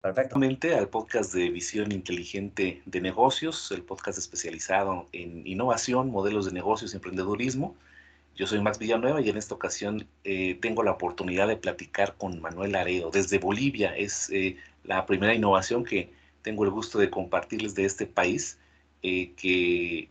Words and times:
Perfectamente 0.00 0.76
al 0.76 0.88
podcast 0.88 1.34
de 1.34 1.50
Visión 1.50 1.90
Inteligente 1.90 2.80
de 2.86 3.00
Negocios, 3.00 3.72
el 3.72 3.82
podcast 3.82 4.16
especializado 4.16 5.08
en 5.10 5.44
innovación, 5.44 6.12
modelos 6.12 6.46
de 6.46 6.52
negocios 6.52 6.92
y 6.92 6.96
emprendedurismo. 6.96 7.74
Yo 8.36 8.46
soy 8.46 8.60
Max 8.60 8.78
Villanueva 8.78 9.20
y 9.20 9.28
en 9.28 9.36
esta 9.36 9.56
ocasión 9.56 10.06
eh, 10.22 10.56
tengo 10.62 10.84
la 10.84 10.92
oportunidad 10.92 11.48
de 11.48 11.56
platicar 11.56 12.14
con 12.16 12.40
Manuel 12.40 12.76
Aredo 12.76 13.10
desde 13.10 13.38
Bolivia. 13.38 13.96
Es 13.96 14.30
eh, 14.30 14.56
la 14.84 15.04
primera 15.04 15.34
innovación 15.34 15.82
que 15.82 16.12
tengo 16.42 16.62
el 16.62 16.70
gusto 16.70 17.00
de 17.00 17.10
compartirles 17.10 17.74
de 17.74 17.84
este 17.84 18.06
país, 18.06 18.56
eh, 19.02 19.32
que 19.32 20.10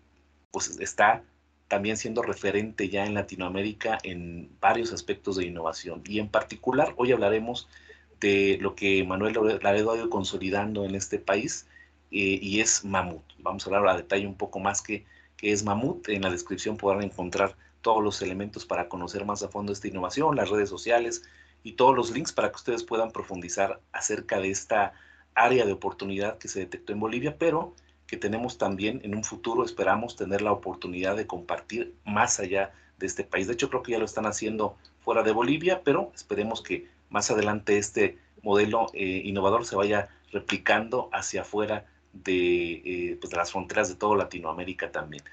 pues 0.51 0.77
está 0.81 1.23
también 1.69 1.95
siendo 1.95 2.23
referente 2.23 2.89
ya 2.89 3.05
en 3.05 3.13
Latinoamérica 3.13 3.99
en 4.04 4.49
varios 4.59 4.91
aspectos 4.91 5.38
de 5.38 5.45
innovación. 5.45 6.04
Y 6.05 6.19
en 6.19 6.27
particular, 6.27 6.93
hoy 6.97 7.13
hablaremos 7.13 7.69
de 7.69 7.86
lo 8.21 8.76
que 8.76 9.03
Manuel 9.03 9.59
Laredo 9.62 9.91
ha 9.91 9.98
ido 9.98 10.09
consolidando 10.09 10.85
en 10.85 10.95
este 10.95 11.20
país 11.20 11.67
eh, 12.12 12.40
y 12.41 12.62
es 12.62 12.85
Mamut. 12.85 13.23
Vamos 13.40 13.66
a 13.66 13.70
hablar 13.70 13.88
a 13.88 13.98
detalle 13.98 14.27
un 14.27 14.35
poco 14.35 14.59
más 14.59 14.81
que, 14.81 15.05
que 15.35 15.52
es 15.52 15.63
Mamut. 15.63 16.09
En 16.09 16.23
la 16.23 16.31
descripción 16.31 16.77
podrán 16.77 17.03
encontrar 17.03 17.55
todos 17.81 18.03
los 18.03 18.21
elementos 18.21 18.66
para 18.66 18.90
conocer 18.90 19.26
más 19.26 19.43
a 19.43 19.49
fondo 19.49 19.71
esta 19.71 19.88
innovación, 19.88 20.35
las 20.35 20.49
redes 20.49 20.70
sociales 20.70 21.23
y 21.63 21.73
todos 21.73 21.95
los 21.95 22.12
links 22.12 22.34
para 22.34 22.49
que 22.49 22.55
ustedes 22.55 22.84
puedan 22.84 23.12
profundizar 23.12 23.80
acerca 23.91 24.40
de 24.40 24.49
esta 24.52 24.93
área 25.35 25.65
de 25.65 25.73
oportunidad 25.73 26.38
que 26.38 26.48
se 26.48 26.59
detectó 26.59 26.93
en 26.93 26.99
Bolivia, 26.99 27.38
pero 27.38 27.76
que 28.07 28.18
tenemos 28.18 28.57
también 28.57 29.02
en 29.04 29.15
un 29.15 29.23
futuro, 29.23 29.63
esperamos 29.63 30.15
tener 30.15 30.41
la 30.41 30.52
oportunidad 30.52 31.15
de 31.15 31.27
compartir 31.27 31.93
más 32.05 32.40
allá 32.40 32.71
de 32.98 33.05
este 33.05 33.23
país. 33.23 33.48
De 33.48 33.54
hecho, 33.54 33.70
creo 33.70 33.84
que 33.84 33.91
ya 33.91 33.99
lo 33.99 34.05
están 34.05 34.26
haciendo 34.26 34.77
fuera 34.99 35.23
de 35.23 35.31
Bolivia, 35.31 35.81
pero 35.84 36.12
esperemos 36.15 36.62
que 36.62 36.88
más 37.09 37.31
adelante 37.31 37.77
este 37.77 38.17
modelo 38.43 38.88
eh, 38.93 39.21
innovador 39.25 39.65
se 39.65 39.75
vaya 39.75 40.09
replicando 40.32 41.09
hacia 41.12 41.41
afuera 41.41 41.85
de, 42.13 42.73
eh, 42.85 43.18
pues, 43.20 43.32
de, 43.32 43.37
las 43.37 43.51
fronteras 43.51 43.90
de 43.90 43.95
toda 43.95 44.18
Latinoamérica 44.18 44.91
también. 44.91 45.23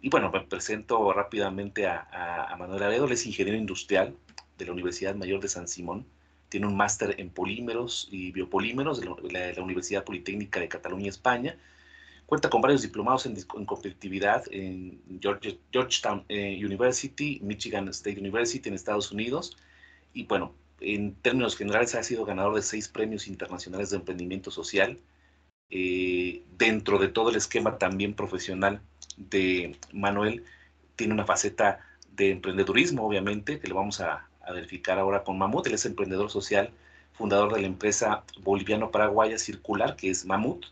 Y 0.00 0.08
bueno, 0.08 0.30
me 0.30 0.40
presento 0.40 1.12
rápidamente 1.12 1.86
a, 1.86 2.54
Manuel 2.58 2.82
Aredo, 2.82 3.06
es 3.08 3.24
ingeniero 3.24 3.56
industrial 3.56 4.16
de 4.58 4.66
la 4.66 4.72
Universidad 4.72 5.14
Mayor 5.14 5.40
de 5.40 5.48
San 5.48 5.68
Simón, 5.68 6.06
tiene 6.48 6.66
un 6.66 6.76
máster 6.76 7.14
en 7.18 7.30
polímeros 7.30 8.08
y 8.10 8.30
biopolímeros 8.32 9.00
de 9.00 9.06
la, 9.06 9.62
Universidad 9.62 10.04
Politécnica 10.04 10.60
de 10.60 10.68
Cataluña, 10.68 11.08
España, 11.08 11.56
cuenta 12.26 12.50
con 12.50 12.60
varios 12.60 12.82
diplomados 12.82 13.26
en, 13.26 13.40
competitividad 13.42 14.44
en 14.50 15.00
Georgetown 15.72 16.24
eh, 16.28 16.60
University, 16.62 17.40
Michigan 17.42 17.88
State 17.88 18.18
University 18.18 18.68
en 18.68 18.74
Estados 18.74 19.12
Unidos, 19.12 19.56
y 20.12 20.24
bueno, 20.24 20.52
en 20.82 21.14
términos 21.14 21.56
generales 21.56 21.94
ha 21.94 22.02
sido 22.02 22.24
ganador 22.24 22.54
de 22.54 22.62
seis 22.62 22.88
premios 22.88 23.26
internacionales 23.28 23.90
de 23.90 23.96
emprendimiento 23.96 24.50
social. 24.50 24.98
Eh, 25.70 26.42
dentro 26.58 26.98
de 26.98 27.08
todo 27.08 27.30
el 27.30 27.36
esquema 27.36 27.78
también 27.78 28.14
profesional 28.14 28.82
de 29.16 29.76
Manuel, 29.92 30.44
tiene 30.96 31.14
una 31.14 31.24
faceta 31.24 31.80
de 32.12 32.30
emprendedurismo, 32.32 33.06
obviamente, 33.06 33.58
que 33.60 33.68
lo 33.68 33.76
vamos 33.76 34.00
a, 34.00 34.28
verificar 34.52 34.98
ahora 34.98 35.22
con 35.24 35.38
Mamut. 35.38 35.66
Él 35.68 35.74
es 35.74 35.86
emprendedor 35.86 36.30
social, 36.30 36.70
fundador 37.12 37.54
de 37.54 37.60
la 37.60 37.66
empresa 37.68 38.24
boliviano-paraguaya 38.40 39.38
circular, 39.38 39.96
que 39.96 40.10
es 40.10 40.26
Mamut. 40.26 40.66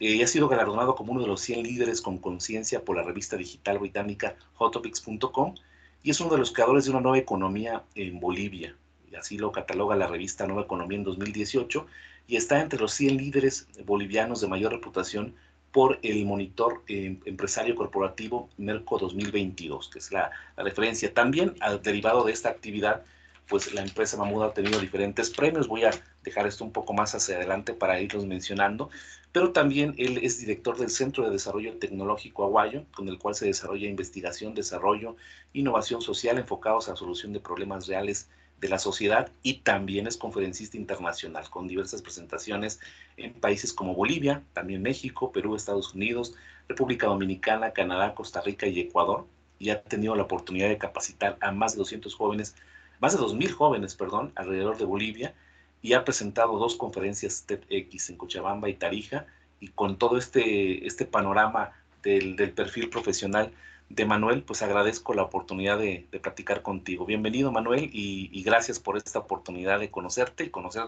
y 0.00 0.22
ha 0.22 0.26
sido 0.26 0.48
galardonado 0.48 0.94
como 0.96 1.12
uno 1.12 1.20
de 1.20 1.28
los 1.28 1.40
100 1.42 1.62
líderes 1.64 2.00
con 2.00 2.18
conciencia 2.18 2.84
por 2.84 2.96
la 2.96 3.02
revista 3.02 3.36
digital 3.36 3.78
británica 3.78 4.36
hotopics.com 4.56 5.54
y 6.02 6.10
es 6.10 6.20
uno 6.20 6.30
de 6.30 6.38
los 6.38 6.52
creadores 6.52 6.84
de 6.84 6.90
una 6.90 7.00
nueva 7.00 7.18
economía 7.18 7.84
en 7.94 8.18
Bolivia 8.20 8.74
así 9.16 9.38
lo 9.38 9.52
cataloga 9.52 9.96
la 9.96 10.06
revista 10.06 10.46
Nueva 10.46 10.62
Economía 10.62 10.98
en 10.98 11.04
2018, 11.04 11.86
y 12.26 12.36
está 12.36 12.60
entre 12.60 12.80
los 12.80 12.92
100 12.94 13.16
líderes 13.16 13.68
bolivianos 13.84 14.40
de 14.40 14.48
mayor 14.48 14.72
reputación 14.72 15.34
por 15.74 15.98
el 16.02 16.24
monitor 16.24 16.84
eh, 16.86 17.18
empresario 17.24 17.74
corporativo 17.74 18.48
Merco 18.58 18.96
2022, 18.96 19.88
que 19.88 19.98
es 19.98 20.12
la, 20.12 20.30
referencia. 20.56 21.12
También, 21.12 21.56
al 21.58 21.82
derivado 21.82 22.22
de 22.24 22.32
esta 22.32 22.48
actividad, 22.48 23.02
pues 23.48 23.74
la 23.74 23.82
empresa 23.82 24.16
Mamuda 24.16 24.46
ha 24.46 24.54
tenido 24.54 24.78
diferentes 24.78 25.30
premios. 25.30 25.66
Voy 25.66 25.82
a 25.82 25.90
dejar 26.22 26.46
esto 26.46 26.64
un 26.64 26.70
poco 26.70 26.92
más 26.92 27.16
hacia 27.16 27.34
adelante 27.34 27.74
para 27.74 28.00
irlos 28.00 28.24
mencionando, 28.24 28.88
pero 29.32 29.50
también 29.50 29.96
él 29.98 30.18
es 30.22 30.38
director 30.38 30.78
del 30.78 30.90
Centro 30.90 31.24
de 31.24 31.30
Desarrollo 31.30 31.76
Tecnológico 31.76 32.44
Aguayo, 32.44 32.84
con 32.94 33.08
el 33.08 33.18
cual 33.18 33.34
se 33.34 33.46
desarrolla 33.46 33.88
investigación, 33.88 34.54
desarrollo, 34.54 35.16
innovación 35.52 36.00
social 36.00 36.38
enfocados 36.38 36.86
a 36.86 36.92
la 36.92 36.96
solución 36.96 37.32
de 37.32 37.40
problemas 37.40 37.88
reales 37.88 38.28
de 38.60 38.68
la 38.68 38.78
sociedad 38.78 39.30
y 39.42 39.54
también 39.58 40.06
es 40.06 40.16
conferencista 40.16 40.76
internacional 40.76 41.48
con 41.50 41.68
diversas 41.68 42.02
presentaciones 42.02 42.80
en 43.16 43.34
países 43.34 43.72
como 43.72 43.94
Bolivia, 43.94 44.42
también 44.52 44.82
México, 44.82 45.32
Perú, 45.32 45.54
Estados 45.54 45.94
Unidos, 45.94 46.34
República 46.68 47.06
Dominicana, 47.06 47.72
Canadá, 47.72 48.14
Costa 48.14 48.40
Rica 48.40 48.66
y 48.66 48.80
Ecuador 48.80 49.26
y 49.58 49.70
ha 49.70 49.82
tenido 49.82 50.14
la 50.14 50.24
oportunidad 50.24 50.68
de 50.68 50.78
capacitar 50.78 51.36
a 51.40 51.52
más 51.52 51.72
de 51.72 51.78
200 51.78 52.14
jóvenes, 52.14 52.54
más 53.00 53.12
de 53.12 53.22
2.000 53.22 53.50
jóvenes, 53.50 53.94
perdón, 53.94 54.32
alrededor 54.34 54.78
de 54.78 54.84
Bolivia 54.84 55.34
y 55.82 55.92
ha 55.92 56.04
presentado 56.04 56.56
dos 56.58 56.76
conferencias 56.76 57.44
TEDx 57.46 58.10
en 58.10 58.16
Cochabamba 58.16 58.68
y 58.68 58.74
Tarija 58.74 59.26
y 59.60 59.68
con 59.68 59.98
todo 59.98 60.16
este, 60.16 60.86
este 60.86 61.04
panorama 61.04 61.72
del, 62.02 62.36
del 62.36 62.52
perfil 62.52 62.88
profesional 62.88 63.52
de 63.88 64.04
Manuel, 64.04 64.42
pues 64.42 64.62
agradezco 64.62 65.14
la 65.14 65.22
oportunidad 65.22 65.78
de, 65.78 66.08
platicar 66.22 66.62
contigo. 66.62 67.06
Bienvenido, 67.06 67.52
Manuel, 67.52 67.90
y, 67.92 68.42
gracias 68.42 68.78
por 68.80 68.96
esta 68.96 69.18
oportunidad 69.18 69.80
de 69.80 69.90
conocerte 69.90 70.44
y 70.44 70.50
conocer, 70.50 70.84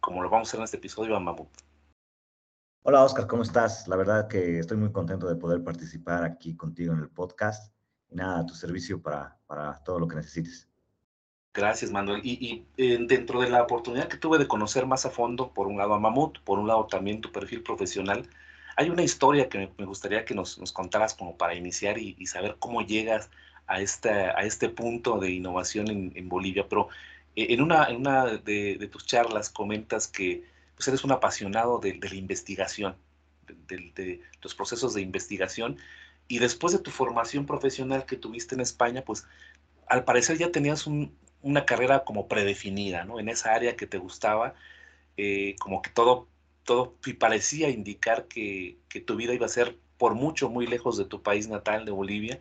como 0.00 0.22
lo 0.22 0.30
vamos 0.30 0.48
a 0.48 0.50
hacer 0.50 0.60
en 0.60 0.64
este 0.64 0.76
episodio, 0.76 1.16
a 1.16 1.20
Mamut. 1.20 1.48
Hola, 2.82 3.04
Oscar, 3.04 3.26
¿cómo 3.26 3.42
estás? 3.42 3.86
La 3.88 3.96
verdad 3.96 4.26
que 4.26 4.58
estoy 4.58 4.78
muy 4.78 4.90
contento 4.90 5.28
de 5.28 5.36
poder 5.36 5.62
participar 5.62 6.24
aquí 6.24 6.56
contigo 6.56 6.92
en 6.94 7.00
el 7.00 7.08
podcast. 7.08 7.72
Y 8.08 8.16
nada, 8.16 8.40
a 8.40 8.46
tu 8.46 8.54
servicio 8.54 9.00
para, 9.00 9.38
para 9.46 9.84
todo 9.84 10.00
lo 10.00 10.08
que 10.08 10.16
necesites. 10.16 10.68
Gracias, 11.52 11.90
Manuel. 11.90 12.20
Y, 12.24 12.66
y 12.76 13.06
dentro 13.06 13.40
de 13.40 13.50
la 13.50 13.62
oportunidad 13.62 14.08
que 14.08 14.16
tuve 14.16 14.38
de 14.38 14.48
conocer 14.48 14.86
más 14.86 15.04
a 15.04 15.10
fondo, 15.10 15.52
por 15.52 15.66
un 15.66 15.78
lado 15.78 15.94
a 15.94 16.00
Mamut, 16.00 16.38
por 16.42 16.58
un 16.58 16.66
lado 16.66 16.86
también 16.86 17.20
tu 17.20 17.30
perfil 17.30 17.62
profesional, 17.62 18.28
hay 18.80 18.88
una 18.88 19.02
historia 19.02 19.50
que 19.50 19.70
me, 19.76 19.84
gustaría 19.84 20.24
que 20.24 20.34
nos, 20.34 20.56
contaras 20.72 21.12
como 21.12 21.36
para 21.36 21.54
iniciar 21.54 21.98
y, 21.98 22.26
saber 22.26 22.56
cómo 22.58 22.80
llegas 22.80 23.28
a, 23.66 23.82
esta, 23.82 24.30
a 24.38 24.44
este 24.44 24.70
punto 24.70 25.18
de 25.18 25.32
innovación 25.32 26.12
en, 26.14 26.28
Bolivia, 26.30 26.66
pero 26.66 26.88
eh, 27.36 27.48
en 27.50 27.60
una, 27.60 27.90
en 27.90 27.96
una 27.96 28.24
de, 28.38 28.88
tus 28.90 29.04
charlas 29.04 29.50
comentas 29.50 30.08
que 30.08 30.44
pues, 30.76 30.88
eres 30.88 31.04
un 31.04 31.12
apasionado 31.12 31.78
de, 31.78 31.98
la 32.00 32.14
investigación, 32.14 32.96
de, 33.68 34.22
los 34.40 34.54
procesos 34.54 34.94
de 34.94 35.02
investigación, 35.02 35.76
y 36.26 36.38
después 36.38 36.72
de 36.72 36.78
tu 36.78 36.90
formación 36.90 37.44
profesional 37.44 38.06
que 38.06 38.16
tuviste 38.16 38.54
en 38.54 38.62
España, 38.62 39.02
pues 39.04 39.26
al 39.88 40.04
parecer 40.04 40.38
ya 40.38 40.50
tenías 40.52 40.86
una 40.86 41.66
carrera 41.66 42.04
como 42.04 42.28
predefinida, 42.28 43.04
¿no? 43.04 43.20
En 43.20 43.28
esa 43.28 43.52
área 43.52 43.76
que 43.76 43.86
te 43.86 43.98
gustaba, 43.98 44.54
eh, 45.18 45.54
como 45.60 45.82
que 45.82 45.90
todo 45.90 46.29
todo 46.70 46.94
parecía 47.18 47.68
indicar 47.68 48.28
que, 48.28 48.78
tu 49.04 49.16
vida 49.16 49.34
iba 49.34 49.44
a 49.44 49.48
ser 49.48 49.76
por 49.98 50.14
mucho 50.14 50.48
muy 50.48 50.68
lejos 50.68 50.96
de 50.96 51.04
tu 51.04 51.20
país 51.20 51.48
natal, 51.48 51.84
de 51.84 51.90
Bolivia, 51.90 52.38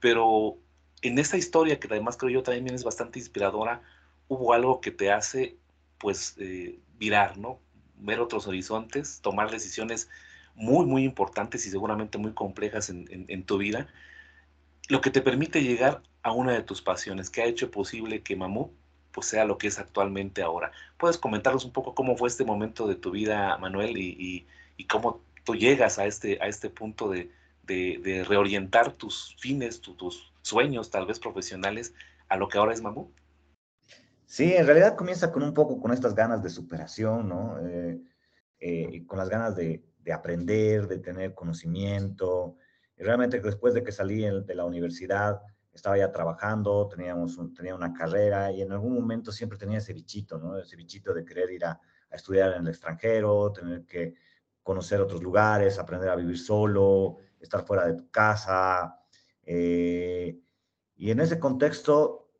pero 0.00 0.56
en 1.02 1.18
esta 1.18 1.36
historia, 1.36 1.78
que 1.78 1.86
además 1.88 2.16
creo 2.16 2.30
yo 2.30 2.42
también 2.42 2.74
es 2.74 2.84
bastante 2.84 3.18
inspiradora, 3.18 3.82
hubo 4.28 4.54
algo 4.54 4.80
que 4.80 4.90
te 4.90 5.12
hace, 5.12 5.58
pues, 5.98 6.36
eh, 6.38 6.78
virar, 6.96 7.36
¿no? 7.36 7.60
Ver 7.98 8.20
otros 8.20 8.46
horizontes, 8.46 9.20
tomar 9.20 9.50
decisiones 9.50 10.08
muy, 10.54 10.86
muy 10.86 11.04
importantes 11.04 11.66
y 11.66 11.70
seguramente 11.70 12.16
muy 12.16 12.32
complejas 12.32 12.88
en, 12.88 13.26
en 13.28 13.44
tu 13.44 13.58
vida, 13.58 13.88
lo 14.88 15.02
que 15.02 15.10
te 15.10 15.20
permite 15.20 15.62
llegar 15.62 16.02
a 16.22 16.32
una 16.32 16.52
de 16.54 16.62
tus 16.62 16.80
pasiones, 16.80 17.28
que 17.28 17.42
ha 17.42 17.44
hecho 17.44 17.70
posible 17.70 18.22
que 18.22 18.36
Mamú 18.36 18.72
pues 19.12 19.26
sea 19.26 19.44
lo 19.44 19.58
que 19.58 19.68
es 19.68 19.78
actualmente 19.78 20.42
ahora. 20.42 20.72
¿Puedes 20.98 21.18
comentarnos 21.18 21.64
un 21.64 21.72
poco 21.72 21.94
cómo 21.94 22.16
fue 22.16 22.28
este 22.28 22.44
momento 22.44 22.86
de 22.86 22.94
tu 22.94 23.10
vida, 23.10 23.56
Manuel, 23.58 23.96
y, 23.96 24.46
cómo 24.88 25.22
tú 25.44 25.54
llegas 25.54 25.98
a 25.98 26.06
este, 26.06 26.38
a 26.40 26.46
este 26.46 26.70
punto 26.70 27.10
de, 27.10 27.30
reorientar 28.26 28.92
tus 28.92 29.36
fines, 29.38 29.80
tus 29.80 30.32
sueños 30.42 30.90
tal 30.90 31.06
vez 31.06 31.20
profesionales 31.20 31.94
a 32.28 32.36
lo 32.36 32.48
que 32.48 32.58
ahora 32.58 32.72
es 32.72 32.82
Mamú? 32.82 33.12
Sí, 34.26 34.54
en 34.54 34.66
realidad 34.66 34.96
comienza 34.96 35.32
con 35.32 35.42
un 35.42 35.54
poco 35.54 35.80
con 35.80 35.92
estas 35.92 36.14
ganas 36.14 36.42
de 36.42 36.50
superación, 36.50 37.28
¿no? 37.28 37.58
Eh, 37.66 38.00
eh, 38.60 39.04
con 39.06 39.18
las 39.18 39.28
ganas 39.28 39.56
de, 39.56 39.82
aprender, 40.12 40.86
de 40.86 40.98
tener 40.98 41.34
conocimiento. 41.34 42.56
Y 42.96 43.02
realmente 43.02 43.40
después 43.40 43.74
de 43.74 43.82
que 43.82 43.90
salí 43.90 44.20
de 44.20 44.54
la 44.54 44.64
universidad, 44.64 45.40
estaba 45.80 45.96
ya 45.96 46.12
trabajando, 46.12 46.88
teníamos 46.88 47.38
tenía 47.56 47.74
una 47.74 47.94
carrera 47.94 48.52
y 48.52 48.60
en 48.60 48.70
algún 48.70 48.94
momento 48.94 49.32
siempre 49.32 49.58
tenía 49.58 49.78
ese 49.78 49.94
bichito, 49.94 50.38
¿no? 50.38 50.58
Ese 50.58 50.76
bichito 50.76 51.14
de 51.14 51.24
querer 51.24 51.50
ir 51.50 51.64
a, 51.64 51.80
estudiar 52.10 52.54
en 52.54 52.62
el 52.62 52.68
extranjero, 52.68 53.52
tener 53.52 53.86
que 53.86 54.14
conocer 54.64 55.00
otros 55.00 55.22
lugares, 55.22 55.78
aprender 55.78 56.08
a 56.10 56.16
vivir 56.16 56.38
solo, 56.38 57.18
estar 57.38 57.62
fuera 57.62 57.86
de 57.86 57.94
tu 57.94 58.10
casa. 58.10 58.98
Eh, 59.44 60.36
y 60.96 61.10
en 61.12 61.20
ese 61.20 61.38
contexto 61.38 62.32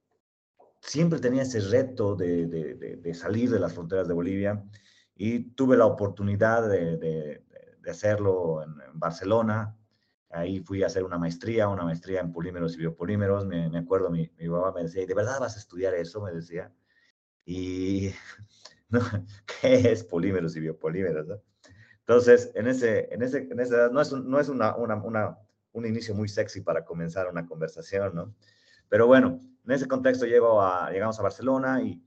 siempre 0.81 1.21
tenía 1.21 1.43
ese 1.43 1.61
reto 1.61 2.17
de, 2.17 3.13
salir 3.15 3.49
de 3.49 3.61
las 3.61 3.73
fronteras 3.73 4.09
de 4.09 4.15
Bolivia 4.15 4.65
y 5.15 5.53
tuve 5.55 5.77
la 5.77 5.87
oportunidad 5.87 6.69
de 6.69 7.45
hacerlo 7.89 8.65
en, 8.65 8.75
Barcelona. 8.95 9.80
Ahí 10.31 10.61
fui 10.61 10.83
a 10.83 10.87
hacer 10.87 11.05
una 11.05 11.19
maestría, 11.19 11.69
una 11.69 11.85
maestría 11.85 12.21
en 12.21 12.33
polímeros 12.33 12.75
y 12.75 12.79
biopolímeros. 12.79 13.47
Me, 13.47 13.69
me 13.69 13.79
acuerdo, 13.79 14.11
mi, 14.11 14.31
mi 14.39 14.49
mamá 14.49 14.73
me 14.73 14.83
decía, 14.83 15.05
¿de 15.05 15.15
verdad 15.15 15.41
vas 15.41 15.57
a 15.57 15.59
estudiar 15.59 15.95
eso? 15.95 16.23
Me 16.23 16.33
decía. 16.33 16.73
Y, 17.45 18.11
¿no? 18.89 19.01
¿qué 19.61 19.93
es 19.93 20.05
polímeros 20.05 20.57
y 20.57 20.61
biopolímeros? 20.61 21.27
¿no? 21.27 21.43
Entonces, 22.01 22.51
en 22.55 22.67
ese, 22.67 23.13
en 23.13 23.23
ese, 23.23 23.49
en 23.51 23.61
ese 23.61 23.77
no 23.93 24.01
es, 24.01 24.13
un, 24.13 24.29
no 24.29 24.41
es 24.41 24.49
una, 24.49 24.75
una, 24.77 24.97
una, 24.97 25.39
un 25.73 25.87
inicio 25.87 26.15
muy 26.15 26.29
sexy 26.29 26.61
para 26.61 26.85
comenzar 26.85 27.29
una 27.29 27.47
conversación, 27.47 28.15
¿no? 28.15 28.35
Pero 28.89 29.07
bueno, 29.07 29.41
en 29.65 29.73
ese 29.73 29.87
contexto 29.87 30.27
llego 30.27 30.61
a, 30.61 30.91
llegamos 30.91 31.19
a 31.21 31.23
Barcelona 31.23 31.83
y, 31.83 32.03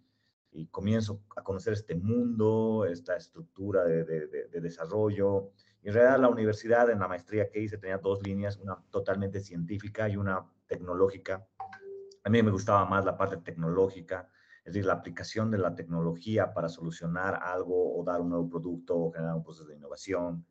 y 0.51 0.67
comienzo 0.67 1.21
a 1.35 1.41
conocer 1.41 1.73
este 1.73 1.95
mundo, 1.95 2.85
esta 2.85 3.15
estructura 3.15 3.83
de, 3.85 4.03
de, 4.03 4.27
de, 4.27 4.61
desarrollo. 4.61 5.51
En 5.83 5.93
realidad 5.93 6.19
la 6.19 6.29
universidad, 6.29 6.89
en 6.89 6.99
la 6.99 7.09
maestría 7.09 7.49
que 7.49 7.59
hice, 7.59 7.77
tenía 7.77 7.97
dos 7.97 8.23
líneas, 8.23 8.57
una 8.57 8.77
totalmente 8.89 9.41
científica 9.41 10.07
y 10.07 10.15
una 10.15 10.45
tecnológica. 10.65 11.45
A 12.23 12.29
mí 12.29 12.41
me 12.41 12.51
gustaba 12.51 12.85
más 12.85 13.03
la 13.03 13.17
parte 13.17 13.37
tecnológica, 13.37 14.29
es 14.63 14.73
decir, 14.73 14.85
la 14.85 14.93
aplicación 14.93 15.51
de 15.51 15.57
la 15.57 15.75
tecnología 15.75 16.53
para 16.53 16.69
solucionar 16.69 17.37
algo 17.43 17.99
o 17.99 18.03
dar 18.05 18.21
un 18.21 18.29
nuevo 18.29 18.49
producto 18.49 18.97
o 18.97 19.11
generar 19.11 19.35
un 19.35 19.43
proceso 19.43 19.65
de 19.65 19.75
innovación. 19.75 20.45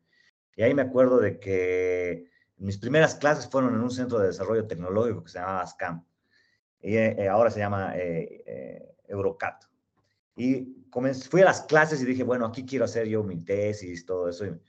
Y 0.55 0.61
ahí 0.61 0.75
me 0.75 0.83
acuerdo 0.83 1.19
de 1.19 1.39
que 1.39 2.29
mis 2.57 2.77
primeras 2.77 3.15
clases 3.15 3.49
fueron 3.49 3.73
en 3.73 3.81
un 3.81 3.89
centro 3.89 4.19
de 4.19 4.27
desarrollo 4.27 4.67
tecnológico 4.67 5.23
que 5.23 5.31
se 5.31 5.39
llamaba 5.39 5.65
SCAM. 5.65 6.05
Y 6.79 6.95
eh, 6.95 7.27
ahora 7.27 7.49
se 7.49 7.59
llama 7.59 7.97
eh, 7.97 8.43
eh, 8.45 8.95
Eurocat. 9.07 9.63
Y 10.35 10.89
comencé, 10.91 11.27
fui 11.27 11.41
a 11.41 11.45
las 11.45 11.61
clases 11.61 12.01
y 12.01 12.05
dije, 12.05 12.23
bueno, 12.23 12.45
aquí 12.45 12.65
quiero 12.65 12.85
hacer 12.85 13.07
yo 13.07 13.23
mi 13.23 13.43
tesis, 13.43 14.05
todo 14.05 14.29
eso. 14.29 14.45
Y 14.45 14.59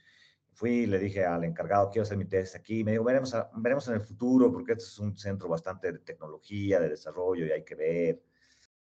fui 0.55 0.71
y 0.71 0.85
le 0.85 0.97
dije 0.97 1.25
al 1.25 1.43
encargado, 1.43 1.89
quiero 1.89 2.03
hacer 2.03 2.17
mi 2.17 2.25
tesis 2.25 2.55
aquí. 2.55 2.83
Me 2.83 2.91
dijo, 2.91 3.03
veremos, 3.03 3.35
veremos 3.55 3.87
en 3.89 3.95
el 3.95 4.01
futuro, 4.01 4.51
porque 4.51 4.71
este 4.73 4.85
es 4.85 4.99
un 4.99 5.17
centro 5.17 5.49
bastante 5.49 5.91
de 5.91 5.99
tecnología, 5.99 6.79
de 6.79 6.89
desarrollo, 6.89 7.45
y 7.45 7.51
hay 7.51 7.63
que 7.63 7.75
ver 7.75 8.21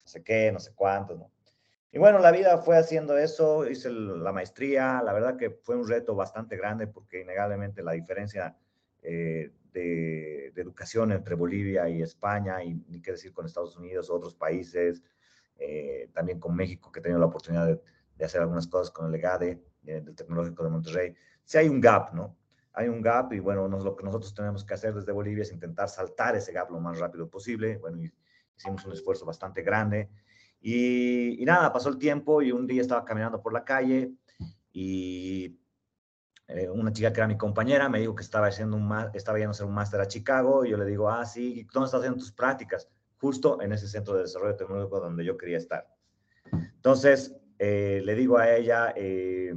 no 0.03 0.09
sé 0.09 0.23
qué, 0.25 0.51
no 0.51 0.59
sé 0.59 0.73
cuántos, 0.75 1.19
¿no? 1.19 1.31
Y 1.93 1.99
bueno, 1.99 2.19
la 2.19 2.31
vida 2.31 2.59
fue 2.59 2.77
haciendo 2.77 3.19
eso, 3.19 3.69
hice 3.69 3.91
la 3.91 4.33
maestría, 4.33 5.03
la 5.05 5.13
verdad 5.13 5.37
que 5.37 5.51
fue 5.51 5.77
un 5.77 5.89
reto 5.89 6.15
bastante 6.15 6.57
grande 6.57 6.87
porque 6.87 7.21
innegablemente 7.21 7.83
la 7.83 7.93
diferencia 7.93 8.57
eh, 9.03 9.51
de, 9.73 10.53
de, 10.55 10.63
educación 10.63 11.11
entre 11.11 11.35
Bolivia 11.35 11.89
y 11.89 12.01
España, 12.01 12.63
y 12.63 12.75
ni 12.89 13.03
qué 13.03 13.13
decir 13.13 13.33
con 13.33 13.45
Estados 13.45 13.77
Unidos, 13.77 14.09
otros 14.09 14.37
países, 14.37 15.03
eh, 15.59 16.09
también 16.15 16.39
con 16.39 16.55
México, 16.55 16.93
que 16.93 17.01
he 17.01 17.03
tenido 17.03 17.19
la 17.19 17.27
oportunidad 17.27 17.67
de, 17.67 17.81
de 18.17 18.25
hacer 18.25 18.41
algunas 18.41 18.69
cosas 18.69 18.93
con 18.93 19.09
el 19.09 19.15
EGADE, 19.15 19.61
eh, 19.87 20.01
del 20.03 20.15
Tecnológico 20.15 20.63
de 20.63 20.71
Monterrey, 20.71 21.17
sí 21.51 21.59
hay 21.59 21.69
un 21.69 21.81
gap, 21.81 22.15
¿no? 22.15 22.37
Hay 22.75 22.87
un 22.87 23.03
gap 23.03 23.33
y 23.33 23.41
bueno, 23.41 23.67
nos, 23.67 23.83
lo 23.83 23.97
que 23.97 24.05
nosotros 24.05 24.33
tenemos 24.33 24.65
que 24.65 24.73
hacer 24.73 24.95
desde 24.95 25.11
Bolivia 25.11 25.43
es 25.43 25.51
intentar 25.51 25.89
saltar 25.89 26.37
ese 26.37 26.53
gap 26.53 26.71
lo 26.71 26.79
más 26.79 27.01
rápido 27.01 27.29
posible. 27.29 27.77
Bueno, 27.79 27.99
hicimos 28.57 28.87
un 28.87 28.93
esfuerzo 28.93 29.27
bastante 29.27 29.61
grande. 29.63 30.09
Y, 30.61 31.43
y, 31.43 31.45
nada, 31.45 31.73
pasó 31.73 31.89
el 31.89 31.99
tiempo 31.99 32.41
y 32.41 32.53
un 32.53 32.69
día 32.69 32.81
estaba 32.81 33.05
caminando 33.05 33.43
por 33.43 33.53
la 33.53 33.65
calle 33.65 34.13
y 34.73 35.59
eh, 36.47 36.69
una 36.69 36.93
chica 36.93 37.13
que 37.13 37.19
era 37.19 37.27
mi 37.27 37.37
compañera 37.37 37.89
me 37.89 37.99
dijo 37.99 38.15
que 38.15 38.23
estaba, 38.23 38.47
haciendo 38.47 38.77
un, 38.77 38.89
estaba 39.13 39.39
yendo 39.39 39.51
a 39.51 39.51
hacer 39.51 39.67
un 39.67 39.75
máster 39.75 40.01
a 40.01 40.07
Chicago 40.07 40.65
y 40.65 40.71
yo 40.71 40.77
le 40.77 40.85
digo, 40.85 41.11
ah, 41.11 41.27
sí, 41.27 41.67
¿dónde 41.73 41.87
estás 41.87 41.99
haciendo 41.99 42.21
tus 42.21 42.31
prácticas? 42.31 42.89
Justo 43.19 43.61
en 43.61 43.73
ese 43.73 43.89
centro 43.89 44.15
de 44.15 44.23
desarrollo 44.23 44.55
tecnológico 44.55 45.01
donde 45.01 45.25
yo 45.25 45.37
quería 45.37 45.59
estar. 45.59 45.89
Entonces, 46.53 47.35
eh, 47.59 48.03
le 48.05 48.15
digo 48.15 48.39
a 48.39 48.55
ella, 48.55 48.95
eh, 48.95 49.53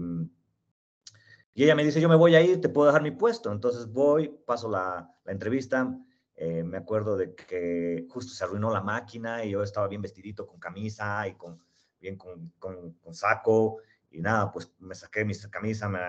y 1.53 1.63
ella 1.63 1.75
me 1.75 1.83
dice, 1.83 2.01
yo 2.01 2.09
me 2.09 2.15
voy 2.15 2.35
a 2.35 2.41
ir, 2.41 2.59
te 2.61 2.69
puedo 2.69 2.87
dejar 2.87 3.03
mi 3.03 3.11
puesto. 3.11 3.51
Entonces 3.51 3.91
voy, 3.91 4.29
paso 4.45 4.69
la, 4.69 5.13
la 5.23 5.31
entrevista, 5.31 5.95
eh, 6.35 6.63
me 6.63 6.77
acuerdo 6.77 7.15
de 7.15 7.35
que 7.35 8.07
justo 8.09 8.33
se 8.33 8.43
arruinó 8.43 8.71
la 8.71 8.81
máquina 8.81 9.45
y 9.45 9.51
yo 9.51 9.61
estaba 9.61 9.87
bien 9.87 10.01
vestidito 10.01 10.47
con 10.47 10.59
camisa 10.59 11.27
y 11.27 11.35
con, 11.35 11.63
bien 11.99 12.17
con, 12.17 12.51
con, 12.57 12.93
con 12.93 13.13
saco 13.13 13.77
y 14.09 14.21
nada, 14.21 14.51
pues 14.51 14.73
me 14.79 14.95
saqué 14.95 15.25
mi 15.25 15.35
camisa, 15.49 15.87
me, 15.89 15.99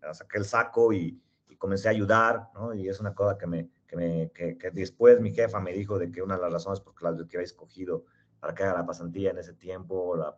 me 0.00 0.14
saqué 0.14 0.38
el 0.38 0.44
saco 0.44 0.92
y, 0.92 1.20
y, 1.48 1.56
comencé 1.56 1.88
a 1.88 1.92
ayudar, 1.92 2.50
¿no? 2.54 2.74
Y 2.74 2.88
es 2.88 2.98
una 2.98 3.14
cosa 3.14 3.38
que, 3.38 3.46
me, 3.46 3.68
que, 3.86 3.96
me, 3.96 4.30
que, 4.32 4.58
que 4.58 4.70
después 4.72 5.20
mi 5.20 5.32
jefa 5.32 5.60
me 5.60 5.72
dijo 5.72 5.98
de 5.98 6.10
que 6.10 6.22
una 6.22 6.36
de 6.36 6.42
las 6.42 6.52
razones 6.52 6.80
por 6.80 7.00
las 7.02 7.16
que 7.28 7.36
había 7.36 7.44
escogido 7.44 8.04
para 8.40 8.54
que 8.54 8.64
haga 8.64 8.74
la 8.74 8.86
pasantía 8.86 9.30
en 9.30 9.38
ese 9.38 9.54
tiempo, 9.54 10.16
la, 10.16 10.34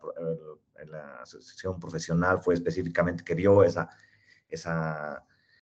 la 0.85 1.21
asociación 1.21 1.79
profesional 1.79 2.39
fue 2.39 2.53
específicamente 2.53 3.23
que 3.23 3.33
vio 3.33 3.63
esa, 3.63 3.89
esa 4.49 5.23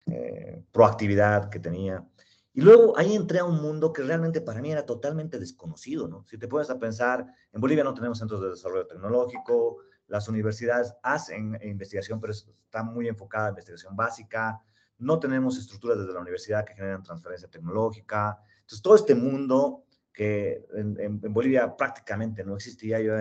eh, 0.06 0.64
proactividad 0.72 1.50
que 1.50 1.60
tenía. 1.60 2.06
Y 2.54 2.62
luego 2.62 2.98
ahí 2.98 3.16
entré 3.16 3.40
a 3.40 3.46
un 3.46 3.62
mundo 3.62 3.94
que 3.94 4.02
realmente 4.02 4.42
para 4.42 4.62
mí 4.62 4.72
era 4.72 4.86
totalmente 4.86 5.40
desconocido, 5.40 6.08
¿no? 6.08 6.26
Si 6.28 6.38
te 6.38 6.48
puedes 6.48 6.70
a 6.70 6.80
pensar, 6.80 7.26
en 7.54 7.62
Bolivia 7.62 7.84
no 7.84 7.94
tenemos 7.94 8.18
centros 8.18 8.42
de 8.42 8.50
desarrollo 8.50 8.88
tecnológico, 8.88 9.78
las 10.08 10.28
universidades 10.28 10.94
hacen 11.04 11.58
investigación, 11.62 12.20
pero 12.20 12.34
está 12.34 12.84
muy 12.84 13.08
enfocada 13.08 13.48
a 13.48 13.50
investigación 13.50 13.96
básica, 13.96 14.60
no 14.98 15.20
tenemos 15.20 15.58
estructuras 15.58 16.00
desde 16.00 16.14
la 16.14 16.20
universidad 16.20 16.66
que 16.66 16.74
generan 16.74 17.04
transferencia 17.04 17.48
tecnológica. 17.48 18.40
Entonces, 18.62 18.82
todo 18.82 18.96
este 18.96 19.16
mundo 19.16 19.86
que 20.12 20.66
en, 20.74 21.00
en, 21.00 21.20
en 21.24 21.34
Bolivia 21.34 21.78
prácticamente 21.78 22.44
no 22.44 22.56
existía, 22.56 23.00
yo 23.00 23.14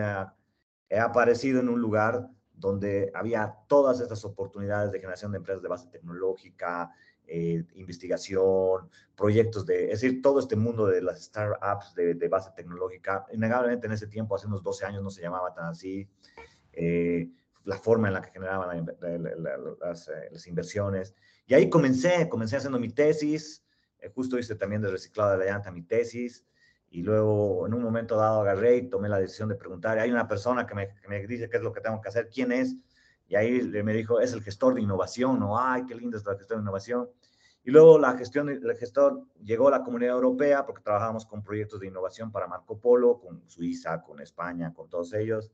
he 0.89 0.99
aparecido 0.99 1.61
en 1.61 1.69
un 1.69 1.81
lugar 1.81 2.29
donde 2.59 3.11
había 3.15 3.55
todas 3.69 4.01
estas 4.01 4.25
oportunidades 4.25 4.91
de 4.93 4.99
generación 4.99 5.33
de 5.33 5.39
empresas 5.39 5.63
de 5.63 5.69
base 5.69 5.89
tecnológica, 5.89 6.91
eh, 7.31 7.63
investigación, 7.75 8.89
proyectos 9.15 9.67
de, 9.67 9.93
es 9.93 10.01
decir, 10.01 10.23
todo 10.23 10.41
este 10.41 10.57
mundo 10.57 10.87
de 10.87 11.03
las 11.03 11.25
startups 11.25 11.95
de, 11.95 12.29
base 12.29 12.51
tecnológica, 12.57 13.27
innegablemente 13.33 13.87
en 13.87 13.93
ese 13.93 14.07
tiempo, 14.07 14.35
hace 14.35 14.47
unos 14.47 14.63
12 14.63 14.87
años, 14.87 15.03
no 15.03 15.11
se 15.11 15.21
llamaba 15.21 15.53
tan 15.53 15.67
así, 15.67 16.09
eh, 16.73 17.29
la 17.65 17.77
forma 17.77 18.09
en 18.09 18.15
la 18.15 18.23
que 18.23 18.31
generaban 18.31 18.89
eh, 19.03 19.19
las, 19.81 20.47
inversiones. 20.47 21.15
Y 21.47 21.53
ahí 21.53 21.69
comencé, 21.69 22.29
comencé 22.31 22.57
haciendo 22.57 22.79
mi 22.79 22.89
tesis, 22.89 23.63
justo 24.15 24.39
hice 24.39 24.55
también 24.55 24.81
de 24.81 24.91
reciclado 24.91 25.33
de 25.33 25.45
la 25.45 25.53
llanta 25.53 25.71
mi 25.71 25.83
tesis, 25.83 26.47
y 26.91 27.03
luego 27.03 27.67
en 27.67 27.75
un 27.75 27.83
momento 27.83 28.17
dado 28.17 28.41
agarré 28.41 28.77
y 28.77 28.89
tomé 28.89 29.09
la 29.09 29.19
decisión 29.19 29.49
de 29.49 29.55
preguntar, 29.55 29.99
hay 29.99 30.11
una 30.11 30.27
persona 30.27 30.67
que 30.67 30.75
me, 30.75 30.95
que 30.95 31.09
me 31.09 31.27
dice 31.27 31.49
qué 31.49 31.59
es 31.59 31.63
lo 31.63 31.73
que 31.73 31.81
tengo 31.81 32.01
que 32.01 32.09
hacer, 32.09 32.29
quién 32.29 32.53
es, 32.53 32.77
y 33.29 33.37
ahí 33.37 33.63
me 33.63 33.93
dijo, 33.93 34.21
es 34.21 34.33
el 34.33 34.43
gestor 34.43 34.75
de 34.75 34.81
innovación, 34.81 35.39
¿no? 35.39 35.61
Ay, 35.61 35.85
qué 35.87 35.95
lindo 35.95 36.17
es 36.17 36.27
el 36.27 36.39
gestor 36.39 36.57
de 36.57 36.63
innovación. 36.63 37.11
Y 37.63 37.71
luego 37.71 37.99
la 37.99 38.17
gestión, 38.17 38.49
el 38.49 38.77
gestor 38.77 39.27
llegó 39.45 39.69
a 39.69 39.73
la 39.73 39.85
comunidad 39.85 40.15
europea 40.15 40.65
porque 40.65 40.81
trabajamos 40.81 41.27
con 41.27 41.43
proyectos 41.43 41.81
de 41.81 41.89
innovación 41.89 42.33
para 42.33 42.47
Marco 42.47 42.81
Polo, 42.81 43.21
con 43.21 43.47
Suiza, 43.47 44.01
con 44.01 44.21
España, 44.21 44.73
con 44.73 44.89
todos 44.89 45.13
ellos. 45.13 45.53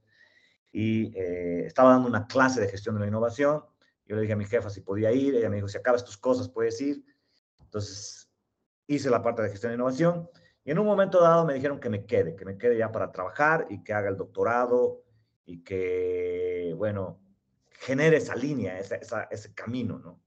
Y 0.71 1.13
eh, 1.19 1.67
estaba 1.67 1.91
dando 1.91 2.09
una 2.09 2.29
clase 2.29 2.61
de 2.61 2.69
gestión 2.69 2.95
de 2.95 3.01
la 3.01 3.09
innovación. 3.09 3.65
Yo 4.07 4.15
le 4.15 4.23
dije 4.23 4.35
a 4.35 4.37
mi 4.37 4.45
jefa 4.45 4.71
si 4.71 4.81
podía 4.81 5.11
ir. 5.11 5.35
Ella 5.35 5.51
me 5.51 5.57
dijo, 5.57 5.67
si 5.67 5.77
acabas 5.77 6.05
tus 6.05 6.17
cosas, 6.17 6.49
puedes 6.49 6.81
ir. 6.81 7.05
Entonces 7.61 8.31
hice 8.87 9.11
la 9.11 9.21
parte 9.21 9.43
de 9.43 9.51
gestión 9.51 9.71
de 9.71 9.75
innovación. 9.75 10.31
Y 10.65 10.71
en 10.71 10.79
un 10.79 10.87
momento 10.87 11.21
dado 11.21 11.45
me 11.45 11.55
dijeron 11.55 11.79
que 11.79 11.91
me 11.91 12.07
quede, 12.07 12.35
que 12.37 12.45
me 12.45 12.57
quede 12.57 12.79
ya 12.79 12.91
para 12.91 13.13
trabajar 13.13 13.67
y 13.69 13.83
que 13.85 13.93
haga 13.93 14.09
el 14.09 14.17
doctorado 14.17 15.03
y 15.45 15.63
que, 15.63 16.75
bueno, 16.77 17.21
genere 17.71 18.17
esa 18.17 18.35
línea, 18.35 18.79
ese 18.79 19.55
camino, 19.55 19.99
¿no? 19.99 20.21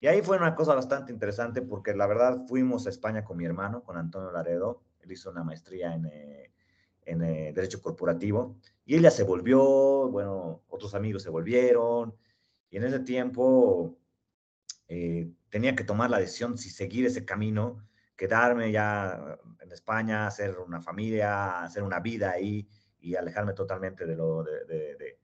Y 0.00 0.08
ahí 0.08 0.22
fue 0.22 0.36
una 0.36 0.54
cosa 0.54 0.74
bastante 0.74 1.12
interesante 1.12 1.62
porque 1.62 1.94
la 1.94 2.06
verdad 2.06 2.46
fuimos 2.46 2.86
a 2.86 2.90
España 2.90 3.24
con 3.24 3.36
mi 3.36 3.44
hermano, 3.44 3.82
con 3.82 3.96
Antonio 3.96 4.30
Laredo. 4.30 4.82
Él 5.00 5.12
hizo 5.12 5.30
una 5.30 5.42
maestría 5.42 5.94
en, 5.94 6.06
eh, 6.06 6.52
en 7.02 7.22
eh, 7.22 7.52
Derecho 7.54 7.80
Corporativo 7.80 8.56
y 8.84 8.96
ella 8.96 9.10
se 9.10 9.22
volvió, 9.22 10.08
bueno, 10.08 10.62
otros 10.68 10.94
amigos 10.94 11.22
se 11.22 11.30
volvieron. 11.30 12.14
Y 12.70 12.76
en 12.76 12.84
ese 12.84 13.00
tiempo 13.00 13.96
eh, 14.88 15.30
tenía 15.48 15.74
que 15.74 15.84
tomar 15.84 16.10
la 16.10 16.18
decisión 16.18 16.58
si 16.58 16.70
seguir 16.70 17.06
ese 17.06 17.24
camino, 17.24 17.85
quedarme 18.16 18.72
ya 18.72 19.38
en 19.60 19.72
España, 19.72 20.26
hacer 20.26 20.58
una 20.58 20.80
familia, 20.80 21.62
hacer 21.62 21.82
una 21.82 22.00
vida 22.00 22.30
ahí 22.30 22.66
y 22.98 23.14
alejarme 23.14 23.52
totalmente 23.52 24.06
de, 24.06 24.16
lo, 24.16 24.42
de, 24.42 25.18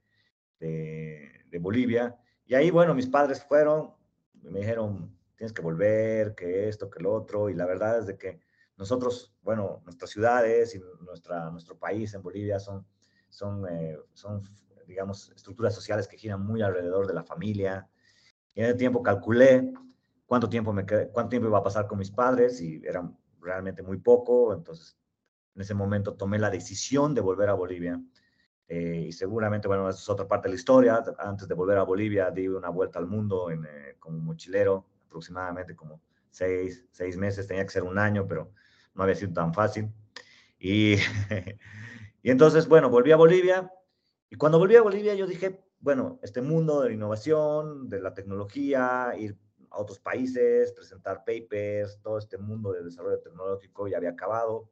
Bolivia. 1.59 2.17
Y 2.47 2.55
ahí, 2.55 2.71
bueno, 2.71 2.95
mis 2.95 3.09
padres 3.09 3.43
fueron, 3.45 3.95
me 4.43 4.61
dijeron, 4.61 5.17
tienes 5.37 5.53
que 5.53 5.63
volver, 5.63 6.35
que 6.35 6.69
esto, 6.69 6.91
que 6.91 7.03
lo 7.03 7.13
otro. 7.13 7.49
Y 7.49 7.55
la 7.55 7.67
verdad 7.67 7.99
es 7.99 8.07
de 8.07 8.17
que 8.19 8.41
nosotros, 8.77 9.35
bueno, 9.43 9.81
nuestras 9.85 10.11
ciudades 10.11 10.75
y 10.75 10.81
nuestra, 11.01 11.51
nuestro 11.51 11.79
país 11.79 12.15
en 12.15 12.23
Bolivia 12.23 12.59
son, 12.59 12.87
son, 13.29 13.67
eh, 13.69 13.99
digamos, 14.87 15.31
estructuras 15.31 15.75
sociales 15.75 16.07
que 16.07 16.19
giran 16.19 16.45
muy 16.45 16.63
alrededor 16.63 17.07
de 17.07 17.15
la 17.15 17.25
familia. 17.25 17.89
Y 18.55 18.61
en 18.61 18.67
ese 18.67 18.75
tiempo 18.75 19.03
calculé 19.03 19.73
cuánto 20.33 20.49
tiempo, 20.49 20.73
me 20.73 20.87
cuánto 20.87 21.29
tiempo 21.29 21.47
iba 21.47 21.59
a 21.59 21.63
pasar 21.63 21.87
con 21.87 21.99
mis 21.99 22.11
padres 22.11 22.59
y 22.63 22.81
era 22.87 23.07
realmente 23.43 23.83
muy 23.83 23.99
poco. 23.99 24.55
Entonces, 24.55 24.97
en 25.55 25.61
ese 25.61 25.75
momento 25.75 26.15
tomé 26.15 26.39
la 26.39 26.49
decisión 26.49 27.13
de 27.13 27.21
volver 27.21 27.51
a 27.51 27.53
Bolivia. 27.53 28.01
Eh, 28.67 29.09
y 29.09 29.13
seguramente, 29.13 29.69
bueno, 29.69 29.91
esa 29.91 29.99
es 29.99 30.09
otra 30.09 30.27
parte 30.27 30.49
de 30.49 30.55
la 30.55 30.59
historia. 30.59 31.05
Antes 31.19 31.47
de 31.47 31.55
volver 31.55 31.77
a 31.77 31.83
Bolivia, 31.83 32.31
di 32.31 32.49
una 32.49 32.71
vuelta 32.71 32.99
al 32.99 33.09
mundo 33.09 33.51
en, 33.51 33.69
como 33.99 34.21
mochilero, 34.21 34.87
aproximadamente 35.05 35.77
como 35.77 36.01
seis, 36.31 36.83
seis 36.93 37.19
meses, 37.19 37.47
tenía 37.47 37.65
que 37.65 37.71
ser 37.71 37.83
un 37.83 37.99
año, 37.99 38.27
pero 38.27 38.55
no 38.95 39.03
había 39.03 39.17
sido 39.17 39.35
tan 39.35 39.53
fácil. 39.53 39.93
Y, 40.59 40.95
y 42.23 42.31
entonces, 42.31 42.67
bueno, 42.67 42.89
volví 42.89 43.13
a 43.13 43.17
Bolivia. 43.17 43.71
Y 44.31 44.37
cuando 44.37 44.59
volví 44.59 44.77
a 44.77 44.83
Bolivia, 44.83 45.15
yo 45.15 45.27
dije, 45.27 45.63
bueno, 45.79 46.19
este 46.23 46.41
mundo 46.41 46.81
de 46.81 46.89
la 46.89 46.95
innovación, 46.95 47.91
de 47.91 48.01
la 48.01 48.15
tecnología, 48.15 49.13
ir 49.19 49.37
a 49.73 49.81
otros 49.81 49.99
países, 49.99 50.73
presentar 50.73 51.25
papers, 51.25 52.01
todo 52.03 52.19
este 52.19 52.39
mundo 52.39 52.73
de 52.73 52.85
desarrollo 52.85 53.21
tecnológico 53.21 53.89
ya 53.89 53.97
había 53.97 54.11
acabado. 54.11 54.71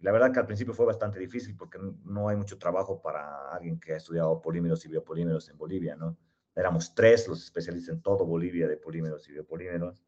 La 0.00 0.12
verdad 0.12 0.32
que 0.32 0.40
al 0.40 0.46
principio 0.46 0.74
fue 0.74 0.84
bastante 0.84 1.18
difícil 1.18 1.56
porque 1.56 1.78
no 2.04 2.28
hay 2.28 2.36
mucho 2.36 2.58
trabajo 2.58 3.00
para 3.00 3.50
alguien 3.50 3.80
que 3.80 3.94
ha 3.94 3.96
estudiado 3.96 4.40
polímeros 4.40 4.84
y 4.84 4.88
biopolímeros 4.88 5.48
en 5.48 5.56
Bolivia, 5.56 5.96
¿no? 5.96 6.16
Éramos 6.54 6.94
tres 6.94 7.28
los 7.28 7.42
especialistas 7.42 7.94
en 7.94 8.02
todo 8.02 8.24
Bolivia 8.24 8.66
de 8.66 8.76
polímeros 8.76 9.28
y 9.28 9.32
biopolímeros. 9.32 10.04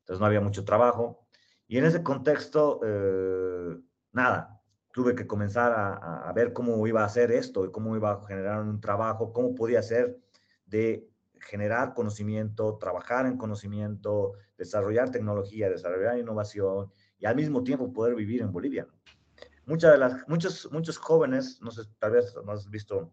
Entonces 0.00 0.20
no 0.20 0.26
había 0.26 0.40
mucho 0.40 0.64
trabajo. 0.64 1.26
Y 1.66 1.78
en 1.78 1.84
ese 1.84 2.02
contexto, 2.02 2.80
eh, 2.84 3.78
nada, 4.12 4.60
tuve 4.92 5.14
que 5.14 5.26
comenzar 5.26 5.72
a, 5.74 6.32
ver 6.34 6.52
cómo 6.52 6.86
iba 6.86 7.02
a 7.02 7.06
hacer 7.06 7.32
esto 7.32 7.64
y 7.64 7.70
cómo 7.70 7.96
iba 7.96 8.12
a 8.12 8.26
generar 8.26 8.60
un 8.60 8.80
trabajo, 8.80 9.32
cómo 9.32 9.54
podía 9.54 9.82
ser 9.82 10.18
de 10.66 11.08
generar 11.42 11.94
conocimiento, 11.94 12.78
trabajar 12.78 13.26
en 13.26 13.36
conocimiento, 13.36 14.34
desarrollar 14.56 15.10
tecnología, 15.10 15.68
desarrollar 15.68 16.18
innovación 16.18 16.90
y 17.18 17.26
al 17.26 17.36
mismo 17.36 17.62
tiempo 17.62 17.92
poder 17.92 18.14
vivir 18.14 18.42
en 18.42 18.52
Bolivia. 18.52 18.86
Muchas 19.66 19.92
de 19.92 19.98
las, 19.98 20.28
muchos, 20.28 20.70
muchos 20.72 20.98
jóvenes, 20.98 21.60
no 21.60 21.70
sé, 21.70 21.82
tal 21.98 22.12
vez 22.12 22.34
no 22.44 22.52
has 22.52 22.68
visto, 22.68 23.12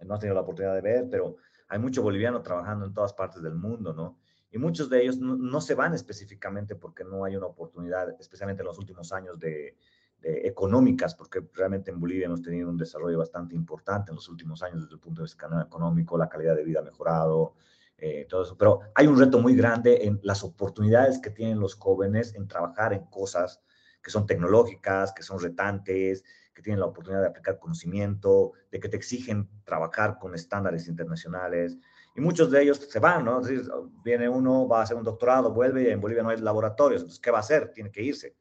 no 0.00 0.14
has 0.14 0.20
tenido 0.20 0.34
la 0.34 0.42
oportunidad 0.42 0.74
de 0.74 0.80
ver, 0.80 1.08
pero 1.10 1.36
hay 1.68 1.78
mucho 1.78 2.02
boliviano 2.02 2.42
trabajando 2.42 2.86
en 2.86 2.94
todas 2.94 3.12
partes 3.12 3.42
del 3.42 3.54
mundo, 3.54 3.92
¿no? 3.92 4.18
Y 4.50 4.58
muchos 4.58 4.88
de 4.88 5.02
ellos 5.02 5.18
no, 5.18 5.36
no 5.36 5.60
se 5.60 5.74
van 5.74 5.92
específicamente 5.92 6.76
porque 6.76 7.04
no 7.04 7.24
hay 7.24 7.36
una 7.36 7.46
oportunidad, 7.46 8.08
especialmente 8.20 8.62
en 8.62 8.68
los 8.68 8.78
últimos 8.78 9.12
años 9.12 9.38
de, 9.38 9.76
de 10.20 10.46
económicas, 10.46 11.14
porque 11.14 11.42
realmente 11.54 11.90
en 11.90 12.00
Bolivia 12.00 12.26
hemos 12.26 12.42
tenido 12.42 12.68
un 12.68 12.76
desarrollo 12.76 13.18
bastante 13.18 13.54
importante 13.54 14.10
en 14.10 14.16
los 14.16 14.28
últimos 14.28 14.62
años 14.62 14.82
desde 14.82 14.94
el 14.94 15.00
punto 15.00 15.22
de 15.22 15.26
vista 15.26 15.46
económico, 15.66 16.18
la 16.18 16.28
calidad 16.28 16.56
de 16.56 16.64
vida 16.64 16.80
ha 16.80 16.82
mejorado, 16.82 17.54
eh, 17.98 18.26
todo 18.28 18.42
eso. 18.42 18.56
Pero 18.58 18.80
hay 18.94 19.06
un 19.06 19.18
reto 19.18 19.38
muy 19.38 19.54
grande 19.54 20.06
en 20.06 20.20
las 20.22 20.42
oportunidades 20.44 21.18
que 21.18 21.30
tienen 21.30 21.60
los 21.60 21.74
jóvenes 21.74 22.34
en 22.34 22.46
trabajar 22.46 22.92
en 22.92 23.06
cosas 23.06 23.62
que 24.02 24.10
son 24.10 24.26
tecnológicas, 24.26 25.12
que 25.12 25.22
son 25.22 25.40
retantes, 25.40 26.22
que 26.54 26.62
tienen 26.62 26.80
la 26.80 26.86
oportunidad 26.86 27.22
de 27.22 27.28
aplicar 27.28 27.58
conocimiento, 27.58 28.52
de 28.70 28.80
que 28.80 28.88
te 28.88 28.96
exigen 28.96 29.48
trabajar 29.64 30.18
con 30.18 30.34
estándares 30.34 30.88
internacionales. 30.88 31.76
Y 32.14 32.20
muchos 32.20 32.50
de 32.50 32.62
ellos 32.62 32.78
se 32.78 32.98
van, 32.98 33.24
¿no? 33.24 33.40
Es 33.40 33.48
decir, 33.48 33.70
viene 34.04 34.28
uno, 34.28 34.66
va 34.66 34.80
a 34.80 34.82
hacer 34.84 34.96
un 34.96 35.04
doctorado, 35.04 35.52
vuelve 35.52 35.82
y 35.82 35.88
en 35.88 36.00
Bolivia 36.00 36.22
no 36.22 36.30
hay 36.30 36.38
laboratorios, 36.38 37.02
entonces, 37.02 37.20
¿qué 37.20 37.30
va 37.30 37.38
a 37.38 37.40
hacer? 37.40 37.72
Tiene 37.72 37.90
que 37.90 38.02
irse. 38.02 38.36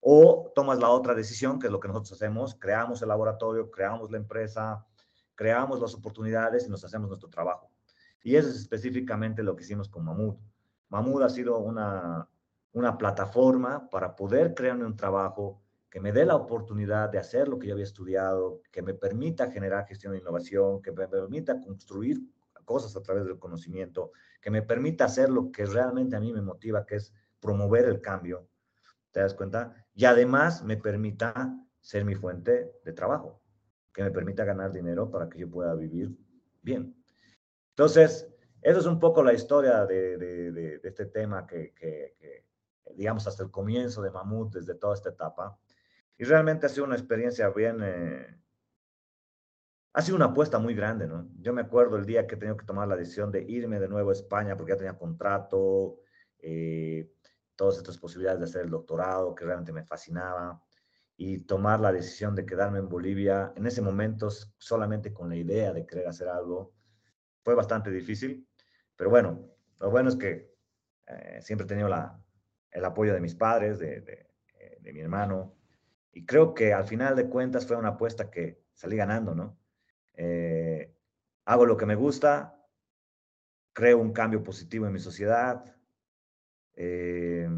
O 0.00 0.52
tomas 0.54 0.78
la 0.78 0.90
otra 0.90 1.14
decisión, 1.14 1.58
que 1.58 1.66
es 1.66 1.72
lo 1.72 1.80
que 1.80 1.88
nosotros 1.88 2.12
hacemos, 2.12 2.54
creamos 2.54 3.02
el 3.02 3.08
laboratorio, 3.08 3.70
creamos 3.70 4.10
la 4.10 4.18
empresa, 4.18 4.86
creamos 5.34 5.80
las 5.80 5.94
oportunidades 5.94 6.66
y 6.66 6.70
nos 6.70 6.84
hacemos 6.84 7.08
nuestro 7.08 7.28
trabajo. 7.28 7.70
Y 8.22 8.36
eso 8.36 8.48
es 8.48 8.56
específicamente 8.56 9.42
lo 9.42 9.54
que 9.54 9.64
hicimos 9.64 9.88
con 9.88 10.04
Mamut. 10.04 10.38
Mamut 10.88 11.22
ha 11.22 11.28
sido 11.28 11.58
una, 11.58 12.28
una 12.72 12.98
plataforma 12.98 13.88
para 13.90 14.14
poder 14.14 14.54
crearme 14.54 14.84
un 14.84 14.96
trabajo 14.96 15.62
que 15.90 16.00
me 16.00 16.12
dé 16.12 16.26
la 16.26 16.36
oportunidad 16.36 17.08
de 17.08 17.18
hacer 17.18 17.48
lo 17.48 17.58
que 17.58 17.68
yo 17.68 17.72
había 17.72 17.84
estudiado, 17.84 18.60
que 18.70 18.82
me 18.82 18.94
permita 18.94 19.50
generar 19.50 19.86
gestión 19.86 20.12
de 20.12 20.18
innovación, 20.18 20.82
que 20.82 20.92
me 20.92 21.08
permita 21.08 21.60
construir 21.60 22.20
cosas 22.64 22.94
a 22.96 23.02
través 23.02 23.24
del 23.24 23.38
conocimiento, 23.38 24.12
que 24.42 24.50
me 24.50 24.60
permita 24.60 25.06
hacer 25.06 25.30
lo 25.30 25.50
que 25.50 25.64
realmente 25.64 26.16
a 26.16 26.20
mí 26.20 26.32
me 26.32 26.42
motiva, 26.42 26.84
que 26.84 26.96
es 26.96 27.14
promover 27.40 27.86
el 27.86 28.02
cambio. 28.02 28.46
¿Te 29.10 29.20
das 29.20 29.32
cuenta? 29.32 29.86
Y 29.98 30.04
además 30.04 30.62
me 30.62 30.76
permita 30.76 31.58
ser 31.80 32.04
mi 32.04 32.14
fuente 32.14 32.72
de 32.84 32.92
trabajo, 32.92 33.42
que 33.92 34.04
me 34.04 34.12
permita 34.12 34.44
ganar 34.44 34.72
dinero 34.72 35.10
para 35.10 35.28
que 35.28 35.40
yo 35.40 35.50
pueda 35.50 35.74
vivir 35.74 36.16
bien. 36.62 36.94
Entonces, 37.70 38.32
eso 38.62 38.78
es 38.78 38.86
un 38.86 39.00
poco 39.00 39.24
la 39.24 39.32
historia 39.32 39.84
de, 39.86 40.16
de, 40.16 40.52
de, 40.52 40.80
este 40.84 41.06
tema 41.06 41.48
que, 41.48 41.74
que, 41.74 42.14
que, 42.16 42.44
digamos, 42.94 43.26
hasta 43.26 43.42
el 43.42 43.50
comienzo 43.50 44.00
de 44.00 44.12
Mamut, 44.12 44.54
desde 44.54 44.76
toda 44.76 44.94
esta 44.94 45.08
etapa. 45.08 45.58
Y 46.16 46.22
realmente 46.22 46.66
ha 46.66 46.68
sido 46.68 46.86
una 46.86 46.94
experiencia 46.94 47.48
bien, 47.50 47.80
eh, 47.82 48.40
ha 49.94 50.02
sido 50.02 50.14
una 50.14 50.26
apuesta 50.26 50.60
muy 50.60 50.76
grande, 50.76 51.08
¿no? 51.08 51.28
Yo 51.40 51.52
me 51.52 51.62
acuerdo 51.62 51.96
el 51.96 52.06
día 52.06 52.24
que 52.28 52.36
he 52.36 52.38
tenido 52.38 52.56
que 52.56 52.66
tomar 52.66 52.86
la 52.86 52.94
decisión 52.94 53.32
de 53.32 53.42
irme 53.42 53.80
de 53.80 53.88
nuevo 53.88 54.10
a 54.10 54.12
España 54.12 54.56
porque 54.56 54.74
ya 54.74 54.78
tenía 54.78 54.96
contrato, 54.96 56.02
eh, 56.38 57.10
todas 57.58 57.76
estas 57.76 57.98
posibilidades 57.98 58.38
de 58.38 58.44
hacer 58.46 58.62
el 58.62 58.70
doctorado 58.70 59.34
que 59.34 59.44
realmente 59.44 59.72
me 59.72 59.84
fascinaba 59.84 60.62
y 61.16 61.40
tomar 61.40 61.80
la 61.80 61.92
decisión 61.92 62.36
de 62.36 62.46
quedarme 62.46 62.78
en 62.78 62.88
Bolivia 62.88 63.52
en 63.56 63.66
ese 63.66 63.82
momento 63.82 64.28
solamente 64.56 65.12
con 65.12 65.28
la 65.28 65.34
idea 65.34 65.72
de 65.72 65.84
querer 65.84 66.06
hacer 66.06 66.28
algo 66.28 66.72
fue 67.42 67.56
bastante 67.56 67.90
difícil, 67.90 68.48
pero 68.94 69.10
bueno, 69.10 69.50
lo 69.80 69.90
bueno 69.90 70.08
es 70.08 70.16
que 70.16 70.54
eh, 71.06 71.40
siempre 71.42 71.64
he 71.64 71.68
tenido 71.68 71.88
la, 71.88 72.22
el 72.70 72.84
apoyo 72.84 73.12
de 73.12 73.20
mis 73.20 73.34
padres, 73.34 73.80
de, 73.80 73.96
eh, 74.60 74.78
de, 74.80 74.92
mi 74.92 75.00
hermano, 75.00 75.56
y 76.12 76.24
creo 76.24 76.54
que 76.54 76.72
al 76.72 76.84
final 76.84 77.16
de 77.16 77.28
cuentas 77.28 77.66
fue 77.66 77.76
una 77.76 77.90
apuesta 77.90 78.30
que 78.30 78.62
salí 78.72 78.96
ganando, 78.96 79.34
¿no? 79.34 79.58
Eh, 80.14 80.94
hago 81.46 81.66
lo 81.66 81.76
que 81.76 81.86
me 81.86 81.96
gusta, 81.96 82.64
creo 83.72 83.98
un 83.98 84.12
cambio 84.12 84.44
positivo 84.44 84.86
en 84.86 84.92
mi 84.92 85.00
sociedad, 85.00 85.77
eh, 86.80 87.48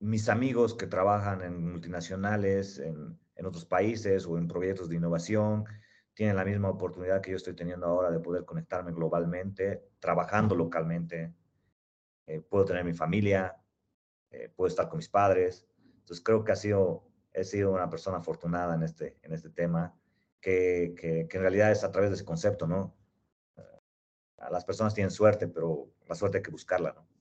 mis 0.00 0.28
amigos 0.30 0.74
que 0.74 0.86
trabajan 0.86 1.42
en 1.42 1.70
multinacionales, 1.70 2.78
en, 2.78 3.18
otros 3.44 3.66
países 3.66 4.24
o 4.24 4.38
en 4.38 4.48
proyectos 4.48 4.88
de 4.88 4.96
innovación, 4.96 5.66
tienen 6.14 6.36
la 6.36 6.46
misma 6.46 6.70
oportunidad 6.70 7.20
que 7.20 7.32
yo 7.32 7.36
estoy 7.36 7.54
teniendo 7.54 7.84
ahora 7.84 8.10
de 8.10 8.20
poder 8.20 8.46
conectarme 8.46 8.92
globalmente, 8.92 9.84
trabajando 9.98 10.54
localmente. 10.54 11.34
Eh, 12.26 12.40
puedo 12.40 12.64
tener 12.64 12.84
mi 12.84 12.94
familia, 12.94 13.54
eh, 14.30 14.50
puedo 14.56 14.68
estar 14.68 14.88
con 14.88 14.96
mis 14.96 15.10
padres. 15.10 15.66
Entonces 15.98 16.24
creo 16.24 16.42
que 16.42 16.52
ha 16.52 16.56
sido, 16.56 17.06
he 17.34 17.44
sido 17.44 17.70
una 17.70 17.90
persona 17.90 18.16
afortunada 18.16 18.76
en 18.76 18.82
este, 18.82 19.18
en 19.20 19.34
este 19.34 19.50
tema, 19.50 19.94
que, 20.40 20.94
que, 20.96 21.26
que 21.28 21.36
en 21.36 21.42
realidad 21.42 21.70
es 21.70 21.84
a 21.84 21.92
través 21.92 22.08
de 22.08 22.16
ese 22.16 22.24
concepto, 22.24 22.66
¿no? 22.66 22.96
las 24.50 24.64
personas 24.64 24.94
tienen 24.94 25.10
suerte, 25.10 25.48
pero 25.48 25.90
la 26.06 26.14
suerte 26.14 26.38
hay 26.38 26.42
que 26.42 26.50
buscarla, 26.50 26.92
¿no? 26.92 27.13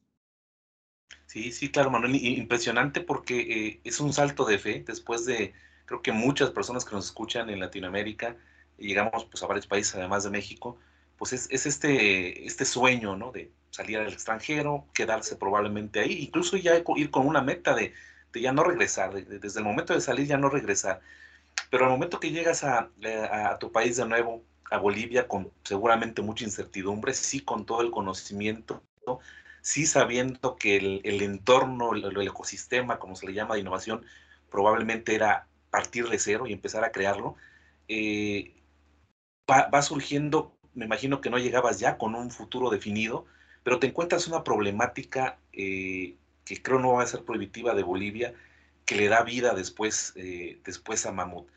Sí, 1.34 1.52
sí, 1.52 1.72
claro, 1.72 1.90
Manuel, 1.90 2.16
impresionante 2.16 3.02
porque 3.02 3.40
eh, 3.40 3.82
es 3.84 4.00
un 4.00 4.13
salto 4.13 4.46
de 4.46 4.60
fe 4.60 4.84
después 4.86 5.25
de, 5.25 5.52
creo 5.86 6.04
que 6.04 6.12
muchas 6.12 6.52
personas 6.52 6.86
que 6.86 6.94
nos 6.94 7.06
escuchan 7.08 7.50
en 7.50 7.60
Latinoamérica, 7.60 8.36
llegamos 8.78 9.25
pues 9.25 9.42
a 9.42 9.48
varios 9.48 9.66
países 9.66 9.96
además 9.96 10.24
de 10.24 10.30
México, 10.30 10.78
pues 11.18 11.34
es, 11.34 11.48
es, 11.50 11.66
este, 11.66 12.46
este 12.46 12.66
sueño, 12.66 13.16
¿no? 13.18 13.32
De 13.32 13.52
salir 13.72 13.98
al 13.98 14.13
extranjero, 14.13 14.86
quedarse 14.94 15.36
probablemente 15.36 16.02
ahí, 16.02 16.20
incluso 16.20 16.56
ya 16.56 16.84
ir 16.98 17.10
con 17.10 17.25
una 17.25 17.42
meta 17.42 17.74
de, 17.74 17.96
de 18.32 18.42
ya 18.42 18.54
no 18.54 18.63
regresar, 18.63 19.12
de, 19.12 19.24
de, 19.24 19.40
desde 19.40 19.60
el 19.60 19.66
momento 19.66 19.96
de 19.96 20.02
salir 20.02 20.28
ya 20.28 20.38
no 20.38 20.50
regresar. 20.50 21.02
Pero 21.72 21.86
al 21.86 21.92
momento 21.92 22.20
que 22.20 22.30
llegas 22.30 22.63
a, 22.63 22.92
a, 23.32 23.58
tu 23.58 23.72
país 23.72 23.98
de 23.98 24.06
nuevo, 24.06 24.44
a 24.70 24.78
Bolivia, 24.78 25.28
con 25.28 25.52
seguramente 25.63 26.22
mucha 26.22 26.46
incertidumbre, 26.46 27.16
sí 27.16 27.40
con 27.40 27.66
todo 27.66 27.82
el 27.82 27.90
conocimiento, 27.90 28.84
¿no? 29.08 29.20
Sí 29.63 29.86
sabiendo 29.86 30.58
que 30.58 30.75
el, 30.75 31.22
entorno, 31.22 31.93
el, 31.96 32.27
ecosistema, 32.27 33.00
como 33.00 33.15
se 33.15 33.25
le 33.25 33.34
llama, 33.34 33.55
de 33.55 33.62
innovación, 33.62 34.05
probablemente 34.51 35.15
era 35.15 35.48
partir 35.72 36.10
de 36.10 36.20
cero 36.20 36.46
y 36.46 36.53
empezar 36.53 36.84
a 36.84 36.91
crearlo, 36.91 37.36
eh, 37.88 38.62
va, 39.50 39.70
va, 39.74 39.82
surgiendo, 39.82 40.55
me 40.74 40.86
imagino 40.86 41.22
que 41.22 41.29
no 41.29 41.39
llegabas 41.39 41.79
ya 41.79 41.98
con 41.98 42.13
un 42.13 42.29
futuro 42.29 42.70
definido, 42.70 43.25
pero 43.63 43.79
te 43.79 43.88
encuentras 43.88 44.27
una 44.27 44.43
problemática 44.43 45.39
eh, 45.53 46.17
que 46.43 46.62
creo 46.62 46.79
no 46.79 46.93
va 46.93 47.03
a 47.03 47.08
ser 47.08 47.24
prohibitiva 47.24 47.74
de 47.74 47.84
Bolivia, 47.84 48.34
que 48.86 48.96
le 48.96 49.08
da 49.08 49.24
vida 49.24 49.53
después, 49.53 50.12
eh, 50.17 50.60
después 50.65 51.05
a 51.05 51.13
Mamut. 51.13 51.48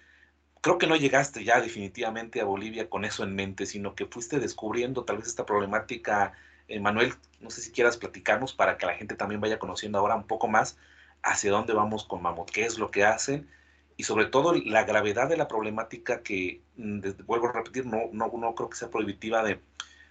Creo 0.60 0.78
que 0.78 0.86
no 0.86 0.94
llegaste 0.94 1.42
ya 1.42 1.60
definitivamente 1.60 2.40
a 2.40 2.44
Bolivia 2.44 2.88
con 2.88 3.04
eso 3.04 3.24
en 3.24 3.34
mente, 3.34 3.66
sino 3.66 3.96
que 3.96 4.06
fuiste 4.06 4.38
descubriendo 4.38 5.04
tal 5.04 5.18
vez 5.18 5.26
esta 5.26 5.44
problemática 5.44 6.34
eh, 6.68 6.80
Manuel, 6.80 7.14
no 7.40 7.50
sé 7.50 7.60
si 7.60 7.72
quieras 7.72 7.96
platicarnos 7.96 8.52
para 8.54 8.76
que 8.76 8.86
la 8.86 8.94
gente 8.94 9.14
también 9.14 9.40
vaya 9.40 9.58
conociendo 9.58 9.98
ahora 9.98 10.16
un 10.16 10.26
poco 10.26 10.48
más 10.48 10.78
hacia 11.22 11.50
dónde 11.50 11.72
vamos 11.72 12.04
con 12.04 12.22
Mamut, 12.22 12.50
qué 12.50 12.64
es 12.64 12.78
lo 12.78 12.90
que 12.90 13.04
hacen 13.04 13.48
y 13.96 14.04
sobre 14.04 14.26
todo 14.26 14.54
la 14.54 14.84
gravedad 14.84 15.28
de 15.28 15.36
la 15.36 15.48
problemática 15.48 16.22
que, 16.22 16.62
mm, 16.76 17.00
vuelvo 17.26 17.48
a 17.48 17.52
repetir, 17.52 17.86
no, 17.86 18.10
no, 18.12 18.30
no 18.36 18.54
creo 18.54 18.70
que 18.70 18.76
sea 18.76 18.90
prohibitiva 18.90 19.42
de, 19.42 19.60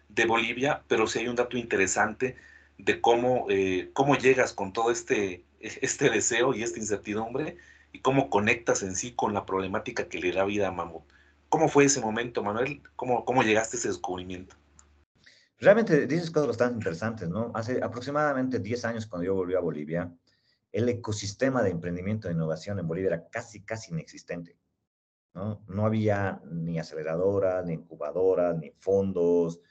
de, 0.10 0.26
Bolivia, 0.26 0.84
pero 0.88 1.08
sí 1.08 1.20
hay 1.20 1.28
un 1.28 1.36
dato 1.36 1.58
interesante 1.58 2.36
de 2.78 3.02
cómo, 3.02 3.48
eh, 3.50 3.92
cómo 3.94 4.18
llegas 4.18 4.54
con 4.54 4.74
todo 4.74 4.92
este, 4.92 5.46
este 5.60 6.10
deseo 6.10 6.54
y 6.54 6.64
esta 6.64 6.80
incertidumbre 6.80 7.58
y 7.92 8.00
cómo 8.00 8.30
conectas 8.30 8.84
en 8.84 8.96
sí 8.96 9.14
con 9.14 9.34
la 9.34 9.46
problemática 9.46 10.10
que 10.10 10.20
le 10.20 10.32
da 10.32 10.46
vida 10.46 10.68
a 10.68 10.72
Mamut. 10.72 11.04
¿Cómo 11.50 11.70
fue 11.70 11.86
ese 11.86 12.02
momento, 12.02 12.44
Manuel? 12.44 12.82
¿Cómo, 12.96 13.24
cómo 13.26 13.44
llegaste 13.44 13.78
a 13.78 13.80
ese 13.80 13.88
descubrimiento? 13.90 14.56
Realmente 15.58 16.06
dices 16.08 16.32
cosas 16.32 16.48
bastante 16.48 16.76
interesantes, 16.76 17.30
¿no? 17.30 17.52
Hace 17.54 17.82
aproximadamente 17.82 18.60
10 18.60 18.86
años 18.86 19.08
cuando 19.08 19.26
yo 19.26 19.36
volví 19.36 19.56
a 19.56 19.60
Bolivia, 19.62 20.14
el 20.72 20.90
ecosistema 20.90 21.64
de 21.64 21.70
emprendimiento 21.70 22.28
e 22.28 22.34
innovación 22.34 22.78
en 22.80 22.88
Bolivia 22.88 23.08
era 23.08 23.30
casi, 23.30 23.64
casi 23.64 23.94
inexistente. 23.94 24.58
¿no? 25.34 25.64
No 25.68 25.86
había 25.86 26.42
ni 26.50 26.80
aceleradoras, 26.80 27.66
ni 27.66 27.74
incubadoras, 27.74 28.58
ni 28.58 28.72
fondos, 28.72 29.62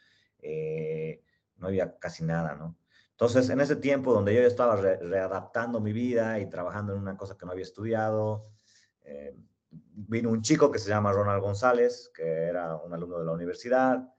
eh, 0.40 1.22
no 1.56 1.68
había 1.68 1.98
casi 1.98 2.24
nada, 2.24 2.54
¿no? 2.54 2.78
Entonces, 3.10 3.48
en 3.48 3.60
ese 3.60 3.76
tiempo 3.76 4.12
donde 4.12 4.34
yo 4.34 4.40
estaba 4.42 4.76
readaptando 4.76 5.80
mi 5.80 5.92
vida 5.92 6.40
y 6.40 6.48
trabajando 6.48 6.94
en 6.94 6.98
una 6.98 7.16
cosa 7.16 7.36
que 7.38 7.46
no 7.46 7.52
había 7.52 7.62
estudiado, 7.62 8.48
eh, 9.02 9.36
vino 9.70 10.30
un 10.30 10.42
chico 10.42 10.70
que 10.70 10.78
se 10.78 10.88
llama 10.88 11.12
Ronald 11.12 11.42
González, 11.42 12.10
que 12.14 12.24
era 12.24 12.76
un 12.76 12.92
alumno 12.92 13.18
de 13.18 13.24
la 13.24 13.32
universidad, 13.32 14.13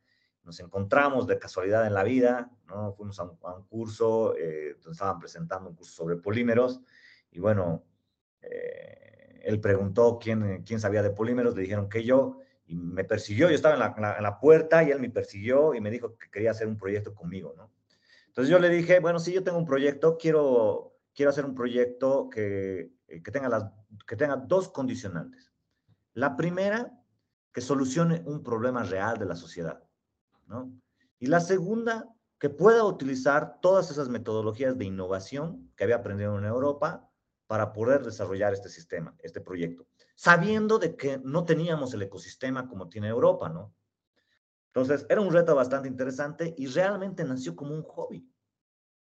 nos 0.45 0.59
encontramos 0.59 1.27
de 1.27 1.39
casualidad 1.39 1.87
en 1.87 1.93
la 1.93 2.03
vida, 2.03 2.51
¿no? 2.67 2.93
Fuimos 2.93 3.19
a 3.19 3.23
un, 3.23 3.63
curso, 3.67 4.35
eh, 4.37 4.75
donde 4.75 4.91
estaban 4.91 5.19
presentando 5.19 5.69
un 5.69 5.75
curso 5.75 5.93
sobre 5.93 6.17
polímeros, 6.17 6.81
y 7.31 7.39
bueno, 7.39 7.83
eh, 8.41 9.41
él 9.43 9.59
preguntó 9.59 10.19
quién, 10.21 10.63
quién 10.63 10.79
sabía 10.79 11.03
de 11.03 11.09
polímeros, 11.09 11.55
le 11.55 11.63
dijeron 11.63 11.89
que 11.89 12.03
yo, 12.03 12.39
y 12.67 12.75
me 12.75 13.03
persiguió, 13.03 13.49
yo 13.49 13.55
estaba 13.55 13.75
en 13.75 13.79
la, 13.79 14.15
en 14.17 14.23
la, 14.23 14.39
puerta 14.39 14.83
y 14.83 14.91
él 14.91 14.99
me 14.99 15.09
persiguió 15.09 15.75
y 15.75 15.81
me 15.81 15.91
dijo 15.91 16.17
que 16.17 16.29
quería 16.31 16.51
hacer 16.51 16.67
un 16.67 16.77
proyecto 16.77 17.13
conmigo, 17.13 17.53
¿no? 17.55 17.71
Entonces 18.27 18.51
yo 18.51 18.59
le 18.59 18.69
dije, 18.69 18.99
bueno, 18.99 19.19
sí, 19.19 19.31
yo 19.33 19.43
tengo 19.43 19.57
un 19.57 19.65
proyecto, 19.65 20.17
quiero, 20.17 20.97
quiero 21.13 21.29
hacer 21.29 21.45
un 21.45 21.55
proyecto 21.55 22.29
que, 22.29 22.91
que, 23.07 23.31
tenga 23.31 23.47
las, 23.47 23.65
que 24.05 24.15
tenga 24.15 24.35
dos 24.35 24.69
condicionantes. 24.69 25.53
La 26.13 26.35
primera, 26.35 26.91
que 27.53 27.61
solucione 27.61 28.21
un 28.25 28.43
problema 28.43 28.83
real 28.83 29.17
de 29.17 29.25
la 29.25 29.35
sociedad. 29.35 29.84
¿No? 30.45 30.71
Y 31.19 31.27
la 31.27 31.39
segunda, 31.39 32.09
que 32.39 32.49
pueda 32.49 32.83
utilizar 32.83 33.59
todas 33.61 33.89
esas 33.91 34.09
metodologías 34.09 34.77
de 34.77 34.85
innovación 34.85 35.71
que 35.75 35.83
había 35.83 35.97
aprendido 35.97 36.37
en 36.37 36.45
Europa 36.45 37.09
para 37.47 37.73
poder 37.73 38.03
desarrollar 38.03 38.53
este 38.53 38.69
sistema, 38.69 39.15
este 39.19 39.39
proyecto, 39.41 39.87
sabiendo 40.15 40.79
de 40.79 40.95
que 40.95 41.19
no 41.19 41.45
teníamos 41.45 41.93
el 41.93 42.01
ecosistema 42.01 42.67
como 42.67 42.89
tiene 42.89 43.07
Europa, 43.07 43.49
¿no? 43.49 43.73
Entonces, 44.67 45.05
era 45.09 45.21
un 45.21 45.31
reto 45.31 45.55
bastante 45.55 45.87
interesante 45.87 46.53
y 46.57 46.67
realmente 46.67 47.23
nació 47.23 47.55
como 47.55 47.73
un 47.73 47.83
hobby. 47.83 48.29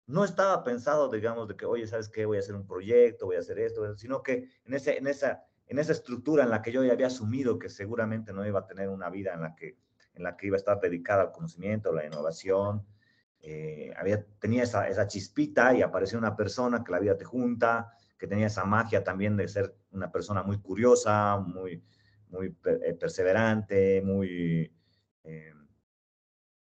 No 0.05 0.23
estaba 0.23 0.63
pensado, 0.63 1.09
digamos, 1.09 1.47
de 1.47 1.55
que, 1.55 1.65
oye, 1.65 1.87
¿sabes 1.87 2.09
qué? 2.09 2.25
Voy 2.25 2.37
a 2.37 2.41
hacer 2.41 2.53
un 2.53 2.67
proyecto, 2.67 3.25
voy 3.25 3.37
a 3.37 3.39
hacer 3.39 3.57
esto, 3.57 3.95
sino 3.95 4.21
que 4.21 4.49
en, 4.65 4.73
ese, 4.73 4.97
en, 4.97 5.07
esa, 5.07 5.43
en 5.65 5.79
esa 5.79 5.93
estructura 5.93 6.43
en 6.43 6.51
la 6.51 6.61
que 6.61 6.71
yo 6.71 6.83
ya 6.83 6.93
había 6.93 7.07
asumido 7.07 7.57
que 7.57 7.69
seguramente 7.69 8.33
no 8.33 8.45
iba 8.45 8.59
a 8.59 8.67
tener 8.67 8.89
una 8.89 9.09
vida 9.09 9.33
en 9.33 9.41
la 9.41 9.55
que 9.55 9.79
en 10.13 10.23
la 10.23 10.35
que 10.37 10.47
iba 10.47 10.55
a 10.55 10.59
estar 10.59 10.79
dedicada 10.79 11.23
al 11.23 11.31
conocimiento, 11.31 11.89
a 11.89 11.93
la 11.93 12.05
innovación. 12.05 12.85
Eh, 13.39 13.93
había, 13.97 14.25
tenía 14.39 14.63
esa, 14.63 14.87
esa 14.87 15.07
chispita 15.07 15.73
y 15.73 15.81
apareció 15.81 16.17
una 16.17 16.35
persona 16.35 16.83
que 16.83 16.91
la 16.91 16.99
vida 16.99 17.17
te 17.17 17.25
junta, 17.25 17.91
que 18.17 18.27
tenía 18.27 18.47
esa 18.47 18.63
magia 18.65 19.03
también 19.03 19.35
de 19.35 19.47
ser 19.47 19.75
una 19.91 20.11
persona 20.11 20.43
muy 20.43 20.59
curiosa, 20.59 21.37
muy, 21.37 21.83
muy 22.29 22.55
eh, 22.65 22.93
perseverante, 22.93 24.01
muy 24.01 24.73
eh, 25.23 25.53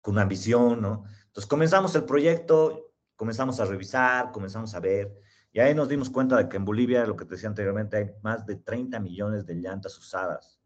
con 0.02 0.14
una 0.14 0.24
ambición, 0.24 0.82
¿no? 0.82 1.06
Entonces 1.28 1.48
comenzamos 1.48 1.96
el 1.96 2.04
proyecto, 2.04 2.94
comenzamos 3.16 3.60
a 3.60 3.66
revisar, 3.66 4.32
comenzamos 4.32 4.74
a 4.76 4.80
ver, 4.80 5.14
y 5.52 5.60
ahí 5.60 5.74
nos 5.74 5.90
dimos 5.90 6.10
cuenta 6.10 6.38
de 6.38 6.48
que 6.48 6.58
en 6.58 6.66
Bolivia, 6.66 7.06
lo 7.06 7.16
que 7.16 7.26
te 7.26 7.32
decía 7.32 7.50
anteriormente, 7.50 7.98
hay 7.98 8.12
más 8.22 8.46
de 8.46 8.58
30 8.58 9.00
millones 9.00 9.46
de 9.46 9.56
llantas 9.56 9.98
usadas, 9.98 10.60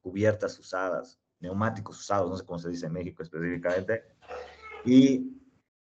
cubiertas 0.00 0.58
usadas, 0.58 1.20
neumáticos 1.40 1.98
usados, 2.00 2.30
no 2.30 2.36
sé 2.36 2.44
cómo 2.44 2.58
se 2.58 2.68
dice 2.68 2.86
en 2.86 2.92
México 2.92 3.22
específicamente. 3.22 4.04
Y 4.84 5.38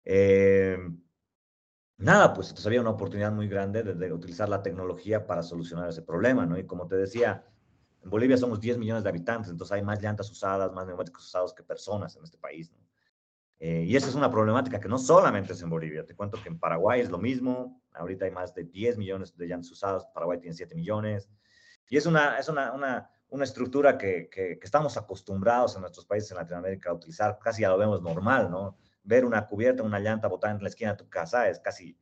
eh, 0.05 0.77
nada, 1.97 2.33
pues 2.33 2.47
entonces 2.47 2.65
había 2.65 2.81
una 2.81 2.91
oportunidad 2.91 3.31
muy 3.31 3.47
grande 3.47 3.83
de, 3.83 4.13
utilizar 4.13 4.49
la 4.49 4.61
tecnología 4.61 5.25
para 5.25 5.43
solucionar 5.43 5.89
ese 5.89 6.01
problema, 6.01 6.45
¿no? 6.45 6.57
Y 6.57 6.65
como 6.65 6.87
te 6.87 6.95
decía, 6.95 7.45
en 8.03 8.09
Bolivia 8.09 8.37
somos 8.37 8.59
10 8.59 8.77
millones 8.77 9.03
de 9.03 9.09
habitantes, 9.09 9.51
entonces 9.51 9.73
hay 9.73 9.83
más 9.83 10.01
llantas 10.01 10.29
usadas, 10.31 10.71
más 10.71 10.87
neumáticos 10.87 11.25
usados 11.25 11.53
que 11.53 11.63
personas 11.63 12.15
en 12.15 12.23
este 12.23 12.37
país, 12.37 12.71
¿no? 12.71 12.77
Eh, 13.61 13.83
y 13.85 13.95
esa 13.97 14.07
es 14.07 14.15
una 14.15 14.31
problemática 14.31 14.79
que 14.79 14.87
no 14.87 14.97
solamente 14.97 15.51
es 15.51 15.61
en 15.61 15.69
Bolivia, 15.69 16.05
te 16.05 16.15
cuento 16.15 16.41
que 16.41 16.47
en 16.47 16.57
Paraguay 16.57 17.01
es 17.01 17.09
lo 17.09 17.17
mismo, 17.17 17.83
ahorita 17.91 18.23
hay 18.23 18.31
más 18.31 18.55
de 18.55 18.63
10 18.63 18.97
millones 18.97 19.35
de 19.35 19.47
llantas 19.47 19.69
usadas, 19.69 20.05
Paraguay 20.13 20.39
tiene 20.39 20.55
7 20.55 20.73
millones, 20.75 21.29
y 21.89 21.97
es 21.97 22.05
una, 22.05 22.37
es 22.37 22.47
una, 22.47 22.71
una 22.71 23.09
una 23.29 23.43
estructura 23.43 23.97
que, 23.97 24.29
que, 24.29 24.59
estamos 24.61 24.97
acostumbrados 24.97 25.75
en 25.75 25.81
nuestros 25.81 26.05
países 26.05 26.31
en 26.31 26.37
Latinoamérica 26.37 26.89
a 26.89 26.93
utilizar, 26.93 27.37
casi 27.39 27.61
ya 27.61 27.69
lo 27.69 27.77
vemos 27.77 28.01
normal, 28.01 28.49
¿no? 28.49 28.77
Ver 29.03 29.25
una 29.25 29.45
cubierta, 29.47 29.83
una 29.83 29.99
llanta 29.99 30.27
botada 30.27 30.55
en 30.55 30.63
la 30.63 30.69
esquina 30.69 30.91
de 30.91 30.97
tu 30.97 31.09
casa 31.09 31.47
es 31.47 31.59
casi, 31.59 31.97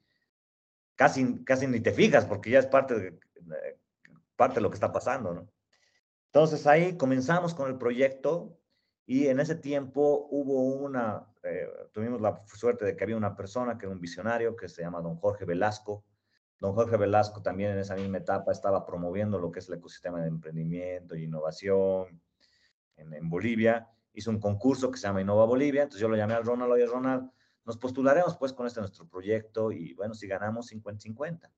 casi, 0.96 1.44
casi 1.44 1.68
ni 1.68 1.80
te 1.80 1.92
fijas 1.92 2.26
porque 2.26 2.52
ya 2.52 2.60
es 2.60 2.66
parte 2.66 2.96
de, 2.96 3.20
parte 4.36 4.56
de 4.56 4.62
lo 4.62 4.70
que 4.70 4.76
está 4.76 4.92
pasando, 4.92 5.34
¿no? 5.34 5.50
Entonces 6.28 6.66
ahí 6.68 6.98
comenzamos 6.98 7.54
con 7.54 7.70
el 7.70 7.78
proyecto 7.78 8.60
y 9.06 9.28
en 9.28 9.40
ese 9.40 9.56
tiempo 9.56 10.28
hubo 10.30 10.64
una, 10.64 11.26
eh, 11.44 11.68
tuvimos 11.94 12.22
la 12.22 12.44
suerte 12.46 12.86
de 12.86 12.96
que 12.96 13.04
había 13.04 13.18
una 13.18 13.36
persona 13.36 13.78
que 13.78 13.86
era 13.86 13.94
un 13.94 14.02
visionario 14.02 14.56
que 14.56 14.68
se 14.68 14.82
llama 14.82 15.02
don 15.02 15.16
Jorge 15.18 15.46
Velasco, 15.46 16.04
Don 16.60 16.74
Jorge 16.74 16.98
Velasco 16.98 17.42
también 17.42 17.72
en 17.72 17.80
esa 17.80 17.96
misma 17.96 18.18
etapa 18.18 18.52
estaba 18.52 18.86
promoviendo 18.86 19.38
lo 19.38 19.52
que 19.52 19.60
es 19.60 19.70
el 19.70 19.76
ecosistema 19.76 20.22
de 20.22 20.28
emprendimiento 20.28 21.14
e 21.16 21.22
innovación 21.22 22.22
en, 22.96 23.30
Bolivia. 23.30 23.88
Hizo 24.14 24.32
un 24.32 24.40
concurso 24.40 24.90
que 24.90 24.98
se 24.98 25.08
llama 25.08 25.22
Innova 25.22 25.46
Bolivia, 25.46 25.84
entonces 25.84 26.02
yo 26.02 26.10
lo 26.10 26.16
llamé 26.16 26.34
al 26.34 26.44
Ronald, 26.44 26.72
oye 26.72 26.88
Ronald, 26.88 27.30
nos 27.64 27.78
postularemos 27.78 28.36
pues 28.38 28.54
con 28.54 28.66
este 28.66 28.80
nuestro 28.80 29.08
proyecto 29.08 29.72
y 29.72 29.94
bueno, 29.94 30.16
si 30.16 30.28
ganamos 30.28 30.72
50-50. 30.72 31.52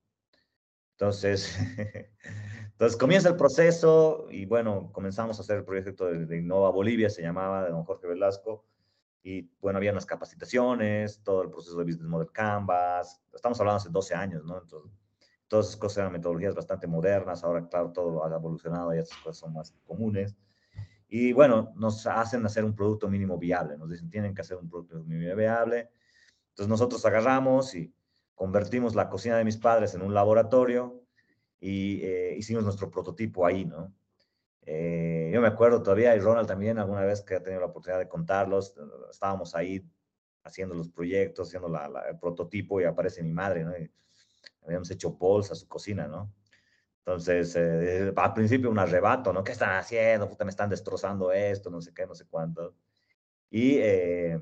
Entonces, 0.92 1.56
entonces 2.72 2.98
comienza 2.98 3.30
el 3.30 3.36
proceso 3.36 4.26
y 4.30 4.44
bueno, 4.44 4.90
comenzamos 4.92 5.38
a 5.38 5.42
hacer 5.42 5.58
el 5.58 5.64
proyecto 5.64 6.06
de, 6.06 6.26
de 6.26 6.36
Innova 6.36 6.70
Bolivia, 6.70 7.08
se 7.08 7.22
llamaba, 7.22 7.64
de 7.64 7.70
don 7.70 7.84
Jorge 7.84 8.06
Velasco 8.06 8.66
y 9.22 9.42
bueno, 9.60 9.76
había 9.76 9.92
unas 9.92 10.06
capacitaciones, 10.06 11.22
todo 11.22 11.42
el 11.42 11.50
proceso 11.50 11.76
de 11.76 11.84
Business 11.84 12.08
Model 12.08 12.32
Canvas, 12.32 13.22
estamos 13.34 13.60
hablando 13.60 13.76
hace 13.76 13.90
12 13.90 14.14
años, 14.14 14.44
¿no? 14.44 14.60
Entonces, 14.60 14.90
todas 15.46 15.66
esas 15.66 15.78
cosas 15.78 15.98
eran 15.98 16.12
metodologías 16.12 16.54
bastante 16.54 16.86
modernas, 16.86 17.44
ahora 17.44 17.68
claro, 17.68 17.92
todo 17.92 18.24
ha 18.24 18.34
evolucionado 18.34 18.94
y 18.94 18.98
esas 18.98 19.18
cosas 19.18 19.38
son 19.38 19.52
más 19.52 19.74
comunes. 19.84 20.36
Y 21.08 21.32
bueno, 21.32 21.72
nos 21.74 22.06
hacen 22.06 22.46
hacer 22.46 22.64
un 22.64 22.74
producto 22.74 23.08
mínimo 23.08 23.36
viable, 23.36 23.76
nos 23.76 23.90
dicen, 23.90 24.08
tienen 24.08 24.32
que 24.32 24.42
hacer 24.42 24.56
un 24.56 24.70
producto 24.70 25.02
mínimo 25.02 25.34
viable. 25.34 25.90
Entonces 26.50 26.68
nosotros 26.68 27.04
agarramos 27.04 27.74
y 27.74 27.92
convertimos 28.34 28.94
la 28.94 29.08
cocina 29.08 29.36
de 29.36 29.44
mis 29.44 29.56
padres 29.56 29.92
en 29.94 30.02
un 30.02 30.14
laboratorio 30.14 31.02
y 31.60 32.00
eh, 32.02 32.36
hicimos 32.38 32.64
nuestro 32.64 32.90
prototipo 32.90 33.44
ahí, 33.44 33.64
¿no? 33.64 33.92
Eh, 34.66 35.30
yo 35.32 35.40
me 35.40 35.48
acuerdo 35.48 35.82
todavía, 35.82 36.14
y 36.14 36.20
Ronald 36.20 36.46
también, 36.46 36.78
alguna 36.78 37.04
vez 37.04 37.22
que 37.22 37.34
ha 37.34 37.42
tenido 37.42 37.60
la 37.60 37.66
oportunidad 37.66 37.98
de 37.98 38.08
contarlos, 38.08 38.74
estábamos 39.10 39.54
ahí 39.54 39.84
haciendo 40.44 40.74
los 40.74 40.88
proyectos, 40.88 41.48
haciendo 41.48 41.68
el 41.68 42.18
prototipo 42.18 42.80
y 42.80 42.84
aparece 42.84 43.22
mi 43.22 43.32
madre, 43.32 43.64
¿no? 43.64 43.72
habíamos 44.64 44.90
hecho 44.90 45.16
polls 45.16 45.50
a 45.50 45.54
su 45.54 45.66
cocina, 45.66 46.06
¿no? 46.06 46.32
Entonces, 46.98 47.56
eh, 47.56 48.12
al 48.14 48.34
principio 48.34 48.70
un 48.70 48.78
arrebato, 48.78 49.32
¿no? 49.32 49.42
¿Qué 49.42 49.52
están 49.52 49.76
haciendo? 49.76 50.28
Puta, 50.28 50.44
me 50.44 50.50
están 50.50 50.68
destrozando 50.68 51.32
esto, 51.32 51.70
no 51.70 51.80
sé 51.80 51.92
qué, 51.94 52.06
no 52.06 52.14
sé 52.14 52.26
cuánto. 52.26 52.76
Y, 53.48 53.78
eh, 53.78 54.40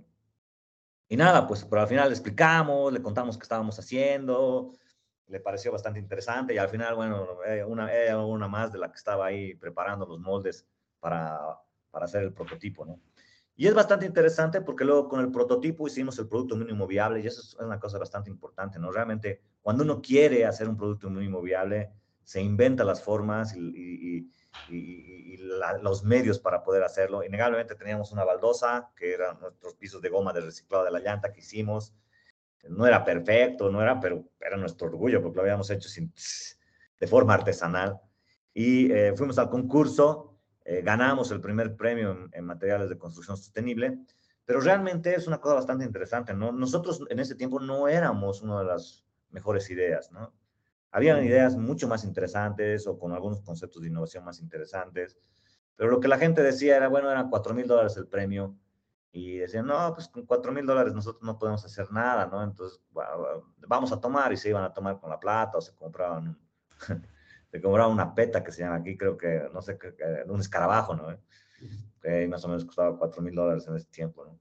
y 1.09 1.17
nada, 1.17 1.47
pues, 1.47 1.65
pero 1.65 1.83
al 1.83 1.89
final 1.89 2.09
le 2.09 2.15
explicamos, 2.15 2.93
le 2.93 3.01
contamos 3.01 3.39
qué 3.39 3.45
estábamos 3.45 3.79
haciendo, 3.79 4.73
le 5.29 5.41
pareció 5.41 5.71
bastante 5.73 5.99
interesante 5.99 6.55
y 6.55 6.59
al 6.59 6.69
final, 6.69 6.95
bueno, 6.95 7.39
una, 7.67 7.91
una 8.25 8.49
más 8.49 8.73
de 8.73 8.79
la 8.79 8.91
que 8.91 8.97
estaba 8.97 9.27
ahí 9.27 9.55
preparando 9.55 10.07
los 10.07 10.19
moldes 10.21 10.67
para, 11.01 11.39
para 11.91 12.07
hacer 12.07 12.23
el 12.23 12.33
prototipo, 12.33 12.85
¿no? 12.85 13.01
Y 13.57 13.67
es 13.67 13.75
bastante 13.75 14.07
interesante 14.07 14.61
porque 14.61 14.85
luego 14.85 15.09
con 15.09 15.19
el 15.21 15.33
prototipo 15.33 15.89
hicimos 15.89 16.17
el 16.21 16.29
producto 16.29 16.55
mínimo 16.55 16.87
viable 16.87 17.21
y 17.21 17.27
eso 17.27 17.41
es 17.41 17.55
una 17.55 17.81
cosa 17.81 17.99
bastante 17.99 18.31
importante, 18.31 18.79
¿no? 18.79 18.93
Realmente 18.93 19.41
cuando 19.61 19.83
uno 19.83 20.01
quiere 20.01 20.47
hacer 20.47 20.69
un 20.69 20.77
producto 20.77 21.11
mínimo 21.11 21.43
viable, 21.43 21.91
se 22.23 22.41
inventa 22.41 22.85
las 22.85 23.03
formas 23.03 23.57
y, 23.57 24.31
y, 24.69 25.37
los 25.83 26.05
medios 26.05 26.39
para 26.39 26.63
poder 26.63 26.83
hacerlo. 26.83 27.25
Innegablemente 27.25 27.75
teníamos 27.75 28.13
una 28.13 28.25
baldosa, 28.25 28.91
que 28.97 29.13
eran 29.13 29.41
nuestros 29.41 29.75
pisos 29.75 30.03
de 30.03 30.09
goma 30.09 30.33
de 30.33 30.43
reciclado 30.43 30.85
de 30.85 30.91
la 30.91 31.01
llanta 31.01 31.33
que 31.33 31.41
hicimos, 31.41 31.95
no 32.69 32.87
era 32.87 33.05
perfecto, 33.05 33.71
no 33.71 33.83
era, 33.83 34.01
pero 34.01 34.25
era 34.41 34.57
nuestro 34.57 34.89
orgullo 34.89 35.23
porque 35.23 35.37
lo 35.37 35.43
habíamos 35.43 35.71
hecho 35.71 35.89
sin, 35.89 36.13
de 36.99 37.07
forma 37.07 37.35
artesanal. 37.35 38.01
Y 38.53 38.91
eh, 38.91 39.13
fuimos 39.17 39.39
al 39.39 39.51
concurso, 39.51 40.39
eh, 40.65 40.83
ganamos 40.83 41.31
el 41.31 41.41
primer 41.41 41.77
premio 41.77 42.29
en, 42.33 42.45
materiales 42.45 42.89
de 42.89 42.99
construcción 42.99 43.37
sostenible, 43.37 43.99
pero 44.45 44.61
realmente 44.61 45.15
es 45.15 45.27
una 45.27 45.41
cosa 45.41 45.55
bastante 45.55 45.85
interesante, 45.85 46.35
¿no? 46.35 46.53
Nosotros 46.53 47.05
en 47.09 47.21
ese 47.21 47.35
tiempo 47.35 47.61
no 47.61 47.89
éramos 47.89 48.43
una 48.43 48.61
de 48.61 48.65
las 48.65 49.05
mejores 49.31 49.71
ideas, 49.71 50.11
¿no? 50.11 50.33
Habían 50.91 51.23
ideas 51.23 51.57
mucho 51.57 51.87
más 51.87 52.03
interesantes 52.05 52.87
o 52.87 52.99
con 52.99 53.13
algunos 53.13 53.43
conceptos 53.43 53.83
de 53.83 53.89
innovación 53.89 54.25
más 54.25 54.41
interesantes, 54.41 55.19
Pero 55.77 55.91
lo 55.91 56.01
que 56.01 56.09
la 56.09 56.19
gente 56.19 56.43
decía 56.43 56.77
era, 56.77 56.89
bueno, 56.89 57.11
eran 57.11 57.31
4 57.31 57.55
mil 57.55 57.67
dólares 57.67 57.97
el 57.97 58.09
premio. 58.09 58.57
Y 59.11 59.39
decían, 59.39 59.67
no, 59.67 59.95
pues 59.95 60.09
con 60.09 60.27
4 60.27 60.53
mil 60.53 60.67
dólares 60.67 60.95
nosotros 60.95 61.23
no 61.23 61.39
podemos 61.39 61.65
hacer 61.65 61.91
nada, 61.91 62.27
¿no? 62.27 62.43
Entonces, 62.43 62.81
vamos 63.67 63.91
a 63.93 64.01
tomar 64.01 64.33
y 64.33 64.37
se 64.37 64.51
iban 64.51 64.65
a 64.65 64.73
tomar 64.73 65.01
con 65.01 65.11
la 65.11 65.19
plata 65.19 65.59
o 65.59 65.61
se 65.61 65.75
compraban, 65.75 66.39
se 67.51 67.61
compraban 67.61 67.93
una 67.93 68.15
peta 68.15 68.45
que 68.45 68.53
se 68.53 68.63
llama 68.63 68.77
aquí, 68.77 68.97
creo 68.97 69.17
que, 69.17 69.49
no 69.53 69.63
sé, 69.63 69.79
un 70.27 70.41
escarabajo, 70.41 70.95
¿no? 70.95 71.19
Que 72.03 72.29
más 72.29 72.45
o 72.45 72.49
menos 72.49 72.65
costaba 72.65 72.97
4 72.99 73.23
mil 73.23 73.35
dólares 73.35 73.67
en 73.67 73.77
ese 73.77 73.91
tiempo, 73.91 74.25
¿no? 74.25 74.39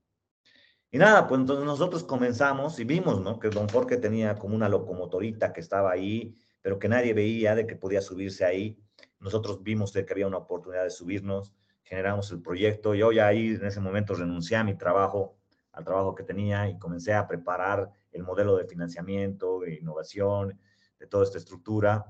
Y 0.89 0.97
nada, 0.97 1.27
pues 1.27 1.41
entonces 1.41 1.65
nosotros 1.65 2.03
comenzamos 2.03 2.79
y 2.79 2.85
vimos, 2.85 3.21
¿no? 3.21 3.39
Que 3.39 3.49
Don 3.49 3.67
Jorge 3.67 3.97
tenía 3.97 4.35
como 4.35 4.55
una 4.55 4.69
locomotorita 4.69 5.51
que 5.51 5.59
estaba 5.59 5.91
ahí, 5.91 6.37
pero 6.61 6.79
que 6.79 6.87
nadie 6.87 7.13
veía 7.13 7.55
de 7.55 7.67
que 7.67 7.75
podía 7.75 8.01
subirse 8.01 8.45
ahí. 8.45 8.81
Nosotros 9.19 9.63
vimos 9.63 9.91
que 9.91 10.05
había 10.09 10.27
una 10.27 10.37
oportunidad 10.37 10.83
de 10.83 10.89
subirnos, 10.89 11.53
generamos 11.87 12.31
el 12.31 12.41
proyecto. 12.41 12.93
Yo 12.93 13.11
ya 13.11 13.27
ahí 13.27 13.55
en 13.55 13.65
ese 13.65 13.79
momento 13.79 14.13
renuncié 14.13 14.57
a 14.57 14.63
mi 14.63 14.75
trabajo, 14.75 15.37
al 15.71 15.83
trabajo 15.83 16.13
que 16.15 16.23
tenía 16.23 16.69
y 16.69 16.77
comencé 16.77 17.13
a 17.13 17.27
preparar 17.27 17.89
el 18.11 18.23
modelo 18.23 18.57
de 18.57 18.65
financiamiento, 18.65 19.61
de 19.61 19.75
innovación, 19.75 20.59
de 20.99 21.07
toda 21.07 21.23
esta 21.23 21.37
estructura. 21.37 22.05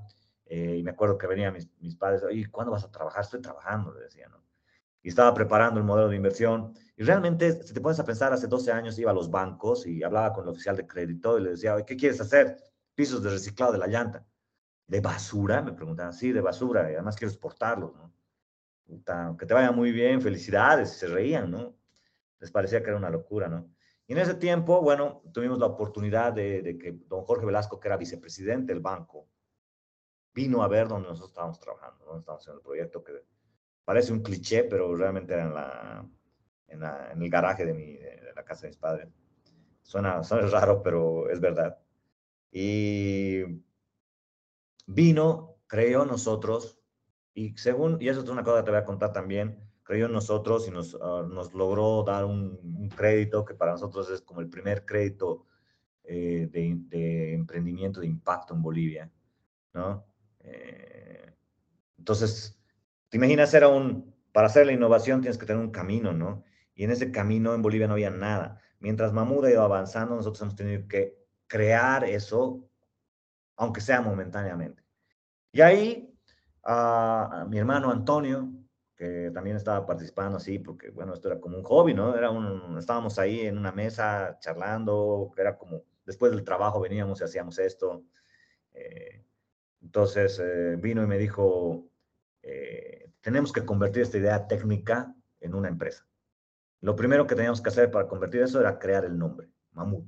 Eh, 0.46 0.76
y 0.78 0.82
me 0.82 0.90
acuerdo 0.90 1.18
que 1.18 1.26
venían 1.26 1.52
mis, 1.52 1.68
mis 1.78 1.94
padres, 1.94 2.22
¿y 2.30 2.44
cuándo 2.46 2.72
vas 2.72 2.84
a 2.84 2.90
trabajar? 2.90 3.22
Estoy 3.22 3.40
trabajando, 3.40 3.92
le 3.92 4.00
decía, 4.00 4.28
¿no? 4.28 4.42
Y 5.02 5.10
estaba 5.10 5.32
preparando 5.32 5.78
el 5.78 5.86
modelo 5.86 6.08
de 6.08 6.16
inversión 6.16 6.74
y 6.96 7.04
realmente, 7.04 7.62
si 7.62 7.72
te 7.72 7.80
pones 7.80 8.00
a 8.00 8.04
pensar, 8.04 8.32
hace 8.32 8.48
12 8.48 8.72
años 8.72 8.98
iba 8.98 9.12
a 9.12 9.14
los 9.14 9.30
bancos 9.30 9.86
y 9.86 10.02
hablaba 10.02 10.32
con 10.32 10.42
el 10.42 10.50
oficial 10.50 10.76
de 10.76 10.84
crédito 10.84 11.38
y 11.38 11.42
le 11.42 11.50
decía, 11.50 11.76
¿qué 11.86 11.96
quieres 11.96 12.20
hacer? 12.20 12.56
Pisos 12.96 13.22
de 13.22 13.30
reciclado 13.30 13.70
de 13.70 13.78
la 13.78 13.86
llanta. 13.86 14.26
¿De 14.84 15.00
basura? 15.00 15.62
Me 15.62 15.72
preguntaban, 15.72 16.12
sí, 16.12 16.32
de 16.32 16.40
basura, 16.40 16.90
y 16.90 16.94
además 16.94 17.14
quiero 17.14 17.30
exportarlos, 17.30 17.94
¿no? 17.94 18.12
Que 19.38 19.46
te 19.46 19.54
vaya 19.54 19.72
muy 19.72 19.92
bien, 19.92 20.20
felicidades, 20.22 20.92
y 20.92 20.98
se 20.98 21.06
reían, 21.08 21.50
¿no? 21.50 21.76
Les 22.40 22.50
parecía 22.50 22.82
que 22.82 22.88
era 22.88 22.98
una 22.98 23.10
locura, 23.10 23.48
¿no? 23.48 23.70
Y 24.06 24.12
en 24.12 24.18
ese 24.18 24.34
tiempo, 24.34 24.80
bueno, 24.80 25.22
tuvimos 25.32 25.58
la 25.58 25.66
oportunidad 25.66 26.32
de, 26.32 26.62
de 26.62 26.78
que 26.78 26.92
don 26.92 27.22
Jorge 27.22 27.44
Velasco, 27.44 27.78
que 27.78 27.88
era 27.88 27.96
vicepresidente 27.98 28.72
del 28.72 28.80
banco, 28.80 29.28
vino 30.32 30.62
a 30.62 30.68
ver 30.68 30.88
donde 30.88 31.08
nosotros 31.08 31.30
estábamos 31.30 31.58
trabajando, 31.58 32.04
donde 32.04 32.20
estábamos 32.20 32.42
haciendo 32.42 32.60
el 32.60 32.64
proyecto, 32.64 33.04
que 33.04 33.12
parece 33.84 34.12
un 34.12 34.22
cliché, 34.22 34.64
pero 34.64 34.94
realmente 34.94 35.34
era 35.34 35.44
en 35.44 35.54
la, 35.54 36.08
en, 36.68 37.22
el 37.22 37.30
garaje 37.30 37.66
de, 37.66 37.74
mi, 37.74 37.96
de, 37.96 38.32
la 38.34 38.44
casa 38.44 38.62
de 38.62 38.68
mis 38.68 38.76
padres. 38.76 39.08
Suena, 39.82 40.22
suena 40.22 40.46
raro, 40.48 40.82
pero 40.82 41.28
es 41.28 41.40
verdad. 41.40 41.78
Y 42.50 43.42
vino, 44.86 45.56
creyó 45.66 46.02
en 46.02 46.08
nosotros, 46.08 46.77
y 47.38 47.56
según, 47.56 47.98
y 48.00 48.08
eso 48.08 48.22
es 48.22 48.28
una 48.28 48.42
cosa 48.42 48.58
que 48.58 48.64
te 48.64 48.70
voy 48.72 48.80
a 48.80 48.84
contar 48.84 49.12
también, 49.12 49.58
creyó 49.84 50.06
en 50.06 50.12
nosotros 50.12 50.66
y 50.66 50.72
nos, 50.72 50.96
ah, 51.00 51.24
nos 51.28 51.54
logró 51.54 52.02
dar 52.02 52.24
un, 52.24 52.90
crédito 52.96 53.44
que 53.44 53.54
para 53.54 53.72
nosotros 53.72 54.10
es 54.10 54.22
como 54.22 54.40
el 54.40 54.48
primer 54.48 54.84
crédito 54.84 55.46
eh, 56.02 56.48
de, 56.50 56.74
de, 56.88 57.34
emprendimiento 57.34 58.00
de 58.00 58.06
impacto 58.06 58.54
en 58.54 58.62
Bolivia, 58.62 59.12
¿no? 59.72 60.04
Eh, 60.40 61.32
entonces, 61.98 62.58
te 63.08 63.18
imaginas, 63.18 63.54
era 63.54 63.68
un, 63.68 64.14
para 64.32 64.48
hacer 64.48 64.66
la 64.66 64.72
innovación 64.72 65.20
tienes 65.20 65.38
que 65.38 65.46
tener 65.46 65.62
un 65.62 65.70
camino, 65.70 66.12
¿no? 66.12 66.42
y 66.74 66.84
en 66.84 66.92
ese 66.92 67.10
camino 67.10 67.54
en 67.54 67.62
Bolivia 67.62 67.88
no 67.88 67.94
había 67.94 68.10
nada. 68.10 68.60
Mientras 68.78 69.12
Mahmoud 69.12 69.46
ha 69.46 69.50
ido 69.50 69.62
avanzando, 69.62 70.14
nosotros 70.14 70.42
hemos 70.42 70.54
tenido 70.54 70.86
que 70.86 71.18
crear 71.48 72.04
eso, 72.04 72.68
aunque 73.56 73.80
sea 73.80 74.00
momentáneamente. 74.00 74.84
Y 75.50 75.60
ahí 75.60 76.07
a, 76.64 77.46
mi 77.48 77.58
hermano 77.58 77.90
Antonio, 77.90 78.50
que 78.96 79.30
también 79.32 79.56
estaba 79.56 79.86
participando 79.86 80.38
así, 80.38 80.58
porque 80.58 80.90
bueno, 80.90 81.14
esto 81.14 81.28
era 81.28 81.40
como 81.40 81.56
un 81.56 81.64
hobby, 81.64 81.94
¿no? 81.94 82.16
Era 82.16 82.30
un, 82.30 82.76
estábamos 82.78 83.18
ahí 83.18 83.40
en 83.40 83.56
una 83.56 83.72
mesa 83.72 84.38
charlando, 84.40 85.32
era 85.36 85.56
como, 85.56 85.84
después 86.04 86.32
del 86.32 86.44
trabajo 86.44 86.80
veníamos 86.80 87.20
y 87.20 87.24
hacíamos 87.24 87.58
esto. 87.58 88.04
Eh, 88.72 89.24
entonces 89.82 90.38
eh, 90.40 90.76
vino 90.76 91.02
y 91.02 91.06
me 91.06 91.18
dijo, 91.18 91.88
eh, 92.42 93.12
tenemos 93.20 93.52
que 93.52 93.64
convertir 93.64 94.02
esta 94.02 94.18
idea 94.18 94.46
técnica 94.46 95.14
en 95.40 95.54
una 95.54 95.68
empresa. 95.68 96.06
Lo 96.80 96.96
primero 96.96 97.26
que 97.26 97.34
teníamos 97.34 97.60
que 97.60 97.68
hacer 97.68 97.90
para 97.90 98.08
convertir 98.08 98.42
eso 98.42 98.60
era 98.60 98.78
crear 98.78 99.04
el 99.04 99.18
nombre, 99.18 99.48
Mamut, 99.72 100.06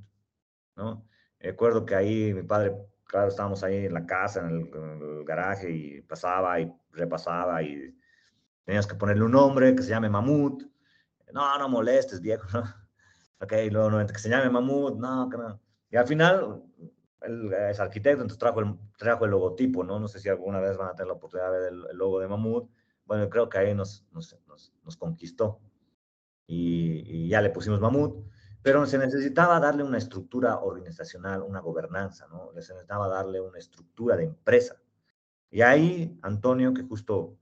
¿no? 0.76 1.06
Recuerdo 1.38 1.86
que 1.86 1.94
ahí 1.94 2.34
mi 2.34 2.42
padre, 2.42 2.76
claro, 3.10 3.28
estábamos 3.28 3.64
ahí 3.64 3.86
en 3.86 3.94
la 3.94 4.06
casa, 4.06 4.40
en 4.40 4.70
el, 4.72 5.24
garaje, 5.24 5.70
y 5.70 6.00
pasaba 6.02 6.60
y 6.60 6.72
repasaba, 6.92 7.62
y 7.62 7.92
teníamos 8.64 8.86
que 8.86 8.94
ponerle 8.94 9.24
un 9.24 9.32
nombre 9.32 9.74
que 9.74 9.82
se 9.82 9.90
llame 9.90 10.08
Mamut. 10.08 10.62
No, 11.32 11.58
no 11.58 11.68
molestes, 11.68 12.20
viejo, 12.20 12.46
¿no? 12.54 12.64
Ok, 13.40 13.52
luego 13.70 13.90
no, 13.90 14.06
que 14.06 14.18
se 14.18 14.28
llame 14.28 14.48
Mamut, 14.48 14.98
no, 14.98 15.28
que 15.28 15.36
no. 15.36 15.60
Y 15.90 15.96
al 15.96 16.06
final, 16.06 16.62
él 17.22 17.52
es 17.52 17.80
arquitecto, 17.80 18.22
entonces 18.22 18.38
trajo 18.38 18.60
el, 18.60 18.76
trajo 18.96 19.24
el 19.24 19.32
logotipo, 19.32 19.82
¿no? 19.82 19.98
No 19.98 20.06
sé 20.06 20.20
si 20.20 20.28
alguna 20.28 20.60
vez 20.60 20.76
van 20.76 20.88
a 20.88 20.94
tener 20.94 21.08
la 21.08 21.14
oportunidad 21.14 21.52
de 21.52 21.58
ver 21.58 21.72
el, 21.72 21.96
logo 21.96 22.20
de 22.20 22.28
Mamut. 22.28 22.70
Bueno, 23.06 23.28
creo 23.28 23.48
que 23.48 23.58
ahí 23.58 23.74
nos, 23.74 24.06
nos, 24.12 24.38
nos, 24.46 24.72
nos 24.84 24.96
conquistó 24.96 25.60
y, 26.46 27.28
ya 27.28 27.40
le 27.40 27.50
pusimos 27.50 27.80
Mamut, 27.80 28.24
pero 28.62 28.86
se 28.86 28.98
necesitaba 28.98 29.58
darle 29.58 29.82
una 29.82 29.98
estructura 29.98 30.58
organizacional, 30.58 31.42
una 31.42 31.60
gobernanza, 31.60 32.26
¿no? 32.28 32.50
Se 32.60 32.72
necesitaba 32.72 33.08
darle 33.08 33.40
una 33.40 33.58
estructura 33.58 34.16
de 34.16 34.24
empresa. 34.24 34.76
Y 35.50 35.62
ahí 35.62 36.18
Antonio, 36.22 36.74
que 36.74 36.82
justo 36.82 37.36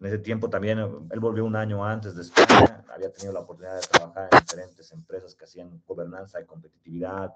en 0.00 0.06
ese 0.06 0.18
tiempo 0.18 0.50
también, 0.50 0.78
él 0.78 1.20
volvió 1.20 1.44
un 1.44 1.54
año 1.54 1.84
antes 1.84 2.16
de 2.16 2.22
España, 2.22 2.84
había 2.88 3.12
tenido 3.12 3.32
la 3.32 3.40
oportunidad 3.40 3.80
de 3.80 3.86
trabajar 3.86 4.28
en 4.32 4.40
diferentes 4.40 4.92
empresas 4.92 5.34
que 5.34 5.44
hacían 5.44 5.80
gobernanza 5.86 6.40
y 6.40 6.44
competitividad, 6.44 7.32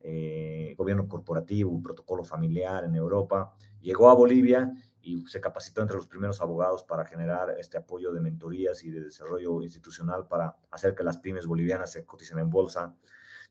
eh, 0.00 0.74
gobierno 0.76 1.08
corporativo, 1.08 1.80
protocolo 1.82 2.24
familiar 2.24 2.84
en 2.84 2.96
Europa. 2.96 3.54
Llegó 3.80 4.10
a 4.10 4.14
Bolivia 4.14 4.70
y 5.02 5.26
se 5.26 5.40
capacitó 5.40 5.82
entre 5.82 5.96
los 5.96 6.06
primeros 6.06 6.40
abogados 6.40 6.84
para 6.84 7.04
generar 7.04 7.56
este 7.58 7.76
apoyo 7.76 8.12
de 8.12 8.20
mentorías 8.20 8.82
y 8.84 8.90
de 8.90 9.00
desarrollo 9.00 9.62
institucional 9.62 10.26
para 10.28 10.56
hacer 10.70 10.94
que 10.94 11.02
las 11.02 11.18
pymes 11.18 11.46
bolivianas 11.46 11.92
se 11.92 12.04
coticen 12.04 12.38
en 12.38 12.48
bolsa. 12.48 12.94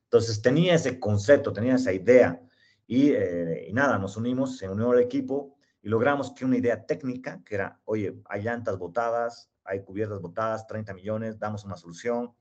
Entonces 0.03 0.41
tenía 0.41 0.75
ese 0.75 0.99
concepto, 0.99 1.53
tenía 1.53 1.75
esa 1.75 1.93
idea 1.93 2.41
y, 2.87 3.11
eh, 3.11 3.65
y 3.67 3.73
nada, 3.73 3.97
nos 3.97 4.17
unimos, 4.17 4.57
se 4.57 4.69
unió 4.69 4.93
el 4.93 4.99
equipo 4.99 5.57
y 5.81 5.89
logramos 5.89 6.31
que 6.31 6.45
una 6.45 6.57
idea 6.57 6.85
técnica, 6.85 7.41
que 7.43 7.55
era, 7.55 7.79
oye, 7.85 8.21
hay 8.25 8.43
llantas 8.43 8.77
botadas, 8.77 9.51
hay 9.63 9.83
cubiertas 9.83 10.21
botadas, 10.21 10.67
30 10.67 10.93
millones, 10.93 11.39
damos 11.39 11.65
una 11.65 11.75
solución, 11.75 12.33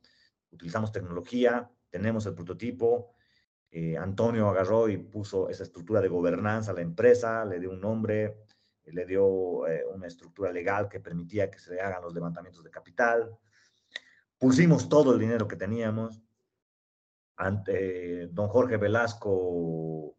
utilizamos 0.50 0.92
tecnología, 0.92 1.70
tenemos 1.90 2.26
el 2.26 2.34
prototipo, 2.34 3.14
eh, 3.70 3.96
Antonio 3.96 4.48
agarró 4.48 4.88
y 4.88 4.96
puso 4.96 5.48
esa 5.48 5.62
estructura 5.62 6.00
de 6.00 6.08
gobernanza 6.08 6.72
a 6.72 6.74
la 6.74 6.80
empresa, 6.80 7.44
le 7.44 7.60
dio 7.60 7.70
un 7.70 7.80
nombre, 7.80 8.38
le 8.86 9.06
dio 9.06 9.66
eh, 9.66 9.84
una 9.86 10.06
estructura 10.06 10.52
legal 10.52 10.88
que 10.88 11.00
permitía 11.00 11.50
que 11.50 11.58
se 11.58 11.80
hagan 11.80 12.02
los 12.02 12.14
levantamientos 12.14 12.64
de 12.64 12.70
capital. 12.70 13.38
Pusimos 14.38 14.88
todo 14.88 15.12
el 15.12 15.18
dinero 15.18 15.46
que 15.46 15.56
teníamos. 15.56 16.22
Ante 17.36 18.26
don 18.28 18.48
Jorge 18.48 18.76
Velasco 18.76 20.16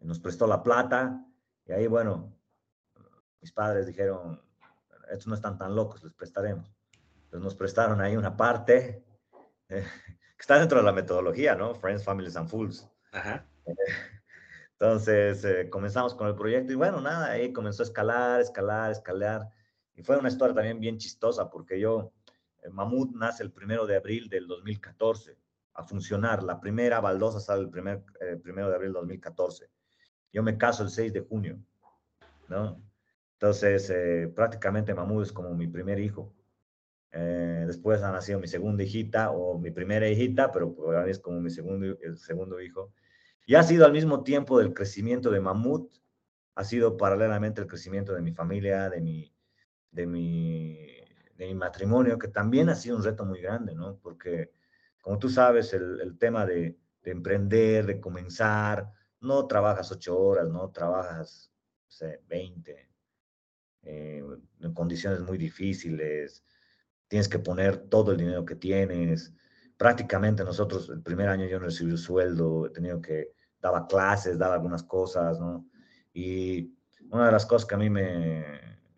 nos 0.00 0.20
prestó 0.20 0.46
la 0.46 0.62
plata 0.62 1.24
y 1.64 1.72
ahí, 1.72 1.86
bueno, 1.86 2.36
mis 3.40 3.52
padres 3.52 3.86
dijeron, 3.86 4.40
estos 5.10 5.26
no 5.26 5.34
están 5.34 5.58
tan 5.58 5.74
locos, 5.74 6.02
les 6.02 6.14
prestaremos. 6.14 6.74
Entonces 7.24 7.40
nos 7.40 7.54
prestaron 7.54 8.00
ahí 8.00 8.16
una 8.16 8.36
parte 8.36 9.04
eh, 9.68 9.84
que 10.36 10.40
está 10.40 10.58
dentro 10.58 10.78
de 10.78 10.84
la 10.84 10.92
metodología, 10.92 11.54
¿no? 11.54 11.74
Friends, 11.74 12.04
Families 12.04 12.36
and 12.36 12.48
Fools. 12.48 12.88
Ajá. 13.12 13.46
Entonces 14.78 15.42
eh, 15.44 15.70
comenzamos 15.70 16.14
con 16.14 16.28
el 16.28 16.34
proyecto 16.34 16.70
y 16.72 16.76
bueno, 16.76 17.00
nada, 17.00 17.30
ahí 17.30 17.50
comenzó 17.50 17.82
a 17.82 17.86
escalar, 17.86 18.40
escalar, 18.42 18.90
escalar. 18.92 19.48
Y 19.94 20.02
fue 20.02 20.18
una 20.18 20.28
historia 20.28 20.54
también 20.54 20.80
bien 20.80 20.98
chistosa 20.98 21.48
porque 21.48 21.80
yo, 21.80 22.12
eh, 22.62 22.68
Mamut 22.68 23.14
nace 23.14 23.42
el 23.42 23.52
primero 23.52 23.86
de 23.86 23.96
abril 23.96 24.28
del 24.28 24.46
2014 24.46 25.38
a 25.72 25.82
funcionar. 25.82 26.42
La 26.42 26.60
primera 26.60 27.00
baldosa 27.00 27.40
sale 27.40 27.62
el 27.62 27.70
primer, 27.70 28.04
eh, 28.20 28.36
primero 28.36 28.68
de 28.68 28.74
abril 28.74 28.88
del 28.92 29.00
2014. 29.00 29.70
Yo 30.30 30.42
me 30.42 30.58
caso 30.58 30.82
el 30.82 30.90
6 30.90 31.10
de 31.14 31.20
junio, 31.20 31.58
¿no? 32.48 32.78
Entonces, 33.32 33.92
prácticamente 34.34 34.94
Mamut 34.94 35.24
es 35.24 35.32
como 35.32 35.54
mi 35.54 35.66
primer 35.68 35.98
hijo. 36.00 36.32
después 37.12 38.02
ha 38.02 38.12
nacido 38.12 38.38
mi 38.40 38.48
segunda 38.48 38.82
hijita 38.82 39.30
o 39.30 39.58
mi 39.58 39.70
primera 39.70 40.08
hijita, 40.08 40.50
pero 40.52 40.74
ahora 40.78 41.10
es 41.10 41.18
como 41.18 41.40
mi 41.40 41.50
segundo, 41.50 41.98
el 42.02 42.18
segundo 42.18 42.60
hijo. 42.60 42.92
Y 43.46 43.54
ha 43.54 43.62
sido 43.62 43.86
al 43.86 43.92
mismo 43.92 44.24
tiempo 44.24 44.58
del 44.58 44.74
crecimiento 44.74 45.30
de 45.30 45.40
Mamut, 45.40 45.96
ha 46.56 46.64
sido 46.64 46.96
paralelamente 46.96 47.60
el 47.60 47.68
crecimiento 47.68 48.12
de 48.12 48.20
mi 48.20 48.32
familia, 48.32 48.90
de 48.90 49.00
mi, 49.00 49.32
de 49.92 50.06
mi, 50.06 50.76
de 51.36 51.46
mi 51.46 51.54
matrimonio, 51.54 52.18
que 52.18 52.28
también 52.28 52.68
ha 52.68 52.74
sido 52.74 52.96
un 52.96 53.04
reto 53.04 53.24
muy 53.24 53.40
grande, 53.40 53.74
¿no? 53.74 53.98
Porque, 53.98 54.50
como 55.00 55.18
tú 55.18 55.28
sabes, 55.28 55.72
el, 55.74 56.00
el 56.00 56.18
tema 56.18 56.44
de, 56.44 56.76
de, 57.02 57.10
emprender, 57.12 57.86
de 57.86 58.00
comenzar, 58.00 58.90
no 59.20 59.46
trabajas 59.46 59.92
ocho 59.92 60.18
horas, 60.18 60.48
no 60.48 60.70
trabajas, 60.70 61.52
no 61.84 61.90
sé, 61.90 62.20
20, 62.26 62.90
eh, 63.82 64.24
en 64.60 64.74
condiciones 64.74 65.20
muy 65.20 65.38
difíciles, 65.38 66.42
tienes 67.06 67.28
que 67.28 67.38
poner 67.38 67.76
todo 67.88 68.10
el 68.10 68.18
dinero 68.18 68.44
que 68.44 68.56
tienes. 68.56 69.32
Prácticamente 69.76 70.42
nosotros, 70.42 70.88
el 70.88 71.02
primer 71.02 71.28
año 71.28 71.46
yo 71.46 71.60
no 71.60 71.66
recibí 71.66 71.96
sueldo, 71.96 72.66
he 72.66 72.70
tenido 72.70 73.00
que, 73.00 73.35
daba 73.60 73.86
clases, 73.86 74.38
daba 74.38 74.54
algunas 74.54 74.82
cosas, 74.82 75.40
¿no? 75.40 75.66
Y 76.12 76.74
una 77.10 77.26
de 77.26 77.32
las 77.32 77.46
cosas 77.46 77.66
que 77.66 77.74
a 77.74 77.78
mí 77.78 77.90
me, 77.90 78.44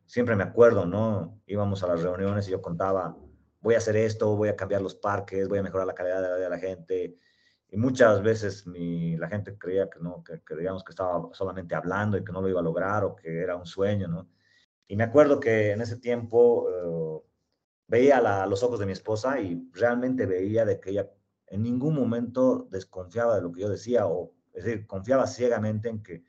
siempre 0.06 0.34
me 0.36 0.42
acuerdo, 0.42 0.86
¿no? 0.86 1.40
Íbamos 1.46 1.82
a 1.82 1.88
las 1.88 2.02
reuniones 2.02 2.48
y 2.48 2.52
yo 2.52 2.62
contaba, 2.62 3.16
voy 3.60 3.74
a 3.74 3.78
hacer 3.78 3.96
esto, 3.96 4.36
voy 4.36 4.48
a 4.48 4.56
cambiar 4.56 4.82
los 4.82 4.94
parques, 4.94 5.48
voy 5.48 5.58
a 5.58 5.62
mejorar 5.62 5.86
la 5.86 5.94
calidad 5.94 6.22
de 6.22 6.28
la 6.28 6.34
vida 6.34 6.44
de 6.44 6.50
la 6.50 6.58
gente. 6.58 7.18
Y 7.70 7.76
muchas 7.76 8.22
veces 8.22 8.66
mi, 8.66 9.16
la 9.16 9.28
gente 9.28 9.58
creía 9.58 9.90
que, 9.90 10.00
no, 10.00 10.24
que, 10.24 10.40
digamos 10.56 10.82
que 10.82 10.92
estaba 10.92 11.28
solamente 11.32 11.74
hablando 11.74 12.16
y 12.16 12.24
que 12.24 12.32
no 12.32 12.40
lo 12.40 12.48
iba 12.48 12.60
a 12.60 12.62
lograr 12.62 13.04
o 13.04 13.14
que 13.14 13.42
era 13.42 13.56
un 13.56 13.66
sueño, 13.66 14.08
¿no? 14.08 14.28
Y 14.86 14.96
me 14.96 15.04
acuerdo 15.04 15.38
que 15.38 15.72
en 15.72 15.82
ese 15.82 15.98
tiempo 15.98 16.66
eh, 16.70 17.28
veía 17.88 18.22
la, 18.22 18.46
los 18.46 18.62
ojos 18.62 18.80
de 18.80 18.86
mi 18.86 18.92
esposa 18.92 19.38
y 19.38 19.68
realmente 19.72 20.24
veía 20.24 20.64
de 20.64 20.80
que 20.80 20.90
ella 20.90 21.10
en 21.48 21.62
ningún 21.62 21.94
momento 21.94 22.66
desconfiaba 22.70 23.36
de 23.36 23.42
lo 23.42 23.52
que 23.52 23.60
yo 23.60 23.68
decía 23.68 24.06
o, 24.06 24.32
es 24.58 24.64
decir, 24.64 24.86
confiaba 24.86 25.26
ciegamente 25.26 25.88
en 25.88 26.02
que, 26.02 26.24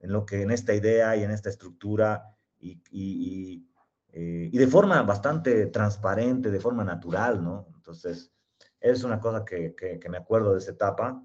en 0.00 0.12
lo 0.12 0.26
que, 0.26 0.42
en 0.42 0.50
esta 0.50 0.74
idea 0.74 1.16
y 1.16 1.22
en 1.22 1.30
esta 1.30 1.48
estructura 1.48 2.36
y, 2.58 2.82
y, 2.90 3.68
eh, 4.12 4.50
y 4.52 4.58
de 4.58 4.66
forma 4.66 5.02
bastante 5.02 5.66
transparente, 5.66 6.50
de 6.50 6.60
forma 6.60 6.84
natural, 6.84 7.42
¿no? 7.42 7.68
Entonces, 7.74 8.32
es 8.80 9.04
una 9.04 9.20
cosa 9.20 9.44
que, 9.44 9.74
que, 9.74 10.08
me 10.08 10.18
acuerdo 10.18 10.52
de 10.52 10.58
esa 10.58 10.72
etapa. 10.72 11.24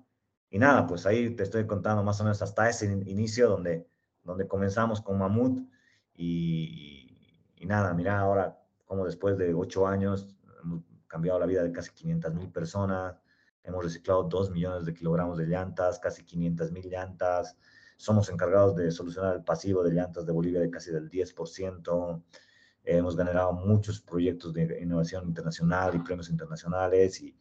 Y 0.50 0.60
nada, 0.60 0.86
pues 0.88 1.06
ahí 1.06 1.36
te 1.36 1.44
estoy 1.44 1.66
contando 1.66 2.04
más 2.04 2.22
o 2.22 2.24
menos 2.24 2.42
hasta 2.42 2.70
ese 2.70 2.86
inicio 2.86 3.50
donde, 3.50 3.88
donde 4.24 4.48
comenzamos 4.48 5.02
con 5.02 5.18
Mamut. 5.18 5.68
Y, 6.14 7.18
y 7.56 7.66
nada, 7.66 7.94
mira 7.94 8.20
ahora 8.20 8.58
como 8.86 9.06
después 9.06 9.38
de 9.38 9.54
ocho 9.54 9.86
años 9.88 10.38
hemos 10.64 10.84
cambiado 11.08 11.40
la 11.40 11.46
vida 11.46 11.64
de 11.64 11.72
casi 11.72 11.92
500 11.92 12.34
mil 12.36 12.50
personas, 12.52 13.22
hemos 13.68 13.84
reciclado 13.84 14.24
2 14.24 14.52
millones 14.52 14.86
de 14.86 14.94
kilogramos 14.94 15.38
de 15.38 15.46
llantas, 15.46 16.00
casi 16.00 16.24
500 16.24 16.72
mil 16.72 16.90
llantas, 16.90 17.58
somos 17.98 18.30
encargados 18.30 18.76
de 18.76 18.92
solucionar 18.92 19.36
el 19.36 19.44
pasivo 19.44 19.84
de 19.84 19.92
llantas 19.92 20.26
de 20.26 20.32
Bolivia 20.32 20.62
de 20.62 20.70
casi 20.70 20.92
del 20.92 21.10
10%, 21.10 22.24
hemos 22.84 23.18
generado 23.18 23.52
muchos 23.54 24.00
proyectos 24.00 24.54
de 24.54 24.80
innovación 24.82 25.28
internacional 25.28 25.94
y 25.96 26.00
premios 26.00 26.30
internacionales 26.30 27.22
y, 27.22 27.36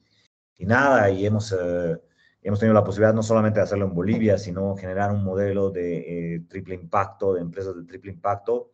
y 0.59 0.67
nada, 0.67 1.09
y 1.11 1.25
hemos, 1.25 1.53
eh, 1.53 2.01
hemos 2.43 2.59
tenido 2.59 2.75
la 2.75 2.83
posibilidad 2.83 3.15
no 3.15 3.23
solamente 3.23 3.61
de 3.61 3.65
hacerlo 3.65 3.87
en 3.87 3.95
Bolivia, 3.95 4.39
sino 4.39 4.75
generar 4.77 5.13
un 5.13 5.23
modelo 5.23 5.71
de 5.71 6.35
eh, 6.35 6.41
triple 6.49 6.75
impacto, 6.75 7.35
de 7.35 7.43
empresas 7.43 7.77
de 7.77 7.85
triple 7.85 8.11
impacto, 8.11 8.73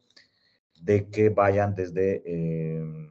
de 0.80 1.10
que 1.10 1.28
vayan 1.28 1.74
desde, 1.74 2.22
eh, 2.24 3.08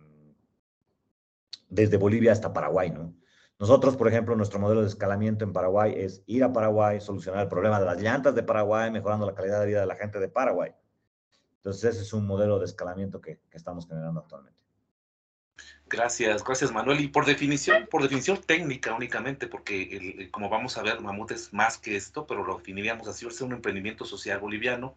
desde 1.69 1.97
Bolivia 1.97 2.31
hasta 2.31 2.51
Paraguay, 2.51 2.89
¿no? 2.89 3.13
Nosotros, 3.61 3.95
por 3.95 4.07
ejemplo, 4.07 4.35
nuestro 4.35 4.57
modelo 4.59 4.81
de 4.81 4.87
escalamiento 4.87 5.45
en 5.45 5.53
Paraguay 5.53 5.93
es 5.95 6.23
ir 6.25 6.43
a 6.43 6.51
Paraguay, 6.51 6.99
solucionar 6.99 7.43
el 7.43 7.47
problema 7.47 7.79
de 7.79 7.85
las 7.85 8.01
llantas 8.01 8.33
de 8.33 8.41
Paraguay, 8.41 8.89
mejorando 8.89 9.27
la 9.27 9.35
calidad 9.35 9.59
de 9.59 9.67
vida 9.67 9.81
de 9.81 9.85
la 9.85 9.95
gente 9.95 10.19
de 10.19 10.27
Paraguay. 10.29 10.71
Entonces, 11.57 11.83
ese 11.93 12.01
es 12.01 12.11
un 12.11 12.25
modelo 12.25 12.57
de 12.57 12.65
escalamiento 12.65 13.21
que, 13.21 13.39
estamos 13.51 13.87
generando 13.87 14.21
actualmente. 14.21 14.59
Gracias, 15.85 16.43
gracias 16.43 16.71
Manuel. 16.71 17.01
Y 17.01 17.09
por 17.09 17.23
definición, 17.23 17.85
por 17.85 18.01
definición 18.01 18.41
técnica 18.41 18.95
únicamente, 18.95 19.45
porque 19.45 20.27
como 20.31 20.49
vamos 20.49 20.75
a 20.79 20.81
ver, 20.81 20.99
Mamut 20.99 21.29
es 21.29 21.53
más 21.53 21.77
que 21.77 21.95
esto, 21.95 22.25
pero 22.25 22.43
lo 22.43 22.57
definiríamos 22.57 23.07
así, 23.07 23.27
es 23.27 23.41
un 23.41 23.51
emprendimiento 23.51 24.05
social 24.05 24.39
boliviano 24.39 24.95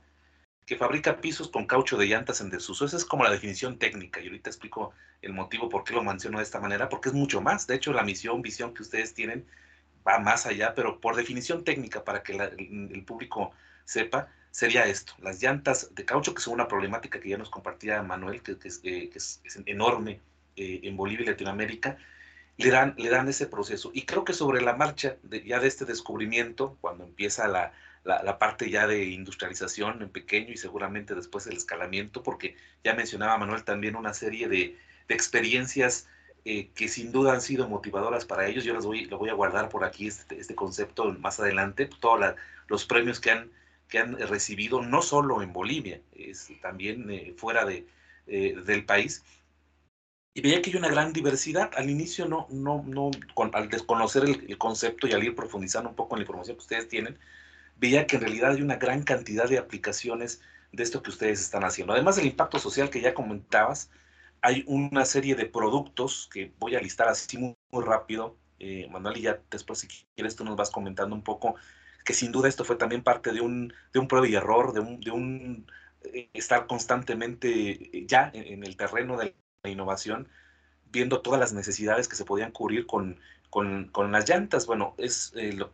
que 0.66 0.76
fabrica 0.76 1.20
pisos 1.20 1.48
con 1.48 1.66
caucho 1.66 1.96
de 1.96 2.06
llantas 2.06 2.40
en 2.40 2.50
desuso. 2.50 2.84
Esa 2.84 2.96
es 2.96 3.04
como 3.04 3.24
la 3.24 3.30
definición 3.30 3.78
técnica. 3.78 4.20
Y 4.20 4.26
ahorita 4.26 4.50
explico 4.50 4.92
el 5.20 5.32
motivo 5.32 5.68
por 5.68 5.84
qué 5.84 5.94
lo 5.94 6.02
menciono 6.02 6.38
de 6.38 6.44
esta 6.44 6.60
manera, 6.60 6.88
porque 6.88 7.10
es 7.10 7.14
mucho 7.14 7.40
más. 7.40 7.66
De 7.66 7.74
hecho, 7.74 7.92
la 7.92 8.02
misión, 8.02 8.40
visión 8.42 8.72
que 8.72 8.82
ustedes 8.82 9.14
tienen 9.14 9.46
va 10.06 10.18
más 10.18 10.46
allá, 10.46 10.74
pero 10.74 11.00
por 11.00 11.16
definición 11.16 11.64
técnica, 11.64 12.04
para 12.04 12.22
que 12.22 12.32
el, 12.32 13.04
público 13.04 13.52
sepa, 13.84 14.28
sería 14.50 14.84
esto. 14.86 15.14
Las 15.18 15.42
llantas 15.42 15.94
de 15.94 16.04
caucho, 16.04 16.34
que 16.34 16.42
son 16.42 16.54
una 16.54 16.68
problemática 16.68 17.20
que 17.20 17.28
ya 17.28 17.38
nos 17.38 17.50
compartía 17.50 18.02
Manuel, 18.02 18.42
que, 18.42 18.56
es, 18.64 18.80
eh, 18.84 19.10
enorme 19.66 20.20
eh, 20.56 20.80
en 20.82 20.96
Bolivia 20.96 21.24
y 21.24 21.28
Latinoamérica, 21.30 21.98
le 22.56 22.70
dan, 22.70 22.94
le 22.98 23.10
dan 23.10 23.28
ese 23.28 23.46
proceso. 23.46 23.90
Y 23.92 24.02
creo 24.02 24.24
que 24.24 24.32
sobre 24.32 24.62
la 24.62 24.76
marcha 24.76 25.16
ya 25.44 25.58
de 25.58 25.66
este 25.66 25.84
descubrimiento, 25.84 26.78
cuando 26.80 27.04
empieza 27.04 27.48
la, 27.48 27.72
la, 28.04 28.38
parte 28.38 28.70
ya 28.70 28.86
de 28.86 29.04
industrialización 29.04 30.02
en 30.02 30.10
pequeño 30.10 30.52
y 30.52 30.56
seguramente 30.56 31.14
después 31.14 31.46
el 31.46 31.56
escalamiento, 31.56 32.22
porque 32.22 32.56
ya 32.84 32.94
mencionaba 32.94 33.38
Manuel 33.38 33.64
también 33.64 33.96
una 33.96 34.14
serie 34.14 34.48
de, 34.48 34.76
de 35.08 35.14
experiencias 35.14 36.08
eh, 36.44 36.68
que 36.74 36.88
sin 36.88 37.10
duda 37.12 37.32
han 37.32 37.40
sido 37.40 37.68
motivadoras 37.68 38.24
para 38.26 38.46
ellos. 38.46 38.64
Yo 38.64 38.74
les 38.74 38.84
voy, 38.84 39.06
lo 39.06 39.18
voy 39.18 39.30
a 39.30 39.34
guardar 39.34 39.70
por 39.70 39.84
aquí 39.84 40.06
este, 40.06 40.38
este 40.38 40.54
concepto 40.54 41.12
más 41.14 41.40
adelante, 41.40 41.88
todos 42.00 42.34
los 42.68 42.84
premios 42.84 43.20
que 43.20 43.30
han, 43.30 43.50
que 43.88 43.98
han 43.98 44.18
recibido, 44.18 44.82
no 44.82 45.00
solo 45.00 45.42
en 45.42 45.52
Bolivia, 45.52 46.00
es, 46.12 46.50
también 46.60 47.10
eh, 47.10 47.34
fuera 47.36 47.64
de, 47.64 47.86
eh, 48.26 48.54
del 48.66 48.84
país 48.84 49.24
y 50.34 50.40
veía 50.40 50.60
que 50.60 50.70
hay 50.70 50.76
una 50.76 50.88
gran 50.88 51.12
diversidad. 51.12 51.70
Al 51.76 51.88
inicio, 51.88 52.26
no, 52.26 52.48
no, 52.50 52.82
no, 52.86 53.10
al 53.52 53.68
desconocer 53.68 54.24
el, 54.24 54.58
concepto 54.58 55.06
y 55.06 55.12
al 55.12 55.22
ir 55.22 55.34
profundizando 55.36 55.88
un 55.88 55.94
poco 55.94 56.16
en 56.16 56.20
la 56.20 56.22
información 56.24 56.56
que 56.56 56.62
ustedes 56.62 56.88
tienen, 56.88 57.16
veía 57.76 58.06
que 58.06 58.16
en 58.16 58.22
realidad 58.22 58.52
hay 58.52 58.62
una 58.62 58.76
gran 58.76 59.02
cantidad 59.02 59.48
de 59.48 59.58
aplicaciones 59.58 60.40
de 60.72 60.82
esto 60.82 61.02
que 61.02 61.10
ustedes 61.10 61.40
están 61.40 61.64
haciendo. 61.64 61.92
Además 61.92 62.16
del 62.16 62.26
impacto 62.26 62.58
social 62.58 62.90
que 62.90 63.00
ya 63.00 63.14
comentabas, 63.14 63.90
hay 64.40 64.64
una 64.66 65.04
serie 65.04 65.34
de 65.34 65.46
productos 65.46 66.28
que 66.32 66.52
voy 66.58 66.76
a 66.76 66.80
listar 66.80 67.08
así 67.08 67.38
muy, 67.38 67.56
rápido. 67.84 68.36
Eh, 68.58 68.88
Manuel, 68.90 69.16
y 69.18 69.22
ya 69.22 69.40
después 69.50 69.80
si 69.80 69.88
quieres 70.14 70.36
tú 70.36 70.44
nos 70.44 70.56
vas 70.56 70.70
comentando 70.70 71.14
un 71.14 71.22
poco, 71.22 71.56
que 72.04 72.14
sin 72.14 72.32
duda 72.32 72.48
esto 72.48 72.64
fue 72.64 72.76
también 72.76 73.02
parte 73.02 73.32
de 73.32 73.40
un, 73.40 73.72
de 73.92 74.00
un 74.00 74.08
prueba 74.08 74.28
y 74.28 74.34
error, 74.34 74.72
de 74.72 74.80
un, 74.80 75.00
de 75.00 75.10
un 75.10 75.66
eh, 76.02 76.30
estar 76.34 76.66
constantemente 76.66 77.98
eh, 77.98 78.06
ya 78.06 78.30
en 78.34 78.62
el 78.64 78.76
terreno 78.76 79.16
de 79.16 79.34
innovación, 79.64 80.28
viendo 80.90 81.22
todas 81.22 81.40
las 81.40 81.52
necesidades 81.52 82.08
que 82.08 82.16
se 82.16 82.24
podían 82.24 82.52
cubrir 82.52 82.86
con, 82.86 83.18
con, 83.50 83.88
con 83.88 84.12
las 84.12 84.28
llantas. 84.28 84.66
Bueno, 84.66 84.94
es 84.98 85.32
eh, 85.36 85.52
lo, 85.52 85.70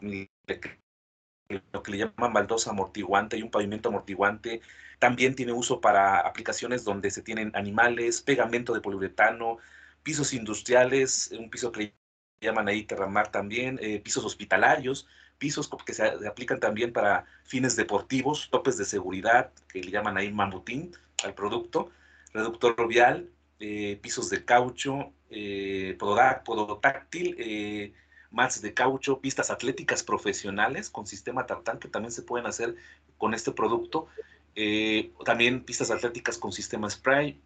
lo, 1.72 1.82
que 1.82 1.92
le 1.92 1.98
llaman 1.98 2.32
baldosa 2.32 2.70
amortiguante 2.70 3.36
y 3.36 3.42
un 3.42 3.50
pavimento 3.50 3.88
amortiguante. 3.88 4.60
También 4.98 5.34
tiene 5.34 5.52
uso 5.52 5.80
para 5.80 6.20
aplicaciones 6.20 6.84
donde 6.84 7.10
se 7.10 7.22
tienen 7.22 7.52
animales, 7.54 8.20
pegamento 8.22 8.74
de 8.74 8.80
poliuretano, 8.80 9.58
pisos 10.02 10.32
industriales, 10.32 11.30
un 11.38 11.50
piso 11.50 11.72
que 11.72 11.94
llaman 12.40 12.68
ahí 12.68 12.84
Terramar 12.84 13.30
también, 13.30 13.78
eh, 13.82 14.00
pisos 14.00 14.24
hospitalarios, 14.24 15.06
pisos 15.38 15.70
que 15.84 15.94
se 15.94 16.04
aplican 16.26 16.60
también 16.60 16.92
para 16.92 17.24
fines 17.44 17.76
deportivos, 17.76 18.48
topes 18.50 18.76
de 18.76 18.84
seguridad, 18.84 19.52
que 19.68 19.82
le 19.82 19.90
llaman 19.90 20.16
ahí 20.18 20.32
mamutín 20.32 20.92
al 21.24 21.34
producto, 21.34 21.90
reductor 22.32 22.86
vial, 22.88 23.30
eh, 23.58 23.98
pisos 24.00 24.30
de 24.30 24.44
caucho, 24.44 25.12
eh, 25.30 25.96
podotáctil, 26.44 27.36
eh, 27.38 27.92
mats 28.30 28.62
de 28.62 28.74
caucho, 28.74 29.20
pistas 29.20 29.50
atléticas 29.50 30.02
profesionales 30.02 30.90
con 30.90 31.06
sistema 31.06 31.46
tartán 31.46 31.78
que 31.78 31.88
también 31.88 32.12
se 32.12 32.22
pueden 32.22 32.46
hacer 32.46 32.76
con 33.18 33.34
este 33.34 33.52
producto. 33.52 34.06
Eh, 34.54 35.12
también 35.24 35.64
pistas 35.64 35.90
atléticas 35.90 36.38
con 36.38 36.52
sistema 36.52 36.90
spray, 36.90 37.40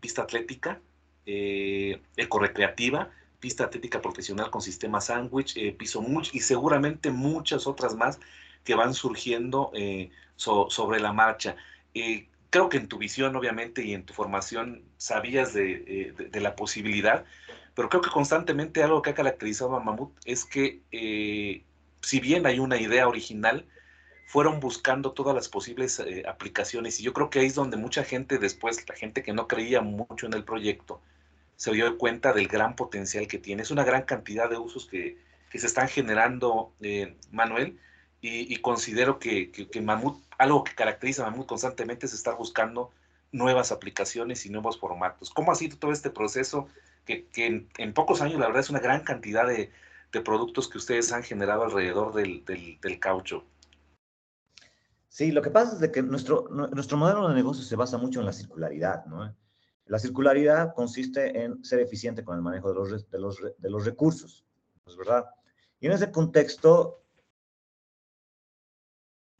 pista 0.00 0.22
atlética 0.22 0.80
ecorecreativa, 1.24 3.10
pista 3.38 3.64
atlética 3.64 4.00
profesional 4.00 4.50
con 4.50 4.62
sistema 4.62 5.00
sándwich, 5.00 5.76
piso 5.76 6.00
mulch 6.00 6.34
y 6.34 6.40
seguramente 6.40 7.10
muchas 7.10 7.66
otras 7.66 7.94
más 7.94 8.18
que 8.64 8.74
van 8.74 8.94
surgiendo 8.94 9.70
sobre 10.36 11.00
la 11.00 11.12
marcha 11.12 11.56
creo 12.50 12.68
que 12.68 12.78
en 12.78 12.88
tu 12.88 12.98
visión, 12.98 13.36
obviamente, 13.36 13.84
y 13.84 13.94
en 13.94 14.04
tu 14.04 14.14
formación 14.14 14.82
sabías 14.96 15.52
de, 15.52 16.14
eh, 16.32 16.40
la 16.40 16.56
posibilidad, 16.56 17.24
pero 17.78 17.88
creo 17.88 18.02
que 18.02 18.10
constantemente 18.10 18.82
algo 18.82 19.02
que 19.02 19.10
ha 19.10 19.14
caracterizado 19.14 19.76
a 19.76 19.78
Mamut 19.78 20.10
es 20.24 20.44
que, 20.44 20.82
eh, 20.90 21.62
si 22.02 22.18
bien 22.18 22.44
hay 22.44 22.58
una 22.58 22.76
idea 22.76 23.06
original, 23.06 23.68
fueron 24.26 24.58
buscando 24.58 25.12
todas 25.12 25.32
las 25.32 25.48
posibles 25.48 26.00
eh, 26.00 26.24
aplicaciones 26.26 26.98
y 26.98 27.04
yo 27.04 27.12
creo 27.12 27.30
que 27.30 27.38
ahí 27.38 27.46
es 27.46 27.54
donde 27.54 27.76
mucha 27.76 28.02
gente 28.02 28.38
después, 28.38 28.84
la 28.88 28.96
gente 28.96 29.22
que 29.22 29.32
no 29.32 29.46
creía 29.46 29.80
mucho 29.80 30.26
en 30.26 30.32
el 30.34 30.42
proyecto, 30.42 31.00
se 31.54 31.70
dio 31.70 31.96
cuenta 31.98 32.32
del 32.32 32.48
gran 32.48 32.74
potencial 32.74 33.28
que 33.28 33.38
tiene. 33.38 33.62
Es 33.62 33.70
una 33.70 33.84
gran 33.84 34.02
cantidad 34.02 34.50
de 34.50 34.58
usos 34.58 34.86
que, 34.86 35.16
que 35.48 35.60
se 35.60 35.68
están 35.68 35.86
generando, 35.86 36.72
Manuel, 37.30 37.78
y, 38.20 38.56
considero 38.56 39.20
que, 39.20 39.52
que, 39.52 39.80
Mamut, 39.80 40.20
algo 40.36 40.64
que 40.64 40.74
caracteriza 40.74 41.24
a 41.24 41.30
Mamut 41.30 41.46
constantemente 41.46 42.06
es 42.06 42.12
estar 42.12 42.34
buscando 42.36 42.90
nuevas 43.30 43.70
aplicaciones 43.70 44.46
y 44.46 44.50
nuevos 44.50 44.80
formatos. 44.80 45.30
¿Cómo 45.30 45.52
ha 45.52 45.54
sido 45.54 45.76
todo 45.78 45.92
este 45.92 46.10
proceso 46.10 46.68
que, 47.08 47.68
en, 47.78 47.94
pocos 47.94 48.20
años, 48.20 48.38
la 48.38 48.46
verdad, 48.46 48.60
es 48.60 48.70
una 48.70 48.80
gran 48.80 49.02
cantidad 49.02 49.46
de, 49.46 49.72
de 50.12 50.20
productos 50.20 50.68
que 50.68 50.78
ustedes 50.78 51.12
han 51.12 51.22
generado 51.22 51.64
alrededor 51.64 52.12
del, 52.12 52.44
del, 52.44 52.78
del, 52.80 53.00
caucho? 53.00 53.44
Sí, 55.08 55.32
lo 55.32 55.42
que 55.42 55.50
pasa 55.50 55.74
es 55.74 55.80
de 55.80 55.90
que 55.90 56.02
nuestro, 56.02 56.48
nuestro 56.50 56.96
modelo 56.96 57.28
de 57.28 57.34
negocio 57.34 57.64
se 57.64 57.76
basa 57.76 57.96
mucho 57.96 58.20
en 58.20 58.26
la 58.26 58.32
circularidad, 58.32 59.06
¿no? 59.06 59.34
La 59.86 59.98
circularidad 59.98 60.74
consiste 60.74 61.44
en 61.44 61.64
ser 61.64 61.80
eficiente 61.80 62.22
con 62.22 62.36
el 62.36 62.42
manejo 62.42 62.68
de 62.68 62.74
los, 62.74 63.10
de 63.10 63.18
los, 63.18 63.40
de 63.40 63.70
los 63.70 63.86
recursos, 63.86 64.44
¿es 64.86 64.96
verdad? 64.96 65.24
Y 65.80 65.86
en 65.86 65.92
ese 65.92 66.10
contexto, 66.10 67.02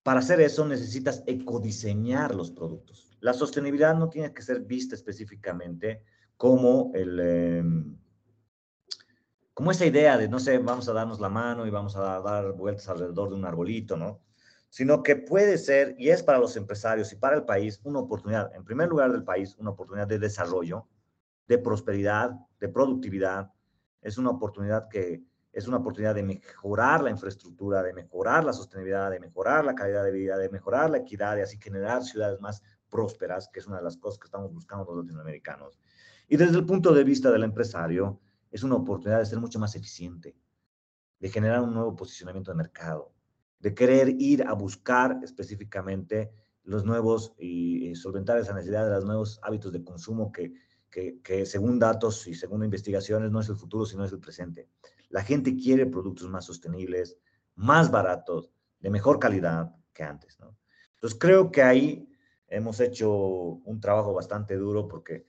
para 0.02 0.20
hacer 0.20 0.40
eso 0.40 0.66
necesitas 0.66 1.22
ecodiseñar 1.26 2.34
los 2.34 2.50
productos. 2.50 3.14
La 3.20 3.34
sostenibilidad 3.34 3.94
no 3.94 4.08
tiene 4.08 4.32
que 4.32 4.40
ser 4.40 4.60
vista 4.60 4.94
específicamente 4.94 6.02
como 6.38 6.92
el... 6.94 7.20
Em, 7.20 7.98
como 9.52 9.72
esa 9.72 9.84
idea 9.84 10.16
de, 10.16 10.28
no 10.28 10.38
sé, 10.38 10.56
vamos 10.58 10.88
a 10.88 10.92
darnos 10.92 11.18
la 11.18 11.28
mano 11.28 11.66
y 11.66 11.70
vamos 11.70 11.96
a 11.96 12.20
dar 12.20 12.52
vueltas 12.52 12.88
alrededor 12.88 13.30
de 13.30 13.34
un 13.34 13.44
arbolito, 13.44 13.96
¿no? 13.96 14.22
Sino 14.68 15.02
que 15.02 15.16
puede 15.16 15.58
ser, 15.58 15.96
y 15.98 16.10
es 16.10 16.22
para 16.22 16.38
los 16.38 16.56
empresarios 16.56 17.12
y 17.12 17.16
para 17.16 17.34
el 17.34 17.44
país, 17.44 17.80
una 17.82 17.98
oportunidad, 17.98 18.54
en 18.54 18.64
primer 18.64 18.88
lugar 18.88 19.10
del 19.10 19.24
país, 19.24 19.56
una 19.58 19.70
oportunidad 19.70 20.06
de 20.06 20.20
desarrollo, 20.20 20.86
de 21.48 21.58
prosperidad, 21.58 22.30
de 22.60 22.68
productividad. 22.68 23.50
Es 24.00 24.16
una 24.16 24.30
oportunidad 24.30 24.88
que 24.88 25.24
es 25.52 25.66
una 25.66 25.78
oportunidad 25.78 26.14
de 26.14 26.22
mejorar 26.22 27.02
la 27.02 27.10
infraestructura, 27.10 27.82
de 27.82 27.92
mejorar 27.92 28.44
la 28.44 28.52
sostenibilidad, 28.52 29.10
de 29.10 29.18
mejorar 29.18 29.64
la 29.64 29.74
calidad 29.74 30.04
de 30.04 30.12
vida, 30.12 30.38
de 30.38 30.50
mejorar 30.50 30.88
la 30.90 30.98
equidad 30.98 31.36
y 31.36 31.40
así 31.40 31.58
generar 31.58 32.04
ciudades 32.04 32.40
más 32.40 32.62
prósperas, 32.88 33.48
que 33.52 33.58
es 33.58 33.66
una 33.66 33.78
de 33.78 33.82
las 33.82 33.96
cosas 33.96 34.20
que 34.20 34.26
estamos 34.26 34.52
buscando 34.52 34.84
los 34.84 35.04
latinoamericanos. 35.04 35.80
Y 36.28 36.36
desde 36.36 36.58
el 36.58 36.66
punto 36.66 36.92
de 36.92 37.04
vista 37.04 37.30
del 37.30 37.42
empresario, 37.42 38.20
es 38.50 38.62
una 38.62 38.76
oportunidad 38.76 39.18
de 39.18 39.26
ser 39.26 39.40
mucho 39.40 39.58
más 39.58 39.74
eficiente, 39.74 40.36
de 41.18 41.28
generar 41.30 41.62
un 41.62 41.72
nuevo 41.72 41.96
posicionamiento 41.96 42.50
de 42.50 42.56
mercado, 42.56 43.12
de 43.58 43.74
querer 43.74 44.14
ir 44.18 44.44
a 44.46 44.52
buscar 44.52 45.18
específicamente 45.22 46.30
los 46.64 46.84
nuevos 46.84 47.34
y, 47.38 47.94
solventar 47.94 48.38
esa 48.38 48.52
necesidad 48.52 48.84
de 48.84 48.94
los 48.94 49.06
nuevos 49.06 49.40
hábitos 49.42 49.72
de 49.72 49.82
consumo 49.82 50.30
que, 50.30 50.52
que, 50.90 51.46
según 51.46 51.78
datos 51.78 52.26
y 52.26 52.34
según 52.34 52.62
investigaciones 52.62 53.30
no 53.30 53.40
es 53.40 53.48
el 53.48 53.56
futuro, 53.56 53.86
sino 53.86 54.04
es 54.04 54.12
el 54.12 54.20
presente. 54.20 54.68
La 55.08 55.22
gente 55.22 55.56
quiere 55.56 55.86
productos 55.86 56.28
más 56.28 56.44
sostenibles, 56.44 57.16
más 57.54 57.90
baratos, 57.90 58.52
de 58.80 58.90
mejor 58.90 59.18
calidad 59.18 59.74
que 59.94 60.02
antes. 60.02 60.38
Entonces 60.94 61.18
creo 61.18 61.50
que 61.50 61.62
ahí 61.62 62.08
hemos 62.48 62.80
hecho 62.80 63.10
un 63.10 63.80
trabajo 63.80 64.12
bastante 64.12 64.56
duro 64.56 64.86
porque 64.86 65.24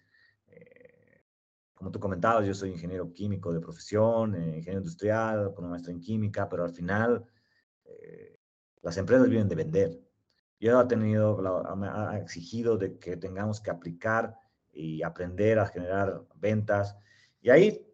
como 1.80 1.92
tú 1.92 2.00
comentabas, 2.02 2.46
yo 2.46 2.54
soy 2.54 2.72
ingeniero 2.72 3.14
químico 3.14 3.54
de 3.54 3.62
profesión, 3.62 4.36
eh, 4.36 4.58
ingeniero 4.58 4.80
industrial, 4.80 5.54
con 5.54 5.64
una 5.64 5.72
maestría 5.72 5.96
en 5.96 6.02
química, 6.02 6.50
pero 6.50 6.66
al 6.66 6.74
final 6.74 7.24
eh, 7.86 8.38
las 8.82 8.98
empresas 8.98 9.30
viven 9.30 9.48
de 9.48 9.56
vender. 9.56 10.02
Yo 10.60 10.78
ha 10.78 10.90
tenido, 10.90 11.42
ha 11.86 12.18
exigido 12.18 12.78
de 12.78 13.00
que 13.00 13.16
tengamos 13.16 13.62
que 13.62 13.72
aplicar 13.72 14.36
y 14.74 15.04
aprender 15.04 15.58
a 15.58 15.68
generar 15.68 16.22
ventas. 16.36 16.98
Y 17.40 17.50
ahí 17.50 17.88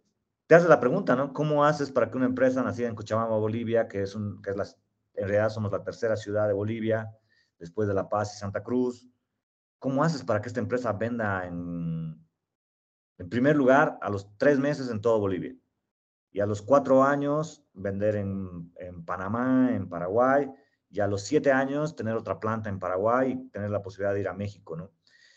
te 0.48 0.56
haces 0.56 0.68
la 0.68 0.80
pregunta, 0.80 1.16
¿no? 1.16 1.32
¿Cómo 1.32 1.64
haces 1.64 1.92
para 1.92 2.10
que 2.10 2.18
una 2.18 2.26
empresa 2.26 2.64
nacida 2.64 2.88
en 2.88 2.96
Cochabamba, 2.96 3.38
Bolivia, 3.38 3.88
que 3.88 4.02
es 4.02 4.16
un, 4.16 4.42
que 4.42 4.50
es 4.50 4.58
la, 4.58 4.64
en 5.14 5.28
realidad 5.28 5.50
somos 5.50 5.72
la 5.72 5.84
tercera 5.84 6.18
ciudad 6.18 6.48
de 6.48 6.54
Bolivia, 6.56 7.16
después 7.60 7.88
de 7.88 7.94
La 7.94 8.10
Paz 8.10 8.34
y 8.34 8.40
Santa 8.40 8.64
Cruz, 8.64 9.08
¿cómo 9.78 10.04
haces 10.04 10.24
para 10.24 10.42
que 10.42 10.48
esta 10.48 10.60
empresa 10.60 10.92
venda 10.92 11.46
en 11.46 12.25
en 13.18 13.30
primer 13.30 13.56
lugar, 13.56 13.98
a 14.02 14.10
los 14.10 14.30
tres 14.38 14.60
meses 14.60 14.90
en 14.90 15.02
todo 15.02 15.20
Bolivia. 15.20 15.56
Y 16.32 16.42
a 16.42 16.46
los 16.46 16.62
cuatro 16.62 17.04
años, 17.04 17.64
vender 17.74 18.16
en, 18.16 18.72
Panamá, 19.06 19.70
en 19.74 19.88
Paraguay. 19.88 20.50
Y 20.90 21.00
a 21.00 21.08
los 21.08 21.24
siete 21.24 21.52
años, 21.52 21.96
tener 21.96 22.16
otra 22.16 22.40
planta 22.40 22.70
en 22.70 22.80
Paraguay 22.80 23.32
y 23.32 23.50
tener 23.50 23.70
la 23.70 23.82
posibilidad 23.82 24.14
de 24.14 24.20
ir 24.22 24.28
a 24.28 24.34
México, 24.34 24.76
¿no? 24.76 24.92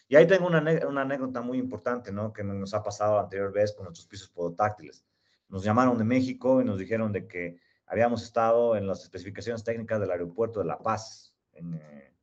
Y 0.08 0.16
ahí 0.16 0.26
tengo 0.26 0.46
una, 0.46 0.62
una 0.88 1.02
anécdota 1.02 1.40
muy 1.42 1.58
importante, 1.58 2.10
¿no? 2.10 2.32
Que 2.32 2.42
nos 2.42 2.72
ha 2.74 2.82
pasado 2.82 3.16
la 3.16 3.22
anterior 3.22 3.52
vez 3.52 3.72
con 3.74 3.84
nuestros 3.84 4.06
pisos 4.06 4.28
podotáctiles. 4.30 5.04
Nos 5.48 5.62
llamaron 5.62 5.98
de 5.98 6.04
México 6.04 6.60
y 6.60 6.64
nos 6.64 6.78
dijeron 6.78 7.12
de 7.12 7.26
que 7.26 7.60
habíamos 7.86 8.22
estado 8.22 8.76
en 8.76 8.86
las 8.86 9.02
especificaciones 9.02 9.64
técnicas 9.64 10.00
del 10.00 10.10
aeropuerto 10.10 10.60
de 10.60 10.66
La 10.66 10.78
Paz, 10.78 11.34
en, 11.52 11.74
eh, 11.74 12.14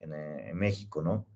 eh, 0.00 0.52
México, 0.54 1.02
¿no? 1.02 1.26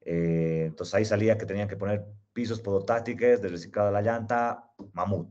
Eh, 0.00 0.64
entonces 0.66 0.94
ahí 0.94 1.04
salía 1.04 1.36
que 1.36 1.46
tenían 1.46 1.68
que 1.68 1.76
poner 1.76 2.06
pisos 2.38 2.60
podotácticos 2.60 3.42
de 3.42 3.48
reciclado 3.48 3.88
de 3.88 3.94
la 3.94 4.00
llanta, 4.00 4.70
mamut. 4.92 5.28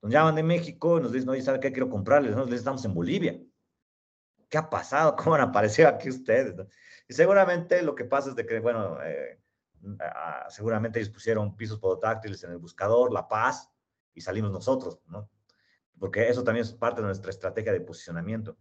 Nos 0.00 0.10
llaman 0.10 0.34
de 0.34 0.42
México 0.42 0.96
y 0.96 1.02
nos 1.02 1.12
dicen, 1.12 1.28
oye, 1.28 1.42
¿sabe 1.42 1.60
qué 1.60 1.70
quiero 1.70 1.90
comprarles? 1.90 2.30
Nosotros 2.30 2.58
estamos 2.58 2.82
en 2.86 2.94
Bolivia. 2.94 3.38
¿Qué 4.48 4.56
ha 4.56 4.70
pasado? 4.70 5.14
¿Cómo 5.14 5.34
han 5.34 5.42
aparecido 5.42 5.88
aquí 5.88 6.08
ustedes? 6.08 6.54
Y 7.06 7.12
seguramente 7.12 7.82
lo 7.82 7.94
que 7.94 8.06
pasa 8.06 8.30
es 8.30 8.34
de 8.34 8.46
que, 8.46 8.60
bueno, 8.60 8.96
eh, 9.04 9.42
seguramente 10.48 11.00
ellos 11.00 11.12
pusieron 11.12 11.54
pisos 11.54 11.78
podotáctiles 11.78 12.42
en 12.44 12.52
el 12.52 12.56
buscador, 12.56 13.12
La 13.12 13.28
Paz, 13.28 13.70
y 14.14 14.22
salimos 14.22 14.50
nosotros, 14.50 15.00
¿no? 15.06 15.28
Porque 15.98 16.30
eso 16.30 16.42
también 16.42 16.64
es 16.64 16.72
parte 16.72 17.02
de 17.02 17.08
nuestra 17.08 17.28
estrategia 17.28 17.74
de 17.74 17.82
posicionamiento. 17.82 18.56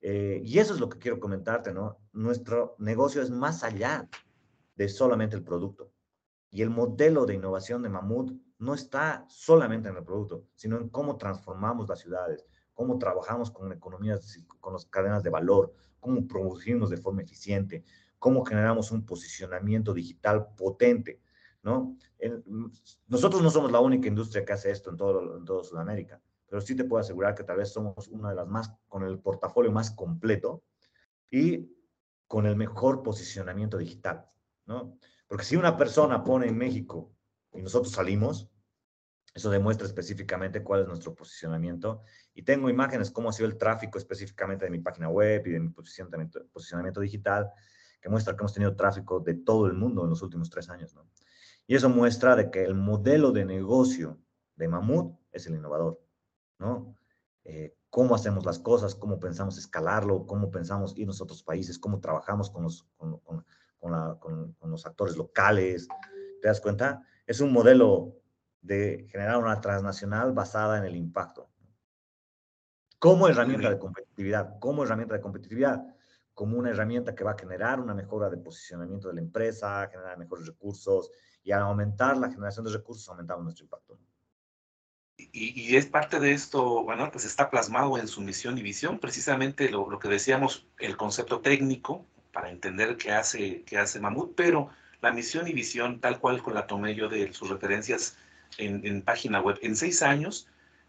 Eh, 0.00 0.40
y 0.44 0.60
eso 0.60 0.72
es 0.72 0.78
lo 0.78 0.88
que 0.88 1.00
quiero 1.00 1.18
comentarte, 1.18 1.72
¿no? 1.72 1.98
Nuestro 2.12 2.76
negocio 2.78 3.20
es 3.20 3.30
más 3.30 3.64
allá 3.64 4.08
de 4.76 4.88
solamente 4.88 5.34
el 5.34 5.42
producto. 5.42 5.93
Y 6.54 6.62
el 6.62 6.70
modelo 6.70 7.26
de 7.26 7.34
innovación 7.34 7.82
de 7.82 7.88
Mamut 7.88 8.32
no 8.58 8.74
está 8.74 9.26
solamente 9.28 9.88
en 9.88 9.96
el 9.96 10.04
producto, 10.04 10.44
sino 10.54 10.76
en 10.76 10.88
cómo 10.88 11.16
transformamos 11.16 11.88
las 11.88 11.98
ciudades, 11.98 12.46
cómo 12.72 12.96
trabajamos 12.96 13.50
con 13.50 13.72
economías, 13.72 14.38
con 14.60 14.72
las 14.72 14.86
cadenas 14.86 15.24
de 15.24 15.30
valor, 15.30 15.74
cómo 15.98 16.28
producimos 16.28 16.90
de 16.90 16.96
forma 16.96 17.22
eficiente, 17.22 17.82
cómo 18.20 18.44
generamos 18.44 18.92
un 18.92 19.04
posicionamiento 19.04 19.92
digital 19.92 20.54
potente, 20.56 21.20
¿no? 21.64 21.96
nosotros 23.08 23.42
no 23.42 23.50
somos 23.50 23.72
la 23.72 23.80
única 23.80 24.06
industria 24.06 24.44
que 24.44 24.52
hace 24.52 24.70
esto 24.70 24.90
en 24.90 24.96
todo, 24.96 25.36
en 25.38 25.44
todo 25.44 25.64
Sudamérica, 25.64 26.22
pero 26.46 26.62
sí 26.62 26.76
te 26.76 26.84
puedo 26.84 27.00
asegurar 27.00 27.34
que 27.34 27.42
tal 27.42 27.56
vez 27.56 27.72
somos 27.72 28.06
una 28.06 28.28
de 28.28 28.36
las 28.36 28.46
más, 28.46 28.72
con 28.86 29.02
el 29.02 29.18
portafolio 29.18 29.72
más 29.72 29.90
completo 29.90 30.62
y 31.32 31.68
con 32.28 32.46
el 32.46 32.54
mejor 32.54 33.02
posicionamiento 33.02 33.76
digital. 33.76 34.30
¿no? 34.66 34.96
Porque 35.34 35.46
si 35.46 35.56
una 35.56 35.76
persona 35.76 36.22
pone 36.22 36.46
en 36.46 36.56
México 36.56 37.12
y 37.52 37.60
nosotros 37.60 37.92
salimos, 37.92 38.48
eso 39.34 39.50
demuestra 39.50 39.84
específicamente 39.84 40.62
cuál 40.62 40.82
es 40.82 40.86
nuestro 40.86 41.12
posicionamiento. 41.12 42.02
Y 42.34 42.44
tengo 42.44 42.70
imágenes 42.70 43.10
cómo 43.10 43.30
ha 43.30 43.32
sido 43.32 43.48
el 43.48 43.58
tráfico 43.58 43.98
específicamente 43.98 44.64
de 44.64 44.70
mi 44.70 44.78
página 44.78 45.08
web 45.08 45.44
y 45.44 45.50
de 45.50 45.58
mi 45.58 45.70
posicionamiento, 45.70 46.46
posicionamiento 46.52 47.00
digital, 47.00 47.50
que 48.00 48.08
muestra 48.08 48.36
que 48.36 48.42
hemos 48.42 48.54
tenido 48.54 48.76
tráfico 48.76 49.18
de 49.18 49.34
todo 49.34 49.66
el 49.66 49.72
mundo 49.72 50.04
en 50.04 50.10
los 50.10 50.22
últimos 50.22 50.50
tres 50.50 50.70
años. 50.70 50.94
¿no? 50.94 51.04
Y 51.66 51.74
eso 51.74 51.88
muestra 51.88 52.36
de 52.36 52.52
que 52.52 52.62
el 52.62 52.76
modelo 52.76 53.32
de 53.32 53.44
negocio 53.44 54.20
de 54.54 54.68
Mamut 54.68 55.18
es 55.32 55.48
el 55.48 55.56
innovador. 55.56 56.00
¿no? 56.60 56.94
Eh, 57.42 57.74
cómo 57.90 58.14
hacemos 58.14 58.46
las 58.46 58.60
cosas, 58.60 58.94
cómo 58.94 59.18
pensamos 59.18 59.58
escalarlo, 59.58 60.28
cómo 60.28 60.52
pensamos 60.52 60.96
irnos 60.96 61.20
a 61.20 61.24
otros 61.24 61.42
países, 61.42 61.76
cómo 61.76 61.98
trabajamos 61.98 62.50
con 62.50 62.62
los, 62.62 62.84
con, 62.96 63.18
con, 63.18 63.44
con, 64.18 64.56
los 64.62 64.86
actores 64.86 65.16
locales, 65.16 65.88
¿te 66.40 66.48
das 66.48 66.60
cuenta? 66.60 67.02
Es 67.26 67.40
un 67.40 67.52
modelo 67.52 68.14
de 68.60 69.06
generar 69.10 69.38
una 69.38 69.60
transnacional 69.60 70.32
basada 70.32 70.78
en 70.78 70.84
el 70.84 70.96
impacto. 70.96 71.50
Como 72.98 73.28
herramienta 73.28 73.68
de 73.68 73.78
competitividad, 73.78 74.58
como 74.58 74.84
herramienta 74.84 75.14
de 75.14 75.20
competitividad, 75.20 75.84
como 76.32 76.58
una 76.58 76.70
herramienta 76.70 77.14
que 77.14 77.24
va 77.24 77.32
a 77.32 77.38
generar 77.38 77.80
una 77.80 77.94
mejora 77.94 78.30
de 78.30 78.38
posicionamiento 78.38 79.08
de 79.08 79.14
la 79.14 79.20
empresa, 79.20 79.88
generar 79.90 80.18
mejores 80.18 80.46
recursos 80.46 81.10
y 81.42 81.52
al 81.52 81.62
aumentar 81.62 82.16
la 82.16 82.30
generación 82.30 82.64
de 82.64 82.72
recursos 82.72 83.08
aumentamos 83.08 83.44
nuestro 83.44 83.64
impacto. 83.64 83.98
Y, 85.16 85.76
es 85.76 85.86
parte 85.86 86.18
de 86.18 86.32
esto, 86.32 86.82
bueno, 86.82 87.08
pues 87.12 87.24
está 87.24 87.48
plasmado 87.48 87.98
en 87.98 88.08
su 88.08 88.20
misión 88.20 88.58
y 88.58 88.62
visión, 88.62 88.98
precisamente 88.98 89.70
lo, 89.70 89.88
lo 89.88 89.98
que 90.00 90.08
decíamos, 90.08 90.66
el 90.78 90.96
concepto 90.96 91.40
técnico, 91.40 92.06
para 92.34 92.50
entender 92.50 92.98
qué 92.98 93.12
hace, 93.12 93.62
qué 93.62 93.78
hace 93.78 94.00
Mamut, 94.00 94.34
pero 94.34 94.68
la 95.00 95.12
misión 95.12 95.48
y 95.48 95.52
visión, 95.52 96.00
tal 96.00 96.18
cual 96.18 96.42
con 96.42 96.52
la 96.52 96.66
tomé 96.66 96.94
yo 96.94 97.08
de 97.08 97.32
sus 97.32 97.48
referencias 97.48 98.18
en, 98.58 99.02
página 99.02 99.40
web, 99.40 99.58
en 99.62 99.76
seis 99.76 100.02
años, 100.02 100.48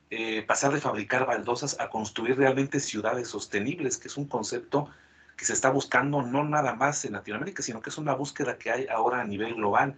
eh, 0.10 0.43
pasar 0.43 0.74
de 0.74 0.82
fabricar 0.82 1.26
baldosas 1.26 1.80
a 1.80 1.89
construir 1.89 2.38
realmente 2.38 2.80
ciudades 2.80 3.28
sostenibles, 3.28 3.98
que 3.98 4.08
es 4.08 4.18
un 4.18 4.28
concepto 4.28 4.89
que 5.38 5.46
se 5.46 5.54
está 5.54 5.70
buscando 5.70 6.22
no 6.22 6.43
nada 6.43 6.76
más 6.76 7.06
en 7.06 7.14
Latinoamérica, 7.14 7.62
sino 7.62 7.82
que 7.82 7.89
es 7.89 7.98
una 7.98 8.14
búsqueda 8.14 8.58
que 8.58 8.72
hay 8.72 8.88
ahora 8.88 9.22
a 9.22 9.26
nivel 9.26 9.56
global. 9.56 9.96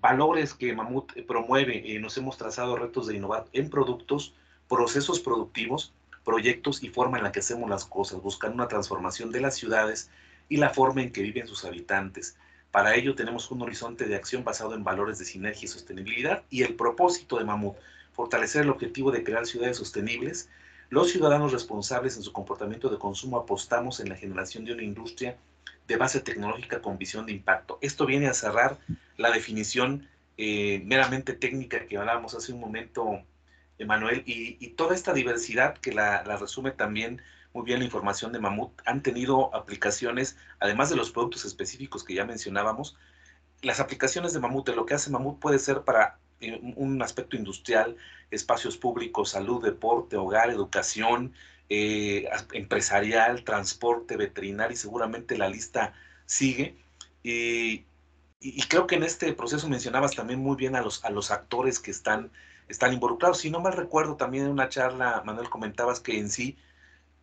Valores 0.00 0.54
que 0.54 0.72
Mamut 0.72 1.12
promueve, 1.26 1.94
eh, 1.94 1.98
nos 1.98 2.16
hemos 2.18 2.36
trazado 2.36 2.76
retos 2.76 3.06
de 3.06 3.16
innovar 3.16 3.46
en 3.52 3.70
productos, 3.70 4.34
procesos 4.68 5.20
productivos, 5.20 5.92
proyectos 6.24 6.82
y 6.82 6.90
forma 6.90 7.16
en 7.16 7.24
la 7.24 7.32
que 7.32 7.40
hacemos 7.40 7.70
las 7.70 7.84
cosas, 7.84 8.20
buscando 8.20 8.56
una 8.56 8.68
transformación 8.68 9.32
de 9.32 9.40
las 9.40 9.56
ciudades 9.56 10.10
y 10.48 10.56
la 10.56 10.70
forma 10.70 11.02
en 11.02 11.12
que 11.12 11.22
viven 11.22 11.46
sus 11.46 11.64
habitantes. 11.64 12.36
Para 12.70 12.94
ello 12.94 13.14
tenemos 13.14 13.50
un 13.50 13.62
horizonte 13.62 14.06
de 14.06 14.16
acción 14.16 14.44
basado 14.44 14.74
en 14.74 14.84
valores 14.84 15.18
de 15.18 15.24
sinergia 15.24 15.64
y 15.64 15.68
sostenibilidad 15.68 16.42
y 16.50 16.62
el 16.62 16.74
propósito 16.74 17.38
de 17.38 17.44
Mamut, 17.44 17.76
fortalecer 18.12 18.62
el 18.62 18.70
objetivo 18.70 19.10
de 19.10 19.24
crear 19.24 19.46
ciudades 19.46 19.76
sostenibles. 19.76 20.50
Los 20.90 21.10
ciudadanos 21.10 21.52
responsables 21.52 22.16
en 22.16 22.22
su 22.22 22.32
comportamiento 22.32 22.88
de 22.88 22.98
consumo 22.98 23.38
apostamos 23.38 24.00
en 24.00 24.08
la 24.08 24.16
generación 24.16 24.64
de 24.64 24.72
una 24.72 24.82
industria 24.82 25.36
de 25.86 25.96
base 25.96 26.20
tecnológica 26.20 26.82
con 26.82 26.98
visión 26.98 27.26
de 27.26 27.32
impacto. 27.32 27.78
Esto 27.80 28.06
viene 28.06 28.28
a 28.28 28.34
cerrar 28.34 28.78
la 29.16 29.30
definición 29.30 30.06
eh, 30.36 30.82
meramente 30.84 31.32
técnica 31.32 31.86
que 31.86 31.96
hablábamos 31.96 32.34
hace 32.34 32.52
un 32.52 32.60
momento, 32.60 33.24
Emanuel, 33.78 34.22
y, 34.26 34.68
toda 34.76 34.94
esta 34.94 35.12
diversidad 35.12 35.76
que 35.78 35.92
la, 35.92 36.22
resume 36.22 36.70
también 36.70 37.20
muy 37.52 37.64
bien 37.64 37.78
la 37.78 37.84
información 37.84 38.32
de 38.32 38.40
Mamut, 38.40 38.72
han 38.84 39.02
tenido 39.02 39.54
aplicaciones, 39.54 40.36
además 40.60 40.90
de 40.90 40.96
los 40.96 41.10
productos 41.10 41.44
específicos 41.44 42.04
que 42.04 42.14
ya 42.14 42.24
mencionábamos, 42.24 42.96
las 43.62 43.80
aplicaciones 43.80 44.32
de 44.32 44.40
Mamut, 44.40 44.66
de 44.66 44.76
lo 44.76 44.86
que 44.86 44.94
hace 44.94 45.10
Mamut 45.10 45.38
puede 45.38 45.58
ser 45.58 45.82
para 45.82 46.18
eh, 46.40 46.60
un 46.76 47.02
aspecto 47.02 47.36
industrial, 47.36 47.96
espacios 48.30 48.76
públicos, 48.76 49.30
salud, 49.30 49.64
deporte, 49.64 50.16
hogar, 50.16 50.50
educación, 50.50 51.32
eh, 51.68 52.28
empresarial, 52.52 53.44
transporte, 53.44 54.16
veterinario 54.16 54.74
y 54.74 54.76
seguramente 54.76 55.36
la 55.36 55.48
lista 55.48 55.94
sigue. 56.26 56.76
Y, 57.22 57.84
creo 58.68 58.86
que 58.86 58.94
en 58.94 59.02
este 59.02 59.32
proceso 59.32 59.68
mencionabas 59.68 60.14
también 60.14 60.38
muy 60.40 60.56
bien 60.56 60.76
a 60.76 60.82
los, 60.82 61.04
a 61.04 61.10
los 61.10 61.30
actores 61.30 61.80
que 61.80 61.90
están, 61.90 62.30
están 62.68 62.92
involucrados. 62.92 63.38
Si 63.38 63.50
no 63.50 63.60
mal 63.60 63.72
recuerdo, 63.72 64.16
también 64.16 64.44
en 64.44 64.50
una 64.50 64.68
charla, 64.68 65.22
Manuel, 65.24 65.50
comentabas 65.50 66.00
que 66.00 66.18
en 66.18 66.30
sí 66.30 66.56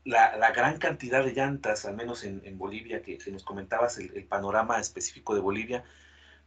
la, 0.05 0.51
gran 0.51 0.77
cantidad 0.77 1.23
de 1.25 1.33
llantas, 1.33 1.85
al 1.85 1.95
menos 1.95 2.23
en, 2.23 2.57
Bolivia, 2.57 3.01
que, 3.01 3.17
nos 3.31 3.43
comentabas 3.43 3.97
el, 3.97 4.25
panorama 4.25 4.79
específico 4.79 5.35
de 5.35 5.41
Bolivia, 5.41 5.83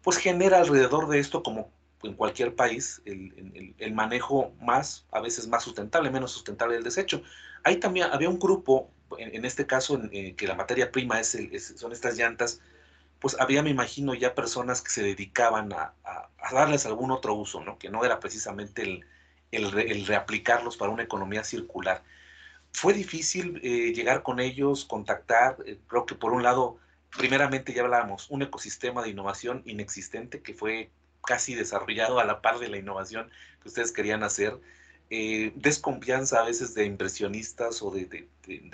pues 0.03 0.17
genera 0.17 0.59
alrededor 0.59 1.09
de 1.09 1.19
esto, 1.19 1.43
como 1.43 1.71
en 2.03 2.15
cualquier 2.15 2.55
país, 2.55 3.03
el, 3.05 3.75
el, 3.77 3.93
manejo 3.93 4.53
más, 4.61 5.07
a 5.11 5.21
veces 5.21 5.49
más 5.49 5.65
sustentable, 5.65 6.11
menos 6.11 6.31
sustentable 6.31 6.77
del 6.77 6.85
desecho. 6.85 7.23
Ahí 7.65 7.77
también 7.77 8.07
había 8.13 8.29
un 8.29 8.39
grupo, 8.39 8.91
en, 9.19 9.45
este 9.45 9.67
caso, 9.67 9.97
en, 9.97 10.09
eh, 10.13 10.35
que 10.37 10.47
la 10.47 10.55
materia 10.55 10.93
prima 10.93 11.21
es, 11.21 11.37
son 11.77 11.93
estas 11.93 12.17
llantas, 12.17 12.61
pues 13.19 13.37
había, 13.41 13.63
me 13.63 13.71
imagino, 13.71 14.15
ya 14.15 14.35
personas 14.35 14.81
que 14.81 14.91
se 14.91 15.03
dedicaban 15.03 15.73
a, 15.73 15.95
darles 16.53 16.87
algún 16.87 17.11
otro 17.11 17.35
uso, 17.35 17.61
¿no? 17.63 17.79
Que 17.79 17.91
no 17.91 18.05
era 18.05 18.21
precisamente 18.21 19.03
el, 19.51 20.07
reaplicarlos 20.07 20.77
para 20.77 20.93
una 20.93 21.03
economía 21.03 21.43
circular. 21.43 22.03
Fue 22.81 22.93
difícil 22.93 23.61
eh, 23.65 23.93
llegar 23.93 24.23
con 24.23 24.39
ellos, 24.39 24.85
contactar, 24.85 25.57
eh, 25.67 25.81
creo 25.89 26.07
que 26.07 26.15
por 26.15 26.33
un 26.33 26.45
lado, 26.45 26.79
primeramente 27.19 27.73
ya 27.73 27.83
hablábamos, 27.83 28.31
un 28.31 28.43
ecosistema 28.43 29.03
de 29.03 29.09
innovación 29.09 29.65
inexistente 29.67 30.43
que 30.43 30.55
fue 30.55 30.89
casi 31.27 31.57
desarrollado 31.57 32.21
a 32.21 32.25
la 32.25 32.41
par 32.41 32.61
de 32.61 32.69
la 32.69 32.77
innovación 32.77 33.31
que 33.61 33.69
ustedes 33.69 33.91
querían 33.91 34.23
hacer. 34.23 34.61
Eh, 35.11 35.51
desconfianza 35.57 36.39
a 36.39 36.45
veces 36.45 36.73
de 36.75 36.85
impresionistas 36.85 37.83
o 37.83 37.91
de, 37.91 38.29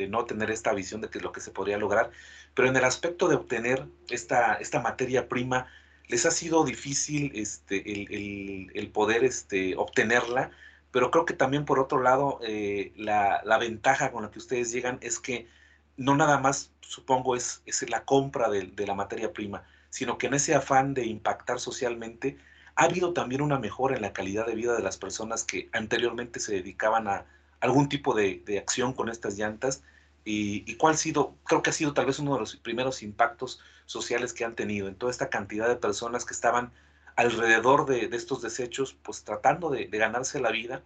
no 0.07 0.26
tener 0.26 0.50
esta 0.50 0.74
visión 0.74 1.00
de 1.00 1.09
que 1.09 1.20
lo 1.20 1.32
que 1.32 1.40
se 1.40 1.50
podría 1.50 1.78
lograr, 1.78 2.11
pero 2.52 2.68
en 2.68 2.76
el 2.76 2.84
aspecto 2.84 3.26
de 3.26 3.36
obtener 3.36 3.86
esta, 4.11 4.57
esta 4.57 4.80
materia 4.82 5.30
prima, 5.30 5.66
les 6.09 6.26
ha 6.26 6.30
sido 6.30 6.62
difícil 6.62 7.32
este, 7.34 7.82
el, 7.90 8.90
poder 8.92 9.24
este, 9.24 9.76
obtenerla, 9.76 10.50
pero 10.95 11.11
creo 11.11 11.24
que 11.24 11.34
también 11.34 11.64
por 11.64 11.80
otro 11.80 12.01
lado, 12.01 12.38
eh, 12.45 12.92
la, 12.95 13.42
ventaja 13.59 14.12
con 14.12 14.22
la 14.22 14.30
que 14.30 14.38
ustedes 14.38 14.70
llegan 14.70 14.99
es 15.01 15.18
que 15.18 15.49
no 15.97 16.14
nada 16.14 16.38
más, 16.38 16.70
supongo, 16.82 17.34
es, 17.34 17.62
es 17.66 17.90
la 17.90 18.05
compra 18.05 18.49
de, 18.49 18.68
de 18.68 18.86
la 18.86 18.95
materia 18.95 19.32
prima, 19.32 19.64
sino 19.90 20.18
que 20.18 20.28
en 20.28 20.34
ese 20.34 20.55
afán 20.55 20.95
de 20.95 21.05
impactar 21.05 21.59
socialmente, 21.59 22.38
ha 22.76 22.84
habido 22.84 23.12
también 23.12 23.42
una 23.42 23.59
mejora 23.59 23.97
en 23.97 24.03
la 24.03 24.12
calidad 24.12 24.47
de 24.47 24.55
vida 24.55 24.76
de 24.76 24.84
las 24.84 24.97
personas 24.97 25.42
que 25.42 25.68
anteriormente 25.72 26.38
se 26.38 26.55
dedicaban 26.55 27.09
a 27.09 27.26
algún 27.59 27.88
tipo 27.88 28.14
de, 28.14 28.45
acción 28.57 28.92
con 28.92 29.09
estas 29.09 29.36
llantas 29.36 29.82
y, 30.24 30.76
cuál 30.76 30.95
ha 30.95 30.97
sido, 30.97 31.34
creo 31.42 31.61
que 31.61 31.70
ha 31.70 31.72
sido 31.72 31.92
tal 31.92 32.07
vez 32.07 32.20
uno 32.20 32.34
de 32.34 32.40
los 32.40 32.55
primeros 32.55 33.03
impactos 33.03 33.59
sociales 33.86 34.32
que 34.32 34.45
han 34.45 34.55
tenido 34.55 34.86
en 34.86 34.95
toda 34.95 35.11
esta 35.11 35.28
cantidad 35.28 35.66
de 35.66 35.74
personas 35.74 36.24
que 36.24 36.34
estaban 36.34 36.70
alrededor 37.17 37.87
de, 37.87 38.05
estos 38.12 38.43
desechos, 38.43 38.97
pues 39.03 39.25
tratando 39.25 39.71
de, 39.71 39.87
ganarse 39.87 40.41
la 40.41 40.51
vida 40.51 40.83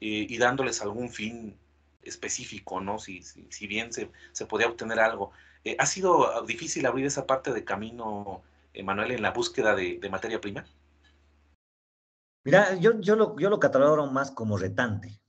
eh, 0.00 0.26
y 0.28 0.38
dándoles 0.38 0.82
algún 0.82 1.10
fin 1.10 1.56
específico, 2.02 2.80
¿no? 2.80 2.98
Si, 2.98 3.22
si, 3.22 3.66
bien 3.66 3.92
se, 3.92 4.10
se, 4.32 4.46
podía 4.46 4.68
obtener 4.68 5.00
algo. 5.00 5.32
Eh, 5.64 5.76
¿Ha 5.78 5.86
sido 5.86 6.42
difícil 6.46 6.86
abrir 6.86 7.06
esa 7.06 7.26
parte 7.26 7.52
de 7.52 7.64
camino, 7.64 8.42
Manuel, 8.84 9.12
en 9.12 9.22
la 9.22 9.32
búsqueda 9.32 9.74
de 9.74 10.08
materia 10.10 10.40
prima? 10.40 10.64
Mira, 12.46 12.76
yo, 12.76 13.00
yo, 13.00 13.16
lo, 13.16 13.36
yo 13.40 13.50
lo 13.50 13.58
catalogo 13.58 14.06
más 14.06 14.30
como 14.30 14.56
retante. 14.56 15.20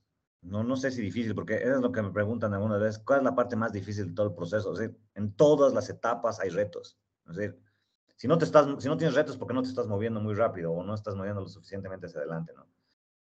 No, 0.43 0.63
no 0.63 0.75
sé 0.77 0.91
si 0.91 1.01
difícil, 1.01 1.33
porque 1.33 1.55
es 1.55 1.77
lo 1.81 1.91
que 1.91 2.03
me 2.03 2.11
preguntan 2.11 2.53
algunas 2.53 2.79
veces, 2.79 3.01
¿cuál 3.03 3.21
es 3.21 3.25
la 3.25 3.33
parte 3.33 3.55
más 3.55 3.73
difícil 3.73 4.09
de 4.09 4.13
todo 4.13 4.27
el 4.27 4.35
proceso? 4.35 4.71
En 5.15 5.31
todas 5.33 5.73
las 5.73 5.89
etapas 5.89 6.39
hay 6.39 6.49
retos. 6.49 6.95
Si 8.17 8.27
no, 8.27 8.37
te 8.37 8.45
estás, 8.45 8.67
si 8.79 8.87
no 8.87 8.97
tienes 8.97 9.15
retos, 9.15 9.37
porque 9.37 9.53
no 9.53 9.61
te 9.61 9.69
estás 9.69 9.87
moviendo 9.87 10.19
muy 10.19 10.33
rápido 10.33 10.73
o 10.73 10.83
no 10.83 10.95
estás 10.95 11.15
moviendo 11.15 11.41
lo 11.41 11.47
suficientemente 11.47 12.07
hacia 12.07 12.19
adelante, 12.19 12.51
¿no? 12.55 12.67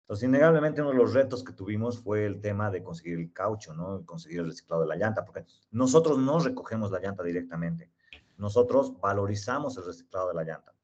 Entonces, 0.03 0.29
innegablemente 0.29 0.83
uno 0.83 0.91
de 0.91 0.97
los 0.97 1.15
retos 1.15 1.43
que 1.43 1.55
tuvimos 1.55 1.99
fue 1.99 2.27
el 2.27 2.43
tema 2.43 2.71
de 2.71 2.83
conseguir 2.83 3.19
el 3.19 3.33
caucho, 3.33 3.73
¿no? 3.73 4.05
Conseguir 4.05 4.41
el 4.41 4.49
reciclado 4.49 4.83
de 4.83 4.89
la 4.89 4.97
llanta, 4.97 5.25
porque 5.25 5.47
nosotros 5.71 6.19
no 6.19 6.39
recogemos 6.41 6.91
la 6.91 7.01
llanta 7.01 7.23
directamente. 7.23 7.91
Nosotros 8.37 9.01
valorizamos 9.01 9.79
el 9.79 9.87
reciclado 9.87 10.29
de 10.29 10.35
la 10.35 10.45
llanta. 10.45 10.75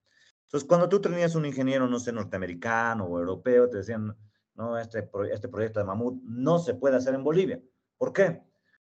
Entonces, 0.44 0.66
cuando 0.66 0.88
tú 0.88 0.98
tenías 1.00 1.34
un 1.34 1.44
ingeniero, 1.44 1.86
no 1.86 2.00
sé, 2.00 2.10
norteamericano 2.10 3.04
o 3.04 3.18
europeo, 3.18 3.68
te 3.68 3.76
decían, 3.76 4.16
no, 4.54 4.78
este, 4.78 5.10
este 5.30 5.48
proyecto 5.48 5.80
de 5.80 5.84
mamut 5.84 6.22
no 6.22 6.58
se 6.58 6.72
puede 6.72 6.96
hacer 6.96 7.14
en 7.14 7.22
Bolivia. 7.22 7.60
¿Por 7.98 8.14
qué? 8.14 8.42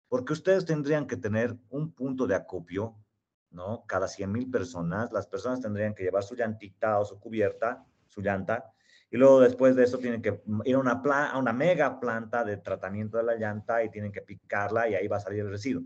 Porque 0.08 0.34
ustedes 0.34 0.66
tendrían 0.66 1.06
que 1.06 1.16
tener 1.16 1.56
un 1.70 1.92
punto 1.92 2.26
de 2.26 2.34
acopio, 2.34 2.94
¿no? 3.54 3.84
Cada 3.86 4.08
100 4.08 4.30
mil 4.30 4.50
personas, 4.50 5.12
las 5.12 5.26
personas 5.26 5.60
tendrían 5.60 5.94
que 5.94 6.02
llevar 6.02 6.22
su 6.22 6.34
llantita 6.34 6.98
o 6.98 7.04
su 7.04 7.18
cubierta, 7.18 7.84
su 8.08 8.20
llanta, 8.20 8.72
y 9.10 9.16
luego 9.16 9.40
después 9.40 9.76
de 9.76 9.84
eso 9.84 9.98
tienen 9.98 10.20
que 10.20 10.42
ir 10.64 10.74
a 10.74 10.78
una, 10.78 10.92
a 11.30 11.38
una 11.38 11.52
mega 11.52 12.00
planta 12.00 12.44
de 12.44 12.56
tratamiento 12.56 13.16
de 13.16 13.22
la 13.22 13.36
llanta 13.36 13.82
y 13.84 13.90
tienen 13.90 14.10
que 14.10 14.22
picarla 14.22 14.88
y 14.88 14.94
ahí 14.96 15.06
va 15.06 15.18
a 15.18 15.20
salir 15.20 15.40
el 15.40 15.50
residuo. 15.50 15.84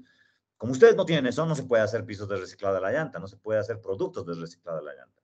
Como 0.57 0.73
ustedes 0.73 0.97
no 0.97 1.05
tienen 1.05 1.27
eso, 1.27 1.45
no 1.45 1.55
se 1.55 1.64
puede 1.64 1.83
hacer 1.83 2.05
pisos 2.05 2.29
de 2.29 2.37
reciclado 2.37 2.75
de 2.75 2.81
la 2.81 2.91
llanta, 2.91 3.19
no 3.19 3.29
se 3.29 3.37
puede 3.37 3.61
hacer 3.61 3.81
productos 3.81 4.27
de 4.27 4.35
reciclado 4.35 4.79
de 4.79 4.85
la 4.85 4.95
llanta. 4.95 5.23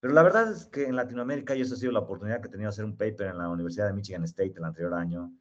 Pero 0.00 0.14
la 0.14 0.22
verdad 0.22 0.52
es 0.52 0.66
que 0.66 0.84
en 0.84 0.94
Latinoamérica, 0.94 1.56
y 1.56 1.62
eso 1.62 1.74
ha 1.74 1.76
sido 1.76 1.92
la 1.92 1.98
oportunidad 1.98 2.40
que 2.40 2.46
he 2.46 2.50
tenido 2.50 2.68
de 2.68 2.74
hacer 2.74 2.84
un 2.84 2.96
paper 2.96 3.26
en 3.26 3.38
la 3.38 3.48
Universidad 3.48 3.88
de 3.88 3.94
Michigan 3.94 4.22
State 4.24 4.54
el 4.56 4.64
anterior 4.64 4.94
año, 4.94 5.32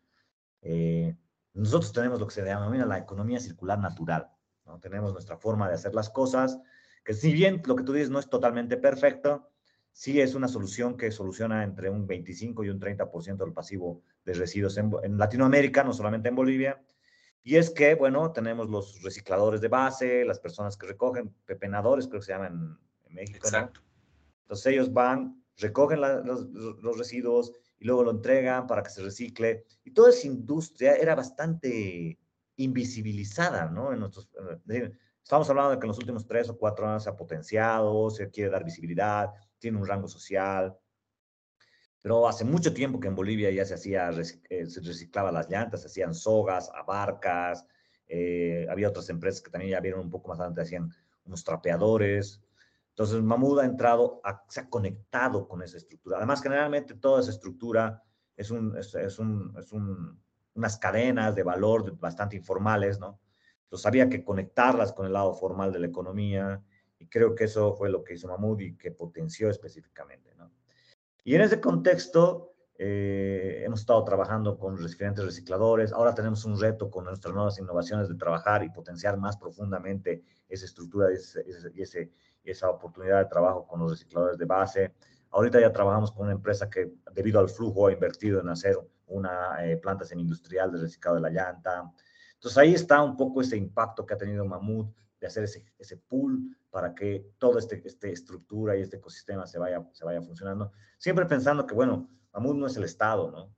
eh, 0.61 1.15
nosotros 1.53 1.93
tenemos 1.93 2.20
lo 2.20 2.28
que 2.28 2.34
se 2.34 2.43
denomina 2.43 2.86
la 2.86 2.97
economía 2.97 3.39
circular 3.39 3.80
natural. 3.80 4.28
¿No? 4.68 4.80
Tenemos 4.80 5.13
nuestra 5.13 5.38
forma 5.38 5.68
de 5.68 5.76
hacer 5.76 5.95
las 5.95 6.09
cosas, 6.09 6.59
que 7.03 7.13
si 7.13 7.32
bien 7.34 7.61
lo 7.65 7.76
que 7.76 7.84
tú 7.84 7.93
dices 7.93 8.09
no 8.09 8.20
es 8.20 8.30
totalmente 8.30 8.78
perfecto, 8.78 9.49
sí 9.91 10.22
es 10.22 10.36
una 10.36 10.47
solución 10.47 10.97
que 10.97 11.11
soluciona 11.11 11.63
entre 11.63 11.89
un 11.89 12.05
25 12.05 12.63
y 12.63 12.70
un 12.70 12.80
30% 12.80 13.38
del 13.38 13.53
pasivo 13.53 14.03
de 14.26 14.34
residuos 14.34 14.78
en, 14.78 14.91
en, 15.03 15.18
Latinoamérica, 15.18 15.84
no 15.84 15.93
solamente 15.93 16.30
en 16.30 16.36
Bolivia. 16.36 16.84
Y 17.43 17.55
es 17.55 17.70
que, 17.70 17.95
bueno, 17.95 18.32
tenemos 18.34 18.70
los 18.70 19.01
recicladores 19.01 19.61
de 19.61 19.70
base, 19.70 20.26
las 20.26 20.39
personas 20.39 20.76
que 20.76 20.86
recogen, 20.86 21.34
pepenadores, 21.45 22.07
creo 22.07 22.20
que 22.20 22.26
se 22.26 22.34
llaman 22.34 22.78
en 23.05 23.15
México. 23.15 23.47
Exacto. 23.47 23.82
Entonces 24.41 24.65
ellos 24.68 24.93
van, 24.93 25.43
recogen 25.57 25.99
los, 26.01 26.97
residuos 26.97 27.51
y 27.80 27.86
luego 27.86 28.03
lo 28.03 28.11
entregan 28.11 28.68
para 28.68 28.84
que 28.84 28.89
se 28.89 29.01
recicle. 29.01 29.65
Y 29.84 29.91
toda 29.91 30.09
esa 30.09 30.28
industria 30.28 30.95
era 30.95 31.15
bastante 31.15 32.18
invisibilizada, 32.57 33.65
¿no? 33.65 33.93
En 33.93 33.99
nuestros, 33.99 34.29
estamos 35.23 35.49
hablando 35.49 35.71
de 35.71 35.79
que 35.79 35.85
en 35.85 35.89
los 35.89 35.97
últimos 35.97 36.25
tres 36.25 36.49
o 36.49 36.57
cuatro 36.57 36.87
años 36.87 37.03
se 37.03 37.09
ha 37.09 37.15
potenciado, 37.15 38.09
se 38.09 38.29
quiere 38.29 38.49
dar 38.49 38.63
visibilidad, 38.63 39.29
tiene 39.59 39.77
un 39.77 39.85
rango 39.85 40.07
social. 40.07 40.77
Pero 42.01 42.27
hace 42.27 42.45
mucho 42.45 42.73
tiempo 42.73 42.99
que 42.99 43.07
en 43.07 43.15
Bolivia 43.15 43.51
ya 43.51 43.65
se 43.65 43.73
hacía, 43.73 44.09
eh, 44.49 44.65
se 44.65 44.81
reciclaba 44.81 45.31
las 45.31 45.49
llantas, 45.49 45.81
se 45.81 45.87
hacían 45.87 46.13
sogas, 46.13 46.69
abarcas, 46.73 47.65
eh, 48.07 48.65
había 48.69 48.89
otras 48.89 49.09
empresas 49.09 49.41
que 49.41 49.51
también 49.51 49.71
ya 49.71 49.79
vieron 49.79 50.01
un 50.01 50.09
poco 50.09 50.29
más 50.29 50.39
adelante, 50.39 50.61
hacían 50.61 50.89
unos 51.25 51.43
trapeadores. 51.43 52.41
Entonces, 52.89 53.21
Mahmoud 53.21 53.59
ha 53.59 53.65
entrado, 53.65 54.21
se 54.47 54.61
ha 54.61 54.69
conectado 54.69 55.47
con 55.47 55.61
esa 55.61 55.77
estructura. 55.77 56.17
Además, 56.17 56.41
generalmente 56.41 56.95
toda 56.95 57.21
esa 57.21 57.31
estructura 57.31 58.01
es, 58.35 58.49
un, 58.49 58.75
es, 58.77 59.19
un, 59.19 59.55
es 59.59 59.71
un, 59.71 60.19
unas 60.57 60.77
cadenas 60.77 61.35
de 61.35 61.43
valor 61.43 61.97
bastante 61.97 62.35
informales, 62.35 62.99
¿no? 62.99 63.19
Entonces, 63.63 63.85
había 63.85 64.09
que 64.09 64.23
conectarlas 64.23 64.91
con 64.93 65.05
el 65.05 65.13
lado 65.13 65.33
formal 65.33 65.71
de 65.71 65.79
la 65.79 65.87
economía 65.87 66.61
y 66.99 67.07
creo 67.07 67.35
que 67.35 67.45
eso 67.45 67.73
fue 67.73 67.89
lo 67.89 68.03
que 68.03 68.15
hizo 68.15 68.27
Mahmoud 68.27 68.59
y 68.59 68.75
que 68.75 68.91
potenció 68.91 69.49
específicamente, 69.49 70.33
¿no? 70.35 70.51
Y 71.23 71.35
en 71.35 71.41
ese 71.41 71.59
contexto, 71.59 72.53
eh, 72.79 73.63
hemos 73.65 73.79
estado 73.79 74.03
trabajando 74.03 74.57
con 74.57 74.75
diferentes 74.77 75.25
recicladores. 75.25 75.91
Ahora 75.91 76.13
tenemos 76.13 76.45
un 76.45 76.59
reto 76.59 76.89
con 76.89 77.05
nuestras 77.05 77.33
nuevas 77.33 77.57
innovaciones 77.59 78.07
de 78.07 78.15
trabajar 78.15 78.63
y 78.63 78.69
potenciar 78.69 79.17
más 79.17 79.35
profundamente 79.35 80.23
esa 80.47 80.65
estructura 80.65 81.09
y 81.11 81.81
ese, 81.81 82.11
esa 82.43 82.69
oportunidad 82.69 83.19
de 83.19 83.29
trabajo 83.29 83.67
con 83.67 83.79
los 83.79 83.91
recicladores 83.91 84.37
de 84.37 84.45
base. 84.45 84.93
Ahorita 85.31 85.59
ya 85.59 85.71
trabajamos 85.71 86.11
con 86.11 86.27
una 86.27 86.35
empresa 86.35 86.69
que, 86.69 86.93
debido 87.13 87.39
al 87.39 87.49
flujo, 87.49 87.87
ha 87.87 87.91
invertido 87.91 88.39
en 88.39 88.49
hacer 88.49 88.77
una 89.07 89.65
eh, 89.65 89.77
planta 89.77 90.05
semi-industrial 90.05 90.71
de 90.71 90.79
reciclado 90.79 91.15
de 91.15 91.21
la 91.21 91.29
llanta. 91.29 91.91
Entonces 92.33 92.57
ahí 92.57 92.73
está 92.73 93.01
un 93.01 93.17
poco 93.17 93.41
ese 93.41 93.57
impacto 93.57 94.05
que 94.05 94.13
ha 94.13 94.17
tenido 94.17 94.45
Mamut 94.45 94.93
de 95.19 95.27
hacer 95.27 95.43
ese, 95.43 95.65
ese 95.77 95.97
pool 95.97 96.55
para 96.69 96.93
que 96.93 97.31
toda 97.39 97.59
esta 97.59 97.75
este 97.75 98.11
estructura 98.11 98.75
y 98.75 98.81
este 98.81 98.97
ecosistema 98.97 99.47
se 99.47 99.57
vaya, 99.57 99.83
se 99.93 100.05
vaya 100.05 100.21
funcionando. 100.21 100.71
Siempre 100.97 101.25
pensando 101.25 101.65
que, 101.65 101.73
bueno, 101.73 102.09
Mamut 102.33 102.55
no 102.55 102.67
es 102.67 102.77
el 102.77 102.83
Estado, 102.83 103.31
¿no? 103.31 103.55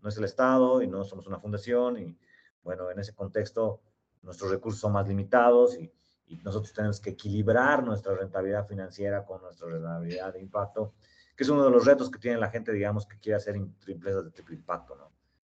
No 0.00 0.08
es 0.08 0.16
el 0.16 0.24
Estado 0.24 0.82
y 0.82 0.86
no 0.86 1.04
somos 1.04 1.26
una 1.26 1.40
fundación 1.40 1.98
y, 1.98 2.18
bueno, 2.62 2.90
en 2.90 2.98
ese 2.98 3.14
contexto 3.14 3.80
nuestros 4.22 4.50
recursos 4.50 4.80
son 4.80 4.92
más 4.92 5.08
limitados 5.08 5.76
y, 5.76 5.92
y 6.26 6.36
nosotros 6.36 6.72
tenemos 6.72 7.00
que 7.00 7.10
equilibrar 7.10 7.82
nuestra 7.82 8.14
rentabilidad 8.14 8.66
financiera 8.66 9.24
con 9.24 9.42
nuestra 9.42 9.68
rentabilidad 9.68 10.32
de 10.32 10.40
impacto, 10.40 10.94
que 11.36 11.44
es 11.44 11.48
uno 11.48 11.64
de 11.64 11.70
los 11.70 11.84
retos 11.84 12.10
que 12.10 12.18
tiene 12.18 12.38
la 12.38 12.50
gente, 12.50 12.72
digamos, 12.72 13.06
que 13.06 13.18
quiere 13.18 13.36
hacer 13.36 13.56
empresas 13.56 14.24
de 14.24 14.30
triple 14.30 14.56
impacto, 14.56 14.96
¿no? 14.96 15.10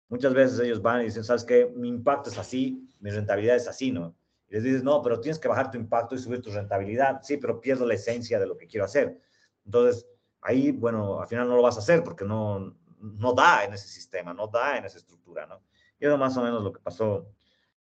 Muchas 0.09 0.35
veces 0.35 0.61
ellos 0.61 0.83
van 0.83 1.01
y 1.01 1.05
dicen, 1.05 1.25
¿sabes 1.25 1.45
qué? 1.45 1.73
Mi 1.75 1.89
impacto 1.89 2.29
es 2.29 2.37
así, 2.37 2.87
mi 3.01 3.11
rentabilidad 3.11 3.57
es 3.57 3.67
así, 3.67 3.91
¿no? 3.91 4.15
Y 4.49 4.55
les 4.55 4.63
dices, 4.63 4.85
no, 4.85 5.01
pero 5.01 5.19
tienes 5.21 5.39
que 5.39 5.49
bajar 5.49 5.71
tu 5.71 5.79
impacto 5.79 6.15
y 6.15 6.19
subir 6.19 6.43
tu 6.43 6.51
rentabilidad. 6.51 7.23
Sí, 7.23 7.39
pero 7.39 7.59
pierdo 7.61 7.87
la 7.87 7.95
esencia 7.95 8.39
de 8.39 8.47
lo 8.47 8.59
que 8.59 8.67
quiero 8.67 8.85
hacer. 8.85 9.19
Entonces, 9.65 10.07
ahí, 10.43 10.73
bueno, 10.73 11.21
al 11.21 11.27
final 11.29 11.49
no 11.49 11.57
lo 11.57 11.63
vas 11.63 11.77
a 11.77 11.79
hacer 11.79 12.05
porque 12.05 12.27
no, 12.27 12.77
no 13.01 13.33
da 13.33 13.65
en 13.65 13.73
ese 13.73 13.89
sistema, 13.89 14.35
no 14.35 14.49
da 14.49 14.77
en 14.77 14.85
esa 14.85 14.99
estructura, 14.99 15.47
¿no? 15.47 15.63
Y 15.99 16.05
eso 16.05 16.19
más 16.19 16.37
o 16.37 16.43
menos 16.43 16.63
lo 16.63 16.73
que 16.73 16.81
pasó, 16.81 17.29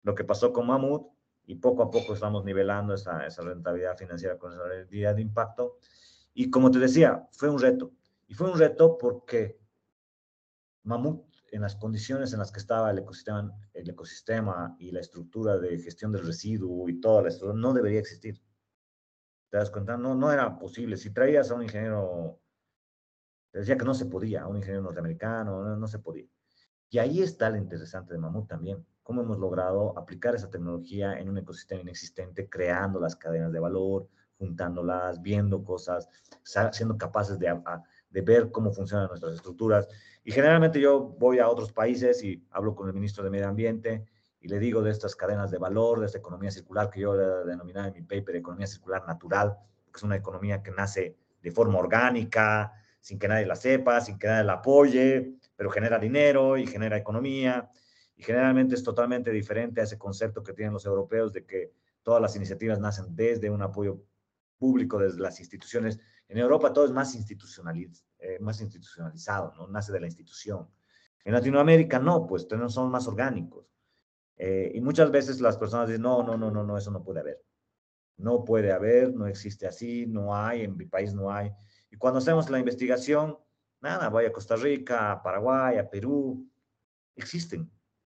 lo 0.02 0.14
que 0.14 0.24
pasó 0.24 0.52
con 0.52 0.66
Mamut 0.66 1.06
y 1.46 1.54
poco 1.54 1.82
a 1.82 1.90
poco 1.90 2.14
estamos 2.14 2.44
nivelando 2.44 2.94
esa, 2.94 3.26
esa 3.26 3.42
rentabilidad 3.42 3.96
financiera 3.96 4.38
con 4.38 4.52
esa 4.52 4.64
rentabilidad 4.64 5.14
de 5.14 5.22
impacto. 5.22 5.76
Y 6.38 6.50
como 6.50 6.70
te 6.70 6.78
decía, 6.78 7.26
fue 7.32 7.50
un 7.50 7.58
reto. 7.58 7.90
Y 8.28 8.34
fue 8.34 8.48
un 8.48 8.56
reto 8.56 8.96
porque 8.96 9.58
Mamut, 10.84 11.26
en 11.50 11.62
las 11.62 11.74
condiciones 11.74 12.32
en 12.32 12.38
las 12.38 12.52
que 12.52 12.60
estaba 12.60 12.92
el 12.92 12.98
ecosistema, 12.98 13.52
el 13.74 13.90
ecosistema 13.90 14.76
y 14.78 14.92
la 14.92 15.00
estructura 15.00 15.58
de 15.58 15.76
gestión 15.80 16.12
del 16.12 16.24
residuo 16.24 16.88
y 16.88 17.00
toda 17.00 17.22
la 17.22 17.30
estructura, 17.30 17.60
no 17.60 17.74
debería 17.74 17.98
existir. 17.98 18.40
¿Te 19.50 19.56
das 19.56 19.68
cuenta? 19.68 19.96
No, 19.96 20.14
no 20.14 20.30
era 20.30 20.56
posible. 20.60 20.96
Si 20.96 21.12
traías 21.12 21.50
a 21.50 21.56
un 21.56 21.64
ingeniero, 21.64 22.40
te 23.50 23.58
decía 23.58 23.76
que 23.76 23.84
no 23.84 23.94
se 23.94 24.06
podía, 24.06 24.42
a 24.42 24.46
un 24.46 24.58
ingeniero 24.58 24.84
norteamericano, 24.84 25.64
no, 25.64 25.74
no 25.74 25.88
se 25.88 25.98
podía. 25.98 26.28
Y 26.88 26.98
ahí 26.98 27.20
está 27.20 27.50
lo 27.50 27.56
interesante 27.56 28.12
de 28.12 28.20
Mamut 28.20 28.46
también 28.46 28.86
cómo 29.08 29.22
hemos 29.22 29.38
logrado 29.38 29.98
aplicar 29.98 30.34
esa 30.34 30.50
tecnología 30.50 31.18
en 31.18 31.30
un 31.30 31.38
ecosistema 31.38 31.80
inexistente, 31.80 32.46
creando 32.46 33.00
las 33.00 33.16
cadenas 33.16 33.50
de 33.50 33.58
valor, 33.58 34.06
juntándolas, 34.38 35.20
viendo 35.20 35.62
cosas, 35.64 36.08
siendo 36.72 36.96
capaces 36.96 37.38
de, 37.38 37.54
de 38.10 38.20
ver 38.22 38.50
cómo 38.50 38.72
funcionan 38.72 39.08
nuestras 39.08 39.34
estructuras. 39.34 39.88
Y 40.24 40.32
generalmente 40.32 40.80
yo 40.80 41.00
voy 41.00 41.38
a 41.38 41.48
otros 41.48 41.72
países 41.72 42.22
y 42.22 42.44
hablo 42.50 42.74
con 42.74 42.88
el 42.88 42.94
ministro 42.94 43.24
de 43.24 43.30
Medio 43.30 43.48
Ambiente 43.48 44.04
y 44.40 44.48
le 44.48 44.58
digo 44.58 44.82
de 44.82 44.90
estas 44.90 45.16
cadenas 45.16 45.50
de 45.50 45.58
valor, 45.58 46.00
de 46.00 46.06
esta 46.06 46.18
economía 46.18 46.50
circular 46.50 46.90
que 46.90 47.00
yo 47.00 47.14
he 47.14 47.46
denominado 47.46 47.88
en 47.88 47.94
mi 47.94 48.02
paper 48.02 48.36
economía 48.36 48.66
circular 48.66 49.06
natural, 49.06 49.58
que 49.90 49.96
es 49.96 50.02
una 50.02 50.16
economía 50.16 50.62
que 50.62 50.70
nace 50.70 51.16
de 51.42 51.50
forma 51.50 51.78
orgánica, 51.78 52.72
sin 53.00 53.18
que 53.18 53.28
nadie 53.28 53.46
la 53.46 53.56
sepa, 53.56 54.00
sin 54.00 54.18
que 54.18 54.28
nadie 54.28 54.44
la 54.44 54.54
apoye, 54.54 55.34
pero 55.56 55.70
genera 55.70 55.98
dinero 55.98 56.56
y 56.56 56.66
genera 56.66 56.96
economía. 56.96 57.70
Y 58.16 58.22
generalmente 58.22 58.74
es 58.74 58.82
totalmente 58.82 59.30
diferente 59.30 59.80
a 59.80 59.84
ese 59.84 59.98
concepto 59.98 60.42
que 60.42 60.52
tienen 60.52 60.72
los 60.72 60.86
europeos 60.86 61.32
de 61.32 61.44
que 61.44 61.72
todas 62.02 62.20
las 62.20 62.34
iniciativas 62.36 62.80
nacen 62.80 63.14
desde 63.14 63.50
un 63.50 63.62
apoyo 63.62 64.00
público, 64.58 64.98
desde 64.98 65.20
las 65.20 65.38
instituciones. 65.40 65.98
En 66.28 66.38
Europa 66.38 66.72
todo 66.72 66.84
es 66.84 66.92
más, 66.92 67.14
institucionaliz 67.14 68.04
eh, 68.18 68.38
más 68.40 68.60
institucionalizado, 68.60 69.54
¿no? 69.54 69.68
Nace 69.68 69.92
de 69.92 70.00
la 70.00 70.06
institución. 70.06 70.68
En 71.24 71.32
Latinoamérica 71.34 72.00
no, 72.00 72.26
pues 72.26 72.48
son 72.68 72.90
más 72.90 73.06
orgánicos. 73.06 73.72
Eh, 74.36 74.72
y 74.74 74.80
muchas 74.80 75.10
veces 75.10 75.40
las 75.40 75.56
personas 75.56 75.88
dicen, 75.88 76.02
no, 76.02 76.22
no, 76.22 76.36
no, 76.36 76.50
no, 76.50 76.64
no, 76.64 76.76
eso 76.76 76.90
no 76.90 77.02
puede 77.02 77.20
haber. 77.20 77.44
No 78.16 78.44
puede 78.44 78.72
haber, 78.72 79.14
no 79.14 79.26
existe 79.26 79.66
así, 79.66 80.06
no 80.06 80.34
hay, 80.34 80.62
en 80.62 80.76
mi 80.76 80.86
país 80.86 81.14
no 81.14 81.30
hay. 81.30 81.52
Y 81.90 81.96
cuando 81.96 82.18
hacemos 82.18 82.50
la 82.50 82.58
investigación, 82.58 83.38
nada, 83.80 84.08
voy 84.08 84.24
a 84.24 84.32
Costa 84.32 84.56
Rica, 84.56 85.12
a 85.12 85.22
Paraguay, 85.22 85.78
a 85.78 85.88
Perú, 85.88 86.50
existen. 87.14 87.70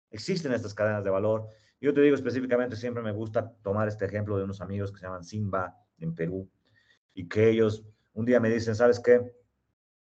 Existen 0.10 0.52
estas 0.52 0.74
cadenas 0.74 1.04
de 1.04 1.10
valor. 1.10 1.48
Yo 1.80 1.94
te 1.94 2.02
digo 2.02 2.16
específicamente, 2.16 2.76
siempre 2.76 3.04
me 3.04 3.14
gusta 3.14 3.54
tomar 3.62 3.88
este 3.88 4.06
ejemplo 4.06 4.38
de 4.38 4.44
unos 4.44 4.62
amigos 4.62 4.92
que 4.92 5.00
se 5.00 5.06
llaman 5.06 5.24
Simba 5.24 5.76
en 6.04 6.16
Perú 6.16 6.50
y 7.14 7.28
que 7.28 7.50
ellos 7.50 7.86
un 8.14 8.26
día 8.26 8.40
me 8.40 8.50
dicen, 8.50 8.76
¿sabes 8.76 9.00
qué? 9.00 9.36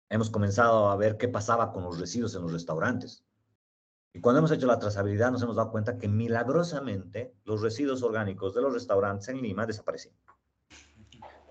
Hemos 0.10 0.30
comenzado 0.30 0.90
a 0.90 0.96
ver 0.96 1.18
qué 1.18 1.28
pasaba 1.28 1.74
con 1.74 1.84
los 1.84 2.00
residuos 2.00 2.36
en 2.36 2.44
los 2.44 2.54
restaurantes. 2.54 3.26
Y 4.14 4.22
cuando 4.22 4.40
hemos 4.40 4.52
hecho 4.52 4.68
la 4.68 4.80
trazabilidad 4.80 5.32
nos 5.32 5.42
hemos 5.42 5.56
dado 5.56 5.72
cuenta 5.72 5.98
que 5.98 6.08
milagrosamente 6.08 7.34
los 7.44 7.62
residuos 7.62 8.04
orgánicos 8.04 8.54
de 8.54 8.62
los 8.62 8.74
restaurantes 8.74 9.28
en 9.30 9.42
Lima 9.42 9.66
desaparecen. 9.66 10.14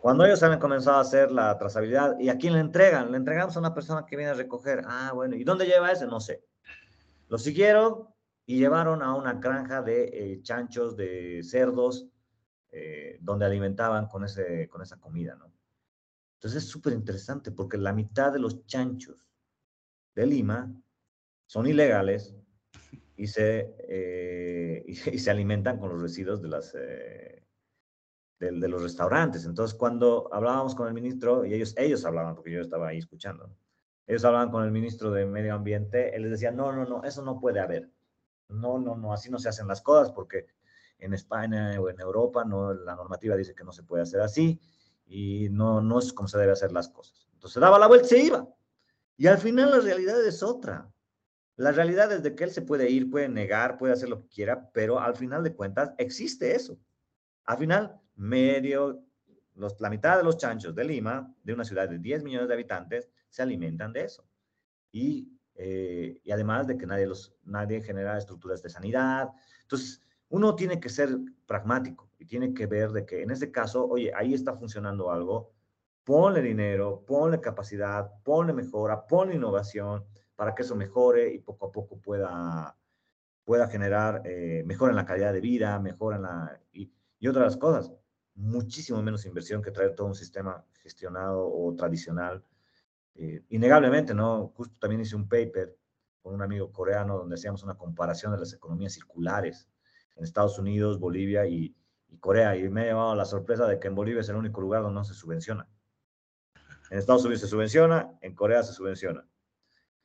Cuando 0.00 0.24
ellos 0.24 0.42
han 0.42 0.58
comenzado 0.58 0.98
a 0.98 1.00
hacer 1.00 1.32
la 1.32 1.56
trazabilidad, 1.58 2.18
¿y 2.18 2.28
a 2.28 2.36
quién 2.36 2.52
le 2.52 2.60
entregan? 2.60 3.10
Le 3.10 3.16
entregamos 3.16 3.56
a 3.56 3.60
una 3.60 3.74
persona 3.74 4.04
que 4.06 4.16
viene 4.16 4.32
a 4.32 4.34
recoger. 4.34 4.82
Ah, 4.86 5.12
bueno, 5.14 5.34
¿y 5.34 5.44
dónde 5.44 5.64
lleva 5.66 5.90
ese? 5.90 6.06
No 6.06 6.20
sé. 6.20 6.44
Lo 7.28 7.38
siguieron, 7.38 8.06
y 8.46 8.58
llevaron 8.58 9.02
a 9.02 9.14
una 9.14 9.34
granja 9.34 9.82
de 9.82 10.04
eh, 10.12 10.42
chanchos, 10.42 10.96
de 10.96 11.42
cerdos, 11.42 12.06
eh, 12.76 13.18
donde 13.20 13.46
alimentaban 13.46 14.08
con, 14.08 14.24
ese, 14.24 14.68
con 14.68 14.82
esa 14.82 14.98
comida, 14.98 15.36
¿no? 15.36 15.48
Entonces 16.34 16.64
es 16.64 16.68
súper 16.68 16.92
interesante 16.92 17.52
porque 17.52 17.78
la 17.78 17.92
mitad 17.92 18.32
de 18.32 18.40
los 18.40 18.66
chanchos 18.66 19.30
de 20.12 20.26
Lima 20.26 20.74
son 21.46 21.68
ilegales 21.68 22.34
y 23.16 23.28
se, 23.28 23.76
eh, 23.78 24.84
y, 24.88 25.18
se 25.18 25.30
alimentan 25.30 25.78
con 25.78 25.90
los 25.90 26.02
residuos 26.02 26.42
de, 26.42 26.48
las, 26.48 26.72
de, 26.72 27.44
de, 28.40 28.68
los 28.68 28.82
restaurantes. 28.82 29.44
Entonces 29.44 29.76
cuando 29.76 30.28
hablábamos 30.32 30.74
con 30.74 30.88
el 30.88 30.94
ministro, 30.94 31.44
y 31.44 31.54
ellos, 31.54 31.74
ellos 31.78 32.04
hablaban, 32.04 32.34
porque 32.34 32.50
yo 32.50 32.60
estaba 32.60 32.88
ahí 32.88 32.98
escuchando, 32.98 33.56
ellos 34.08 34.24
hablaban 34.24 34.50
con 34.50 34.64
el 34.64 34.72
ministro 34.72 35.12
de 35.12 35.26
Medio 35.26 35.54
Ambiente, 35.54 36.16
él 36.16 36.22
les 36.22 36.32
decía, 36.32 36.50
no, 36.50 36.72
no, 36.72 36.84
no, 36.86 37.04
eso 37.04 37.22
no 37.22 37.38
puede 37.38 37.60
haber. 37.60 37.88
No, 38.48 38.80
no, 38.80 38.96
no, 38.96 39.12
así 39.12 39.30
no 39.30 39.38
se 39.38 39.48
hacen 39.48 39.68
las 39.68 39.80
cosas 39.80 40.10
porque 40.10 40.48
en 40.98 41.14
España 41.14 41.80
o 41.80 41.88
en 41.88 42.00
Europa 42.00 42.44
no, 42.44 42.72
la 42.72 42.94
normativa 42.94 43.36
dice 43.36 43.54
que 43.54 43.64
no 43.64 43.72
se 43.72 43.82
puede 43.82 44.02
hacer 44.02 44.20
así 44.20 44.60
y 45.06 45.48
no, 45.50 45.80
no 45.80 45.98
es 45.98 46.12
como 46.12 46.28
se 46.28 46.38
debe 46.38 46.52
hacer 46.52 46.72
las 46.72 46.88
cosas. 46.88 47.28
Entonces 47.34 47.60
daba 47.60 47.78
la 47.78 47.86
vuelta 47.86 48.06
y 48.06 48.08
se 48.08 48.18
iba. 48.18 48.48
Y 49.16 49.26
al 49.26 49.38
final 49.38 49.70
la 49.70 49.80
realidad 49.80 50.24
es 50.24 50.42
otra. 50.42 50.90
La 51.56 51.72
realidad 51.72 52.10
es 52.12 52.22
de 52.22 52.34
que 52.34 52.44
él 52.44 52.50
se 52.50 52.62
puede 52.62 52.90
ir, 52.90 53.10
puede 53.10 53.28
negar, 53.28 53.78
puede 53.78 53.92
hacer 53.92 54.08
lo 54.08 54.20
que 54.20 54.28
quiera, 54.28 54.70
pero 54.72 54.98
al 54.98 55.14
final 55.14 55.44
de 55.44 55.54
cuentas 55.54 55.92
existe 55.98 56.54
eso. 56.54 56.78
Al 57.44 57.58
final, 57.58 58.00
medio, 58.16 59.04
los, 59.54 59.80
la 59.80 59.90
mitad 59.90 60.16
de 60.16 60.24
los 60.24 60.36
chanchos 60.36 60.74
de 60.74 60.84
Lima, 60.84 61.32
de 61.44 61.52
una 61.52 61.64
ciudad 61.64 61.88
de 61.88 61.98
10 61.98 62.24
millones 62.24 62.48
de 62.48 62.54
habitantes, 62.54 63.08
se 63.28 63.42
alimentan 63.42 63.92
de 63.92 64.04
eso. 64.04 64.26
Y 64.90 65.34
eh, 65.56 66.20
y 66.24 66.30
además 66.32 66.66
de 66.66 66.76
que 66.76 66.86
nadie, 66.86 67.06
los, 67.06 67.34
nadie 67.44 67.80
genera 67.82 68.18
estructuras 68.18 68.62
de 68.62 68.70
sanidad. 68.70 69.28
Entonces, 69.62 70.02
uno 70.28 70.54
tiene 70.54 70.80
que 70.80 70.88
ser 70.88 71.16
pragmático 71.46 72.10
y 72.18 72.26
tiene 72.26 72.54
que 72.54 72.66
ver 72.66 72.90
de 72.90 73.04
que 73.04 73.22
en 73.22 73.30
este 73.30 73.50
caso, 73.50 73.86
oye, 73.86 74.12
ahí 74.14 74.34
está 74.34 74.54
funcionando 74.54 75.10
algo, 75.10 75.52
ponle 76.04 76.42
dinero, 76.42 77.04
ponle 77.06 77.40
capacidad, 77.40 78.10
ponle 78.22 78.52
mejora, 78.52 79.06
ponle 79.06 79.36
innovación 79.36 80.04
para 80.36 80.54
que 80.54 80.62
eso 80.62 80.74
mejore 80.74 81.32
y 81.32 81.38
poco 81.38 81.66
a 81.66 81.72
poco 81.72 81.98
pueda, 81.98 82.76
pueda 83.44 83.68
generar 83.68 84.22
eh, 84.24 84.64
en 84.68 84.96
la 84.96 85.06
calidad 85.06 85.32
de 85.32 85.40
vida, 85.40 85.78
mejora 85.78 86.16
en 86.16 86.22
la... 86.22 86.60
Y, 86.72 86.92
y 87.18 87.28
otras 87.28 87.56
cosas, 87.56 87.92
muchísimo 88.34 89.02
menos 89.02 89.24
inversión 89.26 89.62
que 89.62 89.70
traer 89.70 89.94
todo 89.94 90.08
un 90.08 90.14
sistema 90.14 90.64
gestionado 90.82 91.48
o 91.48 91.74
tradicional 91.74 92.44
eh, 93.14 93.44
innegablemente, 93.50 94.12
¿no? 94.12 94.52
Justo 94.56 94.78
también 94.78 95.00
hice 95.00 95.14
un 95.14 95.28
paper 95.28 95.76
con 96.20 96.34
un 96.34 96.42
amigo 96.42 96.72
coreano 96.72 97.16
donde 97.16 97.36
hacíamos 97.36 97.62
una 97.62 97.76
comparación 97.76 98.32
de 98.32 98.38
las 98.38 98.52
economías 98.52 98.92
circulares 98.92 99.68
en 100.16 100.24
Estados 100.24 100.58
Unidos, 100.58 100.98
Bolivia 100.98 101.46
y, 101.46 101.74
Corea. 102.20 102.56
Y 102.56 102.68
me 102.68 102.82
ha 102.82 102.84
llevado 102.84 103.14
la 103.14 103.24
sorpresa 103.24 103.66
de 103.66 103.78
que 103.78 103.88
en 103.88 103.94
Bolivia 103.94 104.20
es 104.20 104.28
el 104.28 104.36
único 104.36 104.60
lugar 104.60 104.82
donde 104.82 104.94
no 104.94 105.04
se 105.04 105.14
subvenciona. 105.14 105.68
En 106.90 106.98
Estados 106.98 107.24
Unidos 107.24 107.40
se 107.40 107.48
subvenciona, 107.48 108.16
en 108.20 108.34
Corea 108.34 108.62
se 108.62 108.72
subvenciona. 108.72 109.26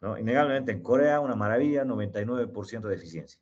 ¿no? 0.01 0.18
Innegablemente 0.18 0.72
en 0.72 0.82
Corea 0.82 1.20
una 1.20 1.36
maravilla, 1.36 1.86
99% 1.86 2.88
de 2.88 2.95
eficiencia. 2.95 3.39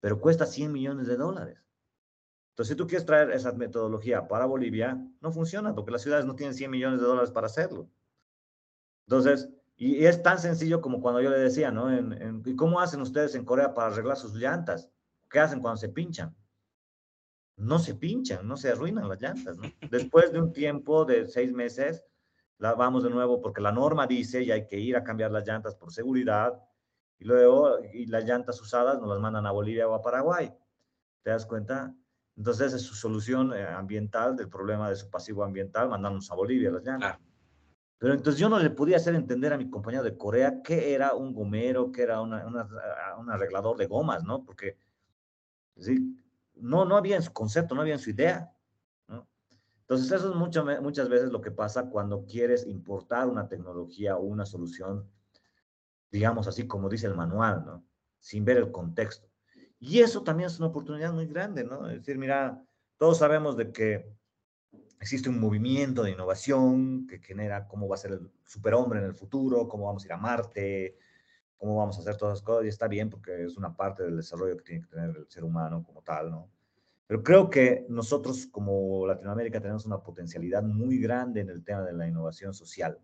Pero 0.00 0.20
cuesta 0.20 0.46
100 0.46 0.70
millones 0.70 1.06
de 1.06 1.16
dólares. 1.16 1.64
Entonces, 2.50 2.74
si 2.74 2.76
tú 2.76 2.86
quieres 2.86 3.06
traer 3.06 3.30
esa 3.30 3.52
metodología 3.52 4.26
para 4.26 4.44
Bolivia, 4.44 5.00
no 5.20 5.32
funciona 5.32 5.74
porque 5.74 5.92
las 5.92 6.02
ciudades 6.02 6.26
no 6.26 6.34
tienen 6.34 6.54
100 6.54 6.70
millones 6.70 7.00
de 7.00 7.06
dólares 7.06 7.30
para 7.30 7.46
hacerlo. 7.46 7.88
Entonces, 9.06 9.48
y, 9.76 10.04
es 10.04 10.22
tan 10.22 10.38
sencillo 10.40 10.80
como 10.80 11.00
cuando 11.00 11.20
yo 11.20 11.30
le 11.30 11.38
decía, 11.38 11.70
¿no? 11.70 11.88
¿Y 12.44 12.56
cómo 12.56 12.80
hacen 12.80 13.00
ustedes 13.00 13.36
en 13.36 13.44
Corea 13.44 13.74
para 13.74 13.92
arreglar 13.92 14.16
sus 14.16 14.34
llantas? 14.34 14.90
¿Qué 15.28 15.40
hacen 15.40 15.60
cuando 15.60 15.76
se 15.76 15.88
pinchan? 15.88 16.34
No 17.56 17.78
se 17.78 17.94
pinchan, 17.94 18.46
no 18.46 18.56
se 18.56 18.70
arruinan 18.70 19.08
las 19.08 19.20
llantas, 19.20 19.56
¿no? 19.56 19.64
Después 19.90 20.32
de 20.32 20.40
un 20.40 20.52
tiempo 20.52 21.04
de 21.04 21.26
seis 21.26 21.52
meses, 21.52 22.04
la 22.58 22.74
vamos 22.74 23.04
de 23.04 23.10
nuevo 23.10 23.40
porque 23.40 23.60
la 23.60 23.72
norma 23.72 24.06
dice 24.06 24.42
y 24.42 24.50
hay 24.50 24.66
que 24.66 24.78
ir 24.78 24.96
a 24.96 25.04
cambiar 25.04 25.30
las 25.30 25.46
llantas 25.46 25.74
por 25.74 25.92
seguridad 25.92 26.60
y 27.18 27.24
luego 27.24 27.78
y 27.92 28.06
las 28.06 28.24
llantas 28.24 28.60
usadas 28.60 28.98
nos 29.00 29.08
las 29.08 29.20
mandan 29.20 29.46
a 29.46 29.50
Bolivia 29.50 29.88
o 29.88 29.94
a 29.94 30.02
Paraguay. 30.02 30.52
¿Te 31.22 31.30
das 31.30 31.46
cuenta? 31.46 31.94
Entonces 32.36 32.72
es 32.72 32.82
su 32.82 32.94
solución 32.94 33.52
eh, 33.52 33.66
ambiental 33.66 34.36
del 34.36 34.48
problema 34.48 34.88
de 34.88 34.96
su 34.96 35.10
pasivo 35.10 35.42
ambiental, 35.42 35.88
mandándonos 35.88 36.30
a 36.30 36.36
Bolivia 36.36 36.70
las 36.70 36.84
llamas. 36.84 37.18
Pero 37.98 38.14
entonces 38.14 38.40
yo 38.40 38.48
no 38.48 38.60
le 38.60 38.70
podía 38.70 38.96
hacer 38.96 39.16
entender 39.16 39.52
a 39.52 39.58
mi 39.58 39.68
compañero 39.68 40.04
de 40.04 40.16
Corea 40.16 40.62
qué 40.62 40.94
era 40.94 41.14
un 41.14 41.34
gomero, 41.34 41.90
qué 41.90 42.02
era 42.02 42.20
una, 42.20 42.46
un 43.18 43.30
arreglador 43.30 43.76
de 43.76 43.86
gomas, 43.86 44.22
¿no? 44.22 44.44
Porque 44.44 44.76
¿sí? 45.78 46.18
no, 46.60 46.84
no 46.84 46.96
había 46.96 47.16
en 47.16 47.22
su 47.22 47.32
concepto, 47.32 47.74
no 47.74 47.82
había 47.82 47.94
en 47.94 48.00
su 48.00 48.10
idea. 48.10 48.52
¿no? 49.06 49.28
Entonces 49.82 50.10
eso 50.12 50.30
es 50.30 50.80
muchas 50.80 51.08
veces 51.08 51.30
lo 51.30 51.40
que 51.40 51.50
pasa 51.50 51.88
cuando 51.88 52.24
quieres 52.24 52.66
importar 52.66 53.28
una 53.28 53.48
tecnología 53.48 54.16
o 54.16 54.22
una 54.22 54.46
solución, 54.46 55.08
digamos 56.10 56.46
así 56.46 56.66
como 56.66 56.88
dice 56.88 57.06
el 57.06 57.14
manual, 57.14 57.64
¿no? 57.64 57.84
Sin 58.18 58.44
ver 58.44 58.56
el 58.56 58.72
contexto. 58.72 59.28
Y 59.78 60.00
eso 60.00 60.22
también 60.22 60.48
es 60.48 60.58
una 60.58 60.68
oportunidad 60.68 61.12
muy 61.12 61.26
grande, 61.26 61.62
¿no? 61.64 61.88
Es 61.88 61.98
decir, 61.98 62.18
mira, 62.18 62.64
todos 62.96 63.18
sabemos 63.18 63.56
de 63.56 63.70
que 63.70 64.12
existe 65.00 65.28
un 65.28 65.38
movimiento 65.38 66.02
de 66.02 66.10
innovación 66.10 67.06
que 67.06 67.18
genera 67.20 67.68
cómo 67.68 67.86
va 67.86 67.94
a 67.94 67.98
ser 67.98 68.12
el 68.12 68.30
superhombre 68.44 68.98
en 68.98 69.04
el 69.04 69.14
futuro, 69.14 69.68
cómo 69.68 69.86
vamos 69.86 70.02
a 70.02 70.06
ir 70.06 70.12
a 70.12 70.16
Marte, 70.16 70.98
cómo 71.58 71.76
vamos 71.76 71.98
a 71.98 72.00
hacer 72.00 72.16
todas 72.16 72.38
las 72.38 72.42
cosas, 72.42 72.64
y 72.64 72.68
está 72.68 72.88
bien 72.88 73.10
porque 73.10 73.44
es 73.44 73.56
una 73.56 73.76
parte 73.76 74.04
del 74.04 74.16
desarrollo 74.16 74.56
que 74.56 74.64
tiene 74.64 74.82
que 74.82 74.88
tener 74.88 75.16
el 75.16 75.28
ser 75.28 75.44
humano 75.44 75.82
como 75.84 76.02
tal, 76.02 76.30
¿no? 76.30 76.50
Pero 77.06 77.22
creo 77.22 77.50
que 77.50 77.86
nosotros 77.88 78.46
como 78.46 79.06
Latinoamérica 79.06 79.60
tenemos 79.60 79.86
una 79.86 80.02
potencialidad 80.02 80.62
muy 80.62 80.98
grande 80.98 81.40
en 81.40 81.48
el 81.48 81.64
tema 81.64 81.82
de 81.82 81.94
la 81.94 82.06
innovación 82.06 82.54
social, 82.54 82.98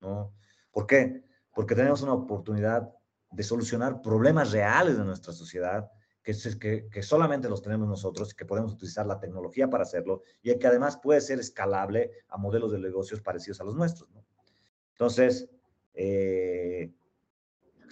¿no? 0.00 0.32
¿Por 0.70 0.86
qué? 0.86 1.22
Porque 1.54 1.74
tenemos 1.74 2.02
una 2.02 2.12
oportunidad 2.12 2.92
de 3.30 3.42
solucionar 3.42 4.02
problemas 4.02 4.52
reales 4.52 4.98
de 4.98 5.04
nuestra 5.04 5.32
sociedad 5.32 5.90
que, 6.22 6.88
que, 6.90 7.02
solamente 7.02 7.48
los 7.48 7.62
tenemos 7.62 7.86
nosotros, 7.86 8.34
que 8.34 8.46
podemos 8.46 8.72
utilizar 8.72 9.06
la 9.06 9.20
tecnología 9.20 9.68
para 9.68 9.82
hacerlo 9.82 10.22
y 10.42 10.56
que 10.58 10.66
además 10.66 10.96
puede 10.96 11.20
ser 11.20 11.38
escalable 11.38 12.10
a 12.28 12.38
modelos 12.38 12.72
de 12.72 12.78
negocios 12.78 13.20
parecidos 13.20 13.60
a 13.60 13.64
los 13.64 13.76
nuestros. 13.76 14.10
¿no? 14.10 14.24
Entonces, 14.92 15.48
eh, 15.92 16.92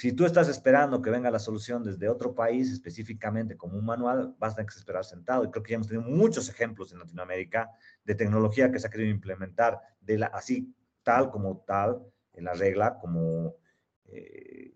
si 0.03 0.13
tú 0.13 0.27
estás 0.27 0.49
esperando 0.49 1.01
que 1.01 1.11
venga 1.11 1.31
la 1.31 1.39
solución 1.39 1.85
desde 1.85 2.09
otro 2.09 2.35
país, 2.35 2.73
específicamente 2.73 3.57
como 3.57 3.79
un 3.79 3.85
manual, 3.85 4.35
vas 4.37 4.53
a 4.53 4.57
tener 4.57 4.69
que 4.69 4.77
esperar 4.77 5.05
sentado. 5.05 5.45
Y 5.45 5.51
creo 5.53 5.63
que 5.63 5.71
ya 5.71 5.75
hemos 5.77 5.87
tenido 5.87 6.11
muchos 6.11 6.49
ejemplos 6.49 6.91
en 6.91 6.99
Latinoamérica 6.99 7.71
de 8.03 8.17
tecnología 8.17 8.73
que 8.73 8.81
se 8.81 8.89
ha 8.89 8.91
querido 8.91 9.11
implementar 9.11 9.81
de 10.01 10.19
la, 10.19 10.27
así 10.27 10.75
tal 11.05 11.31
como 11.31 11.59
tal, 11.59 12.05
en 12.33 12.47
la 12.47 12.53
regla, 12.53 12.99
como... 12.99 13.55
Eh, 14.07 14.75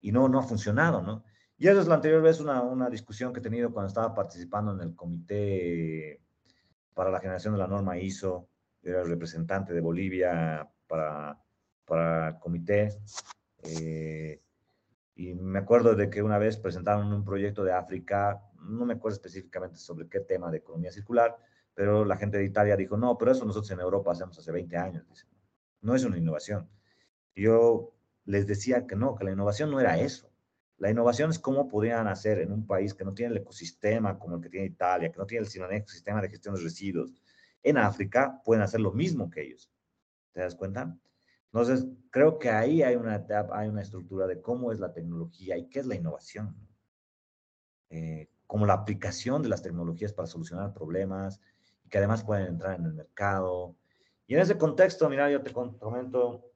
y 0.00 0.10
no, 0.10 0.28
no 0.28 0.40
ha 0.40 0.42
funcionado, 0.42 1.00
¿no? 1.00 1.22
Y 1.56 1.68
eso 1.68 1.80
es 1.80 1.86
la 1.86 1.94
anterior 1.94 2.20
vez 2.20 2.40
una, 2.40 2.60
una 2.60 2.90
discusión 2.90 3.32
que 3.32 3.38
he 3.38 3.44
tenido 3.44 3.70
cuando 3.70 3.86
estaba 3.86 4.12
participando 4.12 4.72
en 4.72 4.80
el 4.80 4.96
comité 4.96 6.20
para 6.92 7.12
la 7.12 7.20
generación 7.20 7.54
de 7.54 7.60
la 7.60 7.68
norma 7.68 7.98
ISO. 7.98 8.48
era 8.82 9.02
el 9.02 9.08
representante 9.10 9.72
de 9.72 9.80
Bolivia 9.80 10.68
para, 10.88 11.40
para 11.84 12.30
el 12.30 12.38
comité. 12.40 12.88
Eh, 13.62 14.40
y 15.16 15.34
me 15.34 15.58
acuerdo 15.58 15.94
de 15.94 16.08
que 16.08 16.22
una 16.22 16.38
vez 16.38 16.56
presentaron 16.56 17.12
un 17.12 17.24
proyecto 17.24 17.62
de 17.62 17.72
África, 17.72 18.42
no 18.62 18.84
me 18.84 18.94
acuerdo 18.94 19.16
específicamente 19.16 19.76
sobre 19.76 20.08
qué 20.08 20.20
tema 20.20 20.50
de 20.50 20.58
economía 20.58 20.92
circular, 20.92 21.36
pero 21.74 22.04
la 22.04 22.16
gente 22.16 22.38
de 22.38 22.44
Italia 22.44 22.76
dijo, 22.76 22.96
no, 22.96 23.16
pero 23.18 23.32
eso 23.32 23.44
nosotros 23.44 23.70
en 23.70 23.80
Europa 23.80 24.12
hacemos 24.12 24.38
hace 24.38 24.52
20 24.52 24.76
años. 24.76 25.26
No 25.80 25.94
es 25.94 26.04
una 26.04 26.18
innovación. 26.18 26.68
Yo 27.34 27.94
les 28.24 28.46
decía 28.46 28.86
que 28.86 28.96
no, 28.96 29.14
que 29.14 29.24
la 29.24 29.32
innovación 29.32 29.70
no 29.70 29.80
era 29.80 29.98
eso. 29.98 30.30
La 30.78 30.90
innovación 30.90 31.30
es 31.30 31.38
cómo 31.38 31.68
podrían 31.68 32.08
hacer 32.08 32.38
en 32.38 32.52
un 32.52 32.66
país 32.66 32.94
que 32.94 33.04
no 33.04 33.12
tiene 33.12 33.32
el 33.32 33.42
ecosistema 33.42 34.18
como 34.18 34.36
el 34.36 34.42
que 34.42 34.48
tiene 34.48 34.66
Italia, 34.66 35.12
que 35.12 35.18
no 35.18 35.26
tiene 35.26 35.46
el 35.46 35.72
ecosistema 35.72 36.22
de 36.22 36.30
gestión 36.30 36.54
de 36.54 36.62
residuos. 36.62 37.12
En 37.62 37.76
África 37.76 38.40
pueden 38.44 38.62
hacer 38.62 38.80
lo 38.80 38.92
mismo 38.92 39.30
que 39.30 39.42
ellos. 39.42 39.70
¿Te 40.32 40.40
das 40.40 40.54
cuenta? 40.54 40.96
Entonces, 41.52 41.86
creo 42.10 42.38
que 42.38 42.50
ahí 42.50 42.82
hay 42.82 42.96
una, 42.96 43.26
hay 43.52 43.68
una 43.68 43.82
estructura 43.82 44.26
de 44.26 44.40
cómo 44.40 44.72
es 44.72 44.80
la 44.80 44.92
tecnología 44.92 45.56
y 45.56 45.68
qué 45.68 45.80
es 45.80 45.86
la 45.86 45.96
innovación. 45.96 46.56
Eh, 47.90 48.30
como 48.46 48.66
la 48.66 48.74
aplicación 48.74 49.42
de 49.42 49.48
las 49.48 49.62
tecnologías 49.62 50.12
para 50.12 50.26
solucionar 50.26 50.72
problemas 50.72 51.40
y 51.84 51.88
que 51.88 51.98
además 51.98 52.24
pueden 52.24 52.46
entrar 52.46 52.78
en 52.78 52.86
el 52.86 52.94
mercado. 52.94 53.76
Y 54.26 54.34
en 54.34 54.40
ese 54.40 54.58
contexto, 54.58 55.08
mira, 55.08 55.30
yo 55.30 55.42
te 55.42 55.52
comento, 55.52 56.52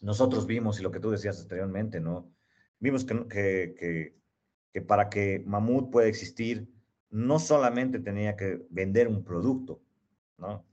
nosotros 0.00 0.46
vimos, 0.46 0.78
y 0.78 0.82
lo 0.82 0.90
que 0.90 1.00
tú 1.00 1.10
decías 1.10 1.40
anteriormente, 1.40 2.00
¿no? 2.00 2.34
vimos 2.84 3.04
que, 3.04 4.14
que, 4.72 4.82
para 4.82 5.08
que 5.08 5.42
Mamut 5.46 5.90
pueda 5.90 6.06
existir, 6.06 6.70
no 7.10 7.38
solamente 7.38 7.98
tenía 7.98 8.36
que 8.36 8.66
vender 8.68 9.08
un 9.08 9.24
producto, 9.24 9.80
¿no? 10.36 10.64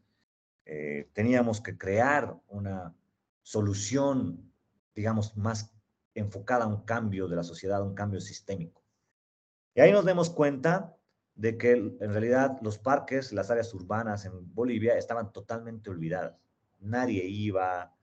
Eh, 0.74 1.10
teníamos 1.12 1.60
que 1.60 1.78
crear 1.78 2.34
una 2.48 2.96
solución, 3.42 4.54
digamos, 4.96 5.36
más 5.36 5.76
enfocada 6.16 6.64
a 6.64 6.68
un 6.68 6.86
cambio 6.86 7.28
de 7.28 7.36
la 7.36 7.44
sociedad, 7.44 7.84
un 7.84 7.94
cambio 7.94 8.22
sistémico. 8.22 8.82
Y 9.76 9.82
ahí 9.82 9.92
nos 9.92 10.06
demos 10.06 10.30
cuenta 10.30 10.96
de 11.36 11.58
que 11.58 11.72
en 11.74 12.14
realidad 12.14 12.58
los 12.62 12.78
parques, 12.78 13.34
las 13.34 13.52
áreas 13.52 13.74
urbanas 13.74 14.24
en 14.24 14.32
Bolivia 14.56 14.98
estaban 14.98 15.34
totalmente 15.34 15.90
olvidadas. 15.90 16.38
Nadie 16.80 17.26
iba, 17.26 17.94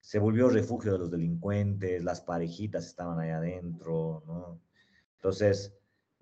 se 0.00 0.18
volvió 0.18 0.48
refugio 0.48 0.94
de 0.94 0.98
los 0.98 1.12
delincuentes, 1.12 2.02
las 2.02 2.20
parejitas 2.20 2.86
estaban 2.86 3.20
ahí 3.20 3.30
adentro, 3.30 4.24
¿no? 4.26 4.60
Entonces, 5.14 5.72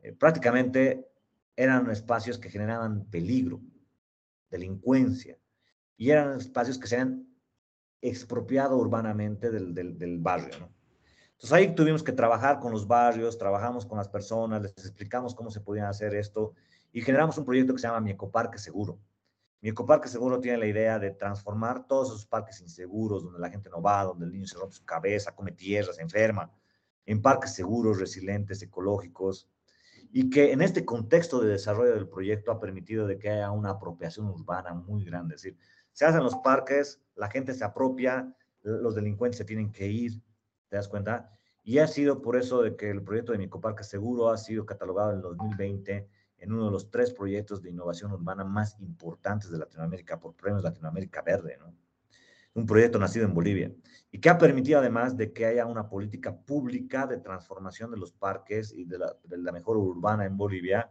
eh, 0.03 0.13
prácticamente 0.13 1.09
eran 1.57 1.91
espacios 1.91 2.37
que 2.37 2.51
generaban 2.51 3.07
peligro, 3.07 3.63
delincuencia, 4.51 5.39
y 6.03 6.11
eran 6.11 6.37
espacios 6.37 6.79
que 6.79 6.89
se 6.89 6.97
han 6.97 7.29
expropiado 8.01 8.77
urbanamente 8.77 9.53
del, 9.53 9.73
del, 9.73 10.19
barrio, 10.19 10.59
¿no? 10.59 10.75
Entonces 11.31 11.53
ahí 11.53 11.77
tuvimos 11.77 12.03
que 12.03 12.11
trabajar 12.11 12.59
con 12.59 12.73
los 12.73 12.89
barrios, 12.89 13.39
trabajamos 13.39 13.87
con 13.87 13.99
las 13.99 14.09
personas, 14.09 14.63
les 14.63 14.73
explicamos 14.79 15.33
cómo 15.33 15.53
se 15.53 15.61
podía 15.61 15.89
hacer 15.89 16.17
esto 16.17 16.55
y 16.93 17.03
generamos 17.03 17.39
un 17.39 17.45
proyecto 17.45 17.73
que 17.73 17.79
se 17.79 17.87
llama 17.87 18.01
Mi 18.01 18.11
Ecoparque 18.11 18.59
Seguro. 18.59 18.99
Mi 19.61 19.69
ecoparque 19.69 20.09
seguro 20.09 20.41
tiene 20.41 20.59
la 20.59 20.67
idea 20.67 20.99
de 20.99 21.13
transformar 21.13 21.87
todos 21.87 22.09
esos 22.09 22.27
parques 22.27 22.61
inseguros 22.61 23.23
donde 23.23 23.39
la 23.39 23.49
gente 23.49 23.71
no 23.71 23.81
va, 23.81 24.03
donde 24.03 24.27
el 24.27 24.33
niño 24.33 24.49
se 24.49 24.59
rompe 24.59 24.75
su 24.75 24.85
cabeza, 24.85 25.37
come 25.37 25.53
tierra, 25.53 25.93
se 25.93 26.03
enferma, 26.03 26.51
en 27.07 27.23
parques 27.23 27.55
seguros, 27.55 28.01
resilientes, 28.01 28.61
ecológicos, 28.61 29.49
y 30.11 30.29
que 30.29 30.53
en 30.53 30.61
este 30.61 30.85
contexto 30.85 31.41
de 31.41 31.53
desarrollo 31.53 31.95
del 31.95 32.09
proyecto 32.09 32.51
ha 32.51 32.61
permitido 32.61 33.07
de 33.07 33.19
que 33.19 33.31
haya 33.31 33.51
una 33.51 33.71
apropiación 33.71 34.27
urbana 34.27 34.75
muy 34.75 35.05
grande. 35.05 35.37
Es 35.37 35.43
decir, 35.43 35.59
se 35.93 36.05
hacen 36.05 36.23
los 36.23 36.37
parques, 36.37 37.01
la 37.15 37.31
gente 37.31 37.55
se 37.55 37.65
apropia, 37.65 38.35
los 38.63 38.95
delincuentes 38.95 39.39
se 39.39 39.45
tienen 39.45 39.73
que 39.73 39.89
ir, 39.89 40.23
¿te 40.69 40.77
das 40.77 40.89
cuenta? 40.89 41.31
Y 41.63 41.79
ha 41.79 41.87
sido 41.87 42.23
por 42.23 42.37
eso 42.37 42.63
de 42.63 42.77
que 42.77 42.91
el 42.91 43.03
proyecto 43.03 43.33
de 43.33 43.39
mi 43.39 43.45
ecoparque 43.45 43.85
seguro 43.85 44.31
ha 44.31 44.39
sido 44.39 44.67
catalogado 44.67 45.11
en 45.11 45.17
el 45.17 45.23
2020 45.23 46.09
en 46.39 46.53
uno 46.53 46.67
de 46.67 46.71
los 46.73 46.91
tres 46.91 47.13
proyectos 47.13 47.63
de 47.63 47.71
innovación 47.71 48.13
urbana 48.13 48.45
más 48.45 48.79
importantes 48.81 49.51
de 49.51 49.59
Latinoamérica 49.59 50.19
por 50.19 50.35
Premios 50.35 50.65
Latinoamérica 50.65 51.23
Verde, 51.23 51.57
¿no? 51.59 51.73
Un 52.55 52.67
proyecto 52.67 52.99
nacido 52.99 53.25
en 53.25 53.33
Bolivia 53.33 53.73
y 54.11 54.21
que 54.21 54.29
ha 54.29 54.37
permitido 54.37 54.81
además 54.81 55.17
de 55.17 55.33
que 55.33 55.47
haya 55.47 55.65
una 55.65 55.89
política 55.89 56.37
pública 56.37 57.07
de 57.07 57.17
transformación 57.17 57.91
de 57.91 57.97
los 57.97 58.13
parques 58.13 58.75
y 58.77 58.85
de 58.85 58.99
la, 58.99 59.17
de 59.25 59.39
la 59.39 59.53
urbana 59.65 60.27
en 60.27 60.37
Bolivia 60.37 60.91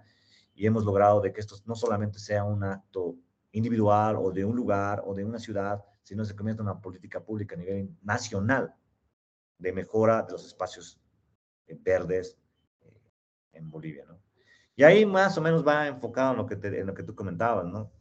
y 0.56 0.66
hemos 0.66 0.86
logrado 0.86 1.22
de 1.22 1.32
que 1.32 1.42
esto 1.42 1.56
no 1.66 1.76
solamente 1.76 2.18
sea 2.18 2.44
un 2.46 2.64
acto 2.64 3.16
individual 3.52 4.16
o 4.18 4.32
de 4.32 4.46
un 4.46 4.56
lugar 4.56 5.04
o 5.06 5.14
de 5.14 5.24
una 5.24 5.40
ciudad, 5.40 5.84
sino 6.04 6.26
se 6.26 6.36
convierta 6.36 6.62
en 6.62 6.70
una 6.70 6.82
política 6.82 7.24
pública 7.24 7.56
a 7.56 7.60
nivel 7.60 7.96
nacional 8.02 8.74
de 9.58 9.74
mejora 9.74 10.24
de 10.24 10.32
los 10.32 10.46
espacios 10.46 11.00
eh, 11.68 11.78
verdes 11.80 12.38
eh, 12.82 13.02
en 13.54 13.70
Bolivia, 13.70 14.06
¿no? 14.08 14.20
Y 14.76 14.84
ahí 14.84 15.06
más 15.06 15.38
o 15.38 15.42
menos 15.42 15.68
va 15.68 15.88
enfocado 15.88 16.32
en 16.32 16.38
lo 16.38 16.46
que, 16.48 16.56
en 16.56 16.88
lo 16.88 16.94
que 16.94 17.04
tú 17.04 17.14
comentabas, 17.14 17.66
¿no? 17.66 17.92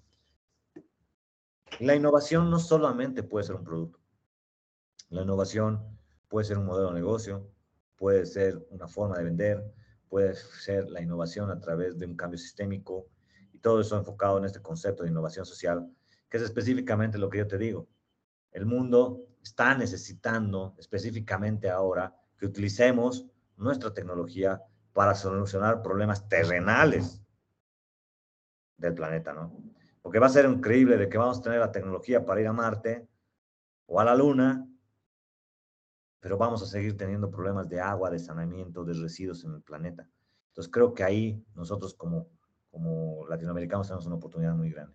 La 1.79 1.95
innovación 1.95 2.51
no 2.51 2.59
solamente 2.59 3.23
puede 3.23 3.47
ser 3.47 3.57
un 3.57 3.65
producto. 3.65 4.01
La 5.09 5.23
innovación 5.23 5.99
puede 6.29 6.47
ser 6.47 6.59
un 6.59 6.67
modelo 6.67 6.89
de 6.89 6.95
negocio, 6.95 7.51
puede 7.97 8.25
ser 8.25 8.67
una 8.71 8.89
forma 8.89 9.19
de 9.19 9.25
vender, 9.25 9.75
puede 10.09 10.35
ser 10.35 10.89
la 10.89 11.03
innovación 11.03 11.51
a 11.51 11.61
través 11.61 11.99
de 11.99 12.07
un 12.07 12.17
cambio 12.17 12.39
sistémico 12.39 13.07
todo 13.61 13.81
eso 13.81 13.97
enfocado 13.97 14.39
en 14.39 14.45
este 14.45 14.61
concepto 14.61 15.03
de 15.03 15.11
innovación 15.11 15.45
social, 15.45 15.89
que 16.29 16.37
es 16.37 16.43
específicamente 16.43 17.19
lo 17.19 17.31
que 17.31 17.39
yo 17.39 17.47
te 17.47 17.59
digo. 17.59 17.89
El 18.53 18.67
mundo 18.67 19.27
está 19.43 19.75
necesitando 19.75 20.75
específicamente 20.79 21.71
ahora 21.71 22.15
que 22.39 22.47
utilicemos 22.47 23.27
nuestra 23.57 23.93
tecnología 23.93 24.63
para 24.93 25.15
solucionar 25.15 25.83
problemas 25.83 26.29
terrenales 26.29 27.23
del 28.77 28.95
planeta, 28.95 29.33
¿no? 29.33 29.57
Porque 30.03 30.19
va 30.19 30.27
a 30.27 30.31
ser 30.31 30.47
increíble 30.47 30.97
de 30.97 31.09
que 31.09 31.19
vamos 31.19 31.39
a 31.39 31.43
tener 31.43 31.61
la 31.61 31.71
tecnología 31.71 32.25
para 32.25 32.41
ir 32.41 32.47
a 32.47 32.53
Marte 32.53 33.07
o 33.87 34.01
a 34.01 34.05
la 34.05 34.15
Luna, 34.15 34.67
pero 36.21 36.37
vamos 36.39 36.63
a 36.63 36.67
seguir 36.67 36.97
teniendo 36.97 37.31
problemas 37.31 37.69
de 37.69 37.81
agua, 37.81 38.11
de 38.11 38.19
saneamiento, 38.19 38.85
de 38.85 38.95
residuos 38.95 39.45
en 39.45 39.55
el 39.55 39.63
planeta. 39.63 40.09
Entonces 40.49 40.73
creo 40.73 40.95
que 40.95 41.05
ahí 41.05 41.45
nosotros 41.55 41.95
como, 41.95 42.29
como 42.71 43.27
latinoamericanos 43.29 43.89
tenemos 43.89 44.07
una 44.07 44.17
oportunidad 44.17 44.55
muy 44.55 44.71
grande. 44.71 44.95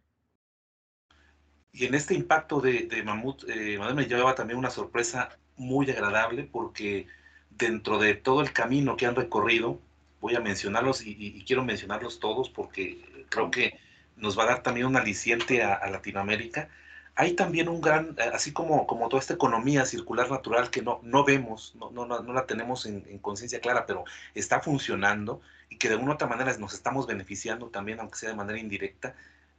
Y 1.72 1.86
en 1.86 1.94
este 1.94 2.14
impacto 2.14 2.62
de, 2.62 3.04
Mamut, 3.04 3.44
eh, 3.50 3.78
me 3.94 4.06
llevaba 4.06 4.34
también 4.34 4.58
una 4.58 4.70
sorpresa 4.70 5.38
muy 5.58 5.90
agradable 5.92 6.44
porque 6.44 7.08
dentro 7.50 8.00
de 8.00 8.16
todo 8.16 8.42
el 8.42 8.54
camino 8.54 8.96
que 8.96 9.06
han 9.06 9.16
recorrido, 9.16 9.82
voy 10.22 10.36
a 10.36 10.40
mencionarlos 10.40 11.06
y, 11.06 11.44
quiero 11.46 11.64
mencionarlos 11.64 12.20
todos 12.20 12.50
porque 12.50 13.26
creo 13.30 13.52
que 13.52 13.78
nos 14.16 14.40
va 14.40 14.44
a 14.44 14.48
dar 14.48 14.64
también 14.64 14.88
un 14.88 14.96
aliciente 14.96 15.64
a, 15.64 15.86
Latinoamérica. 15.90 16.70
Hay 17.14 17.34
también 17.34 17.68
un 17.70 17.82
gran, 17.82 18.16
así 18.34 18.54
como, 18.54 18.88
como 18.88 19.10
toda 19.10 19.20
esta 19.22 19.34
economía 19.34 19.86
circular 19.86 20.30
natural 20.30 20.70
que 20.70 20.82
no, 20.82 21.00
no 21.04 21.26
vemos, 21.26 21.76
no, 21.76 21.92
no, 21.92 22.06
no 22.06 22.34
la 22.34 22.46
tenemos 22.46 22.86
en, 22.86 23.06
en 23.08 23.20
conciencia 23.20 23.60
clara, 23.60 23.86
pero 23.86 24.06
está 24.34 24.62
funcionando 24.62 25.42
y 25.70 25.78
que 25.78 25.90
de 25.90 25.96
una 25.96 26.12
u 26.12 26.14
otra 26.14 26.28
manera 26.28 26.56
nos 26.58 26.74
estamos 26.74 27.08
beneficiando 27.08 27.70
también, 27.70 28.00
aunque 28.00 28.18
sea 28.18 28.30
de 28.30 28.36
manera 28.36 28.60
indirecta, 28.60 29.16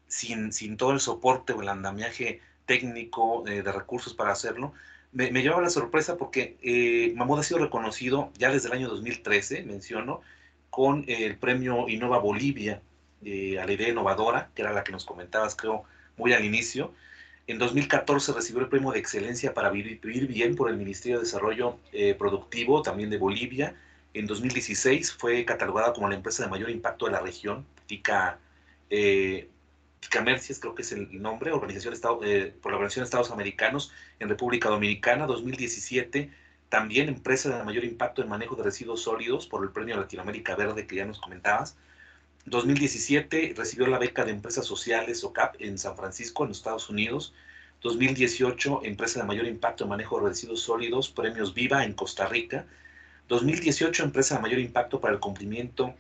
sin, 0.06 0.52
sin 0.52 0.76
todo 0.76 0.92
el 0.92 1.00
soporte 1.00 1.52
o 1.52 1.62
el 1.62 1.68
andamiaje 1.68 2.40
técnico 2.64 3.46
eh, 3.46 3.62
de 3.62 3.72
recursos 3.72 4.14
para 4.14 4.32
hacerlo, 4.32 4.72
me, 5.12 5.30
me, 5.30 5.42
llevaba 5.42 5.62
la 5.62 5.70
sorpresa 5.70 6.16
porque 6.16 6.56
eh, 6.62 7.14
ha 7.18 7.42
sido 7.42 7.60
reconocido 7.60 8.30
ya 8.36 8.50
desde 8.50 8.68
el 8.68 8.74
año 8.74 8.88
2013, 8.88 9.62
menciono, 9.64 10.20
con 10.70 11.04
el 11.08 11.38
premio 11.38 11.88
Innova 11.88 12.18
Bolivia 12.18 12.82
eh, 13.24 13.58
a 13.58 13.64
la 13.64 13.72
idea 13.72 13.88
innovadora, 13.88 14.50
que 14.54 14.62
era 14.62 14.72
la 14.72 14.84
que 14.84 14.92
nos 14.92 15.04
comentabas, 15.04 15.56
creo, 15.56 15.84
muy 16.16 16.32
al 16.32 16.44
inicio. 16.44 16.92
En 17.46 17.58
2014 17.58 18.32
recibió 18.32 18.60
el 18.60 18.68
premio 18.68 18.92
de 18.92 18.98
excelencia 18.98 19.54
para 19.54 19.70
vivir, 19.70 20.00
bien 20.26 20.54
por 20.54 20.68
el 20.68 20.76
Ministerio 20.76 21.18
de 21.18 21.24
Desarrollo 21.24 21.78
eh, 21.92 22.14
Productivo, 22.14 22.82
también 22.82 23.08
de 23.08 23.18
Bolivia. 23.18 23.74
En 24.18 24.26
2016 24.26 25.12
fue 25.12 25.44
catalogada 25.44 25.92
como 25.92 26.08
la 26.08 26.14
empresa 26.14 26.42
de 26.42 26.48
mayor 26.48 26.70
impacto 26.70 27.04
de 27.04 27.12
la 27.12 27.20
región, 27.20 27.66
TICA 27.86 28.38
eh, 28.88 29.50
Mercies, 30.24 30.58
creo 30.58 30.74
que 30.74 30.80
es 30.80 30.92
el 30.92 31.20
nombre, 31.20 31.52
Organización 31.52 31.92
Estado, 31.92 32.20
eh, 32.24 32.54
por 32.62 32.72
la 32.72 32.78
Organización 32.78 33.02
de 33.02 33.08
Estados 33.08 33.30
Americanos 33.30 33.92
en 34.18 34.30
República 34.30 34.70
Dominicana, 34.70 35.26
2017, 35.26 36.30
también 36.70 37.10
empresa 37.10 37.58
de 37.58 37.62
mayor 37.62 37.84
impacto 37.84 38.22
en 38.22 38.30
manejo 38.30 38.56
de 38.56 38.62
residuos 38.62 39.02
sólidos 39.02 39.46
por 39.46 39.62
el 39.62 39.70
Premio 39.70 39.98
Latinoamérica 39.98 40.56
Verde 40.56 40.86
que 40.86 40.96
ya 40.96 41.04
nos 41.04 41.20
comentabas. 41.20 41.76
2017 42.46 43.52
recibió 43.54 43.86
la 43.86 43.98
beca 43.98 44.24
de 44.24 44.30
Empresas 44.30 44.64
Sociales, 44.64 45.24
OCAP, 45.24 45.56
en 45.58 45.76
San 45.76 45.94
Francisco, 45.94 46.46
en 46.46 46.52
Estados 46.52 46.88
Unidos. 46.88 47.34
2018, 47.82 48.80
empresa 48.84 49.20
de 49.20 49.26
mayor 49.26 49.44
impacto 49.46 49.84
en 49.84 49.90
manejo 49.90 50.18
de 50.20 50.30
residuos 50.30 50.62
sólidos, 50.62 51.10
premios 51.10 51.52
Viva 51.52 51.84
en 51.84 51.92
Costa 51.92 52.26
Rica. 52.26 52.66
2018, 53.28 54.04
empresa 54.04 54.36
de 54.36 54.42
mayor 54.42 54.60
impacto 54.60 55.00
para 55.00 55.14
el 55.14 55.20
cumplimiento 55.20 55.94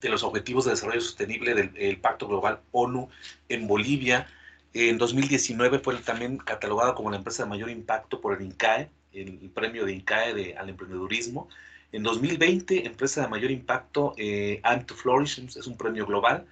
de 0.00 0.08
los 0.08 0.22
Objetivos 0.22 0.64
de 0.64 0.72
Desarrollo 0.72 1.00
Sostenible 1.00 1.54
del 1.54 1.98
Pacto 1.98 2.28
Global 2.28 2.60
ONU 2.72 3.08
en 3.48 3.66
Bolivia. 3.66 4.28
En 4.72 4.98
2019 4.98 5.78
fue 5.78 5.96
también 5.96 6.36
catalogada 6.36 6.94
como 6.94 7.10
la 7.10 7.16
empresa 7.16 7.44
de 7.44 7.48
mayor 7.48 7.70
impacto 7.70 8.20
por 8.20 8.36
el 8.36 8.44
INCAE, 8.44 8.90
el, 9.12 9.50
premio 9.54 9.86
de 9.86 9.92
INCAE 9.92 10.34
de, 10.34 10.56
al 10.56 10.68
emprendedurismo. 10.68 11.48
En 11.92 12.02
2020, 12.02 12.86
empresa 12.86 13.22
de 13.22 13.28
mayor 13.28 13.50
impacto, 13.50 14.14
eh, 14.18 14.60
to 14.86 14.94
Flourish, 14.94 15.38
es 15.38 15.66
un 15.66 15.76
premio 15.76 16.04
global. 16.04 16.46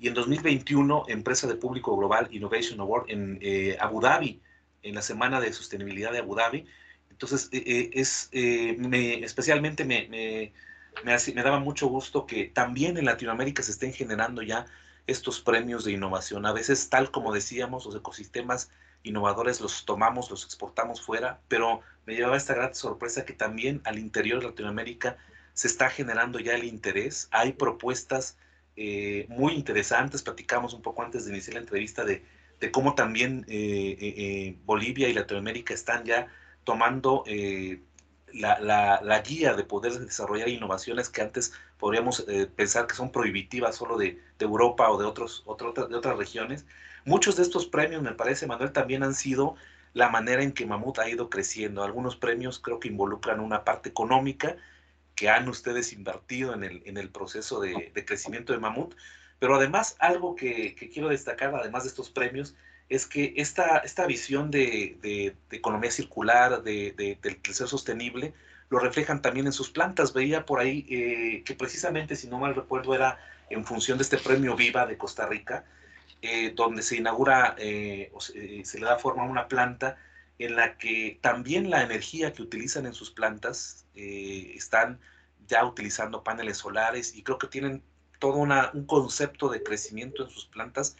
Y 0.00 0.08
en 0.08 0.14
2021, 0.14 1.04
empresa 1.08 1.46
de 1.46 1.54
público 1.54 1.96
global 1.96 2.28
Innovation 2.30 2.80
Award 2.80 3.04
en 3.08 3.38
eh, 3.40 3.76
Abu 3.80 4.00
Dhabi, 4.00 4.40
en 4.82 4.94
la 4.94 5.02
Semana 5.02 5.40
de 5.40 5.52
Sostenibilidad 5.52 6.12
de 6.12 6.18
Abu 6.18 6.34
Dhabi. 6.34 6.66
Entonces, 7.18 7.48
eh, 7.52 7.62
eh, 7.66 7.90
es, 7.94 8.30
me, 8.78 9.24
especialmente 9.24 9.84
me 9.84 10.52
me, 11.04 11.42
daba 11.42 11.60
mucho 11.60 11.86
gusto 11.88 12.26
que 12.26 12.46
también 12.46 12.96
en 12.96 13.04
Latinoamérica 13.04 13.62
se 13.62 13.72
estén 13.72 13.92
generando 13.92 14.42
ya 14.42 14.66
estos 15.06 15.40
premios 15.40 15.84
de 15.84 15.92
innovación. 15.92 16.46
A 16.46 16.52
veces, 16.52 16.88
tal 16.90 17.10
como 17.10 17.32
decíamos, 17.32 17.86
los 17.86 17.96
ecosistemas 17.96 18.70
innovadores 19.02 19.60
los 19.60 19.84
tomamos, 19.84 20.30
los 20.30 20.44
exportamos 20.44 21.00
fuera, 21.00 21.40
pero 21.48 21.80
me 22.04 22.14
llevaba 22.14 22.36
esta 22.36 22.54
gran 22.54 22.74
sorpresa 22.74 23.24
que 23.24 23.32
también 23.32 23.80
al 23.84 23.98
interior 23.98 24.40
de 24.40 24.48
Latinoamérica 24.48 25.16
se 25.54 25.68
está 25.68 25.88
generando 25.88 26.40
ya 26.40 26.54
el 26.54 26.64
interés. 26.64 27.28
Hay 27.30 27.52
propuestas 27.52 28.36
eh, 28.76 29.26
muy 29.28 29.54
interesantes. 29.54 30.22
Platicamos 30.22 30.74
un 30.74 30.82
poco 30.82 31.02
antes 31.02 31.24
de 31.24 31.32
iniciar 31.32 31.54
la 31.54 31.60
entrevista 31.60 32.04
de, 32.04 32.22
cómo 32.72 32.94
también 32.94 33.46
eh, 33.48 33.96
eh, 34.00 34.56
Bolivia 34.64 35.08
y 35.08 35.14
Latinoamérica 35.14 35.72
están 35.72 36.04
ya 36.04 36.28
tomando 36.68 37.24
la, 38.34 39.00
la, 39.02 39.20
guía 39.22 39.54
de 39.54 39.64
poder 39.64 39.98
desarrollar 40.00 40.50
innovaciones 40.50 41.08
que 41.08 41.22
antes 41.22 41.54
podríamos 41.78 42.26
eh, 42.28 42.46
pensar 42.46 42.86
que 42.86 42.94
son 42.94 43.10
prohibitivas 43.10 43.76
solo 43.76 43.96
de, 43.96 44.20
de 44.38 44.44
Europa 44.44 44.90
o 44.90 44.98
de, 44.98 45.06
otros, 45.06 45.46
de 45.88 45.96
otras 45.96 46.18
regiones. 46.18 46.66
Muchos 47.06 47.36
de 47.36 47.42
estos 47.42 47.64
premios, 47.64 48.02
me 48.02 48.12
parece, 48.12 48.46
Manuel, 48.46 48.72
también 48.72 49.02
han 49.02 49.14
sido 49.14 49.54
la 49.94 50.10
manera 50.10 50.42
en 50.42 50.52
que 50.52 50.66
Mamut 50.66 50.98
ha 50.98 51.08
ido 51.08 51.30
creciendo. 51.30 51.82
Algunos 51.82 52.16
premios 52.16 52.58
creo 52.58 52.80
que 52.80 52.88
involucran 52.88 53.40
una 53.40 53.64
parte 53.64 53.88
económica 53.88 54.56
que 55.14 55.30
han 55.30 55.48
ustedes 55.48 55.94
invertido 55.94 56.52
en 56.52 56.64
el, 56.64 56.82
en 56.84 56.98
el 56.98 57.08
proceso 57.08 57.60
de, 57.60 57.92
de 57.94 58.04
crecimiento 58.04 58.52
de 58.52 58.58
Mamut, 58.58 58.94
pero 59.38 59.54
además 59.54 59.96
algo 60.00 60.36
que, 60.36 60.74
que 60.74 60.90
quiero 60.90 61.08
destacar, 61.08 61.54
además 61.54 61.84
de 61.84 61.88
estos 61.88 62.10
premios, 62.10 62.54
es 62.88 63.06
que 63.06 63.34
esta, 63.36 63.78
esta 63.78 64.06
visión 64.06 64.50
de, 64.50 65.34
economía 65.50 65.90
circular, 65.90 66.62
de, 66.62 67.18
del 67.20 67.42
crecer 67.42 67.68
sostenible, 67.68 68.32
lo 68.70 68.78
reflejan 68.78 69.22
también 69.22 69.46
en 69.46 69.52
sus 69.52 69.70
plantas. 69.70 70.12
Veía 70.12 70.46
por 70.46 70.60
ahí 70.60 70.86
eh, 70.88 71.42
que 71.44 71.54
precisamente, 71.54 72.16
si 72.16 72.28
no 72.28 72.38
mal 72.38 72.54
recuerdo, 72.54 72.94
era 72.94 73.18
en 73.50 73.64
función 73.64 73.98
de 73.98 74.02
este 74.04 74.18
premio 74.18 74.56
Viva 74.56 74.86
de 74.86 74.96
Costa 74.96 75.26
Rica, 75.26 75.64
eh, 76.22 76.52
donde 76.54 76.82
se 76.82 76.96
inaugura, 76.96 77.54
eh, 77.58 78.10
o 78.12 78.20
se, 78.20 78.64
se, 78.64 78.78
le 78.78 78.86
da 78.86 78.98
forma 78.98 79.22
a 79.22 79.26
una 79.26 79.48
planta 79.48 79.98
en 80.38 80.56
la 80.56 80.76
que 80.78 81.18
también 81.20 81.70
la 81.70 81.82
energía 81.82 82.32
que 82.32 82.42
utilizan 82.42 82.86
en 82.86 82.94
sus 82.94 83.10
plantas 83.10 83.86
están 83.94 85.00
ya 85.48 85.64
utilizando 85.64 86.22
paneles 86.22 86.58
solares 86.58 87.16
y 87.16 87.24
creo 87.24 87.38
que 87.38 87.48
tienen 87.48 87.82
todo 88.20 88.36
una, 88.36 88.70
un 88.72 88.86
concepto 88.86 89.48
de 89.48 89.64
crecimiento 89.64 90.22
en 90.22 90.30
sus 90.30 90.46
plantas 90.46 90.96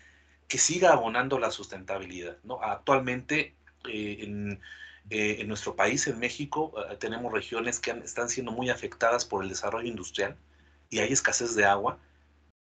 que 0.48 0.58
siga 0.58 0.92
abonando 0.92 1.38
la 1.38 1.50
sustentabilidad. 1.50 2.38
¿no? 2.42 2.60
Actualmente 2.62 3.54
eh, 3.86 4.58
eh, 5.10 5.36
en, 5.40 5.48
nuestro 5.48 5.76
país, 5.76 6.06
en 6.06 6.18
México, 6.18 6.72
eh, 6.90 6.96
tenemos 6.96 7.32
regiones 7.32 7.78
que 7.78 7.90
están 7.90 8.30
siendo 8.30 8.50
muy 8.50 8.70
afectadas 8.70 9.24
por 9.24 9.42
el 9.42 9.50
desarrollo 9.50 9.86
industrial 9.86 10.36
y 10.88 11.00
hay 11.00 11.12
escasez 11.12 11.54
de 11.54 11.66
agua, 11.66 11.98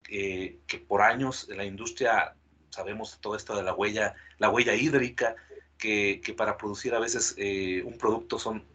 que 0.03 0.85
por 0.88 1.01
años 1.01 1.47
la 1.49 1.65
industria, 1.65 2.33
sabemos 2.69 3.19
todo 3.19 3.35
esto 3.35 3.55
de 3.57 3.63
la 3.63 3.73
huella, 3.73 4.15
la 4.38 4.49
huella 4.49 4.73
hídrica, 4.73 5.35
que, 5.77 6.21
para 6.38 6.57
producir 6.57 6.95
a 6.95 6.99
veces 6.99 7.35
un 7.85 7.97
producto 7.97 8.39
son 8.39 8.65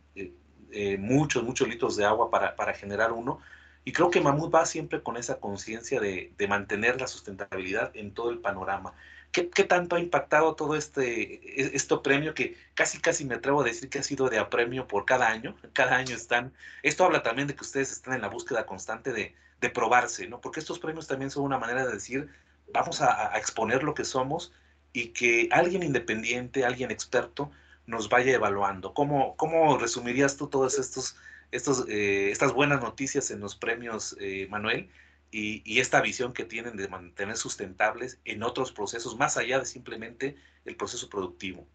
muchos, 0.99 1.43
muchos 1.43 1.69
litros 1.69 1.97
de 1.97 2.05
agua 2.05 2.31
para, 2.31 2.55
para 2.55 2.75
generar 2.75 3.13
uno, 3.13 3.41
y 3.85 3.93
creo 3.93 4.11
que 4.11 4.21
Mamut 4.21 4.55
va 4.55 4.65
siempre 4.67 5.03
con 5.03 5.17
esa 5.17 5.41
conciencia 5.41 6.01
de, 6.01 6.33
de, 6.37 6.49
mantener 6.49 7.01
la 7.01 7.09
sustentabilidad 7.09 7.91
en 7.95 8.15
todo 8.15 8.31
el 8.31 8.39
panorama. 8.39 8.95
¿Qué, 9.33 9.51
¿Qué, 9.51 9.65
tanto 9.65 9.97
ha 9.97 10.01
impactado 10.01 10.55
todo 10.55 10.77
este, 10.77 11.77
este 11.77 11.97
premio 11.99 12.35
que 12.35 12.57
casi 12.75 13.01
casi 13.01 13.25
me 13.25 13.35
atrevo 13.35 13.63
a 13.63 13.65
decir 13.65 13.89
que 13.89 13.99
ha 13.99 14.03
sido 14.03 14.29
de 14.29 14.39
apremio 14.39 14.87
por 14.87 15.05
cada 15.05 15.29
año? 15.29 15.57
Cada 15.73 15.97
año 15.97 16.15
están, 16.15 16.53
esto 16.83 17.05
habla 17.05 17.23
también 17.23 17.49
de 17.49 17.55
que 17.57 17.63
ustedes 17.65 17.91
están 17.91 18.15
en 18.15 18.21
la 18.21 18.29
búsqueda 18.29 18.67
constante 18.67 19.13
de, 19.13 19.35
de 19.61 19.71
probarse, 19.71 20.29
¿no? 20.29 20.41
Porque 20.41 20.61
estos 20.61 20.79
premios 20.79 21.07
también 21.09 21.31
son 21.31 21.45
una 21.45 21.59
manera 21.59 21.87
de 21.87 21.95
decir, 21.95 22.29
vamos 22.73 23.01
a, 23.01 23.35
a 23.35 23.39
exponer 23.39 23.83
lo 23.83 23.95
que 23.95 24.05
somos 24.05 24.53
y 24.93 25.09
que 25.09 25.49
alguien 25.51 25.83
independiente, 25.83 26.65
alguien 26.65 26.91
experto, 26.91 27.51
nos 27.87 28.09
vaya 28.09 28.33
evaluando. 28.33 28.95
¿Cómo, 28.95 29.37
cómo 29.37 29.77
resumirías 29.79 30.37
tú 30.37 30.49
todos 30.49 30.79
estos 30.79 31.17
eh, 31.53 32.31
estas 32.31 32.55
buenas 32.55 32.81
noticias 32.81 33.31
en 33.31 33.41
los 33.41 33.55
premios, 33.55 34.17
eh, 34.19 34.47
Manuel, 34.49 34.89
y, 35.31 35.81
esta 35.81 36.01
visión 36.01 36.33
que 36.33 36.45
tienen 36.45 36.77
de 36.77 36.89
mantener 36.89 37.37
sustentables 37.37 38.21
en 38.25 38.43
otros 38.43 38.73
procesos, 38.73 39.17
más 39.19 39.37
allá 39.37 39.59
de 39.59 39.67
simplemente 39.67 40.37
el 40.65 40.77
proceso 40.77 41.09
productivo. 41.09 41.67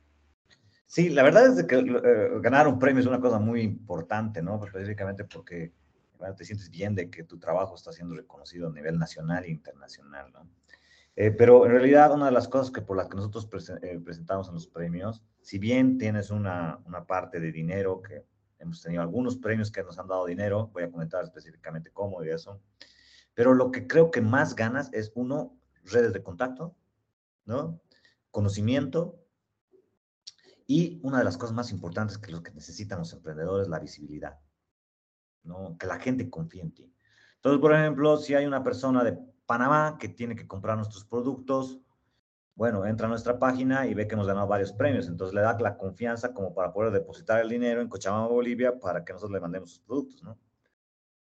Sí, 0.85 1.09
la 1.09 1.23
verdad 1.23 1.57
es 1.57 1.65
que 1.65 1.75
eh, 1.75 2.29
ganar 2.41 2.67
un 2.67 2.79
premio 2.79 3.01
es 3.01 3.07
una 3.07 3.19
cosa 3.19 3.39
muy 3.39 3.61
importante, 3.61 4.41
¿no? 4.41 4.63
Específicamente 4.63 5.23
porque 5.25 5.71
te 6.35 6.45
sientes 6.45 6.69
bien 6.71 6.95
de 6.95 7.09
que 7.09 7.23
tu 7.23 7.37
trabajo 7.37 7.75
está 7.75 7.91
siendo 7.91 8.15
reconocido 8.15 8.67
a 8.67 8.71
nivel 8.71 8.97
nacional 8.97 9.43
e 9.45 9.51
internacional, 9.51 10.31
¿no? 10.33 10.47
pero 11.35 11.65
en 11.65 11.71
realidad 11.71 12.11
una 12.11 12.27
de 12.27 12.31
las 12.31 12.47
cosas 12.47 12.69
que 12.69 12.81
por 12.81 12.95
las 12.95 13.07
que 13.07 13.15
nosotros 13.15 13.47
presentamos 13.47 14.47
en 14.49 14.53
los 14.53 14.67
premios, 14.67 15.23
si 15.41 15.57
bien 15.57 15.97
tienes 15.97 16.29
una 16.29 16.79
parte 17.07 17.39
de 17.39 17.51
dinero 17.51 18.03
que 18.03 18.23
Hemos 18.59 18.81
tenido 18.81 19.01
algunos 19.01 19.37
premios 19.37 19.71
que 19.71 19.83
nos 19.83 19.99
han 19.99 20.07
dado 20.07 20.25
dinero, 20.25 20.69
voy 20.73 20.83
a 20.83 20.91
comentar 20.91 21.23
específicamente 21.23 21.91
cómo 21.91 22.23
y 22.23 22.29
eso. 22.29 22.61
Pero 23.33 23.53
lo 23.53 23.71
que 23.71 23.87
creo 23.87 24.09
que 24.09 24.21
más 24.21 24.55
ganas 24.55 24.89
es, 24.93 25.11
uno, 25.15 25.57
redes 25.83 26.13
de 26.13 26.23
contacto, 26.23 26.75
¿no? 27.45 27.79
Conocimiento. 28.31 29.23
Y 30.65 30.99
una 31.03 31.19
de 31.19 31.23
las 31.23 31.37
cosas 31.37 31.55
más 31.55 31.71
importantes 31.71 32.17
que 32.17 32.31
lo 32.31 32.43
que 32.43 32.51
necesitan 32.51 32.99
los 32.99 33.13
emprendedores 33.13 33.67
es 33.67 33.69
la 33.69 33.79
visibilidad, 33.79 34.39
¿no? 35.43 35.77
Que 35.77 35.87
la 35.87 35.99
gente 35.99 36.29
confíe 36.29 36.61
en 36.61 36.73
ti. 36.73 36.93
Entonces, 37.35 37.61
por 37.61 37.73
ejemplo, 37.73 38.17
si 38.17 38.33
hay 38.33 38.45
una 38.45 38.63
persona 38.63 39.03
de 39.03 39.17
Panamá 39.45 39.97
que 39.99 40.09
tiene 40.09 40.35
que 40.35 40.47
comprar 40.47 40.75
nuestros 40.75 41.05
productos, 41.05 41.79
bueno, 42.57 42.87
entra 42.87 43.05
a 43.05 43.09
nuestra 43.09 43.37
página 43.37 43.85
y 43.85 43.93
ve 43.93 44.07
que 44.07 44.15
hemos 44.15 44.25
ganado 44.25 44.47
varios 44.47 44.73
premios, 44.73 45.07
entonces 45.07 45.35
le 45.35 45.41
da 45.41 45.55
la 45.59 45.77
confianza 45.77 46.33
como 46.33 46.55
para 46.55 46.73
poder 46.73 46.91
depositar 46.91 47.39
el 47.39 47.49
dinero 47.49 47.81
en 47.81 47.87
Cochabamba, 47.87 48.29
Bolivia, 48.29 48.79
para 48.79 49.05
que 49.05 49.13
nosotros 49.13 49.31
le 49.31 49.39
mandemos 49.39 49.69
sus 49.69 49.79
productos, 49.81 50.23
¿no? 50.23 50.39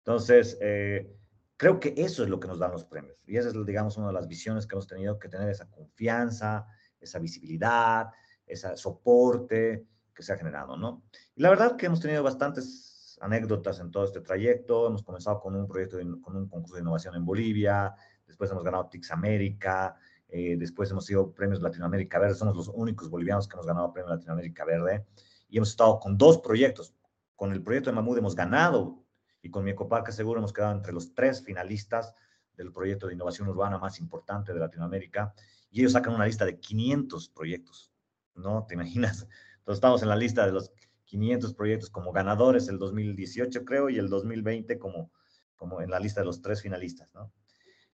Entonces, 0.00 0.58
eh, 0.60 1.16
creo 1.56 1.80
que 1.80 1.94
eso 1.96 2.24
es 2.24 2.28
lo 2.28 2.38
que 2.38 2.46
nos 2.46 2.58
dan 2.58 2.72
los 2.72 2.84
premios. 2.84 3.16
Y 3.26 3.38
esa 3.38 3.48
es, 3.48 3.54
digamos, 3.64 3.96
una 3.96 4.08
de 4.08 4.12
las 4.12 4.28
visiones 4.28 4.66
que 4.66 4.74
hemos 4.74 4.86
tenido, 4.86 5.18
que 5.18 5.30
tener 5.30 5.48
esa 5.48 5.66
confianza, 5.70 6.66
esa 7.00 7.18
visibilidad, 7.18 8.10
ese 8.46 8.76
soporte 8.76 9.86
que 10.14 10.22
se 10.22 10.30
ha 10.30 10.36
generado, 10.36 10.76
¿no? 10.76 11.04
Y 11.34 11.40
la 11.40 11.48
verdad 11.48 11.76
que 11.76 11.86
hemos 11.86 12.00
tenido 12.00 12.22
bastantes 12.22 13.18
anécdotas 13.22 13.80
en 13.80 13.90
todo 13.90 14.04
este 14.04 14.20
trayecto. 14.20 14.88
Hemos 14.88 15.02
comenzado 15.02 15.40
con 15.40 15.56
un 15.56 15.66
proyecto, 15.66 15.96
con 16.20 16.36
un 16.36 16.48
concurso 16.50 16.74
de 16.74 16.82
innovación 16.82 17.14
en 17.14 17.24
Bolivia, 17.24 17.94
después 18.26 18.50
hemos 18.50 18.62
ganado 18.62 18.90
TICS 18.90 19.10
América, 19.12 19.96
eh, 20.36 20.56
después 20.58 20.90
hemos 20.90 21.06
sido 21.06 21.30
premios 21.30 21.62
Latinoamérica 21.62 22.18
Verde, 22.18 22.34
somos 22.34 22.56
los 22.56 22.66
únicos 22.66 23.08
bolivianos 23.08 23.46
que 23.46 23.54
hemos 23.54 23.66
ganado 23.66 23.92
premio 23.92 24.10
Latinoamérica 24.10 24.64
Verde. 24.64 25.06
Y 25.48 25.58
hemos 25.58 25.70
estado 25.70 26.00
con 26.00 26.18
dos 26.18 26.38
proyectos. 26.38 26.92
Con 27.36 27.52
el 27.52 27.62
proyecto 27.62 27.90
de 27.90 27.94
Mamud 27.94 28.18
hemos 28.18 28.34
ganado 28.34 29.04
y 29.42 29.50
con 29.50 29.62
mi 29.62 29.70
Ecoparque 29.70 30.10
Seguro 30.10 30.40
hemos 30.40 30.52
quedado 30.52 30.72
entre 30.72 30.92
los 30.92 31.14
tres 31.14 31.40
finalistas 31.44 32.14
del 32.56 32.72
proyecto 32.72 33.06
de 33.06 33.14
innovación 33.14 33.46
urbana 33.46 33.78
más 33.78 34.00
importante 34.00 34.52
de 34.52 34.58
Latinoamérica. 34.58 35.32
Y 35.70 35.82
ellos 35.82 35.92
sacan 35.92 36.14
una 36.14 36.26
lista 36.26 36.44
de 36.44 36.58
500 36.58 37.28
proyectos, 37.28 37.92
¿no? 38.34 38.66
¿Te 38.66 38.74
imaginas? 38.74 39.28
Entonces 39.58 39.76
estamos 39.76 40.02
en 40.02 40.08
la 40.08 40.16
lista 40.16 40.44
de 40.44 40.50
los 40.50 40.72
500 41.04 41.54
proyectos 41.54 41.90
como 41.90 42.10
ganadores 42.10 42.66
el 42.66 42.80
2018, 42.80 43.64
creo, 43.64 43.88
y 43.88 43.98
el 43.98 44.08
2020 44.08 44.80
como, 44.80 45.12
como 45.54 45.80
en 45.80 45.90
la 45.90 46.00
lista 46.00 46.22
de 46.22 46.26
los 46.26 46.42
tres 46.42 46.60
finalistas, 46.60 47.08
¿no? 47.14 47.30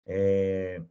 Eh, 0.05 0.81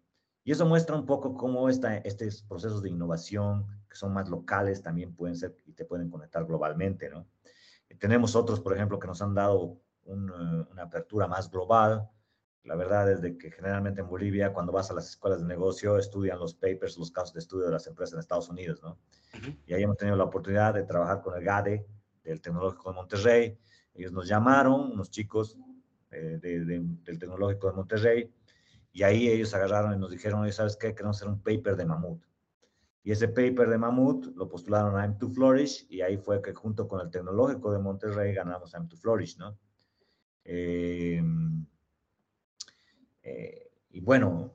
y 0.48 0.52
eso 0.52 0.64
muestra 0.64 0.96
un 0.96 1.04
poco 1.04 1.34
cómo 1.34 1.68
esta, 1.68 1.98
estos 1.98 2.40
procesos 2.40 2.82
de 2.82 2.88
innovación, 2.88 3.66
que 3.86 3.94
son 3.94 4.14
más 4.14 4.30
locales, 4.30 4.80
también 4.80 5.14
pueden 5.14 5.36
ser 5.36 5.54
y 5.66 5.74
te 5.74 5.84
pueden 5.84 6.08
conectar 6.08 6.46
globalmente, 6.46 7.10
¿no? 7.10 7.26
Tenemos 7.98 8.34
otros, 8.34 8.58
por 8.58 8.74
ejemplo, 8.74 8.98
que 8.98 9.06
nos 9.06 9.20
han 9.20 9.34
dado 9.34 9.78
una 10.06 10.66
apertura 10.82 11.26
más 11.26 11.50
global. 11.50 12.08
La 12.64 12.76
verdad 12.76 13.12
es 13.12 13.20
de 13.20 13.36
que 13.36 13.50
generalmente 13.50 14.00
en 14.00 14.08
Bolivia, 14.08 14.54
cuando 14.54 14.72
vas 14.72 14.90
a 14.90 14.94
las 14.94 15.10
escuelas 15.10 15.42
de 15.42 15.46
negocio, 15.46 15.98
estudian 15.98 16.38
los 16.38 16.54
papers, 16.54 16.96
los 16.96 17.10
casos 17.10 17.34
de 17.34 17.40
estudio 17.40 17.66
de 17.66 17.72
las 17.72 17.86
empresas 17.86 18.14
en 18.14 18.20
Estados 18.20 18.48
Unidos, 18.48 18.80
¿no? 18.82 18.96
Y 19.66 19.74
ahí 19.74 19.82
hemos 19.82 19.98
tenido 19.98 20.16
la 20.16 20.24
oportunidad 20.24 20.72
de 20.72 20.84
trabajar 20.84 21.20
con 21.20 21.36
el 21.36 21.44
GADE 21.44 21.86
del 22.24 22.40
Tecnológico 22.40 22.88
de 22.88 22.96
Monterrey. 22.96 23.58
Ellos 23.92 24.12
nos 24.12 24.26
llamaron, 24.26 24.92
unos 24.92 25.10
chicos 25.10 25.58
eh, 26.10 26.38
del 26.40 27.18
Tecnológico 27.18 27.66
de 27.66 27.74
Monterrey, 27.74 28.32
y 28.92 29.02
ahí 29.02 29.28
ellos 29.28 29.54
agarraron 29.54 29.94
y 29.94 29.98
nos 29.98 30.10
dijeron, 30.10 30.50
¿sabes 30.52 30.76
qué? 30.76 30.94
Queremos 30.94 31.16
hacer 31.16 31.28
un 31.28 31.40
paper 31.40 31.76
de 31.76 31.84
Mamut. 31.84 32.22
Y 33.02 33.12
ese 33.12 33.28
paper 33.28 33.68
de 33.68 33.78
Mamut 33.78 34.36
lo 34.36 34.48
postularon 34.48 34.96
a 34.96 35.06
M2 35.06 35.34
Flourish 35.34 35.86
y 35.88 36.00
ahí 36.00 36.16
fue 36.16 36.42
que 36.42 36.52
junto 36.52 36.86
con 36.88 37.00
el 37.00 37.10
Tecnológico 37.10 37.72
de 37.72 37.78
Monterrey 37.78 38.34
ganamos 38.34 38.74
a 38.74 38.80
M2 38.80 38.98
Flourish, 38.98 39.38
¿no? 39.38 39.58
Eh, 40.44 41.22
eh, 43.22 43.70
y 43.90 44.00
bueno, 44.00 44.52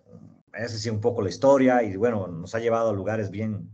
esa 0.54 0.78
sí 0.78 0.90
un 0.90 1.02
poco 1.02 1.22
la 1.22 1.30
historia 1.30 1.84
y 1.84 1.96
bueno, 1.96 2.28
nos 2.28 2.54
ha 2.56 2.60
llevado 2.60 2.90
a 2.90 2.94
lugares 2.94 3.30
bien, 3.30 3.70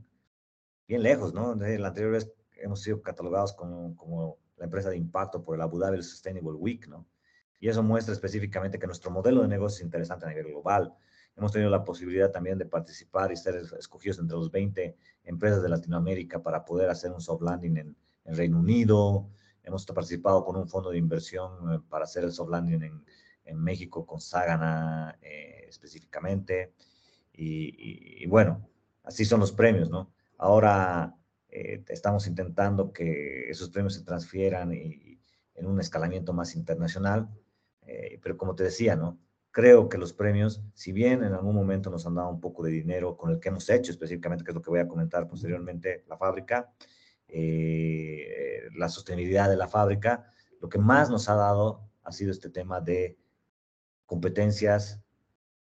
bien 0.87 1.03
lejos, 1.03 1.33
¿no? 1.33 1.55
La 1.55 1.87
anterior 1.87 2.11
vez 2.11 2.31
hemos 2.57 2.81
sido 2.81 3.01
catalogados 3.01 3.53
como, 3.53 3.95
como 3.95 4.37
la 4.57 4.65
empresa 4.65 4.89
de 4.89 4.97
impacto 4.97 5.43
por 5.43 5.55
el 5.55 5.61
Abu 5.61 5.79
Dhabi 5.79 6.01
Sustainable 6.03 6.57
Week, 6.57 6.87
¿no? 6.87 7.05
Y 7.59 7.67
eso 7.67 7.83
muestra 7.83 8.13
específicamente 8.13 8.79
que 8.79 8.87
nuestro 8.87 9.11
modelo 9.11 9.41
de 9.41 9.47
negocio 9.47 9.77
es 9.77 9.83
interesante 9.83 10.25
a 10.25 10.29
nivel 10.29 10.47
global. 10.47 10.93
Hemos 11.35 11.51
tenido 11.51 11.69
la 11.69 11.83
posibilidad 11.83 12.31
también 12.31 12.57
de 12.57 12.65
participar 12.65 13.31
y 13.31 13.37
ser 13.37 13.55
escogidos 13.77 14.19
entre 14.19 14.37
los 14.37 14.51
20 14.51 14.95
empresas 15.25 15.61
de 15.61 15.69
Latinoamérica 15.69 16.41
para 16.41 16.65
poder 16.65 16.89
hacer 16.89 17.11
un 17.11 17.21
soft 17.21 17.41
landing 17.41 17.77
en, 17.77 17.95
en 18.25 18.35
Reino 18.35 18.59
Unido. 18.59 19.29
Hemos 19.63 19.85
participado 19.85 20.43
con 20.43 20.55
un 20.55 20.67
fondo 20.67 20.89
de 20.89 20.97
inversión 20.97 21.73
eh, 21.73 21.79
para 21.89 22.05
hacer 22.05 22.23
el 22.23 22.31
soft 22.31 22.49
landing 22.49 22.83
en, 22.83 23.05
en 23.45 23.57
México 23.61 24.05
con 24.05 24.19
Sagana 24.19 25.17
eh, 25.21 25.65
específicamente. 25.67 26.73
Y, 27.33 28.23
y, 28.23 28.27
bueno, 28.27 28.67
así 29.03 29.23
son 29.23 29.39
los 29.39 29.51
premios, 29.51 29.89
¿no? 29.89 30.11
Ahora 30.37 31.15
eh, 31.49 31.83
estamos 31.87 32.27
intentando 32.27 32.91
que 32.91 33.49
esos 33.49 33.69
premios 33.69 33.93
se 33.93 34.03
transfieran 34.03 34.73
y, 34.73 35.19
en 35.55 35.65
un 35.65 35.79
escalamiento 35.79 36.33
más 36.33 36.55
internacional 36.55 37.29
eh, 37.89 38.19
pero 38.21 38.37
como 38.37 38.55
te 38.55 38.63
decía, 38.63 38.95
¿no? 38.95 39.19
Creo 39.51 39.89
que 39.89 39.97
los 39.97 40.13
premios, 40.13 40.61
si 40.75 40.91
bien 40.91 41.23
en 41.23 41.33
algún 41.33 41.55
momento 41.55 41.89
nos 41.89 42.05
han 42.05 42.13
dado 42.13 42.29
un 42.29 42.39
poco 42.39 42.63
de 42.63 42.69
dinero 42.69 43.17
con 43.17 43.31
el 43.31 43.39
que 43.39 43.49
hemos 43.49 43.67
hecho 43.69 43.91
específicamente, 43.91 44.43
que 44.43 44.51
es 44.51 44.55
lo 44.55 44.61
que 44.61 44.69
voy 44.69 44.79
a 44.79 44.87
comentar 44.87 45.27
posteriormente, 45.27 46.03
la 46.07 46.15
fábrica, 46.17 46.71
eh, 47.27 48.69
la 48.75 48.89
sostenibilidad 48.89 49.49
de 49.49 49.57
la 49.57 49.67
fábrica, 49.67 50.31
lo 50.61 50.69
que 50.69 50.77
más 50.77 51.09
nos 51.09 51.29
ha 51.29 51.35
dado 51.35 51.89
ha 52.03 52.11
sido 52.11 52.31
este 52.31 52.49
tema 52.49 52.79
de 52.79 53.17
competencias, 54.05 55.01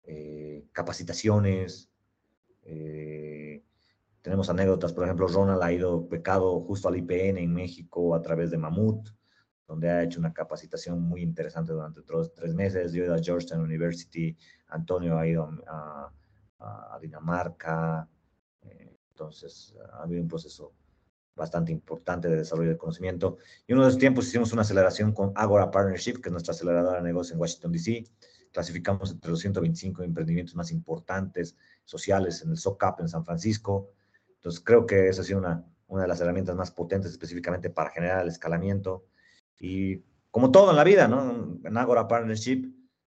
eh, 0.04 0.66
capacitaciones. 0.72 1.90
tenemos 4.22 4.50
anécdotas, 4.50 4.94
por 4.94 5.04
ejemplo, 5.04 5.28
Ronald 5.28 5.62
ha 5.62 5.72
ido 5.72 6.08
becado 6.08 6.62
justo 6.62 6.88
al 6.88 6.98
IPN 6.98 7.38
en 7.38 7.54
México 7.54 8.16
a 8.16 8.22
través 8.22 8.50
de 8.52 8.58
Mamut 8.58 9.10
donde 9.68 9.90
ha 9.90 10.04
hecho 10.04 10.20
una 10.20 10.34
capacitación 10.34 11.02
muy 11.02 11.22
interesante 11.22 11.74
durante 11.74 12.02
tres 12.02 12.54
meses. 12.54 12.94
Yo 12.94 13.04
he 13.04 13.06
ido 13.06 13.16
a 13.16 13.20
Georgetown 13.20 13.62
University, 13.62 14.36
Antonio 14.68 15.18
ha 15.18 15.28
ido 15.28 15.50
a, 15.68 16.12
Dinamarca, 17.00 18.08
eh, 18.64 18.98
entonces 19.10 19.76
ha 19.92 20.04
habido 20.04 20.22
un 20.24 20.28
proceso 20.28 20.74
bastante 21.36 21.72
importante 21.72 22.30
de 22.30 22.38
desarrollo 22.38 22.70
de 22.70 22.78
conocimiento. 22.78 23.38
Y 23.68 23.74
uno 23.74 23.84
de 23.84 23.90
los 23.90 23.98
tiempos 23.98 24.28
hicimos 24.28 24.54
una 24.54 24.64
aceleración 24.64 25.12
con 25.12 25.32
Agora 25.36 25.70
Partnership, 25.70 26.22
que 26.22 26.30
es 26.30 26.32
nuestra 26.32 26.54
aceleradora 26.54 26.98
de 26.98 27.04
negocios 27.04 27.34
en 27.34 27.42
Washington, 27.42 27.72
D.C. 27.74 28.06
Clasificamos 28.52 29.12
entre 29.12 29.32
los 29.32 29.40
125 29.42 30.02
emprendimientos 30.04 30.56
más 30.56 30.72
importantes 30.72 31.56
sociales 31.84 32.42
en 32.42 32.52
el 32.52 32.58
SOCAP 32.58 33.02
en 33.02 33.10
San 33.10 33.26
Francisco. 33.26 33.92
Entonces 34.36 34.62
creo 34.62 34.86
que 34.86 35.10
esa 35.10 35.22
ha 35.22 35.26
sido 35.26 35.40
una, 35.40 35.66
una 35.88 36.04
de 36.04 36.08
las 36.08 36.22
herramientas 36.22 36.56
más 36.56 36.72
potentes 36.72 37.12
específicamente 37.12 37.70
para 37.70 37.90
generar 37.92 38.24
el 38.24 38.30
escalamiento 38.30 39.06
y 39.60 40.04
como 40.32 40.52
todo 40.52 40.72
en 40.72 40.76
la 40.76 40.84
vida, 40.84 41.08
¿no? 41.08 41.60
En 41.64 41.78
Agora 41.78 42.08
Partnership, 42.08 42.72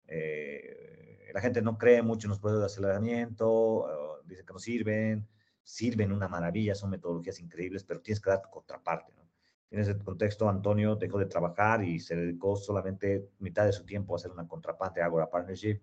eh, 0.07 1.31
la 1.35 1.41
gente 1.41 1.63
no 1.63 1.77
cree 1.79 2.03
mucho 2.03 2.27
en 2.27 2.31
los 2.31 2.39
procesos 2.39 2.61
de 2.61 2.67
aceleramiento, 2.67 4.23
dice 4.25 4.45
que 4.45 4.53
no 4.53 4.59
sirven, 4.59 5.27
sirven 5.63 6.13
una 6.13 6.29
maravilla, 6.29 6.75
son 6.75 6.91
metodologías 6.91 7.41
increíbles, 7.41 7.85
pero 7.85 8.01
tienes 8.01 8.21
que 8.21 8.31
dar 8.31 8.43
tu 8.43 8.51
contraparte, 8.51 9.13
¿no? 9.15 9.29
En 9.71 9.81
ese 9.81 9.99
contexto, 9.99 10.49
Antonio 10.49 10.97
dejó 10.97 11.19
de 11.19 11.27
trabajar 11.27 11.85
y 11.85 12.01
se 12.01 12.17
dedicó 12.17 12.57
solamente 12.57 13.29
mitad 13.39 13.67
de 13.67 13.73
su 13.73 13.85
tiempo 13.85 14.15
a 14.15 14.17
hacer 14.17 14.31
una 14.31 14.49
contraparte 14.49 15.03
a 15.03 15.05
Agora 15.05 15.29
Partnership. 15.29 15.81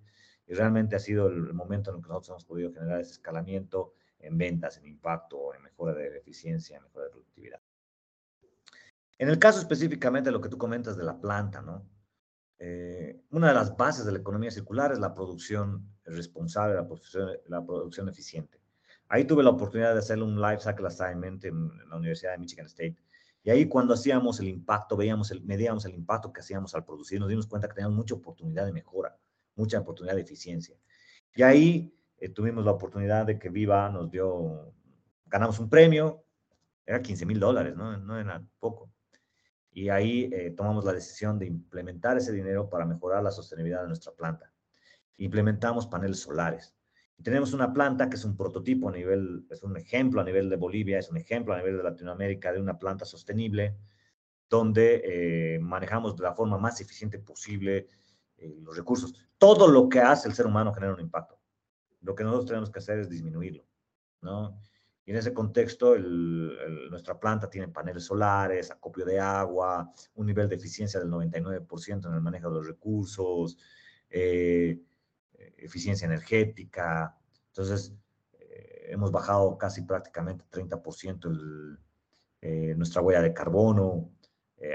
Y 0.47 0.53
realmente 0.53 0.95
ha 0.95 0.99
sido 0.99 1.27
el 1.27 1.53
momento 1.53 1.91
en 1.91 1.97
el 1.97 2.01
que 2.01 2.07
nosotros 2.07 2.29
hemos 2.29 2.45
podido 2.45 2.73
generar 2.73 3.01
ese 3.01 3.11
escalamiento 3.11 3.93
en 4.19 4.37
ventas, 4.37 4.77
en 4.77 4.87
impacto, 4.87 5.53
en 5.53 5.61
mejora 5.61 5.93
de 5.93 6.17
eficiencia, 6.17 6.77
en 6.77 6.83
mejora 6.83 7.05
de 7.05 7.11
productividad. 7.11 7.61
En 9.17 9.29
el 9.29 9.39
caso 9.39 9.59
específicamente 9.59 10.29
de 10.29 10.33
lo 10.33 10.41
que 10.41 10.49
tú 10.49 10.57
comentas 10.57 10.97
de 10.97 11.03
la 11.03 11.19
planta, 11.19 11.61
¿no? 11.61 11.87
Eh, 12.57 13.21
una 13.31 13.49
de 13.49 13.53
las 13.53 13.75
bases 13.75 14.05
de 14.05 14.11
la 14.11 14.19
economía 14.19 14.51
circular 14.51 14.91
es 14.91 14.99
la 14.99 15.13
producción 15.13 15.89
responsable, 16.05 16.75
la 16.75 16.85
producción, 16.85 17.29
la 17.47 17.65
producción 17.65 18.09
eficiente. 18.09 18.59
Ahí 19.07 19.25
tuve 19.25 19.43
la 19.43 19.51
oportunidad 19.51 19.93
de 19.93 19.99
hacer 19.99 20.21
un 20.21 20.41
life 20.41 20.59
cycle 20.59 20.87
assignment 20.87 21.43
en, 21.45 21.69
la 21.89 21.97
Universidad 21.97 22.31
de 22.31 22.39
Michigan 22.39 22.65
State. 22.65 22.97
Y 23.43 23.51
ahí 23.51 23.67
cuando 23.67 23.93
hacíamos 23.93 24.39
el 24.39 24.47
impacto, 24.47 24.97
veíamos 24.97 25.31
el, 25.31 25.43
medíamos 25.43 25.85
el 25.85 25.93
impacto 25.93 26.33
que 26.33 26.41
hacíamos 26.41 26.73
al 26.73 26.83
producir, 26.83 27.19
nos 27.19 27.29
dimos 27.29 27.45
cuenta 27.45 27.67
que 27.67 27.75
teníamos 27.75 27.95
mucha 27.95 28.15
oportunidad 28.15 28.65
de 28.65 28.71
mejora, 28.73 29.15
mucha 29.55 29.79
oportunidad 29.79 30.15
de 30.15 30.21
eficiencia. 30.21 30.75
Y 31.35 31.43
ahí 31.43 31.95
eh, 32.17 32.29
tuvimos 32.29 32.65
la 32.65 32.71
oportunidad 32.71 33.25
de 33.25 33.37
que 33.37 33.49
Viva 33.49 33.89
nos 33.89 34.09
dio, 34.09 34.73
ganamos 35.25 35.59
un 35.59 35.69
premio, 35.69 36.23
era 36.85 37.01
15 37.01 37.25
mil 37.25 37.39
dólares, 37.39 37.75
¿no? 37.75 37.95
No 37.97 38.19
era 38.19 38.43
poco 38.59 38.94
y 39.75 39.89
ahí 39.89 40.29
eh, 40.31 40.51
tomamos 40.51 40.85
la 40.85 40.93
decisión 40.93 41.37
de 41.37 41.47
implementar 41.47 42.15
ese 42.17 42.31
dinero 42.31 42.69
para 42.69 42.85
mejorar 42.85 43.21
la 43.21 43.29
sostenibilidad 43.29 43.81
de 43.81 43.89
nuestra 43.89 44.13
planta. 44.13 44.49
Implementamos 45.17 45.85
paneles 45.85 46.21
solares. 46.21 46.73
Y 47.17 47.23
tenemos 47.23 47.51
una 47.51 47.73
planta 47.73 48.09
que 48.09 48.15
es 48.15 48.23
un 48.23 48.37
prototipo 48.37 48.87
a 48.87 48.93
nivel, 48.93 49.45
es 49.49 49.63
un 49.63 49.75
ejemplo 49.75 50.21
a 50.21 50.23
nivel 50.23 50.49
de 50.49 50.55
Bolivia, 50.55 50.97
es 50.97 51.09
un 51.09 51.17
ejemplo 51.17 51.53
a 51.53 51.57
nivel 51.57 51.75
de 51.75 51.83
Latinoamérica 51.83 52.53
de 52.53 52.61
una 52.61 52.79
planta 52.79 53.03
sostenible, 53.03 53.75
donde 54.49 55.01
eh, 55.03 55.59
manejamos 55.59 56.15
de 56.15 56.23
la 56.23 56.33
forma 56.33 56.57
más 56.57 56.79
eficiente 56.79 57.19
posible 57.19 57.89
eh, 58.37 58.55
los 58.61 58.77
recursos. 58.77 59.13
Todo 59.37 59.67
lo 59.67 59.89
que 59.89 59.99
hace 59.99 60.29
el 60.29 60.35
ser 60.35 60.45
humano 60.45 60.73
genera 60.73 60.93
un 60.93 61.01
impacto. 61.01 61.37
Lo 61.99 62.15
que 62.15 62.23
nosotros 62.23 62.47
tenemos 62.47 62.69
que 62.69 62.79
hacer 62.79 62.99
es 62.99 63.09
disminuirlo, 63.09 63.65
¿no? 64.21 64.57
Y 65.05 65.11
en 65.11 65.17
ese 65.17 65.33
contexto, 65.33 65.95
nuestra 65.97 67.19
planta 67.19 67.47
tiene 67.47 67.67
paneles 67.67 68.05
solares, 68.05 68.71
acopio 68.71 69.05
de 69.05 69.19
agua, 69.19 69.91
un 70.15 70.25
nivel 70.25 70.49
de 70.49 70.55
eficiencia 70.55 70.99
del 70.99 71.09
99% 71.09 72.07
en 72.07 72.13
el 72.13 72.21
manejo 72.21 72.49
de 72.49 72.55
los 72.55 72.67
recursos. 72.67 73.57
Eh, 74.09 74.81
eficiencia 75.57 76.05
energética. 76.05 77.15
Entonces, 77.47 77.93
hemos 78.87 79.11
bajado 79.11 79.57
casi 79.57 79.83
prácticamente 79.83 80.45
30% 80.51 81.27
el, 82.41 82.77
nuestra 82.77 83.01
huella 83.01 83.21
de 83.21 83.33
carbono. 83.33 84.11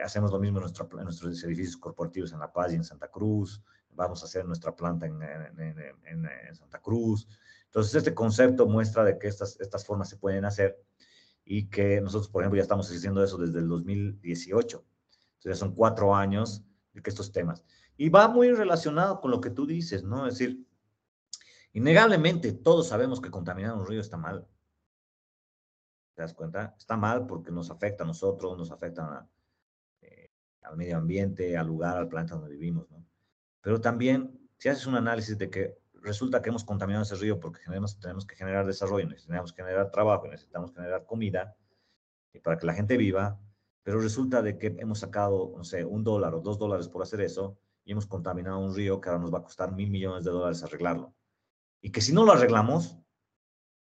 hacemos 0.05 0.31
lo 0.31 0.39
mismo 0.39 0.61
en, 0.61 0.67
en, 0.67 1.05
nuestros 1.05 1.45
edificios 1.45 1.77
corporativos 1.77 2.33
en 2.33 2.39
La 2.39 2.53
Paz 2.53 2.73
y 2.73 2.77
en 2.77 2.85
Santa 2.85 3.09
Cruz. 3.09 3.63
Vamos 3.93 4.23
a 4.23 4.27
hacer 4.27 4.45
nuestra 4.45 4.75
planta 4.75 5.07
en, 5.07 5.21
en 5.21 6.55
Santa 6.55 6.81
Cruz. 6.81 7.27
Entonces, 7.71 7.95
este 7.95 8.15
concepto 8.15 8.67
muestra 8.67 9.05
de 9.05 9.17
que 9.17 9.29
estas, 9.29 9.61
estas 9.61 9.87
formas 9.87 10.09
se 10.09 10.17
pueden 10.17 10.45
hacer 10.45 10.77
y 11.45 11.69
que 11.69 12.01
nosotros, 12.01 12.29
por 12.29 12.43
ejemplo, 12.43 12.57
ya 12.57 12.63
estamos 12.63 12.91
haciendo 12.91 13.23
eso 13.23 13.39
desde 13.39 13.61
el 13.61 13.69
2018. 13.69 14.77
Entonces, 14.79 15.45
ya 15.45 15.55
son 15.55 15.77
cuatro 15.77 16.15
años 16.17 16.65
de 16.93 17.01
que 17.01 17.11
estos 17.11 17.31
temas. 17.31 17.65
Y 17.97 18.09
va 18.09 18.27
muy 18.27 18.51
relacionado 18.51 19.21
con 19.21 19.31
lo 19.31 19.41
que 19.41 19.51
tú 19.51 19.67
dices, 19.67 20.03
¿no? 20.03 20.27
Es 20.27 20.39
decir, 20.39 20.67
innegablemente 21.73 22.53
todos 22.53 22.89
sabemos 22.89 23.21
que 23.21 23.31
contaminar 23.31 23.75
un 23.75 23.87
río 23.87 24.01
está 24.01 24.17
mal. 24.17 24.49
¿Te 26.15 26.23
das 26.23 26.35
cuenta? 26.35 26.75
Está 26.77 26.97
mal 26.97 27.25
porque 27.25 27.53
nos 27.53 27.71
afecta 27.71 28.03
a 28.03 28.07
nosotros, 28.07 28.59
nos 28.59 28.73
afecta 28.73 29.29
eh, 30.01 30.33
al 30.63 30.77
medio 30.77 30.97
ambiente, 30.97 31.57
al 31.57 31.69
lugar, 31.69 31.99
al 31.99 32.09
planeta 32.09 32.35
donde 32.35 32.51
vivimos, 32.51 32.91
¿no? 32.91 33.07
Pero 33.61 33.81
también, 33.81 34.41
si 34.59 34.69
haces 34.69 34.87
un 34.87 34.97
análisis 34.97 35.39
de 35.39 35.49
que 35.49 35.79
resulta 36.03 36.43
que 36.43 36.49
hemos 36.49 36.65
contaminado 36.65 37.03
ese 37.05 37.17
río 37.17 37.39
porque 37.39 37.61
tenemos 38.01 38.27
que 38.27 38.37
generar 38.37 38.67
desarrollo, 38.67 39.09
necesitamos 39.09 39.53
generar 39.53 39.91
trabajo, 39.91 40.29
necesitamos 40.29 40.73
generar 40.73 41.07
comida 41.07 41.57
y 42.33 42.41
para 42.41 42.59
que 42.59 42.67
la 42.67 42.75
gente 42.75 42.97
viva, 42.97 43.39
pero 43.83 44.01
resulta 44.01 44.43
de 44.43 44.59
que 44.59 44.77
hemos 44.79 45.01
sacado, 45.01 45.53
no 45.57 45.65
sé, 45.65 45.85
un 45.85 46.05
dólar 46.05 46.35
o 46.35 46.41
dos 46.41 46.59
dólares 46.59 46.89
por 46.89 47.03
hacer 47.03 47.21
eso 47.21 47.59
y 47.85 47.93
hemos 47.93 48.07
contaminado 48.07 48.59
un 48.59 48.75
río 48.75 49.01
que 49.01 49.09
ahora 49.09 49.21
nos 49.21 49.33
va 49.33 49.39
a 49.39 49.43
costar 49.43 49.73
mil 49.73 49.91
millones 49.91 50.25
de 50.25 50.31
dólares 50.31 50.63
arreglarlo. 50.63 51.15
Y 51.81 51.91
que 51.91 52.01
si 52.01 52.13
no 52.13 52.25
lo 52.25 52.33
arreglamos, 52.33 52.99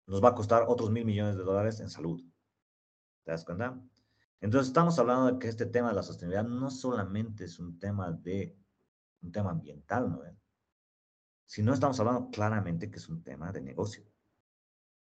nos 0.07 0.22
va 0.22 0.30
a 0.30 0.34
costar 0.34 0.64
otros 0.68 0.90
mil 0.90 1.05
millones 1.05 1.36
de 1.36 1.42
dólares 1.42 1.80
en 1.80 1.90
salud. 1.90 2.22
¿Te 3.24 3.32
das 3.32 3.44
cuenta? 3.44 3.80
Entonces 4.40 4.68
estamos 4.68 4.98
hablando 4.98 5.32
de 5.32 5.38
que 5.38 5.48
este 5.48 5.66
tema 5.66 5.90
de 5.90 5.94
la 5.94 6.03
sostenibilidad 6.03 6.44
no 6.44 6.70
solamente 6.70 7.44
es 7.44 7.59
un 7.59 7.78
tema 7.78 8.11
de 8.11 8.57
un 9.22 9.30
tema 9.30 9.50
ambiental, 9.50 10.11
¿no? 10.11 10.22
Si 11.53 11.62
no 11.62 11.74
estamos 11.74 12.00
hablando 12.00 12.30
claramente 12.30 12.90
que 12.90 12.96
es 12.96 13.11
un 13.11 13.22
tema 13.22 13.53
de 13.53 13.61
negocio. 13.61 14.03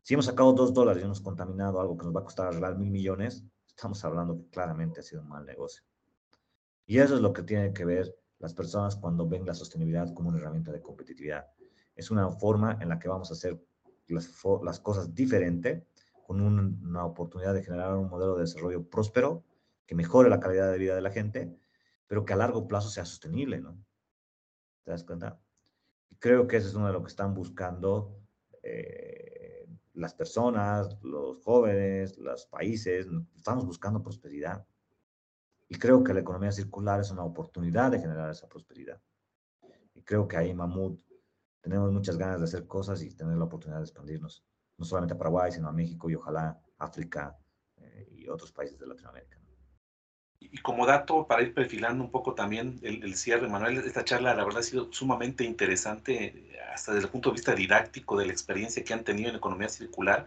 Si 0.01 0.15
hemos 0.15 0.25
sacado 0.25 0.51
dos 0.51 0.73
dólares 0.73 1.01
y 1.01 1.05
hemos 1.05 1.21
contaminado 1.21 1.79
algo 1.79 1.95
que 1.95 2.03
nos 2.03 2.13
va 2.13 2.19
a 2.19 2.23
costar 2.25 2.47
arreglar 2.47 2.77
mil 2.77 2.91
millones, 2.91 3.45
estamos 3.65 4.03
hablando 4.03 4.36
que 4.36 4.49
claramente 4.49 4.99
ha 4.99 5.03
sido 5.03 5.21
un 5.21 5.29
mal 5.29 5.45
negocio. 5.45 5.86
Y 6.86 6.97
eso 6.97 7.15
es 7.15 7.21
lo 7.21 7.31
que 7.31 7.43
tienen 7.43 7.73
que 7.73 7.86
ver 7.86 8.13
las 8.39 8.53
personas 8.53 8.97
cuando 8.97 9.25
ven 9.25 9.45
la 9.45 9.53
sostenibilidad 9.53 10.13
como 10.13 10.27
una 10.27 10.39
herramienta 10.39 10.73
de 10.73 10.81
competitividad. 10.81 11.47
Es 11.95 12.11
una 12.11 12.29
forma 12.29 12.79
en 12.81 12.89
la 12.89 12.99
que 12.99 13.07
vamos 13.07 13.29
a 13.29 13.36
hacer 13.36 13.57
las, 14.09 14.79
cosas 14.81 15.15
diferente, 15.15 15.88
con 16.27 16.41
una 16.41 17.05
oportunidad 17.05 17.53
de 17.53 17.63
generar 17.63 17.95
un 17.95 18.09
modelo 18.09 18.36
de 18.36 18.41
desarrollo 18.41 18.89
próspero 18.89 19.45
que 19.86 19.95
mejore 19.95 20.29
la 20.29 20.41
calidad 20.41 20.69
de 20.69 20.79
vida 20.79 20.95
de 20.95 21.01
la 21.01 21.11
gente, 21.11 21.57
pero 22.07 22.25
que 22.25 22.33
a 22.33 22.36
largo 22.36 22.67
plazo 22.67 22.89
sea 22.89 23.05
sostenible, 23.05 23.61
¿no? 23.61 23.77
¿Te 24.83 24.91
das 24.91 25.05
cuenta? 25.05 25.39
Creo 26.20 26.47
que 26.47 26.57
eso 26.57 26.68
es 26.68 26.74
uno 26.76 26.88
de 26.88 26.93
lo 26.93 27.01
que 27.01 27.09
están 27.09 27.34
buscando 27.34 28.20
eh, 28.63 29.68
las 29.93 30.13
personas, 30.13 30.97
los 31.01 31.41
jóvenes, 31.43 32.18
los 32.18 32.45
países. 32.47 33.07
Estamos 33.36 33.66
buscando 33.66 34.01
prosperidad. 34.01 34.66
Y 35.68 35.76
creo 35.76 36.03
que 36.03 36.13
la 36.13 36.20
economía 36.20 36.51
circular 36.51 36.99
es 36.99 37.11
una 37.11 37.24
oportunidad 37.24 37.91
de 37.91 37.99
generar 37.99 38.30
esa 38.30 38.47
prosperidad. 38.47 39.01
Y 39.93 40.03
creo 40.03 40.28
que 40.28 40.38
ahí 40.38 40.53
Mamut 40.53 40.99
tenemos 41.61 41.91
muchas 41.91 42.18
ganas 42.18 42.39
de 42.39 42.45
hacer 42.45 42.68
cosas 42.68 43.01
y 43.01 43.16
tener 43.16 43.38
la 43.38 43.45
oportunidad 43.45 43.80
de 43.80 43.86
expandirnos, 43.86 44.45
no 44.78 44.86
solamente 44.86 45.16
a 45.16 45.18
Paraguay, 45.18 45.51
sino 45.51 45.68
a 45.68 45.72
México 45.72 46.09
y 46.09 46.16
ojalá 46.16 46.61
África 46.78 47.36
eh, 47.78 48.07
y 48.11 48.28
otros 48.28 48.51
países 48.51 48.78
de 48.78 48.86
Latinoamérica. 48.86 49.34
Y 50.52 50.58
como 50.60 50.86
dato, 50.86 51.28
para 51.28 51.41
ir 51.41 51.54
perfilando 51.54 52.04
un 52.04 52.12
poco 52.12 52.34
también 52.34 52.80
el, 52.84 53.16
cierre, 53.16 53.48
Manuel, 53.48 53.78
esta 53.78 54.04
charla 54.04 54.36
la 54.36 54.43
verdad 54.43 54.60
ha 54.60 54.64
sido 54.64 54.91
sumamente 54.91 55.43
interesante, 55.43 56.52
hasta 56.74 56.93
desde 56.93 57.06
el 57.06 57.12
punto 57.12 57.30
de 57.30 57.36
vista 57.36 57.56
didáctico 57.56 58.18
de 58.18 58.26
la 58.26 58.32
experiencia 58.32 58.84
que 58.84 58.93
han 58.93 59.04
tenido 59.04 59.30
en 59.30 59.36
economía 59.36 59.70
circular. 59.70 60.26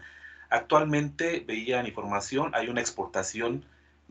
Actualmente, 0.49 1.43
veían 1.47 1.85
información, 1.85 2.51
hay 2.53 2.69
una 2.69 2.81
exportación 2.81 3.63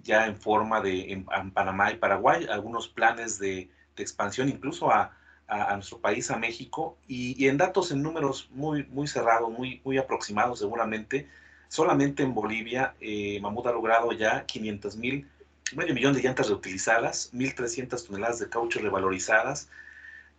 ya 0.02 0.26
en 0.26 0.36
forma 0.36 0.80
de 0.80 1.12
en, 1.12 1.24
Panamá 1.24 1.92
y 1.92 1.96
Paraguay, 1.96 2.46
algunos 2.50 2.88
planes 2.88 3.38
de, 3.38 3.70
expansión 3.96 4.48
incluso 4.48 4.92
a, 4.92 5.12
a, 5.48 5.74
nuestro 5.74 5.98
país, 5.98 6.30
a 6.30 6.36
México, 6.36 6.96
y, 7.08 7.48
en 7.48 7.56
datos 7.56 7.90
en 7.90 8.00
números 8.00 8.48
muy, 8.52 8.84
muy 8.84 9.08
cerrados, 9.08 9.50
muy, 9.50 9.80
muy 9.84 9.98
aproximados 9.98 10.60
seguramente, 10.60 11.26
solamente 11.68 12.22
en 12.22 12.32
Bolivia, 12.32 12.94
eh, 13.00 13.40
Mamut 13.40 13.66
ha 13.66 13.72
logrado 13.72 14.12
ya 14.12 14.46
500 14.46 14.96
mil 14.96 15.26
medio 15.74 15.94
millón 15.94 16.14
de 16.14 16.22
llantas 16.22 16.48
reutilizadas, 16.48 17.32
1.300 17.32 18.06
toneladas 18.06 18.38
de 18.38 18.48
caucho 18.48 18.80
revalorizadas, 18.80 19.68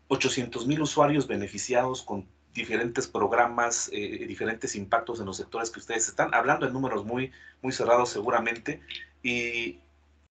800 0.07 0.67
mil 0.67 0.81
usuarios 0.81 1.27
beneficiados 1.27 2.01
con 2.01 2.27
diferentes 2.53 3.07
programas, 3.07 3.89
eh, 3.93 4.25
diferentes 4.27 4.75
impactos 4.75 5.19
en 5.19 5.27
los 5.27 5.37
sectores 5.37 5.69
que 5.69 5.79
ustedes 5.79 6.07
están 6.07 6.33
hablando 6.33 6.65
en 6.65 6.73
números 6.73 7.05
muy, 7.05 7.31
muy 7.61 7.71
cerrados 7.71 8.09
seguramente. 8.09 8.81
¿Y, 9.21 9.79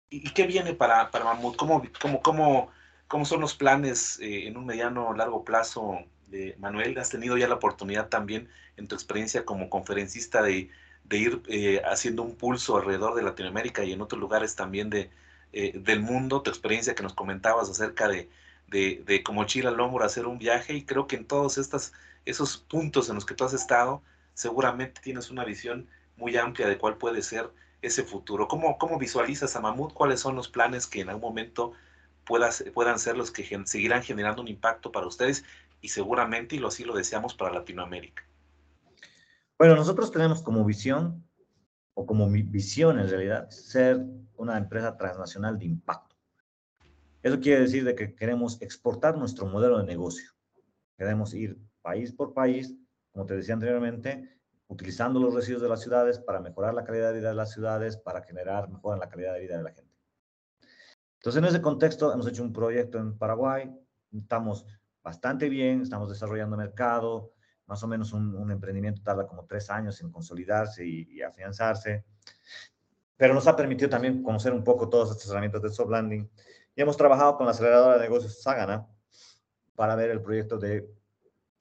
y 0.09 0.29
qué 0.33 0.45
viene 0.45 0.73
para, 0.73 1.09
para 1.11 1.25
Mamut? 1.25 1.55
¿Cómo, 1.55 1.83
cómo, 1.99 2.21
cómo, 2.21 2.71
cómo 3.07 3.25
son 3.25 3.41
los 3.41 3.55
planes 3.55 4.19
eh, 4.19 4.47
en 4.47 4.57
un 4.57 4.65
mediano 4.65 5.13
largo 5.13 5.43
plazo, 5.43 5.99
de 6.27 6.55
Manuel? 6.59 6.97
¿Has 6.97 7.09
tenido 7.09 7.37
ya 7.37 7.47
la 7.47 7.55
oportunidad 7.55 8.09
también 8.09 8.49
en 8.77 8.87
tu 8.87 8.95
experiencia 8.95 9.45
como 9.45 9.69
conferencista 9.69 10.41
de 10.41 10.69
de 11.03 11.17
ir 11.17 11.41
eh, 11.47 11.81
haciendo 11.85 12.23
un 12.23 12.35
pulso 12.35 12.77
alrededor 12.77 13.15
de 13.15 13.23
Latinoamérica 13.23 13.83
y 13.83 13.91
en 13.93 14.01
otros 14.01 14.19
lugares 14.19 14.55
también 14.55 14.89
de, 14.89 15.09
eh, 15.51 15.71
del 15.75 15.99
mundo, 15.99 16.41
tu 16.41 16.49
experiencia 16.49 16.95
que 16.95 17.03
nos 17.03 17.13
comentabas 17.13 17.69
acerca 17.69 18.07
de, 18.07 18.29
de, 18.67 19.23
como 19.23 19.45
Chile 19.45 19.67
al 19.67 19.79
hombro 19.79 20.03
hacer 20.03 20.25
un 20.25 20.39
viaje 20.39 20.73
y 20.73 20.83
creo 20.83 21.07
que 21.07 21.15
en 21.15 21.25
todos 21.25 21.57
estas, 21.57 21.93
esos 22.25 22.57
puntos 22.57 23.09
en 23.09 23.15
los 23.15 23.25
que 23.25 23.35
tú 23.35 23.43
has 23.43 23.53
estado, 23.53 24.01
seguramente 24.33 25.01
tienes 25.01 25.29
una 25.29 25.45
visión 25.45 25.87
muy 26.17 26.35
amplia 26.37 26.67
de 26.67 26.77
cuál 26.77 26.97
puede 26.97 27.21
ser 27.21 27.51
ese 27.81 28.03
futuro. 28.03 28.47
¿Cómo, 28.47 28.77
cómo 28.77 28.97
visualizas 28.97 29.55
a 29.55 29.61
Mamut? 29.61 29.93
¿Cuáles 29.93 30.19
son 30.21 30.35
los 30.35 30.47
planes 30.47 30.87
que 30.87 31.01
en 31.01 31.09
algún 31.09 31.29
momento 31.29 31.73
puedas, 32.25 32.63
puedan 32.73 32.99
ser 32.99 33.17
los 33.17 33.31
que 33.31 33.43
seguirán 33.65 34.03
generando 34.03 34.41
un 34.41 34.47
impacto 34.47 34.91
para 34.91 35.07
ustedes 35.07 35.43
y 35.81 35.89
seguramente, 35.89 36.55
y 36.55 36.59
lo 36.59 36.69
así 36.69 36.83
lo 36.83 36.95
deseamos, 36.95 37.33
para 37.35 37.53
Latinoamérica? 37.53 38.23
Bueno, 39.63 39.77
nosotros 39.77 40.11
tenemos 40.11 40.41
como 40.41 40.65
visión, 40.65 41.25
o 41.93 42.05
como 42.05 42.29
visión 42.29 42.99
en 42.99 43.07
realidad, 43.07 43.49
ser 43.49 44.05
una 44.35 44.57
empresa 44.57 44.97
transnacional 44.97 45.57
de 45.57 45.63
impacto. 45.63 46.17
Eso 47.21 47.39
quiere 47.39 47.61
decir 47.61 47.85
de 47.85 47.95
que 47.95 48.13
queremos 48.13 48.61
exportar 48.61 49.17
nuestro 49.17 49.45
modelo 49.45 49.77
de 49.77 49.85
negocio. 49.85 50.31
Queremos 50.97 51.33
ir 51.33 51.57
país 51.81 52.11
por 52.11 52.33
país, 52.33 52.75
como 53.13 53.25
te 53.25 53.37
decía 53.37 53.53
anteriormente, 53.53 54.37
utilizando 54.67 55.17
los 55.21 55.33
residuos 55.33 55.61
de 55.61 55.69
las 55.69 55.79
ciudades 55.79 56.19
para 56.19 56.41
mejorar 56.41 56.73
la 56.73 56.83
calidad 56.83 57.13
de 57.13 57.19
vida 57.19 57.29
de 57.29 57.35
las 57.35 57.53
ciudades, 57.53 57.95
para 57.95 58.21
generar 58.21 58.69
mejora 58.69 58.97
en 58.97 58.99
la 58.99 59.07
calidad 59.07 59.33
de 59.33 59.39
vida 59.39 59.55
de 59.55 59.63
la 59.63 59.71
gente. 59.71 59.95
Entonces, 61.19 61.41
en 61.41 61.47
ese 61.47 61.61
contexto, 61.61 62.11
hemos 62.11 62.27
hecho 62.27 62.43
un 62.43 62.51
proyecto 62.51 62.97
en 62.97 63.17
Paraguay, 63.17 63.73
estamos 64.11 64.65
bastante 65.01 65.47
bien, 65.47 65.83
estamos 65.83 66.09
desarrollando 66.09 66.57
mercado, 66.57 67.31
más 67.73 67.81
o 67.81 67.87
menos 67.87 68.13
un, 68.13 68.51
emprendimiento 68.51 69.01
tarda 69.01 69.25
como 69.25 69.45
tres 69.45 69.67
años 69.71 69.99
en 69.99 70.11
consolidarse 70.11 70.85
y, 70.85 71.23
afianzarse, 71.23 72.05
pero 73.17 73.33
nos 73.33 73.47
ha 73.47 73.55
permitido 73.55 73.89
también 73.89 74.21
conocer 74.21 74.53
un 74.53 74.63
poco 74.63 74.89
todas 74.89 75.09
estas 75.09 75.31
herramientas 75.31 75.63
de 75.63 75.69
soft 75.71 75.89
landing 75.89 76.29
y 76.75 76.81
hemos 76.83 76.95
trabajado 76.95 77.35
con 77.35 77.47
la 77.47 77.51
aceleradora 77.51 77.95
de 77.95 78.01
negocios 78.01 78.43
Sagana 78.43 78.87
para 79.73 79.95
ver 79.95 80.11
el 80.11 80.21
proyecto 80.21 80.59
de 80.59 80.87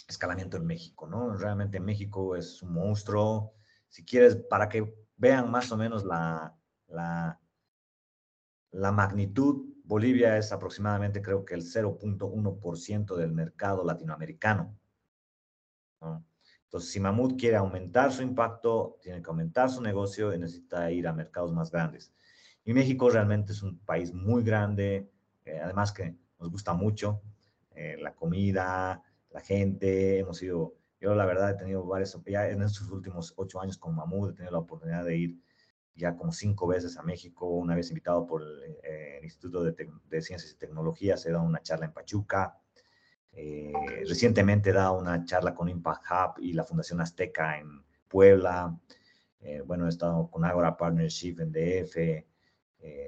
escalamiento 0.07 0.59
en 0.59 0.67
México, 0.67 1.07
¿no? 1.07 1.35
Realmente 1.35 1.81
México 1.81 2.37
es 2.37 2.61
un 2.61 2.75
monstruo. 2.75 3.55
Si 3.89 4.05
quieres, 4.05 4.37
para 4.37 4.69
que 4.69 4.95
vean 5.17 5.51
más 5.51 5.73
o 5.73 5.79
menos 5.79 6.05
la, 6.05 6.55
la, 6.89 7.41
la 8.73 8.93
magnitud, 8.93 9.65
Bolivia 9.83 10.37
es 10.37 10.53
aproximadamente 10.53 11.23
creo 11.23 11.47
que 11.47 11.55
el 11.55 11.63
0.1% 11.63 13.17
del 13.17 13.33
mercado 13.33 13.83
latinoamericano. 13.83 14.77
Entonces, 16.65 16.91
si 16.91 17.01
Mamut 17.01 17.39
quiere 17.39 17.57
aumentar 17.57 18.13
su 18.13 18.23
impacto, 18.23 18.99
tiene 19.03 19.23
que 19.23 19.29
aumentar 19.29 19.69
su 19.69 19.83
negocio 19.83 20.33
y 20.33 20.39
necesita 20.39 20.91
ir 20.91 21.07
a 21.07 21.13
mercados 21.13 21.53
más 21.53 21.71
grandes. 21.71 22.13
Y 22.65 22.73
México 22.73 23.11
realmente 23.11 23.53
es 23.53 23.63
un 23.63 23.79
país 23.81 24.15
muy 24.15 24.43
grande, 24.43 25.11
eh, 25.45 25.61
además 25.63 25.93
que 25.93 26.17
nos 26.39 26.51
gusta 26.51 26.73
mucho 26.73 27.21
eh, 27.75 27.97
la 28.01 28.15
comida, 28.15 29.03
la 29.31 29.41
gente, 29.41 30.19
hemos 30.19 30.43
ido, 30.43 30.75
yo 31.01 31.15
la 31.15 31.27
verdad 31.27 31.51
he 31.51 31.55
tenido 31.55 31.85
varias, 31.85 32.19
ya 32.27 32.49
en 32.49 32.63
estos 32.63 32.89
últimos 32.91 33.35
ocho 33.37 33.61
años 33.61 33.77
con 33.77 33.95
Mamut 33.95 34.31
he 34.31 34.35
tenido 34.35 34.53
la 34.53 34.61
oportunidad 34.61 35.05
de 35.05 35.17
ir 35.17 35.43
ya 35.95 36.17
como 36.17 36.33
cinco 36.33 36.67
veces 36.67 36.97
a 36.97 37.03
México, 37.03 37.47
una 37.49 37.75
vez 37.75 37.91
invitado 37.91 38.27
por 38.27 38.43
el, 38.43 38.63
eh, 38.83 39.21
Instituto 39.23 39.63
de, 39.63 39.75
de, 40.09 40.23
Ciencias 40.23 40.53
y 40.53 40.57
Tecnologías, 40.57 41.27
he 41.27 41.33
dado 41.33 41.45
una 41.45 41.61
charla 41.61 41.87
en 41.87 41.93
Pachuca, 41.93 42.62
Eh, 43.33 43.73
recientemente 44.07 44.71
he 44.71 44.73
dado 44.73 44.99
una 44.99 45.25
charla 45.25 45.55
con 45.55 45.69
Impact 45.69 46.05
Hub 46.11 46.43
y 46.43 46.53
la 46.53 46.65
Fundación 46.65 47.01
Azteca 47.01 47.59
en 47.59 47.83
Puebla. 48.09 48.79
Eh, 49.41 49.63
bueno, 49.65 49.87
he 49.87 49.89
estado 49.89 50.31
con 50.31 50.45
Agora 50.45 50.77
Partnership 50.77 51.37
en 51.41 51.53
DF. 51.53 51.97
Eh, 51.97 52.27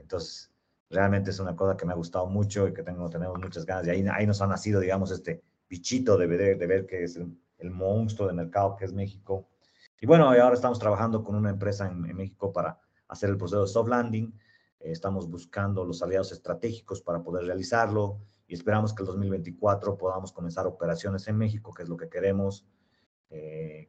entonces, 0.01 0.51
realmente 0.91 1.31
es 1.31 1.39
una 1.41 1.55
cosa 1.55 1.77
que 1.77 1.85
me 1.85 1.93
ha 1.93 1.97
gustado 1.97 2.27
mucho 2.27 2.67
y 2.69 2.73
que 2.73 2.83
tengo, 2.83 3.09
tenemos 3.11 3.39
muchas 3.39 3.67
ganas. 3.67 3.87
Y 3.87 3.91
ahí, 3.91 4.07
ahí 4.13 4.27
nos 4.27 4.41
ha 4.41 4.47
nacido, 4.47 4.81
digamos, 4.81 5.11
este 5.11 5.43
bichito 5.69 6.17
de 6.17 6.27
ver, 6.27 6.59
de 6.59 6.67
ver 6.67 6.87
que 6.87 7.05
es 7.05 7.17
el, 7.17 7.37
monstruo 7.71 8.29
de 8.29 8.35
mercado 8.35 8.77
que 8.77 8.85
es 8.85 8.93
México. 8.93 9.49
Y 9.99 10.07
bueno, 10.07 10.27
ahora 10.27 10.53
estamos 10.53 10.79
trabajando 10.79 11.25
con 11.25 11.35
una 11.35 11.49
empresa 11.49 11.87
en, 11.87 12.01
México 12.15 12.53
para 12.53 12.79
hacer 13.09 13.31
el 13.31 13.39
proceso 13.39 13.63
de 13.63 13.69
soft 13.69 13.89
landing. 13.89 14.39
Eh, 14.81 14.93
estamos 14.93 15.31
buscando 15.31 15.85
los 15.85 16.03
aliados 16.03 16.33
estratégicos 16.33 17.01
para 17.01 17.23
poder 17.23 17.47
realizarlo 17.47 18.21
y 18.47 18.55
esperamos 18.55 18.93
que 18.93 19.03
el 19.03 19.07
2024 19.07 19.97
podamos 19.97 20.33
comenzar 20.33 20.67
operaciones 20.67 21.27
en 21.29 21.37
México, 21.37 21.73
que 21.73 21.83
es 21.83 21.89
lo 21.89 21.97
que 21.97 22.09
queremos, 22.09 22.67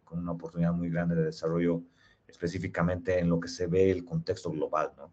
con 0.03 0.20
una 0.20 0.32
oportunidad 0.32 0.74
muy 0.74 0.89
grande 0.89 1.16
de 1.16 1.26
desarrollo 1.26 1.84
específicamente 2.28 3.20
en 3.20 3.30
lo 3.30 3.39
que 3.39 3.47
se 3.47 3.68
ve 3.68 3.91
el 3.91 4.03
contexto 4.03 4.49
global. 4.49 4.91
¿no? 4.97 5.12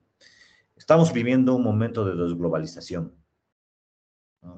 Estamos 0.75 1.13
viviendo 1.13 1.55
un 1.55 1.63
momento 1.63 2.05
de 2.05 2.15
desglobalización. 2.15 3.15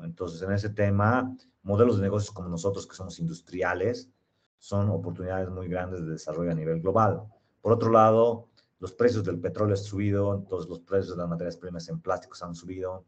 Entonces, 0.02 0.40
en 0.42 0.52
ese 0.52 0.70
tema, 0.70 1.36
modelos 1.62 1.96
de 1.96 2.02
negocios 2.02 2.32
como 2.32 2.48
nosotros, 2.48 2.86
que 2.86 2.94
somos 2.94 3.18
industriales, 3.18 4.10
son 4.58 4.88
oportunidades 4.90 5.50
muy 5.50 5.68
grandes 5.68 6.02
de 6.02 6.12
desarrollo 6.12 6.52
a 6.52 6.54
nivel 6.54 6.80
global. 6.80 7.24
Por 7.60 7.72
otro 7.72 7.90
lado, 7.90 8.48
los 8.78 8.92
precios 8.92 9.24
del 9.24 9.40
petróleo 9.40 9.74
han 9.74 9.82
subido, 9.82 10.34
entonces 10.34 10.70
los 10.70 10.80
precios 10.80 11.10
de 11.10 11.16
las 11.16 11.28
materias 11.28 11.56
primas 11.56 11.88
en 11.88 12.00
plásticos 12.00 12.42
han 12.42 12.54
subido, 12.54 13.04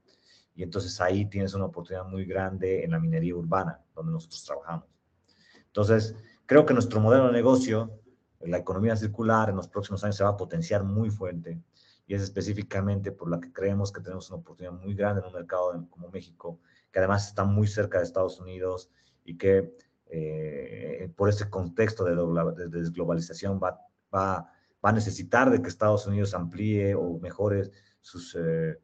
y 0.56 0.62
entonces 0.62 1.00
ahí 1.00 1.26
tienes 1.26 1.54
una 1.54 1.66
oportunidad 1.66 2.06
muy 2.06 2.24
grande 2.24 2.82
en 2.82 2.90
la 2.90 2.98
minería 2.98 3.36
urbana, 3.36 3.80
donde 3.94 4.12
nosotros 4.12 4.42
trabajamos. 4.42 4.88
Entonces, 5.66 6.16
creo 6.46 6.64
que 6.64 6.72
nuestro 6.72 6.98
modelo 7.00 7.26
de 7.26 7.32
negocio 7.32 8.00
la 8.40 8.58
economía 8.58 8.96
circular 8.96 9.50
en 9.50 9.56
los 9.56 9.68
próximos 9.68 10.02
años 10.04 10.16
se 10.16 10.24
va 10.24 10.30
a 10.30 10.36
potenciar 10.36 10.84
muy 10.84 11.10
fuerte 11.10 11.60
y 12.06 12.14
es 12.14 12.22
específicamente 12.22 13.10
por 13.12 13.28
la 13.30 13.40
que 13.40 13.52
creemos 13.52 13.90
que 13.90 14.00
tenemos 14.00 14.30
una 14.30 14.38
oportunidad 14.38 14.72
muy 14.72 14.94
grande 14.94 15.20
en 15.20 15.26
un 15.26 15.32
mercado 15.32 15.86
como 15.90 16.08
México, 16.10 16.60
que 16.92 17.00
además 17.00 17.28
está 17.28 17.44
muy 17.44 17.66
cerca 17.66 17.98
de 17.98 18.04
Estados 18.04 18.40
Unidos 18.40 18.90
y 19.24 19.36
que 19.36 19.74
eh, 20.06 21.10
por 21.16 21.28
ese 21.28 21.50
contexto 21.50 22.04
de, 22.04 22.68
desglobalización 22.68 23.58
va, 23.60 23.80
va, 24.14 24.52
va, 24.84 24.90
a 24.90 24.92
necesitar 24.92 25.50
de 25.50 25.60
que 25.60 25.68
Estados 25.68 26.06
Unidos 26.06 26.32
amplíe 26.32 26.94
o 26.94 27.18
mejore 27.18 27.70
sus, 28.00 28.36
eh, 28.38 28.78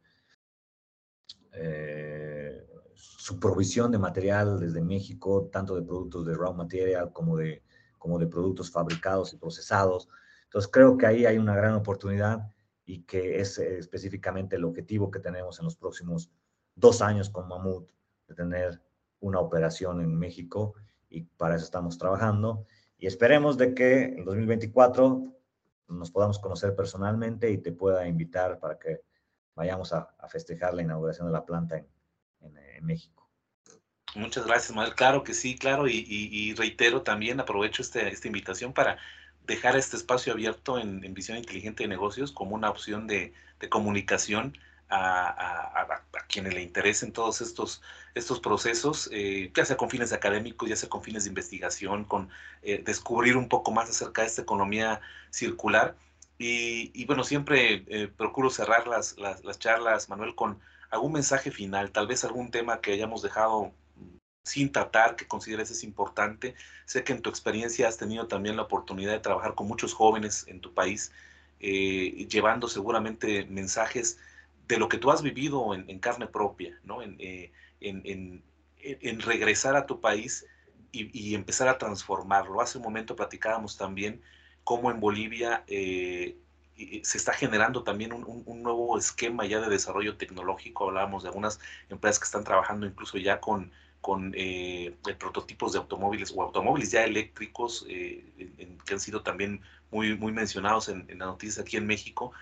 eh, 1.52 2.66
su 2.94 3.38
provisión 3.38 3.90
de 3.92 3.98
material 3.98 4.60
desde 4.60 4.80
México, 4.80 5.48
tanto 5.52 5.74
de 5.74 5.82
productos 5.82 6.26
de 6.26 6.34
raw 6.34 6.54
material 6.54 7.12
como 7.12 7.36
de 7.36 7.62
como 8.02 8.18
de 8.18 8.26
productos 8.26 8.68
fabricados 8.68 9.32
y 9.32 9.36
procesados. 9.36 10.08
Entonces 10.42 10.68
creo 10.72 10.98
que 10.98 11.06
ahí 11.06 11.24
hay 11.24 11.38
una 11.38 11.54
gran 11.54 11.74
oportunidad 11.74 12.50
y 12.84 13.04
que 13.04 13.38
es 13.38 13.58
eh, 13.58 13.78
específicamente 13.78 14.56
el 14.56 14.64
objetivo 14.64 15.08
que 15.08 15.20
tenemos 15.20 15.60
en 15.60 15.66
los 15.66 15.76
próximos 15.76 16.28
dos 16.74 17.00
años 17.00 17.30
con 17.30 17.46
Mamut, 17.46 17.88
de 18.26 18.34
tener 18.34 18.82
una 19.20 19.38
operación 19.38 20.00
en 20.00 20.18
México 20.18 20.74
y 21.08 21.22
para 21.22 21.54
eso 21.54 21.64
estamos 21.64 21.96
trabajando. 21.96 22.66
Y 22.98 23.06
esperemos 23.06 23.56
de 23.56 23.72
que 23.72 24.02
en 24.02 24.24
2024 24.24 25.22
nos 25.86 26.10
podamos 26.10 26.40
conocer 26.40 26.74
personalmente 26.74 27.52
y 27.52 27.58
te 27.58 27.70
pueda 27.70 28.08
invitar 28.08 28.58
para 28.58 28.80
que 28.80 29.02
vayamos 29.54 29.92
a, 29.92 30.08
festejar 30.28 30.74
la 30.74 30.82
inauguración 30.82 31.26
de 31.26 31.32
la 31.32 31.44
planta 31.44 31.76
en, 31.76 31.88
en 32.40 32.84
México. 32.84 33.22
Muchas 34.14 34.46
gracias, 34.46 34.74
Manuel. 34.74 34.94
Claro 34.94 35.24
que 35.24 35.32
sí, 35.32 35.56
claro. 35.56 35.88
Y, 35.88 36.54
reitero 36.54 37.02
también, 37.02 37.40
aprovecho 37.40 37.82
este, 37.82 38.08
esta 38.08 38.26
invitación 38.28 38.72
para 38.72 38.98
dejar 39.46 39.76
este 39.76 39.96
espacio 39.96 40.32
abierto 40.32 40.78
en, 40.78 41.00
Visión 41.14 41.38
Inteligente 41.38 41.84
de 41.84 41.88
Negocios 41.88 42.30
como 42.32 42.54
una 42.54 42.70
opción 42.70 43.06
de, 43.06 43.32
comunicación 43.70 44.58
a, 44.90 46.02
quienes 46.28 46.54
le 46.54 46.62
interesen 46.62 47.12
todos 47.12 47.40
estos, 47.40 47.82
estos 48.14 48.40
procesos, 48.40 49.08
eh, 49.12 49.50
ya 49.54 49.64
sea 49.64 49.76
con 49.76 49.88
fines 49.90 50.12
académicos, 50.12 50.68
ya 50.68 50.76
sea 50.76 50.88
con 50.88 51.02
fines 51.02 51.24
de 51.24 51.28
investigación, 51.30 52.04
con 52.04 52.28
eh, 52.62 52.82
descubrir 52.84 53.36
un 53.36 53.48
poco 53.48 53.70
más 53.70 53.88
acerca 53.88 54.22
de 54.22 54.28
esta 54.28 54.42
economía 54.42 55.00
circular. 55.30 55.96
Y, 56.44 57.04
bueno, 57.04 57.22
siempre 57.22 57.84
eh, 57.86 58.08
procuro 58.08 58.50
cerrar 58.50 58.88
las, 58.88 59.16
las, 59.16 59.44
las 59.44 59.60
charlas, 59.60 60.08
Manuel, 60.08 60.34
con 60.34 60.58
algún 60.90 61.12
mensaje 61.12 61.52
final, 61.52 61.92
tal 61.92 62.08
vez 62.08 62.24
algún 62.24 62.50
tema 62.50 62.80
que 62.80 62.92
hayamos 62.92 63.22
dejado 63.22 63.72
sin 64.42 64.72
tratar, 64.72 65.14
que 65.14 65.28
consideres 65.28 65.70
es 65.70 65.84
importante. 65.84 66.56
Sé 66.84 67.04
que 67.04 67.12
en 67.12 67.22
tu 67.22 67.30
experiencia 67.30 67.86
has 67.86 67.96
tenido 67.96 68.26
también 68.26 68.56
la 68.56 68.62
oportunidad 68.62 69.12
de 69.12 69.20
trabajar 69.20 69.54
con 69.54 69.68
muchos 69.68 69.94
jóvenes 69.94 70.44
en 70.48 70.60
tu 70.60 70.74
país, 70.74 71.12
eh, 71.60 72.26
llevando 72.28 72.66
seguramente 72.66 73.44
mensajes 73.44 74.18
de 74.66 74.78
lo 74.78 74.88
que 74.88 74.98
tú 74.98 75.12
has 75.12 75.22
vivido 75.22 75.74
en, 75.74 75.98
carne 76.00 76.26
propia, 76.26 76.76
¿no? 76.82 77.02
Eh, 77.02 77.52
en, 77.80 78.42
en, 78.80 79.20
regresar 79.20 79.76
a 79.76 79.86
tu 79.86 80.00
país 80.00 80.44
y, 80.90 81.34
empezar 81.36 81.68
a 81.68 81.78
transformarlo. 81.78 82.60
Hace 82.60 82.78
un 82.78 82.84
momento 82.84 83.14
platicábamos 83.14 83.76
también 83.76 84.20
cómo 84.64 84.90
en 84.90 85.00
Bolivia 85.00 85.64
eh, 85.66 86.36
se 87.02 87.18
está 87.18 87.32
generando 87.32 87.82
también 87.82 88.12
un, 88.12 88.42
un, 88.46 88.62
nuevo 88.62 88.98
esquema 88.98 89.46
ya 89.46 89.60
de 89.60 89.68
desarrollo 89.68 90.16
tecnológico. 90.16 90.88
Hablábamos 90.88 91.22
de 91.22 91.28
algunas 91.28 91.60
empresas 91.88 92.18
que 92.18 92.24
están 92.24 92.44
trabajando 92.44 92.86
incluso 92.86 93.18
ya 93.18 93.40
con 93.40 93.70
con 94.02 94.32
eh, 94.36 94.94
prototipos 95.18 95.72
de 95.72 95.78
automóviles 95.78 96.34
o 96.36 96.42
automóviles 96.42 96.90
ya 96.90 97.04
eléctricos 97.04 97.86
eh, 97.88 98.58
que 98.84 98.94
han 98.94 99.00
sido 99.00 99.22
también 99.22 99.62
muy, 99.92 100.16
muy 100.16 100.32
mencionados 100.32 100.88
en, 100.88 101.06
la 101.18 101.26
noticia 101.26 101.62
aquí 101.62 101.76
en 101.76 101.86
México. 101.86 102.32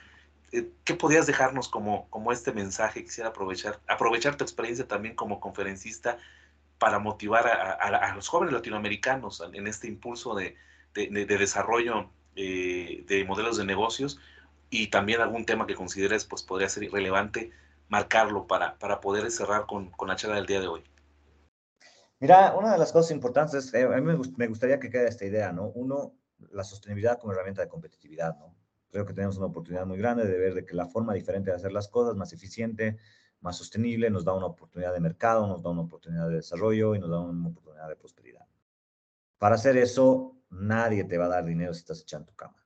Eh, 0.53 0.71
¿Qué 0.85 0.95
podías 0.95 1.27
dejarnos 1.27 1.69
como, 1.69 2.09
como 2.09 2.33
este 2.33 2.53
mensaje? 2.53 3.05
Quisiera 3.05 3.29
aprovechar, 3.29 3.79
aprovechar 3.87 4.37
tu 4.37 4.43
experiencia 4.43 4.89
también 4.89 5.15
como 5.15 5.39
conferencista 5.39 6.19
para 6.79 6.99
motivar 6.99 7.47
a, 7.47 8.15
los 8.15 8.27
jóvenes 8.27 8.55
latinoamericanos 8.55 9.43
en 9.53 9.67
este 9.67 9.87
impulso 9.87 10.35
de, 10.35 10.57
de, 10.95 11.25
desarrollo 11.27 12.11
de 12.35 13.25
modelos 13.27 13.57
de 13.57 13.65
negocios 13.65 14.19
y 14.71 14.89
también 14.89 15.21
algún 15.21 15.45
tema 15.45 15.67
que 15.67 15.75
consideres 15.75 16.25
pues, 16.25 16.43
podría 16.43 16.69
ser 16.69 16.91
relevante 16.91 17.51
marcarlo 17.89 18.47
para, 18.47 18.79
para 18.79 19.01
poder 19.01 19.31
cerrar 19.31 19.67
con, 19.67 19.91
con 19.91 20.09
la 20.09 20.17
charla 20.17 20.37
del 20.37 20.47
día 20.47 20.61
de 20.61 20.69
hoy. 20.69 20.85
Mira, 22.21 22.55
una 22.55 22.73
de 22.73 22.79
las 22.79 22.93
cosas 22.93 23.11
importantes, 23.13 23.73
eh, 23.73 23.85
a 23.85 23.99
mí 23.99 24.03
me, 24.37 24.47
gustaría 24.47 24.79
que 24.79 24.91
quede 24.91 25.09
esta 25.09 25.25
idea, 25.25 25.53
¿no? 25.53 25.69
Uno, 25.69 26.15
la 26.53 26.65
sostenibilidad 26.65 27.19
como 27.19 27.33
herramienta 27.33 27.63
de 27.63 27.69
competitividad, 27.69 28.39
¿no? 28.39 28.55
Creo 28.91 29.07
que 29.07 29.15
tenemos 29.15 29.39
una 29.39 29.47
oportunidad 29.47 29.87
muy 29.87 29.97
grande 29.97 30.27
de 30.27 30.39
ver 30.39 30.53
de 30.53 30.67
que 30.67 30.75
la 30.75 30.87
forma 30.87 31.15
diferente 31.15 31.51
de 31.51 31.57
hacer 31.57 31.73
las 31.73 31.89
cosas, 31.89 32.17
más 32.17 32.35
eficiente, 32.35 32.99
más 33.41 33.57
sostenible, 33.57 34.11
nos 34.11 34.25
da 34.25 34.35
una 34.35 34.47
oportunidad 34.47 34.93
de 34.93 35.01
mercado, 35.01 35.47
nos 35.47 35.63
da 35.63 35.71
una 35.71 35.81
oportunidad 35.81 36.29
de 36.29 36.37
desarrollo 36.37 36.95
y 36.95 36.99
nos 36.99 37.09
da 37.09 37.21
una 37.21 37.49
oportunidad 37.49 37.89
de 37.89 37.97
prosperidad. 37.97 38.47
Para 39.39 39.55
hacer 39.55 39.79
eso, 39.79 40.37
nadie 40.51 41.05
te 41.05 41.19
va 41.19 41.27
a 41.27 41.29
dar 41.29 41.45
dinero 41.45 41.73
si 41.75 41.81
estás 41.81 42.03
echando 42.03 42.27
tu 42.27 42.35
cama. 42.35 42.57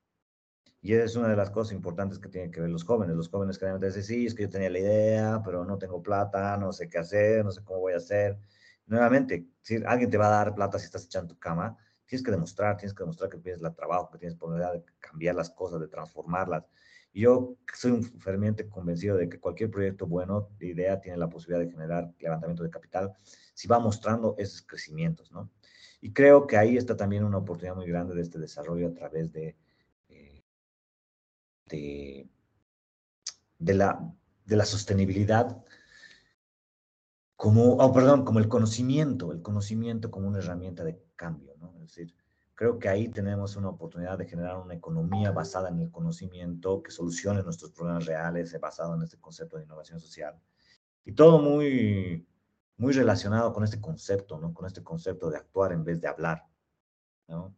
Y 0.80 0.92
esa 0.94 1.04
es 1.04 1.16
una 1.16 1.28
de 1.28 1.36
las 1.36 1.50
cosas 1.50 1.72
importantes 1.72 2.18
que 2.18 2.28
tienen 2.28 2.50
que 2.50 2.60
ver 2.60 2.70
los 2.70 2.84
jóvenes. 2.84 3.16
Los 3.16 3.30
jóvenes 3.30 3.58
que 3.58 3.66
dicen, 3.66 4.02
sí, 4.02 4.26
es 4.26 4.34
que 4.34 4.42
yo 4.42 4.50
tenía 4.50 4.68
la 4.68 4.78
idea, 4.78 5.42
pero 5.44 5.64
no 5.64 5.78
tengo 5.78 6.02
plata, 6.02 6.56
no 6.58 6.72
sé 6.72 6.90
qué 6.90 6.98
hacer, 6.98 7.44
no 7.44 7.50
sé 7.50 7.62
cómo 7.64 7.80
voy 7.80 7.94
a 7.94 7.96
hacer 7.96 8.38
nuevamente, 8.86 9.46
si 9.62 9.82
alguien 9.84 10.10
te 10.10 10.18
va 10.18 10.26
a 10.26 10.30
dar 10.44 10.54
plata 10.54 10.78
si 10.78 10.86
estás 10.86 11.04
echando 11.04 11.34
tu 11.34 11.40
cama, 11.40 11.76
tienes 12.06 12.24
que 12.24 12.30
demostrar, 12.30 12.76
tienes 12.76 12.94
que 12.94 13.02
demostrar 13.02 13.30
que 13.30 13.38
tienes 13.38 13.62
el 13.62 13.74
trabajo, 13.74 14.10
que 14.10 14.18
tienes 14.18 14.36
posibilidad 14.36 14.72
de 14.72 14.84
cambiar 15.00 15.34
las 15.34 15.50
cosas, 15.50 15.80
de 15.80 15.88
transformarlas. 15.88 16.64
Yo 17.14 17.56
soy 17.72 17.92
un 17.92 18.02
ferviente 18.02 18.68
convencido 18.68 19.16
de 19.16 19.28
que 19.28 19.38
cualquier 19.38 19.70
proyecto 19.70 20.06
bueno 20.06 20.48
de 20.58 20.66
idea 20.66 21.00
tiene 21.00 21.16
la 21.16 21.28
posibilidad 21.28 21.64
de 21.64 21.70
generar 21.70 22.12
levantamiento 22.18 22.64
de 22.64 22.70
capital 22.70 23.12
si 23.54 23.68
va 23.68 23.78
mostrando 23.78 24.34
esos 24.36 24.62
crecimientos, 24.62 25.30
¿no? 25.30 25.48
Y 26.00 26.12
creo 26.12 26.46
que 26.48 26.56
ahí 26.56 26.76
está 26.76 26.96
también 26.96 27.24
una 27.24 27.38
oportunidad 27.38 27.76
muy 27.76 27.86
grande 27.86 28.16
de 28.16 28.22
este 28.22 28.40
desarrollo 28.40 28.88
a 28.88 28.94
través 28.94 29.32
de, 29.32 29.56
eh, 30.08 30.42
de, 31.66 32.28
de, 33.60 33.74
la, 33.74 34.12
de 34.44 34.56
la 34.56 34.64
sostenibilidad 34.64 35.64
como, 37.36 37.74
oh, 37.74 37.92
perdón, 37.92 38.24
como 38.24 38.40
el 38.40 38.48
conocimiento, 38.48 39.32
el 39.32 39.40
conocimiento 39.40 40.10
como 40.10 40.26
una 40.26 40.38
herramienta 40.38 40.82
de 40.82 41.00
cambio, 41.14 41.54
¿no? 41.58 41.72
Es 41.76 41.94
decir, 41.94 42.14
creo 42.54 42.78
que 42.78 42.88
ahí 42.88 43.08
tenemos 43.08 43.56
una 43.56 43.68
oportunidad 43.68 44.18
de 44.18 44.26
generar 44.26 44.56
una 44.58 44.74
economía 44.74 45.32
basada 45.32 45.68
en 45.68 45.80
el 45.80 45.90
conocimiento 45.90 46.82
que 46.82 46.90
solucione 46.90 47.42
nuestros 47.42 47.72
problemas 47.72 48.06
reales, 48.06 48.52
eh, 48.54 48.58
basado 48.58 48.94
en 48.94 49.02
este 49.02 49.18
concepto 49.18 49.56
de 49.56 49.64
innovación 49.64 49.98
social. 50.00 50.40
Y 51.04 51.12
todo 51.12 51.40
muy, 51.40 52.26
muy 52.76 52.92
relacionado 52.92 53.52
con 53.52 53.64
este 53.64 53.80
concepto, 53.80 54.38
¿no? 54.38 54.54
Con 54.54 54.66
este 54.66 54.82
concepto 54.82 55.30
de 55.30 55.36
actuar 55.36 55.72
en 55.72 55.84
vez 55.84 56.00
de 56.00 56.08
hablar, 56.08 56.46
¿no? 57.28 57.56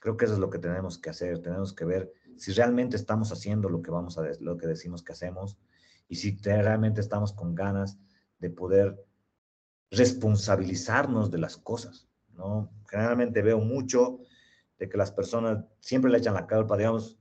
Creo 0.00 0.16
que 0.16 0.26
eso 0.26 0.34
es 0.34 0.40
lo 0.40 0.48
que 0.48 0.58
tenemos 0.58 0.98
que 0.98 1.10
hacer. 1.10 1.40
Tenemos 1.42 1.72
que 1.72 1.84
ver 1.84 2.12
si 2.36 2.52
realmente 2.52 2.96
estamos 2.96 3.32
haciendo 3.32 3.68
lo 3.68 3.82
que 3.82 3.90
vamos 3.90 4.16
a 4.16 4.22
lo 4.40 4.56
que 4.56 4.68
decimos 4.68 5.02
que 5.02 5.12
hacemos 5.12 5.58
y 6.06 6.14
si 6.14 6.36
realmente 6.36 7.00
estamos 7.00 7.32
con 7.32 7.56
ganas 7.56 7.98
de 8.38 8.50
poder 8.50 9.04
responsabilizarnos 9.90 11.30
de 11.32 11.38
las 11.38 11.56
cosas, 11.56 12.06
¿no? 12.34 12.70
Generalmente 12.88 13.42
veo 13.42 13.58
mucho 13.58 14.20
de 14.78 14.88
que 14.88 14.96
las 14.96 15.12
personas 15.12 15.64
siempre 15.80 16.10
le 16.10 16.18
echan 16.18 16.34
la 16.34 16.46
culpa, 16.46 16.76
digamos, 16.76 17.18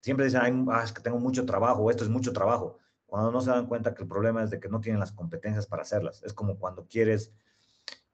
siempre 0.00 0.24
dicen, 0.26 0.66
ah, 0.70 0.82
es 0.84 0.92
que 0.92 1.02
tengo 1.02 1.18
mucho 1.18 1.44
trabajo, 1.44 1.90
esto 1.90 2.04
es 2.04 2.10
mucho 2.10 2.32
trabajo, 2.32 2.78
cuando 3.06 3.30
no 3.30 3.40
se 3.40 3.50
dan 3.50 3.66
cuenta 3.66 3.94
que 3.94 4.02
el 4.02 4.08
problema 4.08 4.42
es 4.42 4.50
de 4.50 4.60
que 4.60 4.68
no 4.68 4.80
tienen 4.80 5.00
las 5.00 5.12
competencias 5.12 5.66
para 5.66 5.82
hacerlas. 5.82 6.22
Es 6.22 6.34
como 6.34 6.58
cuando 6.58 6.86
quieres, 6.86 7.32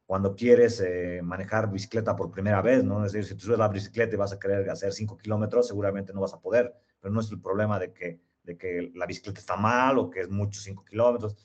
cuando 0.07 0.37
quieres 0.37 0.81
eh, 0.81 1.21
manejar 1.23 1.71
bicicleta 1.71 2.15
por 2.15 2.31
primera 2.31 2.63
vez, 2.63 2.85
¿no? 2.85 3.05
Es 3.05 3.13
decir, 3.13 3.29
si 3.29 3.35
tú 3.35 3.47
subes 3.47 3.59
la 3.59 3.69
bicicleta 3.69 4.15
y 4.15 4.19
vas 4.19 4.33
a 4.33 4.39
querer 4.39 4.69
hacer 4.71 4.93
5 4.93 5.17
kilómetros, 5.19 5.67
seguramente 5.67 6.13
no 6.13 6.21
vas 6.21 6.35
a 6.35 6.41
poder, 6.41 6.73
pero 7.01 7.13
no 7.13 7.21
es 7.21 7.31
el 7.31 7.41
problema 7.41 7.79
de 7.81 7.93
que, 7.93 8.21
de 8.45 8.57
que 8.57 8.93
la 8.95 9.07
bicicleta 9.07 9.41
está 9.41 9.57
mal 9.57 9.99
o 9.99 10.11
que 10.11 10.21
es 10.21 10.29
mucho 10.29 10.61
5 10.61 10.85
kilómetros, 10.85 11.37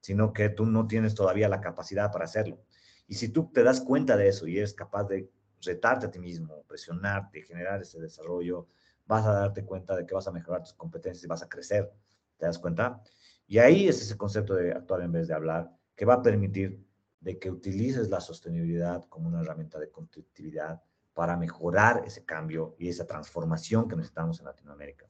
sino 0.00 0.32
que 0.32 0.50
tú 0.50 0.66
no 0.66 0.86
tienes 0.86 1.14
todavía 1.14 1.48
la 1.48 1.62
capacidad 1.62 2.12
para 2.12 2.26
hacerlo. 2.26 2.62
Y 3.06 3.14
si 3.14 3.30
tú 3.30 3.50
te 3.52 3.62
das 3.62 3.80
cuenta 3.80 4.18
de 4.18 4.28
eso 4.28 4.46
y 4.46 4.58
eres 4.58 4.74
capaz 4.74 5.04
de 5.04 5.30
retarte 5.62 6.06
a 6.06 6.10
ti 6.10 6.18
mismo, 6.18 6.64
presionarte, 6.66 7.42
generar 7.42 7.80
ese 7.82 8.00
desarrollo, 8.00 8.68
vas 9.06 9.24
a 9.26 9.32
darte 9.32 9.64
cuenta 9.64 9.96
de 9.96 10.06
que 10.06 10.14
vas 10.14 10.28
a 10.28 10.32
mejorar 10.32 10.62
tus 10.62 10.74
competencias 10.74 11.24
y 11.24 11.26
vas 11.26 11.42
a 11.42 11.48
crecer. 11.48 11.92
¿Te 12.36 12.46
das 12.46 12.58
cuenta? 12.58 13.02
Y 13.46 13.58
ahí 13.58 13.88
es 13.88 14.02
ese 14.02 14.16
concepto 14.16 14.54
de 14.54 14.72
actuar 14.72 15.02
en 15.02 15.12
vez 15.12 15.28
de 15.28 15.34
hablar, 15.34 15.70
que 15.96 16.04
va 16.04 16.14
a 16.14 16.22
permitir 16.22 16.84
de 17.20 17.38
que 17.38 17.50
utilices 17.50 18.08
la 18.10 18.20
sostenibilidad 18.20 19.04
como 19.08 19.28
una 19.28 19.40
herramienta 19.40 19.78
de 19.78 19.90
competitividad 19.90 20.80
para 21.14 21.36
mejorar 21.36 22.04
ese 22.06 22.24
cambio 22.24 22.76
y 22.78 22.88
esa 22.88 23.06
transformación 23.06 23.88
que 23.88 23.96
necesitamos 23.96 24.38
en 24.38 24.46
Latinoamérica. 24.46 25.06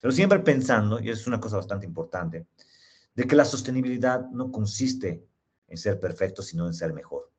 Pero 0.00 0.12
siempre 0.12 0.38
pensando, 0.38 0.98
y 0.98 1.10
es 1.10 1.26
una 1.26 1.40
cosa 1.40 1.56
bastante 1.56 1.84
importante, 1.84 2.46
de 3.14 3.26
que 3.26 3.36
la 3.36 3.44
sostenibilidad 3.44 4.30
no 4.30 4.50
consiste 4.50 5.26
en 5.68 5.76
ser 5.76 6.00
perfecto, 6.00 6.42
sino 6.42 6.66
en 6.66 6.74
ser 6.74 6.94
mejor. 6.94 7.30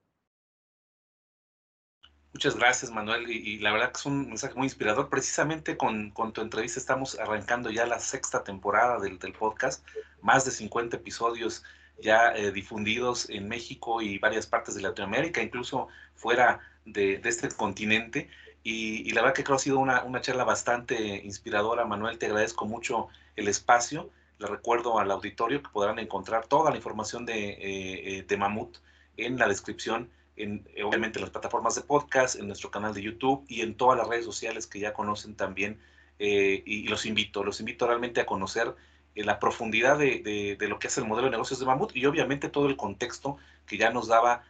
Muchas 2.33 2.55
gracias, 2.55 2.91
Manuel. 2.91 3.29
Y, 3.29 3.59
la 3.59 3.71
verdad 3.71 3.91
que 3.91 3.99
es 3.99 4.05
un 4.07 4.27
mensaje 4.27 4.55
muy 4.55 4.65
inspirador. 4.65 5.07
Precisamente 5.07 5.77
con, 5.77 6.09
con 6.09 6.33
tu 6.33 6.41
entrevista 6.41 6.79
estamos 6.79 7.19
arrancando 7.19 7.69
ya 7.69 7.85
la 7.85 7.99
sexta 7.99 8.43
temporada 8.43 8.99
del, 8.99 9.19
del 9.19 9.33
podcast, 9.33 9.85
más 10.21 10.43
de 10.43 10.51
50 10.51 10.97
episodios 10.97 11.63
ya 12.01 12.33
eh, 12.35 12.51
difundidos 12.51 13.29
en 13.29 13.47
México 13.47 14.01
y 14.01 14.17
varias 14.17 14.47
partes 14.47 14.73
de 14.73 14.81
Latinoamérica, 14.81 15.43
incluso 15.43 15.89
fuera 16.15 16.59
de, 16.85 17.19
de 17.19 17.29
este 17.29 17.49
continente. 17.49 18.29
Y, 18.63 19.11
la 19.11 19.21
verdad 19.21 19.35
que 19.35 19.43
creo 19.43 19.57
que 19.57 19.61
ha 19.61 19.63
sido 19.63 19.77
una, 19.77 20.03
una, 20.03 20.21
charla 20.21 20.43
bastante 20.43 21.17
inspiradora, 21.23 21.85
Manuel. 21.85 22.17
Te 22.17 22.25
agradezco 22.25 22.65
mucho 22.65 23.09
el 23.35 23.47
espacio. 23.47 24.09
Le 24.39 24.47
recuerdo 24.47 24.97
al 24.97 25.11
auditorio 25.11 25.61
que 25.61 25.69
podrán 25.69 25.99
encontrar 25.99 26.47
toda 26.47 26.71
la 26.71 26.77
información 26.77 27.27
de, 27.27 27.49
eh, 27.49 28.17
eh 28.17 28.25
de 28.27 28.37
Mamut 28.37 28.77
en 29.17 29.37
la 29.37 29.47
descripción 29.47 30.09
en, 30.35 30.67
eh, 30.75 30.83
obviamente 30.83 31.19
en 31.19 31.23
las 31.23 31.31
plataformas 31.31 31.75
de 31.75 31.81
podcast, 31.81 32.35
en 32.35 32.47
nuestro 32.47 32.71
canal 32.71 32.93
de 32.93 33.01
YouTube 33.01 33.45
y 33.47 33.61
en 33.61 33.75
todas 33.75 33.97
las 33.97 34.07
redes 34.07 34.25
sociales 34.25 34.67
que 34.67 34.79
ya 34.79 34.93
conocen 34.93 35.35
también. 35.35 35.79
Eh, 36.19 36.63
y, 36.65 36.87
los 36.87 37.05
invito, 37.05 37.43
los 37.43 37.59
invito 37.59 37.87
realmente 37.87 38.21
a 38.21 38.25
conocer 38.25 38.75
eh, 39.15 39.23
la 39.23 39.39
profundidad 39.39 39.97
de, 39.97 40.55
de, 40.57 40.67
lo 40.67 40.79
que 40.79 40.87
es 40.87 40.97
el 40.97 41.05
modelo 41.05 41.25
de 41.25 41.31
negocios 41.31 41.59
de 41.59 41.65
Mamut 41.65 41.95
y 41.95 42.05
obviamente 42.05 42.49
todo 42.49 42.67
el 42.67 42.77
contexto 42.77 43.37
que 43.65 43.77
ya 43.77 43.91
nos 43.91 44.07
daba 44.07 44.43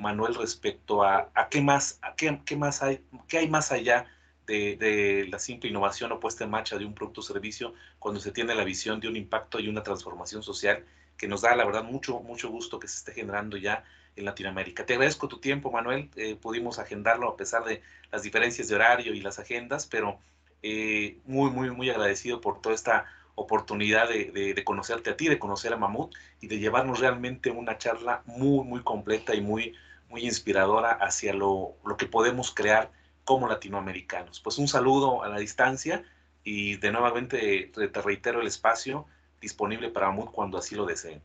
Manuel 0.00 0.34
respecto 0.34 1.02
a, 1.02 1.30
qué 1.50 1.62
más, 1.62 1.98
qué, 2.18 2.40
qué, 2.44 2.56
más 2.56 2.82
hay, 2.82 3.02
qué 3.26 3.38
hay 3.38 3.48
más 3.48 3.72
allá 3.72 4.04
de, 4.46 4.76
de, 4.76 5.26
la 5.28 5.38
simple 5.38 5.70
innovación 5.70 6.12
o 6.12 6.20
puesta 6.20 6.44
en 6.44 6.50
marcha 6.50 6.76
de 6.76 6.84
un 6.84 6.94
producto 6.94 7.22
o 7.22 7.24
servicio 7.24 7.72
cuando 7.98 8.20
se 8.20 8.32
tiene 8.32 8.54
la 8.54 8.64
visión 8.64 9.00
de 9.00 9.08
un 9.08 9.16
impacto 9.16 9.60
y 9.60 9.68
una 9.68 9.82
transformación 9.82 10.42
social 10.42 10.84
que 11.16 11.26
nos 11.26 11.40
da 11.40 11.56
la 11.56 11.64
verdad 11.64 11.84
mucho, 11.84 12.20
mucho 12.20 12.50
gusto 12.50 12.78
que 12.78 12.88
se 12.88 12.98
esté 12.98 13.12
generando 13.12 13.56
ya 13.56 13.84
en 14.16 14.24
Latinoamérica. 14.24 14.86
Te 14.86 14.94
agradezco 14.94 15.28
tu 15.28 15.38
tiempo, 15.38 15.70
Manuel. 15.70 16.10
Eh, 16.16 16.36
pudimos 16.36 16.78
agendarlo 16.78 17.28
a 17.28 17.36
pesar 17.36 17.64
de 17.64 17.82
las 18.10 18.22
diferencias 18.22 18.68
de 18.68 18.74
horario 18.74 19.14
y 19.14 19.20
las 19.20 19.38
agendas, 19.38 19.86
pero 19.86 20.18
eh, 20.62 21.18
muy, 21.24 21.50
muy, 21.50 21.70
muy 21.70 21.90
agradecido 21.90 22.40
por 22.40 22.60
toda 22.60 22.74
esta 22.74 23.06
oportunidad 23.34 24.08
de, 24.08 24.54
de, 24.54 24.64
conocerte 24.64 25.10
a 25.10 25.16
ti, 25.16 25.28
de 25.28 25.38
conocer 25.38 25.72
a 25.72 25.76
Mamut 25.76 26.14
y 26.40 26.48
de 26.48 26.58
llevarnos 26.58 27.00
realmente 27.00 27.50
una 27.50 27.78
charla 27.78 28.22
muy, 28.26 28.64
muy 28.64 28.82
completa 28.82 29.34
y 29.34 29.40
muy, 29.40 29.74
muy 30.10 30.24
inspiradora 30.24 30.90
hacia 30.92 31.32
lo, 31.32 31.74
lo 31.84 31.96
que 31.96 32.06
podemos 32.06 32.52
crear 32.54 32.90
como 33.24 33.48
latinoamericanos. 33.48 34.40
Pues 34.40 34.58
un 34.58 34.68
saludo 34.68 35.22
a 35.22 35.28
la 35.28 35.38
distancia 35.38 36.04
y 36.44 36.76
de 36.76 36.92
nuevamente 36.92 37.72
te 37.74 38.02
reitero 38.02 38.40
el 38.40 38.46
espacio 38.46 39.06
disponible 39.40 39.88
para 39.88 40.08
Mamut 40.08 40.30
cuando 40.30 40.58
así 40.58 40.74
lo 40.74 40.84
deseen. 40.84 41.22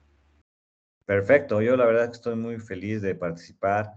Perfecto, 1.07 1.61
yo 1.61 1.77
la 1.77 1.85
verdad 1.85 2.07
que 2.07 2.17
estoy 2.17 2.35
muy 2.35 2.59
feliz 2.59 3.01
de 3.01 3.15
participar. 3.15 3.93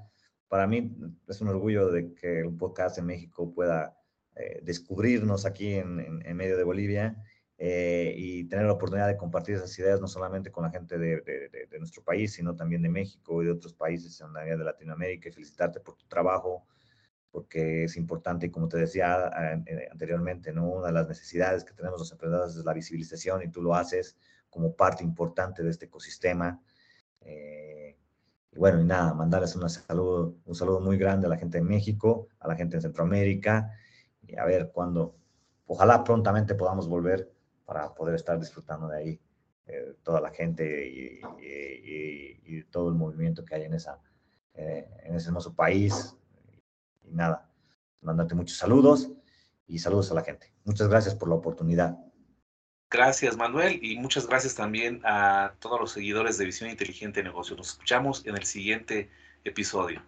Para 0.47 0.69
mí 0.69 0.97
es 1.27 1.41
un 1.41 1.49
orgullo 1.49 1.91
de 1.91 2.15
que 2.15 2.45
un 2.45 2.57
podcast 2.57 2.99
en 2.99 3.07
México 3.07 3.53
pueda 3.53 3.99
eh, 4.37 4.61
descubrirnos 4.63 5.45
aquí 5.45 5.75
en, 5.75 6.23
medio 6.37 6.57
de 6.57 6.63
Bolivia 6.63 7.17
eh, 7.59 8.15
y 8.17 8.45
tener 8.45 8.67
la 8.67 8.75
oportunidad 8.75 9.09
de 9.09 9.17
compartir 9.17 9.57
esas 9.57 9.77
ideas 9.81 10.01
no 10.01 10.07
solamente 10.07 10.53
con 10.53 10.63
la 10.63 10.71
gente 10.71 10.99
de, 10.99 11.69
nuestro 11.81 12.05
país, 12.05 12.35
sino 12.35 12.55
también 12.55 12.81
de 12.81 12.91
México 12.91 13.43
y 13.43 13.47
de 13.47 13.53
otros 13.53 13.75
países 13.75 14.21
en 14.21 14.33
la 14.33 14.43
área 14.43 14.57
de 14.57 14.63
Latinoamérica 14.63 15.31
y 15.31 15.33
felicitarte 15.33 15.81
por 15.81 15.97
tu 15.97 16.07
trabajo, 16.07 16.65
porque 17.33 17.83
es 17.85 17.97
importante, 17.97 18.53
como 18.53 18.69
te 18.69 18.79
decía 18.79 19.33
eh, 19.67 19.89
anteriormente, 19.91 20.53
¿no? 20.53 20.69
una 20.69 20.87
de 20.87 20.93
las 20.93 21.09
necesidades 21.09 21.65
que 21.65 21.75
tenemos 21.75 21.99
los 21.99 22.13
emprendedores 22.13 22.55
es 22.55 22.65
la 22.65 22.73
visibilización 22.73 23.43
y 23.43 23.51
tú 23.51 23.63
lo 23.63 23.75
haces 23.75 24.17
como 24.49 24.77
parte 24.77 25.03
importante 25.03 25.65
de 25.65 25.71
este 25.71 25.87
ecosistema. 25.87 26.63
Eh, 27.21 27.97
y 28.53 28.59
bueno, 28.59 28.81
y 28.81 28.85
nada, 28.85 29.15
mandarles 29.15 29.55
un 29.57 29.69
saludo, 29.69 30.37
un 30.45 30.55
saludo 30.55 30.81
muy 30.81 30.97
grande 30.97 31.27
a 31.27 31.31
la 31.31 31.37
gente 31.37 31.59
de 31.59 31.65
México, 31.65 32.29
a 32.41 32.49
la 32.49 32.57
gente 32.57 32.77
en 32.77 32.83
Centroamérica, 32.83 33.73
y 34.23 34.37
a 34.37 34.45
ver 34.45 34.71
cuándo, 34.73 35.17
ojalá 35.67 36.03
prontamente 36.05 36.55
podamos 36.55 36.89
volver 36.89 37.33
para 37.65 37.95
poder 37.95 38.17
estar 38.17 38.39
disfrutando 38.39 38.89
de 38.89 38.97
ahí 38.97 39.21
eh, 39.67 39.95
toda 40.03 40.21
la 40.21 40.31
gente 40.31 40.89
y, 40.89 41.21
y, 42.45 42.65
todo 42.65 42.89
el 42.89 42.95
movimiento 42.95 43.45
que 43.45 43.55
hay 43.55 43.63
en, 43.63 43.75
esa, 43.75 44.01
eh, 44.55 44.89
en 45.05 45.15
ese 45.15 45.29
hermoso 45.29 45.55
país. 45.55 46.17
Y 47.03 47.13
nada, 47.13 47.49
mandarte 48.01 48.35
muchos 48.35 48.59
saludos 48.59 49.11
y 49.67 49.79
saludos 49.79 50.11
a 50.11 50.15
la 50.15 50.23
gente. 50.23 50.53
Muchas 50.65 50.89
gracias 50.89 51.15
por 51.15 51.29
la 51.29 51.37
oportunidad. 51.37 51.99
Gracias, 52.91 53.37
Manuel, 53.37 53.79
y 53.83 53.97
muchas 53.99 54.27
gracias 54.27 54.57
también 54.57 55.01
a 55.05 55.55
todos 55.61 55.79
los 55.79 55.93
seguidores 55.93 56.39
de 56.39 56.45
Visión 56.45 56.69
Inteligente 56.71 57.23
Negocios. 57.23 57.57
Nos 57.57 57.69
escuchamos 57.69 58.27
en 58.27 58.37
el 58.37 58.45
siguiente 58.45 59.09
episodio. 59.45 60.03